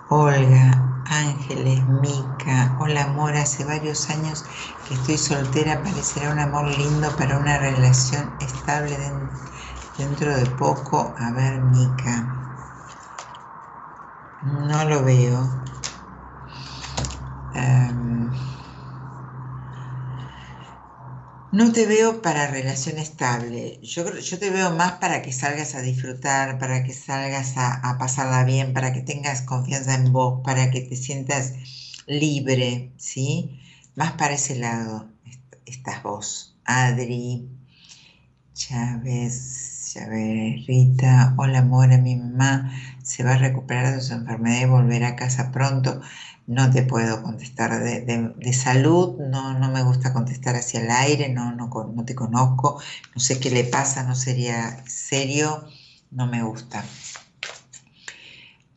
Olga, 0.08 1.04
Ángeles, 1.06 1.82
Mica, 1.88 2.78
hola 2.80 3.02
amor, 3.02 3.34
hace 3.34 3.64
varios 3.64 4.08
años 4.10 4.44
que 4.86 4.94
estoy 4.94 5.18
soltera, 5.18 5.82
parecerá 5.82 6.30
un 6.30 6.38
amor 6.38 6.66
lindo 6.78 7.14
para 7.16 7.38
una 7.38 7.58
relación 7.58 8.32
estable 8.40 8.96
dentro 8.96 9.51
de 9.96 10.46
poco. 10.56 11.14
A 11.18 11.32
ver, 11.32 11.60
Mica. 11.60 12.26
No 14.42 14.84
lo 14.84 15.04
veo. 15.04 15.48
Em, 17.54 18.30
no 21.50 21.70
te 21.72 21.86
veo 21.86 22.22
para 22.22 22.46
relación 22.46 22.98
estable. 22.98 23.78
Yo, 23.82 24.18
yo 24.18 24.38
te 24.38 24.50
veo 24.50 24.74
más 24.74 24.92
para 24.92 25.20
que 25.22 25.32
salgas 25.32 25.74
a 25.74 25.82
disfrutar, 25.82 26.58
para 26.58 26.82
que 26.82 26.94
salgas 26.94 27.54
a, 27.56 27.96
pasarla 27.98 28.44
bien, 28.44 28.72
para 28.72 28.92
que 28.92 29.02
tengas 29.02 29.42
confianza 29.42 29.94
en 29.94 30.12
vos, 30.12 30.40
para 30.42 30.70
que 30.70 30.80
te 30.80 30.96
sientas 30.96 31.52
libre, 32.06 32.92
¿sí? 32.96 33.60
Más 33.94 34.12
para 34.12 34.34
ese 34.34 34.56
lado 34.56 35.08
estás 35.66 36.02
vos. 36.02 36.56
Adri, 36.64 37.48
Chávez, 38.54 39.71
Chávez, 39.92 40.66
Rita, 40.66 41.34
hola 41.36 41.58
amor, 41.58 41.88
mi 42.00 42.16
mamá 42.16 42.72
se 43.02 43.24
va 43.24 43.32
a 43.32 43.36
recuperar 43.36 43.94
de 43.94 44.00
su 44.00 44.14
enfermedad 44.14 44.62
y 44.62 44.64
volverá 44.64 45.08
a 45.08 45.16
casa 45.16 45.52
pronto 45.52 46.00
no 46.46 46.70
te 46.70 46.82
puedo 46.82 47.22
contestar 47.22 47.78
de, 47.78 48.52
salud, 48.54 49.18
no, 49.18 49.58
no, 49.58 49.70
me 49.70 49.82
gusta 49.82 50.14
contestar 50.14 50.56
hacia 50.56 50.80
el 50.80 50.90
aire, 50.90 51.28
no, 51.28 51.54
no, 51.54 51.68
no 51.94 52.04
te 52.06 52.14
conozco, 52.14 52.80
no 53.14 53.20
sé 53.20 53.38
qué 53.38 53.50
le 53.50 53.64
pasa, 53.64 54.02
no 54.04 54.14
sería 54.14 54.82
serio, 54.86 55.66
no 56.10 56.26
me 56.26 56.42
gusta. 56.42 56.82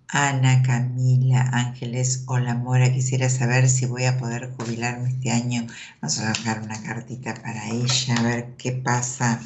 Ana, 0.10 0.64
Camila, 0.64 1.50
Ángeles, 1.54 2.24
hola 2.28 2.56
Mora, 2.56 2.92
quisiera 2.92 3.30
saber 3.30 3.70
si 3.70 3.86
voy 3.86 4.04
a 4.04 4.18
poder 4.18 4.52
jubilarme 4.58 5.12
este 5.12 5.32
año. 5.32 5.66
Vamos 6.02 6.20
a 6.20 6.34
sacar 6.34 6.62
una 6.62 6.82
cartita 6.84 7.34
para 7.36 7.70
ella, 7.70 8.16
a 8.18 8.22
ver 8.22 8.56
qué 8.58 8.74
pasa. 8.74 9.40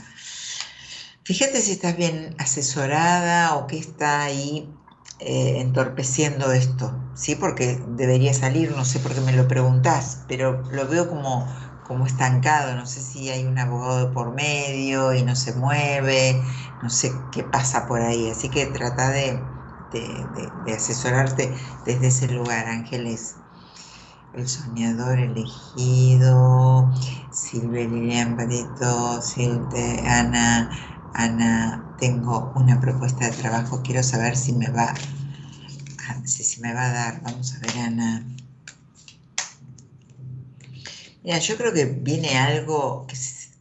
Fíjate 1.29 1.61
si 1.61 1.73
estás 1.73 1.95
bien 1.95 2.33
asesorada 2.39 3.55
o 3.55 3.67
qué 3.67 3.77
está 3.77 4.23
ahí 4.23 4.81
eh, 5.19 5.59
entorpeciendo 5.61 6.51
esto, 6.51 6.91
¿sí? 7.13 7.35
Porque 7.35 7.83
debería 7.87 8.33
salir, 8.33 8.71
no 8.71 8.83
sé 8.83 8.97
por 8.99 9.13
qué 9.13 9.21
me 9.21 9.33
lo 9.33 9.47
preguntás, 9.47 10.23
pero 10.27 10.63
lo 10.71 10.87
veo 10.87 11.07
como, 11.07 11.45
como 11.83 12.07
estancado, 12.07 12.75
no 12.75 12.87
sé 12.87 13.01
si 13.01 13.29
hay 13.29 13.45
un 13.45 13.59
abogado 13.59 14.11
por 14.11 14.33
medio 14.33 15.13
y 15.13 15.21
no 15.21 15.35
se 15.35 15.53
mueve, 15.53 16.51
no 16.81 16.89
sé 16.89 17.27
qué 17.29 17.43
pasa 17.43 17.85
por 17.85 18.01
ahí, 18.01 18.27
así 18.31 18.49
que 18.49 18.65
trata 18.65 19.11
de, 19.11 19.51
asesorarte 20.75 21.55
desde 21.85 22.07
ese 22.07 22.27
lugar, 22.29 22.65
Ángeles. 22.65 23.35
El 24.33 24.47
soñador 24.47 25.19
elegido, 25.19 26.91
Silvia 27.31 27.87
Lilian 27.87 28.35
Badito, 28.35 29.21
Silvia, 29.21 30.19
Ana, 30.19 30.71
Ana, 31.13 31.85
tengo 31.97 32.51
una 32.55 32.79
propuesta 32.79 33.25
de 33.25 33.31
trabajo, 33.31 33.81
quiero 33.83 34.03
saber 34.03 34.37
si 34.37 34.53
me 34.53 34.69
va, 34.69 34.93
si, 36.25 36.61
me 36.61 36.73
va 36.73 36.89
a 36.89 36.93
dar. 36.93 37.21
Vamos 37.23 37.55
a 37.55 37.59
ver, 37.59 37.77
Ana. 37.77 38.25
Mira, 41.23 41.39
yo 41.39 41.57
creo 41.57 41.73
que 41.73 41.85
viene 41.85 42.37
algo, 42.37 43.05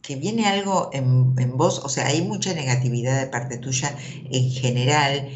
que, 0.01 0.15
viene 0.15 0.45
algo 0.45 0.89
en, 0.93 1.35
en, 1.37 1.57
vos, 1.57 1.79
o 1.83 1.89
sea, 1.89 2.07
hay 2.07 2.21
mucha 2.21 2.53
negatividad 2.53 3.19
de 3.19 3.27
parte 3.27 3.57
tuya 3.57 3.95
en 4.31 4.49
general, 4.49 5.29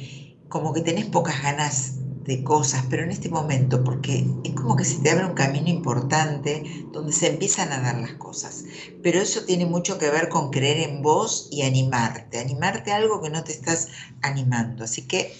como 0.49 0.73
que 0.73 0.81
tenés 0.81 1.05
pocas 1.05 1.41
ganas 1.41 1.92
de 2.25 2.43
cosas, 2.43 2.85
pero 2.89 3.03
en 3.03 3.11
este 3.11 3.29
momento, 3.29 3.83
porque 3.83 4.25
es 4.43 4.53
como 4.53 4.75
que 4.75 4.85
se 4.85 4.99
te 4.99 5.11
abre 5.11 5.25
un 5.25 5.33
camino 5.33 5.67
importante 5.67 6.63
donde 6.91 7.11
se 7.11 7.27
empiezan 7.27 7.71
a 7.73 7.81
dar 7.81 7.97
las 7.99 8.13
cosas. 8.13 8.63
Pero 9.01 9.19
eso 9.19 9.41
tiene 9.41 9.65
mucho 9.65 9.97
que 9.97 10.09
ver 10.09 10.29
con 10.29 10.49
creer 10.49 10.89
en 10.89 11.01
vos 11.01 11.49
y 11.51 11.63
animarte, 11.63 12.39
animarte 12.39 12.91
a 12.91 12.97
algo 12.97 13.21
que 13.21 13.29
no 13.29 13.43
te 13.43 13.51
estás 13.51 13.89
animando. 14.21 14.85
Así 14.85 15.03
que, 15.03 15.35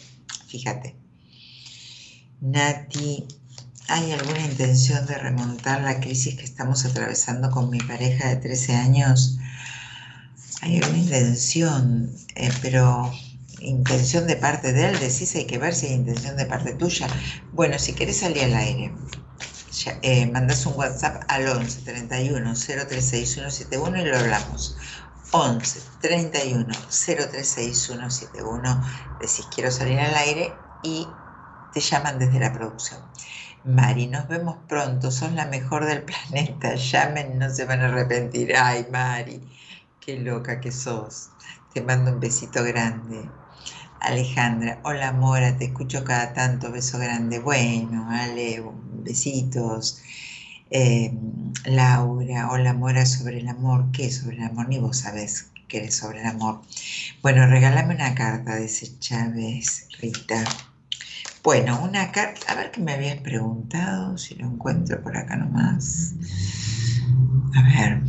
fíjate. 0.48 0.96
Nati, 2.42 3.26
¿hay 3.88 4.12
alguna 4.12 4.46
intención 4.46 5.06
de 5.06 5.18
remontar 5.18 5.82
la 5.82 6.02
crisis 6.02 6.36
que 6.36 6.44
estamos 6.44 6.84
atravesando 6.84 7.50
con 7.50 7.70
mi 7.70 7.80
pareja 7.80 8.28
de 8.28 8.36
13 8.36 8.76
años? 8.76 9.38
Hay 10.62 10.78
alguna 10.78 10.98
intención, 10.98 12.14
eh, 12.36 12.52
pero 12.62 13.12
intención 13.64 14.28
de 14.28 14.36
parte 14.36 14.74
de 14.74 14.90
él, 14.90 15.00
decís 15.00 15.36
hay 15.36 15.46
que 15.46 15.58
ver 15.58 15.74
si 15.74 15.88
hay 15.88 15.94
intención 15.94 16.38
de 16.38 16.46
parte 16.46 16.74
tuya. 16.74 17.08
Bueno, 17.52 17.80
si 17.80 17.94
querés 17.94 18.20
salir 18.20 18.44
al 18.44 18.56
aire, 18.56 18.94
eh, 20.02 20.28
mandas 20.28 20.66
un 20.66 20.74
WhatsApp 20.76 21.24
al 21.28 21.48
11 21.48 21.82
31 21.82 22.56
036171 22.56 23.98
y 23.98 24.06
lo 24.06 24.18
hablamos. 24.18 24.78
11 25.32 25.82
31 26.00 26.68
036171 26.90 28.84
decís 29.20 29.48
quiero 29.54 29.72
salir 29.72 30.00
al 30.00 30.14
aire 30.14 30.54
y 30.84 31.08
te 31.72 31.80
llaman 31.80 32.20
desde 32.20 32.40
la 32.40 32.54
producción. 32.54 33.02
Mari, 33.64 34.08
nos 34.08 34.28
vemos 34.28 34.58
pronto, 34.68 35.10
son 35.10 35.36
la 35.36 35.46
mejor 35.48 35.86
del 35.86 36.04
planeta, 36.06 36.76
llamen, 36.76 37.40
no 37.40 37.50
se 37.50 37.66
van 37.66 37.82
a 37.82 37.86
arrepentir. 37.88 38.56
Ay, 38.56 38.86
Mari, 38.92 39.42
qué 40.00 40.20
loca 40.20 40.60
que 40.60 40.72
sos. 40.72 41.32
Te 41.74 41.82
mando 41.82 42.12
un 42.12 42.20
besito 42.20 42.64
grande. 42.64 43.32
Alejandra, 44.04 44.80
hola 44.84 45.14
Mora, 45.14 45.58
te 45.58 45.66
escucho 45.66 46.04
cada 46.04 46.34
tanto, 46.34 46.72
beso 46.72 47.00
grande. 47.00 47.40
Bueno, 47.40 48.10
Ale, 48.12 48.62
besitos. 49.02 50.02
Em, 50.70 51.54
Laura, 51.66 52.52
hola 52.52 52.74
Mora, 52.74 53.06
sobre 53.06 53.40
el 53.40 53.48
amor. 53.48 53.92
¿Qué 53.94 54.12
sobre 54.12 54.36
el 54.36 54.44
amor? 54.44 54.68
Ni 54.68 54.78
vos 54.78 54.98
sabés 54.98 55.48
qué 55.70 55.86
es 55.86 55.96
sobre 55.96 56.20
el 56.20 56.28
amor. 56.28 56.62
Bueno, 57.22 57.48
regálame 57.48 57.96
una 57.96 58.14
carta, 58.14 58.58
dice 58.58 59.00
Chávez, 59.00 59.88
Rita. 60.02 60.44
Bueno, 61.42 61.82
una 61.82 62.12
carta, 62.12 62.52
a 62.52 62.56
ver 62.56 62.72
qué 62.72 62.82
me 62.82 62.94
habías 62.94 63.22
preguntado, 63.22 64.18
si 64.18 64.36
lo 64.36 64.48
encuentro 64.48 65.02
por 65.02 65.16
acá 65.16 65.38
nomás. 65.38 66.14
A 67.56 67.64
ver, 67.64 68.02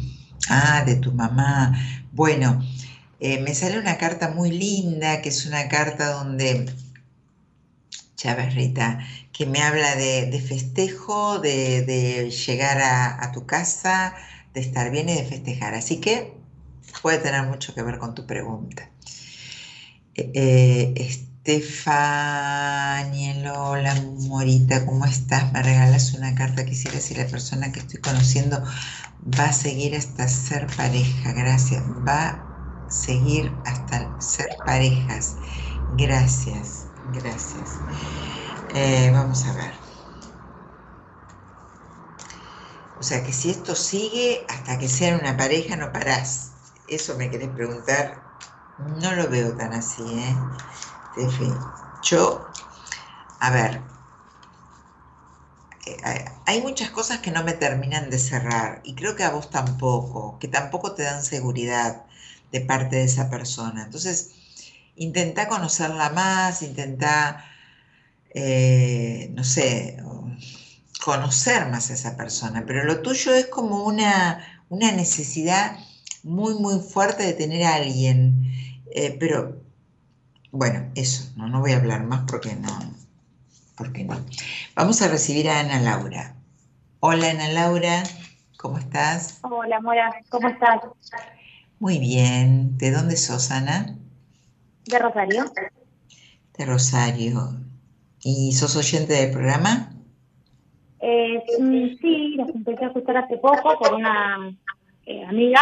ah, 0.49 0.83
de 0.85 0.97
tu 0.97 1.13
mamá. 1.13 1.73
Bueno, 2.11 2.61
eh, 3.27 3.41
me 3.41 3.55
sale 3.55 3.79
una 3.79 3.97
carta 3.97 4.29
muy 4.29 4.51
linda, 4.51 5.23
que 5.23 5.31
es 5.31 5.47
una 5.47 5.67
carta 5.69 6.11
donde, 6.13 6.67
Chávez 8.17 8.55
Rita, 8.55 8.99
que 9.33 9.47
me 9.47 9.63
habla 9.63 9.97
de, 9.97 10.45
festejo, 10.47 11.39
de, 11.39 12.31
llegar 12.47 12.83
a, 12.83 13.33
tu 13.33 13.47
casa, 13.47 14.15
de 14.53 14.61
estar 14.61 14.91
bien 14.91 15.09
y 15.09 15.15
de 15.15 15.25
festejar. 15.25 15.73
Así 15.73 16.03
que 16.03 16.35
puede 17.01 17.17
tener 17.17 17.45
mucho 17.45 17.75
que 17.75 17.83
ver 17.83 17.97
con 17.97 18.15
tu 18.15 18.27
pregunta. 18.27 18.91
Eh, 20.15 20.93
hola 23.57 23.95
Morita, 24.29 24.85
¿cómo 24.85 25.07
estás? 25.07 25.51
Me 25.51 25.63
regalas 25.63 26.13
una 26.13 26.35
carta. 26.35 26.67
Quisiera 26.67 27.01
si 27.01 27.15
la 27.15 27.27
persona 27.27 27.73
que 27.73 27.81
estoy 27.81 28.03
conociendo 28.03 28.63
va 29.23 29.47
a 29.47 29.53
seguir 29.55 29.97
hasta 29.97 30.29
ser 30.29 30.67
pareja. 30.67 31.33
Gracias. 31.33 31.85
Va 32.07 32.54
seguir 32.89 33.61
hasta 33.65 34.15
ser 34.21 34.49
parejas. 34.65 35.39
Gracias, 35.89 36.89
gracias. 37.03 37.83
Eh, 38.69 39.11
vamos 39.13 39.47
a 39.47 39.55
ver. 39.55 39.75
O 42.95 43.03
sea 43.03 43.23
que 43.25 43.33
si 43.33 43.51
esto 43.51 43.75
sigue 43.75 44.47
hasta 44.49 44.79
que 44.79 44.89
sean 44.89 45.21
una 45.21 45.37
pareja 45.37 45.77
no 45.77 45.93
parás. 45.93 46.53
Eso 46.87 47.17
me 47.17 47.31
querés 47.31 47.51
preguntar. 47.51 48.25
No 48.77 49.15
lo 49.15 49.29
veo 49.29 49.55
tan 49.57 49.73
así, 49.73 50.19
¿eh? 50.19 50.37
Yo, 52.03 52.51
a 53.41 53.51
ver, 53.53 53.83
eh, 55.87 56.25
hay 56.47 56.61
muchas 56.63 56.91
cosas 56.91 57.21
que 57.21 57.31
no 57.31 57.45
me 57.45 57.53
terminan 57.53 58.11
de 58.11 58.19
cerrar 58.19 58.81
y 58.85 58.95
creo 58.95 59.17
que 59.17 59.25
a 59.25 59.31
vos 59.31 59.51
tampoco, 59.51 60.39
que 60.39 60.49
tampoco 60.49 60.95
te 60.95 61.03
dan 61.03 61.23
seguridad 61.25 62.07
de 62.55 62.61
parte 62.61 62.95
de 62.95 63.03
esa 63.03 63.29
persona. 63.29 63.83
Entonces, 63.83 64.31
intenta 64.95 65.49
conocerla 65.49 66.11
más, 66.11 66.63
intenta, 66.63 67.45
eh, 68.33 69.29
no 69.35 69.43
sé, 69.43 70.01
conocer 71.05 71.69
más 71.69 71.91
a 71.91 71.95
esa 71.95 72.17
persona, 72.17 72.63
pero 72.65 72.85
lo 72.85 73.03
tuyo 73.03 73.35
es 73.35 73.47
como 73.47 73.83
una, 73.83 74.63
una 74.69 74.93
necesidad 74.93 75.77
muy, 76.23 76.55
muy 76.55 76.79
fuerte 76.79 77.25
de 77.25 77.33
tener 77.33 77.65
a 77.65 77.75
alguien. 77.75 78.53
Eh, 78.95 79.17
pero, 79.19 79.61
bueno, 80.53 80.93
eso, 80.95 81.33
no, 81.35 81.49
no 81.49 81.59
voy 81.59 81.73
a 81.73 81.79
hablar 81.79 82.05
más 82.05 82.23
porque 82.29 82.55
no, 82.55 82.95
porque 83.77 84.05
no. 84.05 84.25
Vamos 84.77 85.03
a 85.03 85.09
recibir 85.09 85.51
a 85.51 85.59
Ana 85.59 85.81
Laura. 85.81 86.37
Hola 87.01 87.31
Ana 87.31 87.49
Laura, 87.49 88.05
¿cómo 88.59 88.79
estás? 88.79 89.41
Hola 89.43 89.81
Mora, 89.81 90.15
¿cómo 90.31 90.49
estás? 90.49 90.83
Muy 91.85 91.99
bien. 91.99 92.79
¿De 92.79 92.91
dónde 92.91 93.15
sos, 93.15 93.51
Ana? 93.51 93.95
De 94.87 94.99
Rosario. 94.99 95.45
De 96.57 96.65
Rosario. 96.65 97.59
¿Y 98.23 98.53
sos 98.53 98.75
oyente 98.75 99.13
del 99.13 99.31
programa? 99.31 99.93
Eh, 101.01 101.43
mm, 101.61 101.99
sí, 102.01 102.37
los 102.39 102.49
empecé 102.49 102.87
a 102.87 102.89
escuchar 102.89 103.19
hace 103.19 103.37
poco 103.37 103.79
por 103.79 103.93
una 103.93 104.57
eh, 105.05 105.25
amiga. 105.27 105.61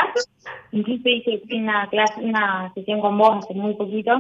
Incluso 0.70 1.08
hice 1.08 1.42
una 1.56 1.90
clase, 1.90 2.20
una 2.20 2.72
sesión 2.72 3.00
con 3.00 3.18
vos 3.18 3.44
hace 3.44 3.54
muy 3.54 3.74
poquito. 3.74 4.12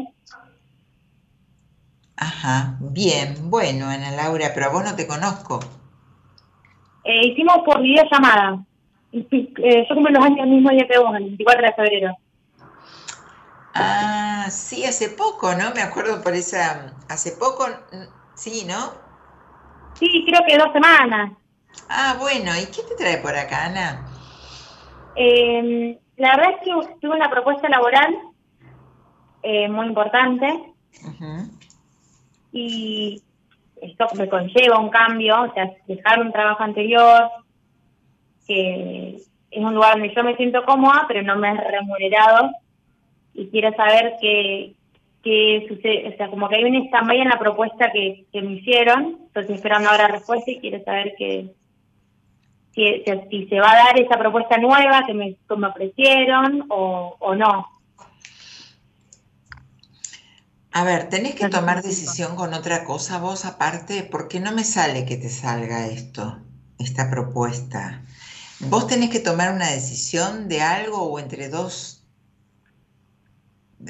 Ajá, 2.16 2.78
bien, 2.80 3.48
bueno, 3.48 3.86
Ana 3.86 4.10
Laura, 4.10 4.50
pero 4.52 4.66
a 4.66 4.72
vos 4.72 4.82
no 4.82 4.96
te 4.96 5.06
conozco. 5.06 5.60
Eh, 7.04 7.28
hicimos 7.28 7.58
por 7.64 7.80
videollamada. 7.80 8.66
Eh, 9.12 9.86
yo 9.88 9.94
cumplo 9.94 10.12
los 10.12 10.24
años 10.24 10.40
el 10.40 10.50
mismo 10.50 10.70
día 10.70 10.86
que 10.88 10.98
vos, 10.98 11.14
el 11.16 11.24
24 11.24 11.62
de 11.62 11.72
febrero. 11.74 12.16
Ah, 13.74 14.46
sí, 14.50 14.84
hace 14.84 15.10
poco, 15.10 15.54
¿no? 15.54 15.72
Me 15.74 15.82
acuerdo 15.82 16.22
por 16.22 16.34
esa... 16.34 16.94
Hace 17.08 17.32
poco, 17.32 17.66
sí, 18.34 18.64
¿no? 18.66 18.92
Sí, 19.94 20.24
creo 20.26 20.40
que 20.46 20.58
dos 20.58 20.72
semanas. 20.72 21.32
Ah, 21.88 22.16
bueno, 22.18 22.50
¿y 22.56 22.66
qué 22.66 22.82
te 22.88 22.96
trae 22.96 23.18
por 23.18 23.34
acá, 23.36 23.66
Ana? 23.66 24.06
Eh, 25.16 25.98
la 26.16 26.36
verdad 26.36 26.52
es 26.52 26.64
que 26.64 26.98
tuve 27.00 27.16
una 27.16 27.30
propuesta 27.30 27.68
laboral 27.68 28.16
eh, 29.42 29.68
muy 29.68 29.86
importante 29.86 30.46
y 32.52 33.22
esto 33.80 34.06
me 34.14 34.28
conlleva 34.28 34.78
un 34.78 34.90
cambio, 34.90 35.42
o 35.42 35.52
sea, 35.54 35.70
dejar 35.86 36.20
un 36.20 36.32
trabajo 36.32 36.62
anterior, 36.62 37.30
que 38.46 39.16
es 39.50 39.62
un 39.62 39.74
lugar 39.74 39.98
donde 39.98 40.14
yo 40.14 40.24
me 40.24 40.36
siento 40.36 40.64
cómoda, 40.64 41.04
pero 41.08 41.22
no 41.22 41.36
me 41.36 41.52
es 41.52 41.58
remunerado 41.58 42.50
y 43.34 43.48
quiero 43.48 43.72
saber 43.74 44.14
qué, 44.20 44.74
qué 45.22 45.66
sucede, 45.68 46.08
o 46.08 46.16
sea, 46.16 46.28
como 46.28 46.48
que 46.48 46.56
hay 46.56 46.64
un 46.64 46.86
stand 46.86 47.10
en 47.12 47.28
la 47.28 47.38
propuesta 47.38 47.90
que, 47.92 48.24
que 48.32 48.42
me 48.42 48.54
hicieron, 48.54 49.18
estoy 49.34 49.54
esperando 49.54 49.90
ahora 49.90 50.08
respuesta 50.08 50.50
y 50.50 50.58
quiero 50.58 50.82
saber 50.84 51.14
que 51.16 51.50
si, 52.74 53.04
si, 53.30 53.46
se 53.48 53.60
va 53.60 53.72
a 53.72 53.84
dar 53.84 54.00
esa 54.00 54.18
propuesta 54.18 54.56
nueva 54.56 55.04
que 55.06 55.14
me, 55.14 55.36
que 55.48 55.56
me 55.56 55.68
ofrecieron 55.68 56.66
o, 56.70 57.16
o 57.18 57.34
no. 57.34 57.66
A 60.74 60.84
ver, 60.84 61.10
tenés 61.10 61.34
que 61.34 61.50
tomar 61.50 61.82
decisión 61.82 62.34
con 62.34 62.54
otra 62.54 62.84
cosa 62.84 63.18
vos 63.18 63.44
aparte, 63.44 64.08
porque 64.10 64.40
no 64.40 64.52
me 64.52 64.64
sale 64.64 65.04
que 65.04 65.18
te 65.18 65.28
salga 65.28 65.86
esto, 65.86 66.38
esta 66.78 67.10
propuesta. 67.10 68.00
Vos 68.68 68.86
tenés 68.86 69.10
que 69.10 69.18
tomar 69.18 69.52
una 69.52 69.70
decisión 69.70 70.48
de 70.48 70.62
algo 70.62 71.02
o 71.02 71.18
entre 71.18 71.48
dos 71.48 72.06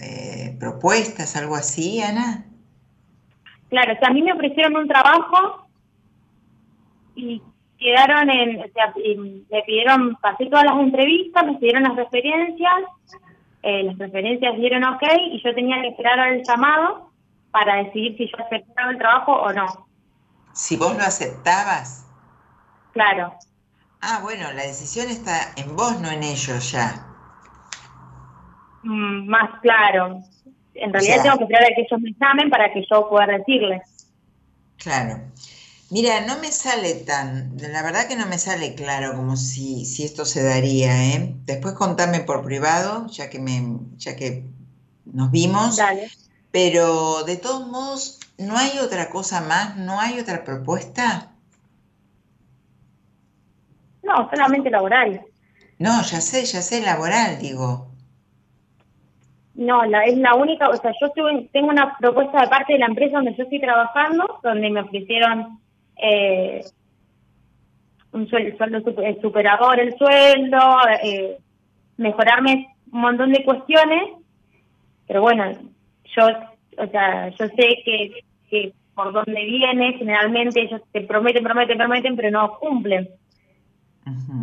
eh, 0.00 0.56
propuestas, 0.58 1.36
algo 1.36 1.54
así, 1.54 2.00
Ana. 2.00 2.46
Claro, 3.68 3.92
o 3.92 3.98
sea, 3.98 4.08
a 4.08 4.12
mí 4.12 4.22
me 4.22 4.32
ofrecieron 4.32 4.76
un 4.76 4.88
trabajo 4.88 5.66
y 7.14 7.42
quedaron 7.78 8.30
en, 8.30 8.60
o 8.60 8.72
sea, 8.72 8.94
me 8.96 9.62
pidieron, 9.62 10.16
pasé 10.16 10.46
todas 10.46 10.64
las 10.64 10.78
entrevistas, 10.78 11.44
me 11.44 11.54
pidieron 11.54 11.82
las 11.82 11.96
referencias, 11.96 12.74
eh, 13.62 13.82
las 13.84 13.98
referencias 13.98 14.56
dieron 14.56 14.84
ok 14.84 15.02
y 15.32 15.42
yo 15.42 15.54
tenía 15.54 15.82
que 15.82 15.88
esperar 15.88 16.32
el 16.32 16.42
llamado 16.44 17.10
para 17.50 17.76
decidir 17.84 18.16
si 18.16 18.30
yo 18.30 18.44
aceptaba 18.44 18.90
el 18.90 18.98
trabajo 18.98 19.32
o 19.32 19.52
no. 19.52 19.66
Si 20.54 20.76
vos 20.76 20.96
lo 20.96 21.02
aceptabas. 21.02 22.06
Claro. 22.92 23.34
Ah, 24.04 24.18
bueno, 24.20 24.52
la 24.52 24.64
decisión 24.64 25.08
está 25.08 25.52
en 25.54 25.76
vos, 25.76 26.00
no 26.00 26.10
en 26.10 26.24
ellos 26.24 26.72
ya. 26.72 27.06
Mm, 28.82 29.28
más 29.28 29.60
claro. 29.60 30.20
En 30.74 30.92
realidad 30.92 31.22
tengo 31.22 31.38
que 31.38 31.44
esperar 31.44 31.64
a 31.64 31.74
que 31.74 31.82
ellos 31.82 32.00
me 32.00 32.12
llamen 32.20 32.50
para 32.50 32.72
que 32.72 32.84
yo 32.90 33.08
pueda 33.08 33.26
decirles. 33.26 33.82
Claro. 34.76 35.20
Mira, 35.90 36.22
no 36.22 36.38
me 36.40 36.50
sale 36.50 36.94
tan, 36.94 37.56
la 37.58 37.82
verdad 37.82 38.08
que 38.08 38.16
no 38.16 38.26
me 38.26 38.38
sale 38.38 38.74
claro 38.74 39.14
como 39.14 39.36
si, 39.36 39.84
si 39.84 40.04
esto 40.04 40.24
se 40.24 40.42
daría, 40.42 41.14
¿eh? 41.14 41.36
Después 41.44 41.74
contame 41.74 42.20
por 42.20 42.42
privado, 42.42 43.06
ya 43.06 43.30
que 43.30 43.38
me, 43.38 43.78
ya 43.98 44.16
que 44.16 44.46
nos 45.04 45.30
vimos. 45.30 45.76
Dale. 45.76 46.10
Pero 46.50 47.22
de 47.22 47.36
todos 47.36 47.68
modos, 47.68 48.18
¿no 48.36 48.56
hay 48.56 48.78
otra 48.78 49.10
cosa 49.10 49.42
más? 49.42 49.76
¿No 49.76 50.00
hay 50.00 50.18
otra 50.18 50.42
propuesta? 50.42 51.31
No, 54.02 54.28
solamente 54.30 54.70
laboral. 54.70 55.20
No, 55.78 56.02
ya 56.02 56.20
sé, 56.20 56.44
ya 56.44 56.62
sé, 56.62 56.80
laboral, 56.82 57.38
digo. 57.40 57.88
No, 59.54 59.84
la, 59.84 60.04
es 60.04 60.16
la 60.16 60.34
única, 60.34 60.68
o 60.68 60.76
sea, 60.76 60.92
yo 61.00 61.10
tengo 61.52 61.68
una 61.68 61.96
propuesta 61.98 62.40
de 62.40 62.48
parte 62.48 62.72
de 62.72 62.78
la 62.78 62.86
empresa 62.86 63.16
donde 63.16 63.34
yo 63.34 63.44
estoy 63.44 63.60
trabajando, 63.60 64.40
donde 64.42 64.70
me 64.70 64.80
ofrecieron 64.80 65.58
eh, 65.96 66.64
un 68.12 68.28
sueldo, 68.28 68.56
sueldo 68.56 68.80
superador 69.20 69.78
el 69.78 69.96
sueldo, 69.98 70.58
eh, 71.02 71.36
mejorarme 71.98 72.68
un 72.92 73.00
montón 73.00 73.32
de 73.32 73.44
cuestiones, 73.44 74.10
pero 75.06 75.20
bueno, 75.20 75.52
yo, 76.16 76.26
o 76.78 76.86
sea, 76.88 77.28
yo 77.28 77.46
sé 77.48 77.82
que, 77.84 78.24
que 78.48 78.72
por 78.94 79.12
donde 79.12 79.44
viene, 79.44 79.94
generalmente 79.94 80.62
ellos 80.62 80.80
te 80.92 81.02
prometen, 81.02 81.42
prometen, 81.42 81.78
prometen, 81.78 82.16
pero 82.16 82.30
no 82.30 82.58
cumplen. 82.58 83.08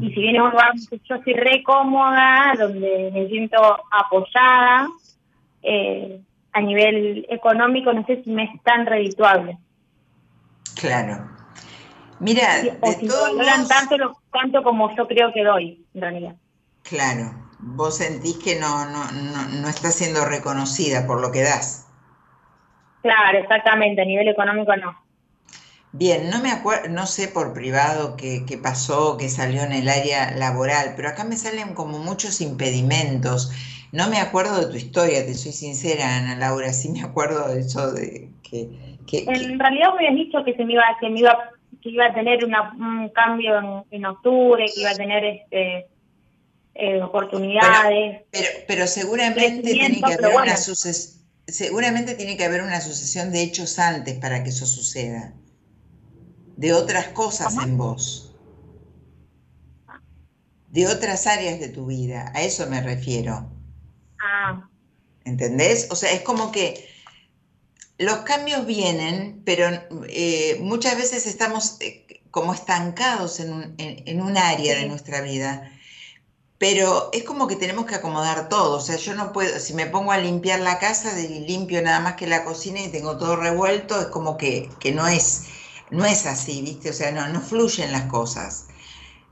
Y 0.02 0.14
si 0.14 0.22
viene 0.22 0.42
un 0.42 0.52
lugar 0.52 0.72
donde 0.74 1.02
yo 1.04 1.16
estoy 1.16 1.34
re 1.34 1.64
cómoda, 1.64 2.54
donde 2.58 3.12
me 3.14 3.28
siento 3.28 3.58
apoyada, 3.92 4.88
eh, 5.62 6.22
a 6.54 6.62
nivel 6.62 7.26
económico, 7.30 7.92
no 7.92 8.06
sé 8.06 8.24
si 8.24 8.32
me 8.32 8.44
es 8.46 8.64
tan 8.64 8.86
redituable. 8.86 9.58
Claro. 10.80 11.30
Mira, 12.20 12.44
o 12.82 12.92
si 12.92 13.08
valoran 13.08 13.68
tanto, 13.68 14.22
tanto 14.32 14.64
como 14.64 14.96
yo 14.96 15.08
creo 15.08 15.32
que 15.34 15.44
doy, 15.44 15.86
en 15.94 16.02
realidad. 16.02 16.36
Claro, 16.84 17.32
vos 17.60 17.98
sentís 17.98 18.38
que 18.38 18.60
no, 18.60 18.86
no, 18.86 19.12
no, 19.12 19.62
no 19.62 19.68
está 19.68 19.92
siendo 19.92 20.26
reconocida 20.26 21.06
por 21.06 21.22
lo 21.22 21.32
que 21.32 21.44
das. 21.44 21.88
Claro, 23.02 23.40
exactamente, 23.40 24.02
a 24.02 24.06
nivel 24.06 24.28
económico 24.28 24.76
no. 24.76 24.98
Bien, 25.92 26.30
no 26.30 26.40
me 26.40 26.52
acuerdo, 26.52 26.90
no 26.90 27.08
sé 27.08 27.28
por 27.28 27.54
privado 27.54 28.16
qué, 28.16 28.44
qué, 28.48 28.58
pasó, 28.58 29.18
qué 29.18 29.28
salió 29.28 29.64
en 29.64 29.72
el 29.72 29.90
área 29.90 30.32
laboral, 30.36 30.94
pero 30.96 31.10
acá 31.10 31.24
me 31.24 31.36
salen 31.36 31.74
como 31.74 31.98
muchos 31.98 32.42
impedimentos. 32.42 33.52
No 33.92 34.08
me 34.08 34.18
acuerdo 34.18 34.60
de 34.60 34.68
tu 34.68 34.78
historia, 34.78 35.26
te 35.26 35.34
soy 35.34 35.52
sincera, 35.52 36.18
Ana 36.18 36.36
Laura, 36.36 36.74
sí 36.74 36.90
me 36.90 37.02
acuerdo 37.02 37.48
de 37.48 37.62
eso 37.62 37.92
de 37.92 38.30
que... 38.44 38.70
que 39.08 39.24
en 39.28 39.60
realidad 39.60 39.90
me 39.94 40.08
habías 40.08 40.16
dicho 40.16 40.44
que 40.46 40.54
se 40.54 40.64
me 40.64 40.74
iba, 40.74 40.84
que 41.00 41.10
me 41.10 41.20
iba 41.20 41.50
que 41.82 41.90
iba 41.90 42.06
a 42.06 42.14
tener 42.14 42.44
una, 42.44 42.74
un 42.74 43.10
cambio 43.10 43.86
en, 43.90 44.06
octubre, 44.06 44.66
que 44.74 44.82
iba 44.82 44.92
a 44.92 44.96
tener 44.96 45.24
este 45.24 45.88
eh, 46.76 47.02
oportunidades. 47.02 48.22
Pero, 48.32 48.48
pero, 48.68 48.88
seguramente 48.88 49.72
tiene 49.72 50.02
que 50.02 50.14
haber 50.14 50.36
una 50.36 50.58
seguramente 51.48 52.16
tiene 52.16 52.38
que 52.38 52.46
haber 52.46 52.62
una 52.62 52.80
sucesión 52.80 53.32
de 53.32 53.42
hechos 53.42 53.80
antes 53.80 54.20
para 54.20 54.44
que 54.44 54.50
eso 54.50 54.66
suceda. 54.66 55.34
De 56.60 56.74
otras 56.74 57.08
cosas 57.08 57.56
en 57.64 57.78
vos. 57.78 58.36
De 60.68 60.88
otras 60.88 61.26
áreas 61.26 61.58
de 61.62 61.70
tu 61.70 61.86
vida. 61.86 62.34
A 62.36 62.42
eso 62.42 62.68
me 62.68 62.82
refiero. 62.82 63.50
Ah. 64.22 64.68
¿Entendés? 65.24 65.88
O 65.90 65.96
sea, 65.96 66.12
es 66.12 66.20
como 66.20 66.52
que 66.52 66.86
los 67.98 68.18
cambios 68.18 68.66
vienen, 68.66 69.42
pero 69.46 69.70
eh, 70.10 70.58
muchas 70.60 70.98
veces 70.98 71.28
estamos 71.28 71.78
eh, 71.80 72.06
como 72.30 72.54
estancados 72.54 73.40
en 73.40 73.54
un, 73.54 73.76
en, 73.78 74.22
un 74.22 74.38
área 74.38 74.76
de 74.76 74.86
nuestra 74.86 75.22
vida. 75.22 75.72
Pero 76.58 77.10
es 77.14 77.24
como 77.24 77.48
que 77.48 77.56
tenemos 77.56 77.86
que 77.86 77.96
acomodar 77.96 78.50
todo. 78.50 78.76
O 78.76 78.82
sea, 78.82 78.98
yo 78.98 79.16
no 79.16 79.32
puedo, 79.32 79.58
si 79.62 79.74
me 79.74 79.86
pongo 79.86 80.12
a 80.12 80.18
limpiar 80.18 80.60
la 80.60 80.78
casa, 80.78 81.16
limpio 81.16 81.82
nada 81.82 82.02
más 82.02 82.16
que 82.16 82.28
la 82.28 82.44
cocina 82.44 82.82
y 82.82 82.90
tengo 82.90 83.18
todo 83.18 83.38
revuelto, 83.38 83.98
es 84.02 84.08
como 84.08 84.36
que, 84.36 84.70
que 84.82 84.92
no, 84.92 85.08
es, 85.08 85.46
no 85.92 86.06
es 86.06 86.26
así, 86.26 86.62
¿viste? 86.62 86.90
O 86.90 86.94
sea, 86.94 87.12
no, 87.12 87.28
no 87.28 87.42
fluyen 87.42 87.92
las 87.92 88.04
cosas. 88.04 88.66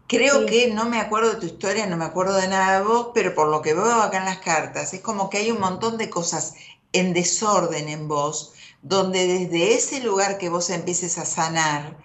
Creo 0.07 0.45
que 0.45 0.71
no 0.73 0.85
me 0.85 0.99
acuerdo 0.99 1.31
de 1.31 1.39
tu 1.39 1.45
historia, 1.45 1.85
no 1.85 1.97
me 1.97 2.05
acuerdo 2.05 2.35
de 2.35 2.47
nada 2.47 2.79
de 2.79 2.85
vos, 2.85 3.09
pero 3.13 3.35
por 3.35 3.49
lo 3.49 3.61
que 3.61 3.73
veo 3.73 4.01
acá 4.01 4.19
en 4.19 4.25
las 4.25 4.37
cartas, 4.37 4.93
es 4.93 5.01
como 5.01 5.29
que 5.29 5.39
hay 5.39 5.51
un 5.51 5.59
montón 5.59 5.97
de 5.97 6.09
cosas 6.09 6.53
en 6.93 7.13
desorden 7.13 7.89
en 7.89 8.07
vos 8.07 8.53
donde 8.81 9.27
desde 9.27 9.73
ese 9.73 10.01
lugar 10.01 10.37
que 10.37 10.49
vos 10.49 10.69
empieces 10.69 11.17
a 11.17 11.25
sanar, 11.25 11.97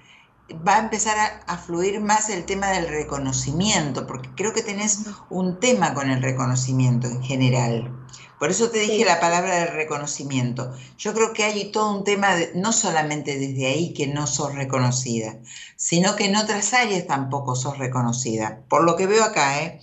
va 0.66 0.76
a 0.76 0.80
empezar 0.80 1.42
a, 1.46 1.56
fluir 1.58 2.00
más 2.00 2.28
el 2.28 2.44
tema 2.44 2.68
del 2.68 2.88
reconocimiento, 2.88 4.06
porque 4.06 4.30
creo 4.36 4.52
que 4.52 4.62
tenés 4.62 5.00
un 5.30 5.60
tema 5.60 5.94
con 5.94 6.10
el 6.10 6.22
reconocimiento 6.22 7.06
en 7.06 7.22
general. 7.22 7.90
Por 8.42 8.50
eso 8.50 8.70
te 8.70 8.80
dije 8.80 9.04
la 9.04 9.20
palabra 9.20 9.54
del 9.60 9.68
reconocimiento. 9.68 10.74
Yo 10.98 11.14
creo 11.14 11.32
que 11.32 11.44
hay 11.44 11.70
todo 11.70 11.96
un 11.96 12.02
tema, 12.02 12.34
no 12.56 12.72
solamente 12.72 13.38
desde 13.38 13.66
ahí 13.68 13.94
que 13.94 14.08
no 14.08 14.26
sos 14.26 14.56
reconocida, 14.56 15.38
sino 15.76 16.16
que 16.16 16.24
en 16.24 16.34
otras 16.34 16.74
áreas 16.74 17.06
tampoco 17.06 17.54
sos 17.54 17.78
reconocida, 17.78 18.64
por 18.68 18.82
lo 18.82 18.96
que 18.96 19.06
veo 19.06 19.22
acá. 19.22 19.62
¿eh? 19.62 19.80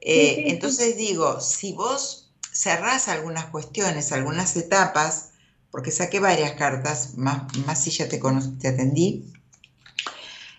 eh 0.00 0.46
entonces 0.46 0.96
digo, 0.96 1.40
si 1.40 1.74
vos 1.74 2.32
cerrás 2.50 3.06
algunas 3.06 3.44
cuestiones, 3.44 4.10
algunas 4.10 4.56
etapas, 4.56 5.28
porque 5.70 5.92
saqué 5.92 6.18
varias 6.18 6.54
cartas, 6.54 7.16
más, 7.16 7.56
más 7.66 7.84
si 7.84 7.92
ya 7.92 8.08
te, 8.08 8.20
te 8.58 8.66
atendí. 8.66 9.32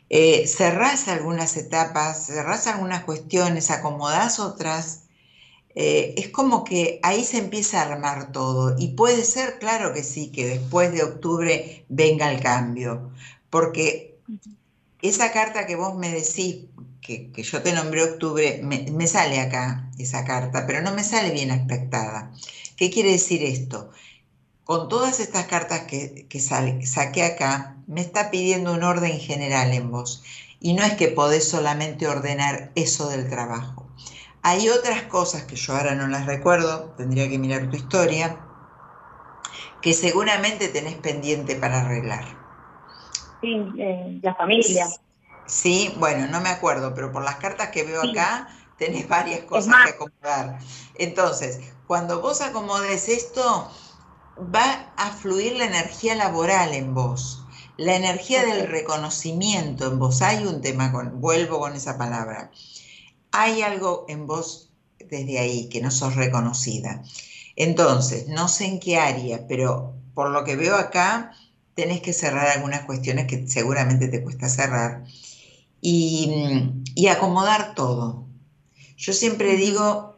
Eh, 0.10 0.48
cerrás 0.48 1.10
algunas 1.10 1.58
etapas, 1.58 2.28
cerrás 2.28 2.68
algunas 2.68 3.04
cuestiones, 3.04 3.70
acomodás 3.70 4.40
otras. 4.40 5.07
Eh, 5.80 6.16
es 6.18 6.30
como 6.30 6.64
que 6.64 7.00
ahí 7.04 7.24
se 7.24 7.38
empieza 7.38 7.80
a 7.80 7.92
armar 7.94 8.32
todo. 8.32 8.76
Y 8.80 8.90
puede 8.96 9.24
ser, 9.24 9.60
claro 9.60 9.94
que 9.94 10.04
sí, 10.04 10.32
que 10.32 10.48
después 10.48 10.92
de 10.92 11.04
octubre 11.04 11.86
venga 11.88 12.32
el 12.32 12.42
cambio. 12.42 13.12
Porque 13.52 14.18
esa 15.04 15.32
carta 15.32 15.68
que 15.68 15.76
vos 15.76 15.96
me 15.96 16.12
decís, 16.12 16.66
que, 17.02 17.32
yo 17.44 17.62
te 17.62 17.74
nombré 17.74 18.04
octubre, 18.04 18.60
me, 18.64 19.08
sale 19.08 19.40
acá 19.40 19.92
esa 20.00 20.26
carta, 20.26 20.66
pero 20.66 20.82
no 20.82 20.96
me 20.96 21.04
sale 21.04 21.30
bien 21.32 21.52
aspectada. 21.52 22.32
¿Qué 22.76 22.90
quiere 22.90 23.12
decir 23.12 23.44
esto? 23.44 23.92
Con 24.64 24.90
todas 24.90 25.20
estas 25.20 25.46
cartas 25.46 25.82
que, 25.82 26.26
que 26.28 26.40
saqué 26.40 27.24
acá, 27.24 27.78
me 27.86 28.02
está 28.02 28.32
pidiendo 28.32 28.74
un 28.74 28.84
orden 28.84 29.20
general 29.20 29.72
en 29.74 29.92
vos. 29.92 30.24
Y 30.60 30.74
no 30.74 30.84
es 30.84 30.94
que 30.96 31.10
podés 31.10 31.48
solamente 31.48 32.08
ordenar 32.08 32.72
eso 32.76 33.10
del 33.10 33.30
trabajo. 33.30 33.87
Hay 34.48 34.70
otras 34.70 35.02
cosas 35.04 35.44
que 35.44 35.58
yo 35.58 35.76
ahora 35.76 35.94
no 35.94 36.08
las 36.08 36.26
recuerdo, 36.26 36.94
tendría 36.96 37.28
que 37.28 37.38
mirar 37.38 37.70
tu 37.70 37.76
historia, 37.76 38.40
que 39.82 39.92
seguramente 39.92 40.70
tenés 40.70 40.96
pendiente 40.96 41.58
para 41.58 41.82
arreglar. 41.82 42.24
Sí, 43.42 43.74
eh, 43.78 44.22
la 44.24 44.34
familia. 44.36 44.88
Sí, 45.48 45.94
bueno, 46.00 46.28
no 46.28 46.40
me 46.40 46.48
acuerdo, 46.48 46.96
pero 46.96 47.12
por 47.12 47.26
las 47.26 47.36
cartas 47.36 47.72
que 47.72 47.84
veo 47.84 48.02
acá 48.02 48.48
tenés 48.78 49.10
varias 49.10 49.42
cosas 49.42 49.76
que 49.84 49.90
acomodar. 49.90 50.60
Entonces, 50.96 51.60
cuando 51.86 52.22
vos 52.22 52.40
acomodes 52.40 53.10
esto, 53.10 53.70
va 54.38 54.94
a 54.96 55.12
fluir 55.12 55.58
la 55.58 55.66
energía 55.66 56.16
laboral 56.16 56.74
en 56.74 56.94
vos, 56.94 57.44
la 57.76 57.98
energía 57.98 58.46
del 58.46 58.70
reconocimiento 58.70 59.88
en 59.88 60.00
vos. 60.00 60.22
Hay 60.22 60.46
un 60.46 60.62
tema, 60.62 60.94
con, 60.94 61.20
vuelvo 61.20 61.60
con 61.60 61.76
esa 61.76 61.98
palabra. 61.98 62.50
Hay 63.40 63.62
algo 63.62 64.06
en 64.10 64.26
vos 64.26 64.72
desde 64.98 65.38
ahí 65.38 65.70
que 65.70 65.80
no 65.80 65.92
sos 65.92 66.16
reconocida. 66.16 67.04
Entonces, 67.56 68.28
no 68.30 68.48
sé 68.48 68.66
en 68.66 68.80
qué 68.80 68.98
área, 68.98 69.46
pero 69.48 69.94
por 70.16 70.32
lo 70.32 70.44
que 70.44 70.56
veo 70.56 70.76
acá, 70.76 71.34
tenés 71.76 72.02
que 72.02 72.14
cerrar 72.14 72.48
algunas 72.48 72.86
cuestiones 72.86 73.28
que 73.28 73.48
seguramente 73.48 74.08
te 74.08 74.24
cuesta 74.24 74.50
cerrar 74.50 75.04
y, 75.80 76.32
acomodar 77.12 77.76
todo. 77.76 78.26
Yo 78.98 79.14
siempre 79.14 79.56
digo, 79.56 80.18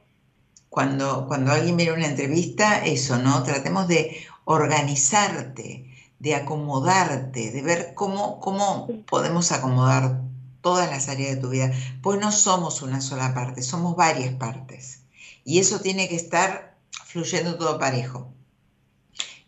cuando, 0.69 1.27
cuando 1.27 1.51
alguien 1.51 1.75
mira 1.75 1.93
una 1.93 2.07
entrevista, 2.07 2.85
eso, 2.85 3.17
¿no? 3.17 3.43
Tratemos 3.43 3.89
de 3.89 4.15
organizarte, 4.45 5.93
de 6.19 6.35
acomodarte, 6.35 7.51
de 7.51 7.61
ver 7.61 7.93
cómo, 7.95 8.39
cómo 8.39 8.87
podemos 9.09 9.51
acomodar 9.51 10.28
todas 10.61 10.89
las 10.89 11.09
áreas 11.09 11.35
de 11.35 11.41
tu 11.41 11.49
vida. 11.49 11.71
Pues 12.01 12.19
no 12.19 12.31
somos 12.31 12.81
una 12.81 13.01
sola 13.01 13.33
parte, 13.33 13.61
somos 13.61 13.95
varias 13.95 14.33
partes. 14.35 15.03
Y 15.43 15.59
eso 15.59 15.79
tiene 15.79 16.07
que 16.09 16.15
estar 16.15 16.77
fluyendo 17.05 17.57
todo 17.57 17.79
parejo. 17.79 18.33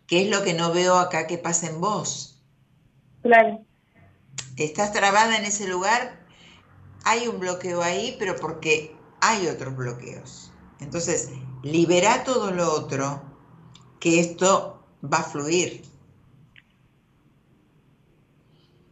¿Qué 0.07 0.23
es 0.23 0.29
lo 0.29 0.43
que 0.43 0.53
no 0.53 0.73
veo 0.73 0.97
acá 0.97 1.27
que 1.27 1.37
pasa 1.37 1.67
en 1.67 1.79
vos? 1.79 2.41
Claro 3.21 3.65
estás 4.63 4.93
trabada 4.93 5.37
en 5.37 5.45
ese 5.45 5.67
lugar, 5.67 6.19
hay 7.03 7.27
un 7.27 7.39
bloqueo 7.39 7.81
ahí, 7.81 8.15
pero 8.19 8.35
porque 8.35 8.95
hay 9.21 9.47
otros 9.47 9.75
bloqueos. 9.75 10.51
Entonces, 10.79 11.31
libera 11.63 12.23
todo 12.23 12.51
lo 12.51 12.71
otro, 12.71 13.21
que 13.99 14.19
esto 14.19 14.83
va 15.03 15.19
a 15.19 15.23
fluir. 15.23 15.83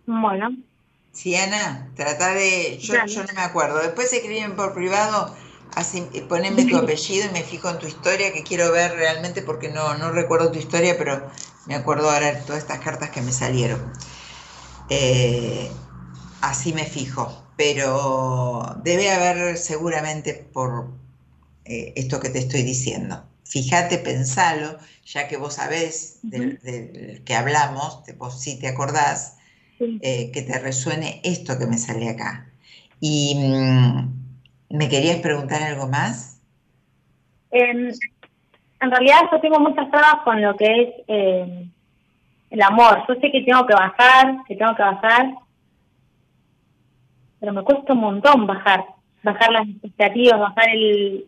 Bueno. 0.06 0.50
Sí, 1.20 1.36
Ana, 1.36 1.92
trata 1.98 2.34
de... 2.34 2.78
Yo, 2.80 2.96
no 3.26 3.34
me 3.34 3.42
acuerdo. 3.42 3.80
Después 3.80 4.14
escriben 4.14 4.56
por 4.56 4.74
privado, 4.74 5.36
así, 5.76 6.00
poneme 6.30 6.64
tu 6.64 6.78
apellido 6.78 7.26
y 7.28 7.34
me 7.34 7.44
fijo 7.44 7.70
en 7.70 7.78
tu 7.78 7.88
historia, 7.88 8.32
que 8.32 8.46
quiero 8.46 8.72
ver 8.72 8.94
realmente 8.94 9.42
porque 9.42 9.68
no, 9.68 9.98
no 9.98 10.12
recuerdo 10.12 10.50
tu 10.50 10.60
historia, 10.60 10.98
pero 10.98 11.30
me 11.66 11.76
acuerdo 11.76 12.10
ahora 12.10 12.32
de 12.32 12.42
todas 12.44 12.62
estas 12.62 12.80
cartas 12.80 13.10
que 13.10 13.22
me 13.22 13.34
salieron. 13.34 13.92
Eh, 14.88 15.76
así 16.42 16.74
me 16.74 16.86
fijo, 16.86 17.52
pero 17.58 18.78
debe 18.84 19.12
haber 19.12 19.58
seguramente 19.58 20.34
por 20.34 20.88
eh, 21.66 21.94
esto 21.98 22.20
que 22.22 22.30
te 22.30 22.40
estoy 22.40 22.64
diciendo. 22.64 23.26
Fíjate, 23.44 23.98
pensalo, 24.00 24.78
ya 25.06 25.28
que 25.28 25.38
vos 25.38 25.56
sabés 25.56 26.20
del, 26.24 27.24
que 27.26 27.36
hablamos, 27.36 28.04
vos 28.18 28.40
sí 28.42 28.60
te 28.60 28.70
acordás, 28.70 29.39
eh, 29.80 30.32
que 30.32 30.42
te 30.42 30.60
resuene 30.60 31.22
esto 31.24 31.58
que 31.58 31.68
me 31.68 31.78
sale 31.78 32.10
acá. 32.10 32.50
Y 33.00 33.36
mm, 33.36 34.78
me 34.78 34.90
querías 34.90 35.18
preguntar 35.18 35.64
algo 35.64 35.88
más. 35.88 36.42
en 37.52 37.92
realidad 38.82 39.22
yo 39.32 39.40
tengo 39.42 39.60
muchas 39.60 39.90
trabas 39.90 40.22
con 40.24 40.42
lo 40.42 40.56
que 40.56 40.66
es 40.66 41.70
el 42.50 42.62
amor. 42.62 43.04
Yo 43.08 43.16
sé 43.16 43.32
que 43.32 43.42
tengo 43.42 43.66
que 43.66 43.74
bajar, 43.74 44.44
que 44.48 44.56
tengo 44.56 44.76
que 44.76 44.84
bajar, 44.84 45.34
pero 47.40 47.54
me 47.54 47.64
cuesta 47.64 47.94
un 47.94 48.00
montón 48.00 48.48
bajar, 48.48 48.84
bajar 49.24 49.52
las 49.52 49.68
expectativas, 49.68 50.40
bajar 50.40 50.70
el, 50.70 51.26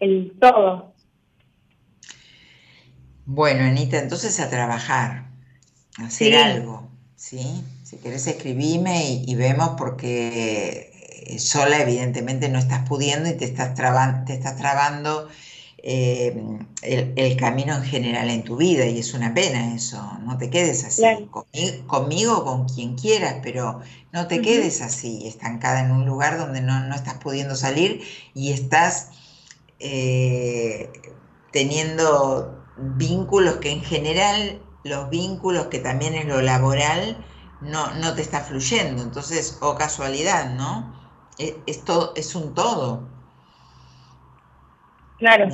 el 0.00 0.32
todo. 0.40 0.94
Bueno, 3.26 3.64
Anita, 3.64 3.98
entonces 3.98 4.40
a 4.40 4.50
trabajar, 4.50 5.26
a 5.98 6.06
hacer 6.06 6.34
algo, 6.34 6.89
¿sí? 7.20 7.62
Si 7.84 7.98
querés 7.98 8.26
escribime 8.26 9.04
y, 9.04 9.24
y, 9.26 9.34
vemos 9.34 9.72
porque 9.76 11.36
sola 11.38 11.82
evidentemente 11.82 12.48
no 12.48 12.58
estás 12.58 12.88
pudiendo 12.88 13.28
y 13.28 13.34
te 13.34 13.44
estás, 13.44 13.74
trabando, 13.74 14.24
te 14.24 14.32
estás 14.32 14.56
trabando 14.56 15.28
eh, 15.82 16.34
el, 16.82 17.36
camino 17.36 17.76
en 17.76 17.84
general 17.84 18.30
en 18.30 18.42
tu 18.42 18.56
vida 18.56 18.86
y 18.86 18.98
es 18.98 19.12
una 19.12 19.34
pena 19.34 19.74
eso, 19.74 20.02
no 20.24 20.38
te 20.38 20.48
quedes 20.48 20.82
así, 20.84 21.02
conmigo, 21.86 22.38
o 22.38 22.44
con 22.44 22.68
quien 22.68 22.96
quieras, 22.96 23.36
pero 23.42 23.80
no 24.12 24.26
te 24.26 24.40
quedes 24.40 24.80
así, 24.80 25.26
estancada 25.26 25.80
en 25.80 25.90
un 25.90 26.06
lugar 26.06 26.38
donde 26.38 26.62
no, 26.62 26.94
estás 26.94 27.14
pudiendo 27.14 27.54
salir 27.54 28.02
y 28.34 28.52
estás 28.52 29.10
eh, 29.78 30.90
teniendo 31.52 32.64
vínculos 32.96 33.56
que 33.56 33.72
en 33.72 33.82
general, 33.82 34.62
los 34.82 35.10
vínculos 35.10 35.66
que 35.66 35.78
también 35.78 36.14
es 36.14 36.26
lo 36.26 36.40
laboral, 36.40 37.24
no, 37.60 37.94
no 37.94 38.14
te 38.14 38.22
está 38.22 38.40
fluyendo, 38.40 39.02
entonces, 39.02 39.58
o 39.60 39.74
casualidad, 39.74 40.54
¿no? 40.54 40.94
Es, 41.38 41.54
es, 41.66 41.84
todo, 41.84 42.12
es 42.16 42.34
un 42.34 42.54
todo. 42.54 43.08
Claro. 45.18 45.48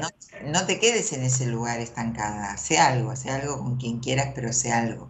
No, 0.45 0.65
te 0.65 0.79
quedes 0.79 1.13
en 1.13 1.25
ese 1.25 1.47
lugar 1.47 1.81
estancada. 1.81 2.53
Hace 2.53 2.79
algo, 2.79 3.11
hace 3.11 3.31
algo 3.31 3.59
con 3.59 3.79
quien 3.79 3.99
quieras, 3.99 4.31
pero 4.35 4.51
hace 4.51 4.73
algo. 4.73 5.09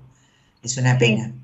Es 0.62 0.78
una 0.78 0.96
pena. 0.96 1.34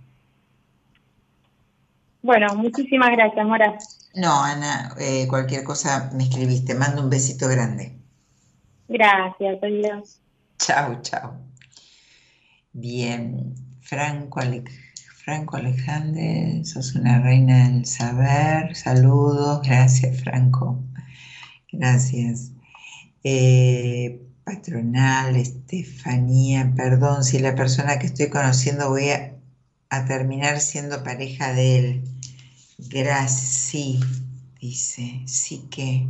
Bueno, 2.22 2.54
muchísimas 2.54 3.10
gracias, 3.10 3.44
Mora. 3.44 3.76
No, 4.14 4.42
Ana, 4.42 4.94
eh, 4.98 5.26
cualquier 5.28 5.64
cosa 5.64 6.10
me 6.14 6.24
escribiste. 6.24 6.74
Mando 6.74 7.02
un 7.02 7.10
besito 7.10 7.48
grande. 7.48 7.98
Gracias, 8.88 9.62
adiós. 9.62 10.20
Chao, 10.58 11.02
chao. 11.02 11.51
Bien, 12.74 13.54
Franco, 13.82 14.40
Franco 15.24 15.56
Alejandro, 15.56 16.64
sos 16.64 16.94
una 16.94 17.20
reina 17.20 17.68
del 17.68 17.84
saber. 17.84 18.74
Saludos, 18.74 19.60
gracias, 19.62 20.22
Franco. 20.22 20.82
Gracias. 21.70 22.52
Eh, 23.24 24.22
patronal, 24.44 25.36
Estefanía, 25.36 26.72
perdón, 26.74 27.24
si 27.24 27.38
la 27.38 27.54
persona 27.54 27.98
que 27.98 28.06
estoy 28.06 28.30
conociendo 28.30 28.88
voy 28.88 29.10
a, 29.10 29.28
terminar 30.06 30.58
siendo 30.60 31.04
pareja 31.04 31.52
de 31.52 31.78
él. 31.78 32.04
Gracias, 32.78 33.50
sí, 33.50 34.00
dice, 34.60 35.20
sí 35.26 35.66
que. 35.70 36.08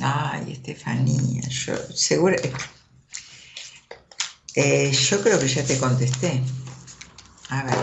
Ay, 0.00 0.52
Estefanía, 0.52 1.42
yo 1.48 1.76
seguro. 1.92 2.36
Eh, 4.54 4.90
yo 4.92 5.22
creo 5.22 5.38
que 5.38 5.48
ya 5.48 5.64
te 5.64 5.78
contesté. 5.78 6.42
A 7.50 7.62
ver, 7.64 7.78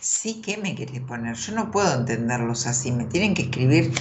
sí 0.00 0.40
que 0.42 0.56
me 0.56 0.74
querés 0.74 1.00
poner. 1.02 1.36
Yo 1.36 1.52
no 1.54 1.70
puedo 1.70 1.92
entenderlos 1.94 2.66
así. 2.66 2.92
Me 2.92 3.04
tienen 3.06 3.34
que 3.34 3.42
escribir 3.42 3.92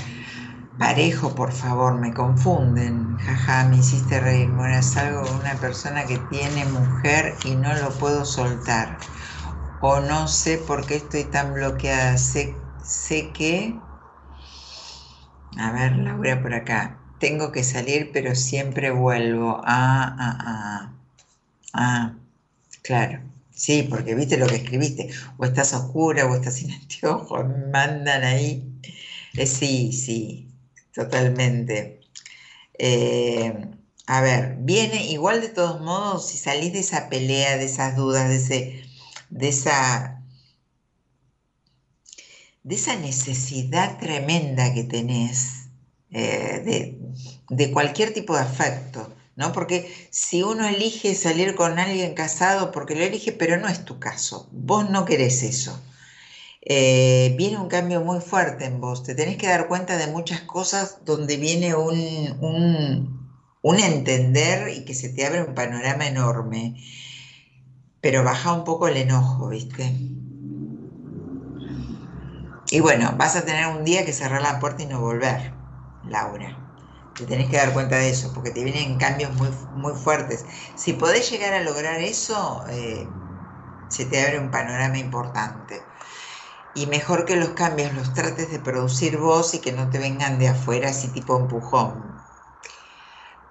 Parejo, 0.77 1.33
por 1.33 1.53
favor, 1.53 1.95
me 1.95 2.13
confunden. 2.13 3.17
Jaja, 3.17 3.65
me 3.67 3.77
hiciste 3.77 4.19
reír. 4.19 4.51
Bueno, 4.51 4.77
es 4.77 4.95
algo 4.95 5.23
de 5.23 5.31
una 5.31 5.55
persona 5.55 6.05
que 6.05 6.19
tiene 6.19 6.65
mujer 6.65 7.35
y 7.45 7.55
no 7.55 7.73
lo 7.75 7.89
puedo 7.97 8.25
soltar. 8.25 8.97
O 9.81 9.99
no 10.01 10.27
sé 10.27 10.59
por 10.59 10.85
qué 10.85 10.97
estoy 10.97 11.23
tan 11.25 11.53
bloqueada. 11.53 12.17
Sé, 12.17 12.55
sé 12.83 13.31
que... 13.33 13.81
A 15.57 15.71
ver, 15.71 15.97
Laura 15.97 16.41
por 16.41 16.53
acá. 16.53 16.99
tengo 17.19 17.51
que 17.51 17.63
salir, 17.63 18.11
pero 18.13 18.35
siempre 18.35 18.91
vuelvo. 18.91 19.61
Ah, 19.65 20.15
ah, 20.19 20.37
ah. 20.41 20.96
Ah, 21.77 22.17
claro. 22.83 23.21
Sí, 23.51 23.83
porque 23.89 24.15
viste 24.15 24.37
lo 24.37 24.47
que 24.47 24.55
escribiste. 24.57 25.09
O 25.37 25.45
estás 25.45 25.73
oscura 25.73 26.25
o 26.27 26.35
estás 26.35 26.55
sin 26.55 26.71
anteojos, 26.79 27.45
mandan 27.71 28.23
ahí. 28.23 28.63
Eh, 29.35 29.45
sí, 29.47 29.91
sí, 29.93 30.49
totalmente. 30.93 32.01
Eh, 32.79 33.53
a 34.07 34.21
ver, 34.21 34.57
viene 34.61 35.07
igual 35.07 35.41
de 35.41 35.49
todos 35.49 35.81
modos, 35.81 36.29
si 36.29 36.37
salís 36.37 36.73
de 36.73 36.79
esa 36.79 37.09
pelea, 37.09 37.57
de 37.57 37.65
esas 37.65 37.95
dudas, 37.97 38.29
de, 38.29 38.37
ese, 38.37 38.83
de 39.29 39.49
esa 39.49 40.23
de 42.63 42.75
esa 42.75 42.95
necesidad 42.97 43.97
tremenda 43.97 44.73
que 44.73 44.83
tenés 44.83 45.69
eh, 46.11 46.61
de, 46.65 46.99
de, 47.49 47.71
cualquier 47.71 48.13
tipo 48.13 48.35
de 48.35 48.41
afecto, 48.41 49.09
¿no? 49.37 49.53
Porque 49.53 50.09
si 50.11 50.43
uno 50.43 50.67
elige 50.67 51.15
salir 51.15 51.55
con 51.55 51.79
alguien 51.79 52.15
casado, 52.15 52.71
porque 52.71 52.95
lo 52.95 53.03
elige, 53.03 53.31
pero 53.31 53.57
no 53.57 53.67
es 53.69 53.85
tu 53.85 53.99
caso, 53.99 54.49
vos 54.51 54.89
no 54.89 55.05
querés 55.05 55.43
eso. 55.43 55.79
Eh, 56.61 57.35
viene 57.37 57.57
un 57.57 57.69
cambio 57.69 58.01
muy 58.01 58.19
fuerte 58.19 58.65
en 58.65 58.81
vos, 58.81 59.03
te 59.03 59.15
tenés 59.15 59.37
que 59.37 59.47
dar 59.47 59.67
cuenta 59.69 59.97
de 59.97 60.07
muchas 60.07 60.41
cosas 60.41 61.05
donde 61.05 61.37
viene 61.37 61.75
un, 61.75 61.97
un, 62.41 63.31
un 63.61 63.79
entender 63.79 64.69
y 64.69 64.83
que 64.83 64.93
se 64.95 65.09
te 65.09 65.25
abre 65.25 65.43
un 65.43 65.55
panorama 65.55 66.07
enorme, 66.07 66.75
pero 68.01 68.23
baja 68.23 68.53
un 68.53 68.63
poco 68.65 68.87
el 68.87 68.97
enojo, 68.97 69.49
¿viste? 69.49 69.93
Y 72.69 72.79
bueno, 72.81 73.13
vas 73.17 73.35
a 73.35 73.45
tener 73.45 73.67
un 73.67 73.85
día 73.85 74.05
que 74.05 74.13
cerrar 74.13 74.41
la 74.41 74.59
puerta 74.59 74.83
y 74.83 74.87
no 74.87 74.99
volver, 74.99 75.53
Laura. 76.03 76.66
Te 77.17 77.25
tenés 77.25 77.49
que 77.49 77.57
dar 77.57 77.73
cuenta 77.73 77.97
de 77.97 78.09
eso, 78.09 78.31
porque 78.33 78.51
te 78.51 78.63
vienen 78.63 78.97
cambios 78.97 79.33
muy, 79.35 79.49
muy 79.71 79.93
fuertes. 79.95 80.45
Si 80.75 80.93
podés 80.93 81.29
llegar 81.31 81.53
a 81.53 81.63
lograr 81.63 81.99
eso, 81.99 82.63
eh, 82.69 83.11
se 83.89 84.05
te 84.05 84.21
abre 84.21 84.39
un 84.39 84.51
panorama 84.51 84.97
importante. 84.99 85.91
Y 86.73 86.87
mejor 86.87 87.25
que 87.25 87.35
los 87.35 87.49
cambios 87.49 87.93
los 87.93 88.13
trates 88.13 88.51
de 88.51 88.59
producir 88.59 89.17
vos 89.17 89.53
y 89.55 89.59
que 89.59 89.71
no 89.71 89.89
te 89.89 89.99
vengan 89.99 90.39
de 90.39 90.49
afuera 90.49 90.89
así 90.89 91.09
tipo 91.09 91.39
empujón. 91.39 92.21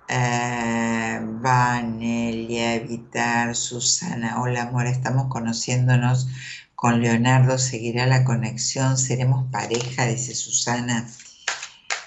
Eh, 0.09 1.20
Vanelia, 1.22 2.74
Evitar, 2.76 3.56
Susana, 3.56 4.40
hola 4.40 4.62
amor, 4.62 4.86
estamos 4.86 5.26
conociéndonos 5.28 6.28
con 6.76 7.01
Leonardo, 7.02 7.59
seguirá 7.59 8.06
la 8.06 8.24
conexión, 8.24 8.97
seremos 8.98 9.51
pareja, 9.51 10.06
dice 10.06 10.34
Susana. 10.34 11.09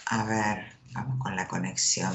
A 0.05 0.23
ver, 0.25 0.78
vamos 0.99 1.19
con 1.19 1.35
la 1.35 1.47
conexión. 1.47 2.13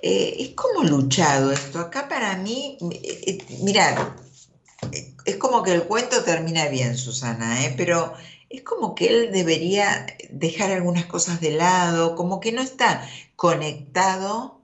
Eh, 0.00 0.36
es 0.38 0.50
como 0.50 0.84
luchado 0.84 1.52
esto. 1.52 1.80
Acá 1.80 2.08
para 2.08 2.36
mí, 2.36 2.78
eh, 2.92 3.24
eh, 3.26 3.58
mirad, 3.62 4.12
es 5.24 5.36
como 5.36 5.62
que 5.62 5.72
el 5.72 5.84
cuento 5.84 6.22
termina 6.22 6.68
bien, 6.68 6.96
Susana, 6.96 7.56
pero 7.76 8.14
es 8.48 8.62
como 8.62 8.94
que 8.94 9.08
él 9.08 9.32
debería 9.32 10.06
dejar 10.30 10.70
algunas 10.70 11.06
cosas 11.06 11.40
de 11.40 11.50
lado, 11.50 12.14
como 12.14 12.40
que 12.40 12.52
no 12.52 12.62
está 12.62 13.06
conectado 13.36 14.62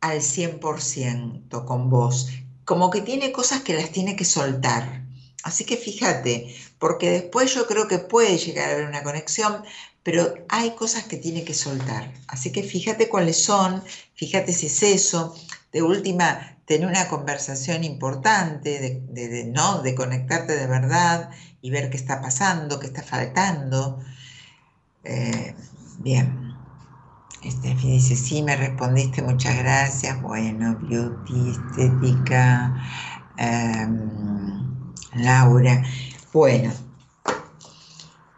al 0.00 0.20
100% 0.22 1.64
con 1.66 1.90
vos, 1.90 2.28
como 2.64 2.90
que 2.90 3.02
tiene 3.02 3.32
cosas 3.32 3.62
que 3.62 3.74
las 3.74 3.90
tiene 3.90 4.16
que 4.16 4.24
soltar. 4.24 5.03
Así 5.44 5.66
que 5.66 5.76
fíjate, 5.76 6.56
porque 6.78 7.10
después 7.10 7.54
yo 7.54 7.66
creo 7.66 7.86
que 7.86 7.98
puede 7.98 8.38
llegar 8.38 8.70
a 8.70 8.72
haber 8.72 8.88
una 8.88 9.02
conexión, 9.02 9.62
pero 10.02 10.34
hay 10.48 10.74
cosas 10.74 11.04
que 11.04 11.18
tiene 11.18 11.44
que 11.44 11.52
soltar. 11.52 12.14
Así 12.28 12.50
que 12.50 12.62
fíjate 12.62 13.10
cuáles 13.10 13.44
son, 13.44 13.84
fíjate 14.14 14.54
si 14.54 14.66
es 14.66 14.82
eso. 14.82 15.34
De 15.70 15.82
última, 15.82 16.56
tener 16.64 16.88
una 16.88 17.08
conversación 17.08 17.84
importante, 17.84 19.02
de, 19.10 19.44
¿no? 19.44 19.82
de 19.82 19.94
conectarte 19.94 20.56
de 20.56 20.66
verdad 20.66 21.28
y 21.60 21.70
ver 21.70 21.90
qué 21.90 21.98
está 21.98 22.22
pasando, 22.22 22.80
qué 22.80 22.86
está 22.86 23.02
faltando. 23.02 24.00
Eh, 25.04 25.54
bien. 25.98 26.54
Steffi 27.44 27.90
dice, 27.90 28.16
sí, 28.16 28.42
me 28.42 28.56
respondiste, 28.56 29.20
muchas 29.20 29.58
gracias. 29.58 30.22
Bueno, 30.22 30.78
beauty, 30.80 31.50
estética, 31.50 32.74
em, 33.36 34.53
Laura. 35.14 35.82
Bueno, 36.32 36.72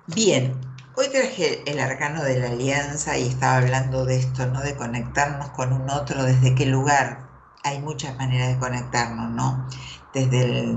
bien, 0.06 0.54
Hoy 0.98 1.08
traje 1.10 1.60
el 1.70 1.78
arcano 1.78 2.24
de 2.24 2.38
la 2.38 2.48
alianza 2.48 3.18
y 3.18 3.28
estaba 3.28 3.58
hablando 3.58 4.06
de 4.06 4.16
esto, 4.16 4.46
¿no? 4.46 4.62
De 4.62 4.76
conectarnos 4.76 5.50
con 5.50 5.74
un 5.74 5.90
otro, 5.90 6.24
desde 6.24 6.54
qué 6.54 6.64
lugar. 6.64 7.28
Hay 7.64 7.80
muchas 7.80 8.16
maneras 8.16 8.48
de 8.48 8.58
conectarnos, 8.58 9.30
¿no? 9.30 9.68
Desde 10.14 10.74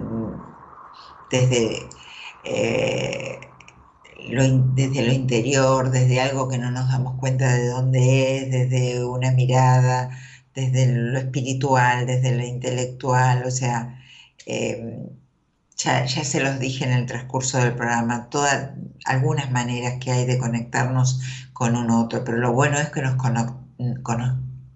desde, 1.30 1.88
eh, 2.44 3.40
lo, 4.30 4.44
desde 4.74 5.04
lo 5.04 5.14
interior, 5.14 5.90
desde 5.92 6.20
algo 6.22 6.50
que 6.50 6.58
no 6.58 6.72
nos 6.72 6.90
damos 6.90 7.18
cuenta 7.20 7.54
de 7.54 7.68
dónde 7.70 8.38
es, 8.38 8.52
desde 8.52 9.06
una 9.06 9.32
mirada, 9.32 10.10
desde 10.54 10.88
lo 10.88 11.18
espiritual, 11.18 12.06
desde 12.08 12.36
lo 12.36 12.44
intelectual, 12.44 13.46
o 13.46 13.52
sea, 13.52 14.04
eh, 14.46 15.10
ya, 15.80 16.08
se 16.08 16.42
los 16.42 16.60
dije 16.60 16.84
en 16.84 16.92
el 16.92 17.06
transcurso 17.06 17.58
del 17.58 17.74
programa, 17.74 18.30
todas, 18.30 18.72
algunas 19.06 19.50
maneras 19.52 19.96
que 20.00 20.12
hay 20.12 20.26
de 20.26 20.38
conectarnos 20.38 21.22
con 21.54 21.76
un 21.76 21.90
otro, 21.90 22.24
pero 22.26 22.38
lo 22.38 22.52
bueno 22.52 22.78
es 22.80 22.90
que 22.90 23.02
nos 23.02 23.16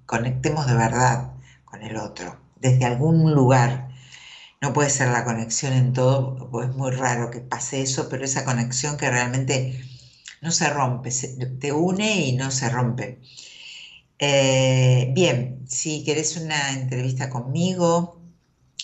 conectemos 0.06 0.68
de 0.68 0.76
verdad 0.76 1.34
con 1.66 1.84
el 1.84 1.98
otro, 1.98 2.40
desde 2.60 2.86
algún 2.86 3.34
lugar. 3.34 3.90
No 4.62 4.72
puede 4.72 4.90
ser 4.90 5.10
la 5.10 5.26
conexión 5.26 5.74
en 5.74 5.92
todo, 5.92 6.50
pues 6.50 6.70
es 6.70 6.76
muy 6.76 6.92
raro 6.92 7.32
que 7.32 7.42
pase 7.42 7.82
eso, 7.82 8.08
pero 8.10 8.24
esa 8.24 8.46
conexión 8.46 8.96
que 8.96 9.10
realmente 9.10 9.84
no 10.42 10.52
se 10.52 10.70
rompe, 10.70 11.10
te 11.60 11.72
une 11.74 12.28
y 12.28 12.36
no 12.38 12.50
se 12.50 12.70
rompe. 12.70 13.20
Eh, 14.20 15.12
bien, 15.14 15.66
si 15.68 16.04
querés 16.06 16.38
una 16.38 16.72
entrevista 16.74 17.30
conmigo, 17.30 18.23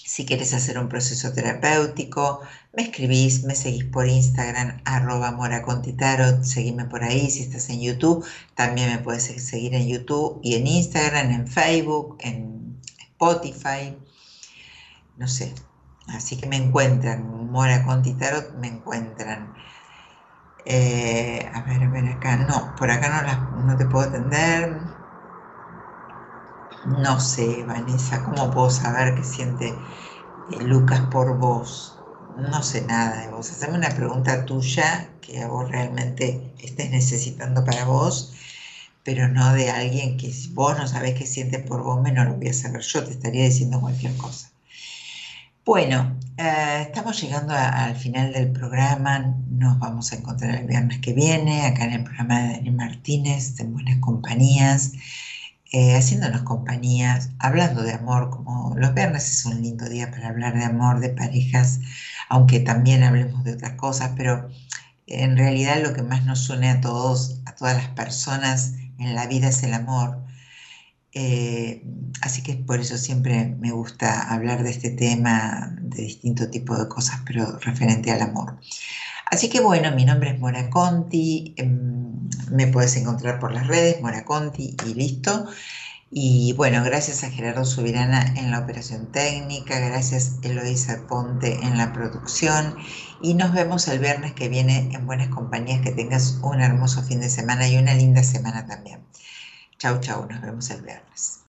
si 0.10 0.26
quieres 0.26 0.56
hacer 0.56 0.80
un 0.80 0.90
proceso 0.90 1.34
terapéutico, 1.34 2.42
me 2.74 2.82
escribís, 2.82 3.44
me 3.44 3.54
seguís 3.54 3.84
por 3.84 4.08
Instagram, 4.08 4.82
arroba 4.84 5.32
moracontitarot, 5.32 6.44
seguime 6.44 6.86
por 6.86 7.04
ahí. 7.04 7.30
Si 7.30 7.44
estás 7.44 7.70
en 7.70 7.80
YouTube, 7.82 8.26
también 8.56 8.90
me 8.90 8.98
puedes 8.98 9.26
seguir 9.26 9.76
en 9.76 9.88
YouTube 9.88 10.40
y 10.42 10.56
en 10.56 10.66
Instagram, 10.66 11.30
en 11.30 11.48
Facebook, 11.48 12.18
en 12.22 12.82
Spotify, 12.98 13.96
no 15.18 15.28
sé. 15.28 15.54
Así 16.08 16.38
que 16.38 16.48
me 16.48 16.56
encuentran, 16.56 17.52
Mora 17.52 17.86
Contitarot, 17.86 18.56
me 18.56 18.68
encuentran. 18.68 19.54
Eh, 20.66 21.48
a 21.54 21.62
ver, 21.62 21.84
a 21.84 21.90
ver 21.90 22.06
acá, 22.08 22.36
no, 22.36 22.76
por 22.78 22.90
acá 22.90 23.52
no, 23.54 23.62
no 23.62 23.78
te 23.78 23.86
puedo 23.86 24.10
atender. 24.10 24.76
No 26.84 27.20
sé, 27.20 27.64
Vanessa, 27.66 28.24
¿cómo 28.24 28.52
puedo 28.52 28.70
saber 28.70 29.16
qué 29.16 29.24
siente 29.24 29.68
eh, 30.48 30.64
Lucas 30.64 31.02
por 31.12 31.38
vos? 31.38 32.06
No 32.38 32.64
sé 32.64 32.82
nada 32.86 33.22
de 33.22 33.30
vos. 33.30 33.52
Haceme 33.52 33.78
una 33.78 33.90
pregunta 33.90 34.46
tuya 34.46 35.10
que 35.22 35.46
vos 35.46 35.70
realmente 35.70 36.54
estés 36.58 36.90
necesitando 36.92 37.66
para 37.66 37.84
vos, 37.86 38.34
pero 39.04 39.28
no 39.28 39.54
de 39.54 39.70
alguien 39.70 40.18
que 40.18 40.34
vos 40.52 40.78
no 40.78 40.88
sabés 40.88 41.16
qué 41.16 41.26
siente 41.26 41.60
por 41.60 41.84
vos, 41.84 42.02
me 42.02 42.12
no 42.14 42.24
lo 42.24 42.36
voy 42.36 42.48
a 42.50 42.54
saber 42.54 42.82
yo, 42.82 43.04
te 43.04 43.12
estaría 43.12 43.44
diciendo 43.44 43.82
cualquier 43.82 44.16
cosa. 44.16 44.50
Bueno, 45.66 46.18
eh, 46.38 46.84
estamos 46.88 47.22
llegando 47.22 47.54
al 47.54 47.96
final 47.96 48.32
del 48.34 48.52
programa. 48.52 49.36
Nos 49.50 49.78
vamos 49.80 50.12
a 50.14 50.16
encontrar 50.16 50.56
el 50.56 50.68
viernes 50.68 51.00
que 51.00 51.14
viene, 51.14 51.66
acá 51.68 51.86
en 51.86 51.94
el 51.94 52.04
programa 52.04 52.40
de 52.40 52.54
Daniel 52.54 52.76
Martínez, 52.76 53.60
en 53.60 53.74
Buenas 53.74 54.00
Compañías 54.00 54.94
eh, 55.72 55.96
haciéndonos 55.96 56.42
compañías, 56.44 57.30
hablando 57.40 57.84
de 57.84 57.94
amor, 57.94 58.32
como 58.32 58.76
los 58.78 58.94
viernes 58.94 59.30
es 59.32 59.46
un 59.46 59.62
lindo 59.62 59.88
día 59.88 60.10
para 60.10 60.30
hablar 60.30 60.58
de 60.58 60.66
amor, 60.66 61.00
de 61.00 61.10
parejas, 61.10 61.80
aunque 62.28 62.60
también 62.60 63.04
hablemos 63.04 63.44
de 63.44 63.54
otras 63.54 63.74
cosas, 63.74 64.12
pero 64.18 64.50
en 65.06 65.38
realidad 65.38 65.82
lo 65.84 65.94
que 65.94 66.04
más 66.04 66.26
nos 66.26 66.50
une 66.50 66.70
a 66.70 66.82
todos, 66.82 67.42
a 67.46 67.56
todas 67.56 67.76
las 67.76 67.90
personas 67.90 68.74
en 68.98 69.16
la 69.16 69.28
vida 69.28 69.50
es 69.50 69.64
el 69.64 69.74
amor. 69.74 70.24
Eh, 71.14 71.84
así 72.22 72.44
que 72.44 72.56
por 72.56 72.80
eso 72.80 72.98
siempre 72.98 73.56
me 73.60 73.72
gusta 73.72 74.34
hablar 74.34 74.64
de 74.64 74.70
este 74.72 74.92
tema, 74.92 75.76
de 75.82 76.04
distinto 76.04 76.50
tipo 76.50 76.78
de 76.78 76.88
cosas, 76.88 77.22
pero 77.26 77.58
referente 77.60 78.12
al 78.12 78.22
amor. 78.22 78.60
Así 79.30 79.50
que 79.50 79.62
bueno, 79.62 79.92
mi 79.92 80.06
nombre 80.06 80.32
es 80.32 80.40
Mora 80.40 80.70
Conti, 80.70 81.54
em, 81.58 82.30
me 82.52 82.68
puedes 82.68 82.96
encontrar 82.96 83.40
por 83.40 83.52
las 83.54 83.68
redes, 83.68 84.02
Mora 84.02 84.26
Conti 84.26 84.76
y 84.86 84.94
listo. 84.96 85.48
Y 86.12 86.54
bueno, 86.54 86.84
gracias 86.84 87.24
a 87.24 87.30
Gerardo 87.30 87.66
Subirana 87.66 88.34
en 88.36 88.50
la 88.50 88.60
operación 88.60 89.12
técnica, 89.12 89.80
gracias 89.80 90.38
Eloísa 90.42 91.06
Ponte 91.08 91.54
en 91.62 91.78
la 91.78 91.94
producción 91.94 92.76
y 93.22 93.36
nos 93.36 93.54
vemos 93.54 93.88
el 93.88 94.00
viernes 94.00 94.34
que 94.34 94.50
viene 94.50 94.90
en 94.92 95.06
Buenas 95.06 95.30
Compañías. 95.30 95.82
Que 95.82 95.92
tengas 95.92 96.40
un 96.42 96.62
hermoso 96.62 97.04
fin 97.04 97.22
de 97.22 97.30
semana 97.30 97.68
y 97.70 97.78
una 97.78 97.94
linda 97.94 98.24
semana 98.24 98.66
también. 98.66 99.02
Chau, 99.78 100.00
chau, 100.00 100.26
nos 100.28 100.42
vemos 100.42 100.70
el 100.72 100.82
viernes. 100.82 101.42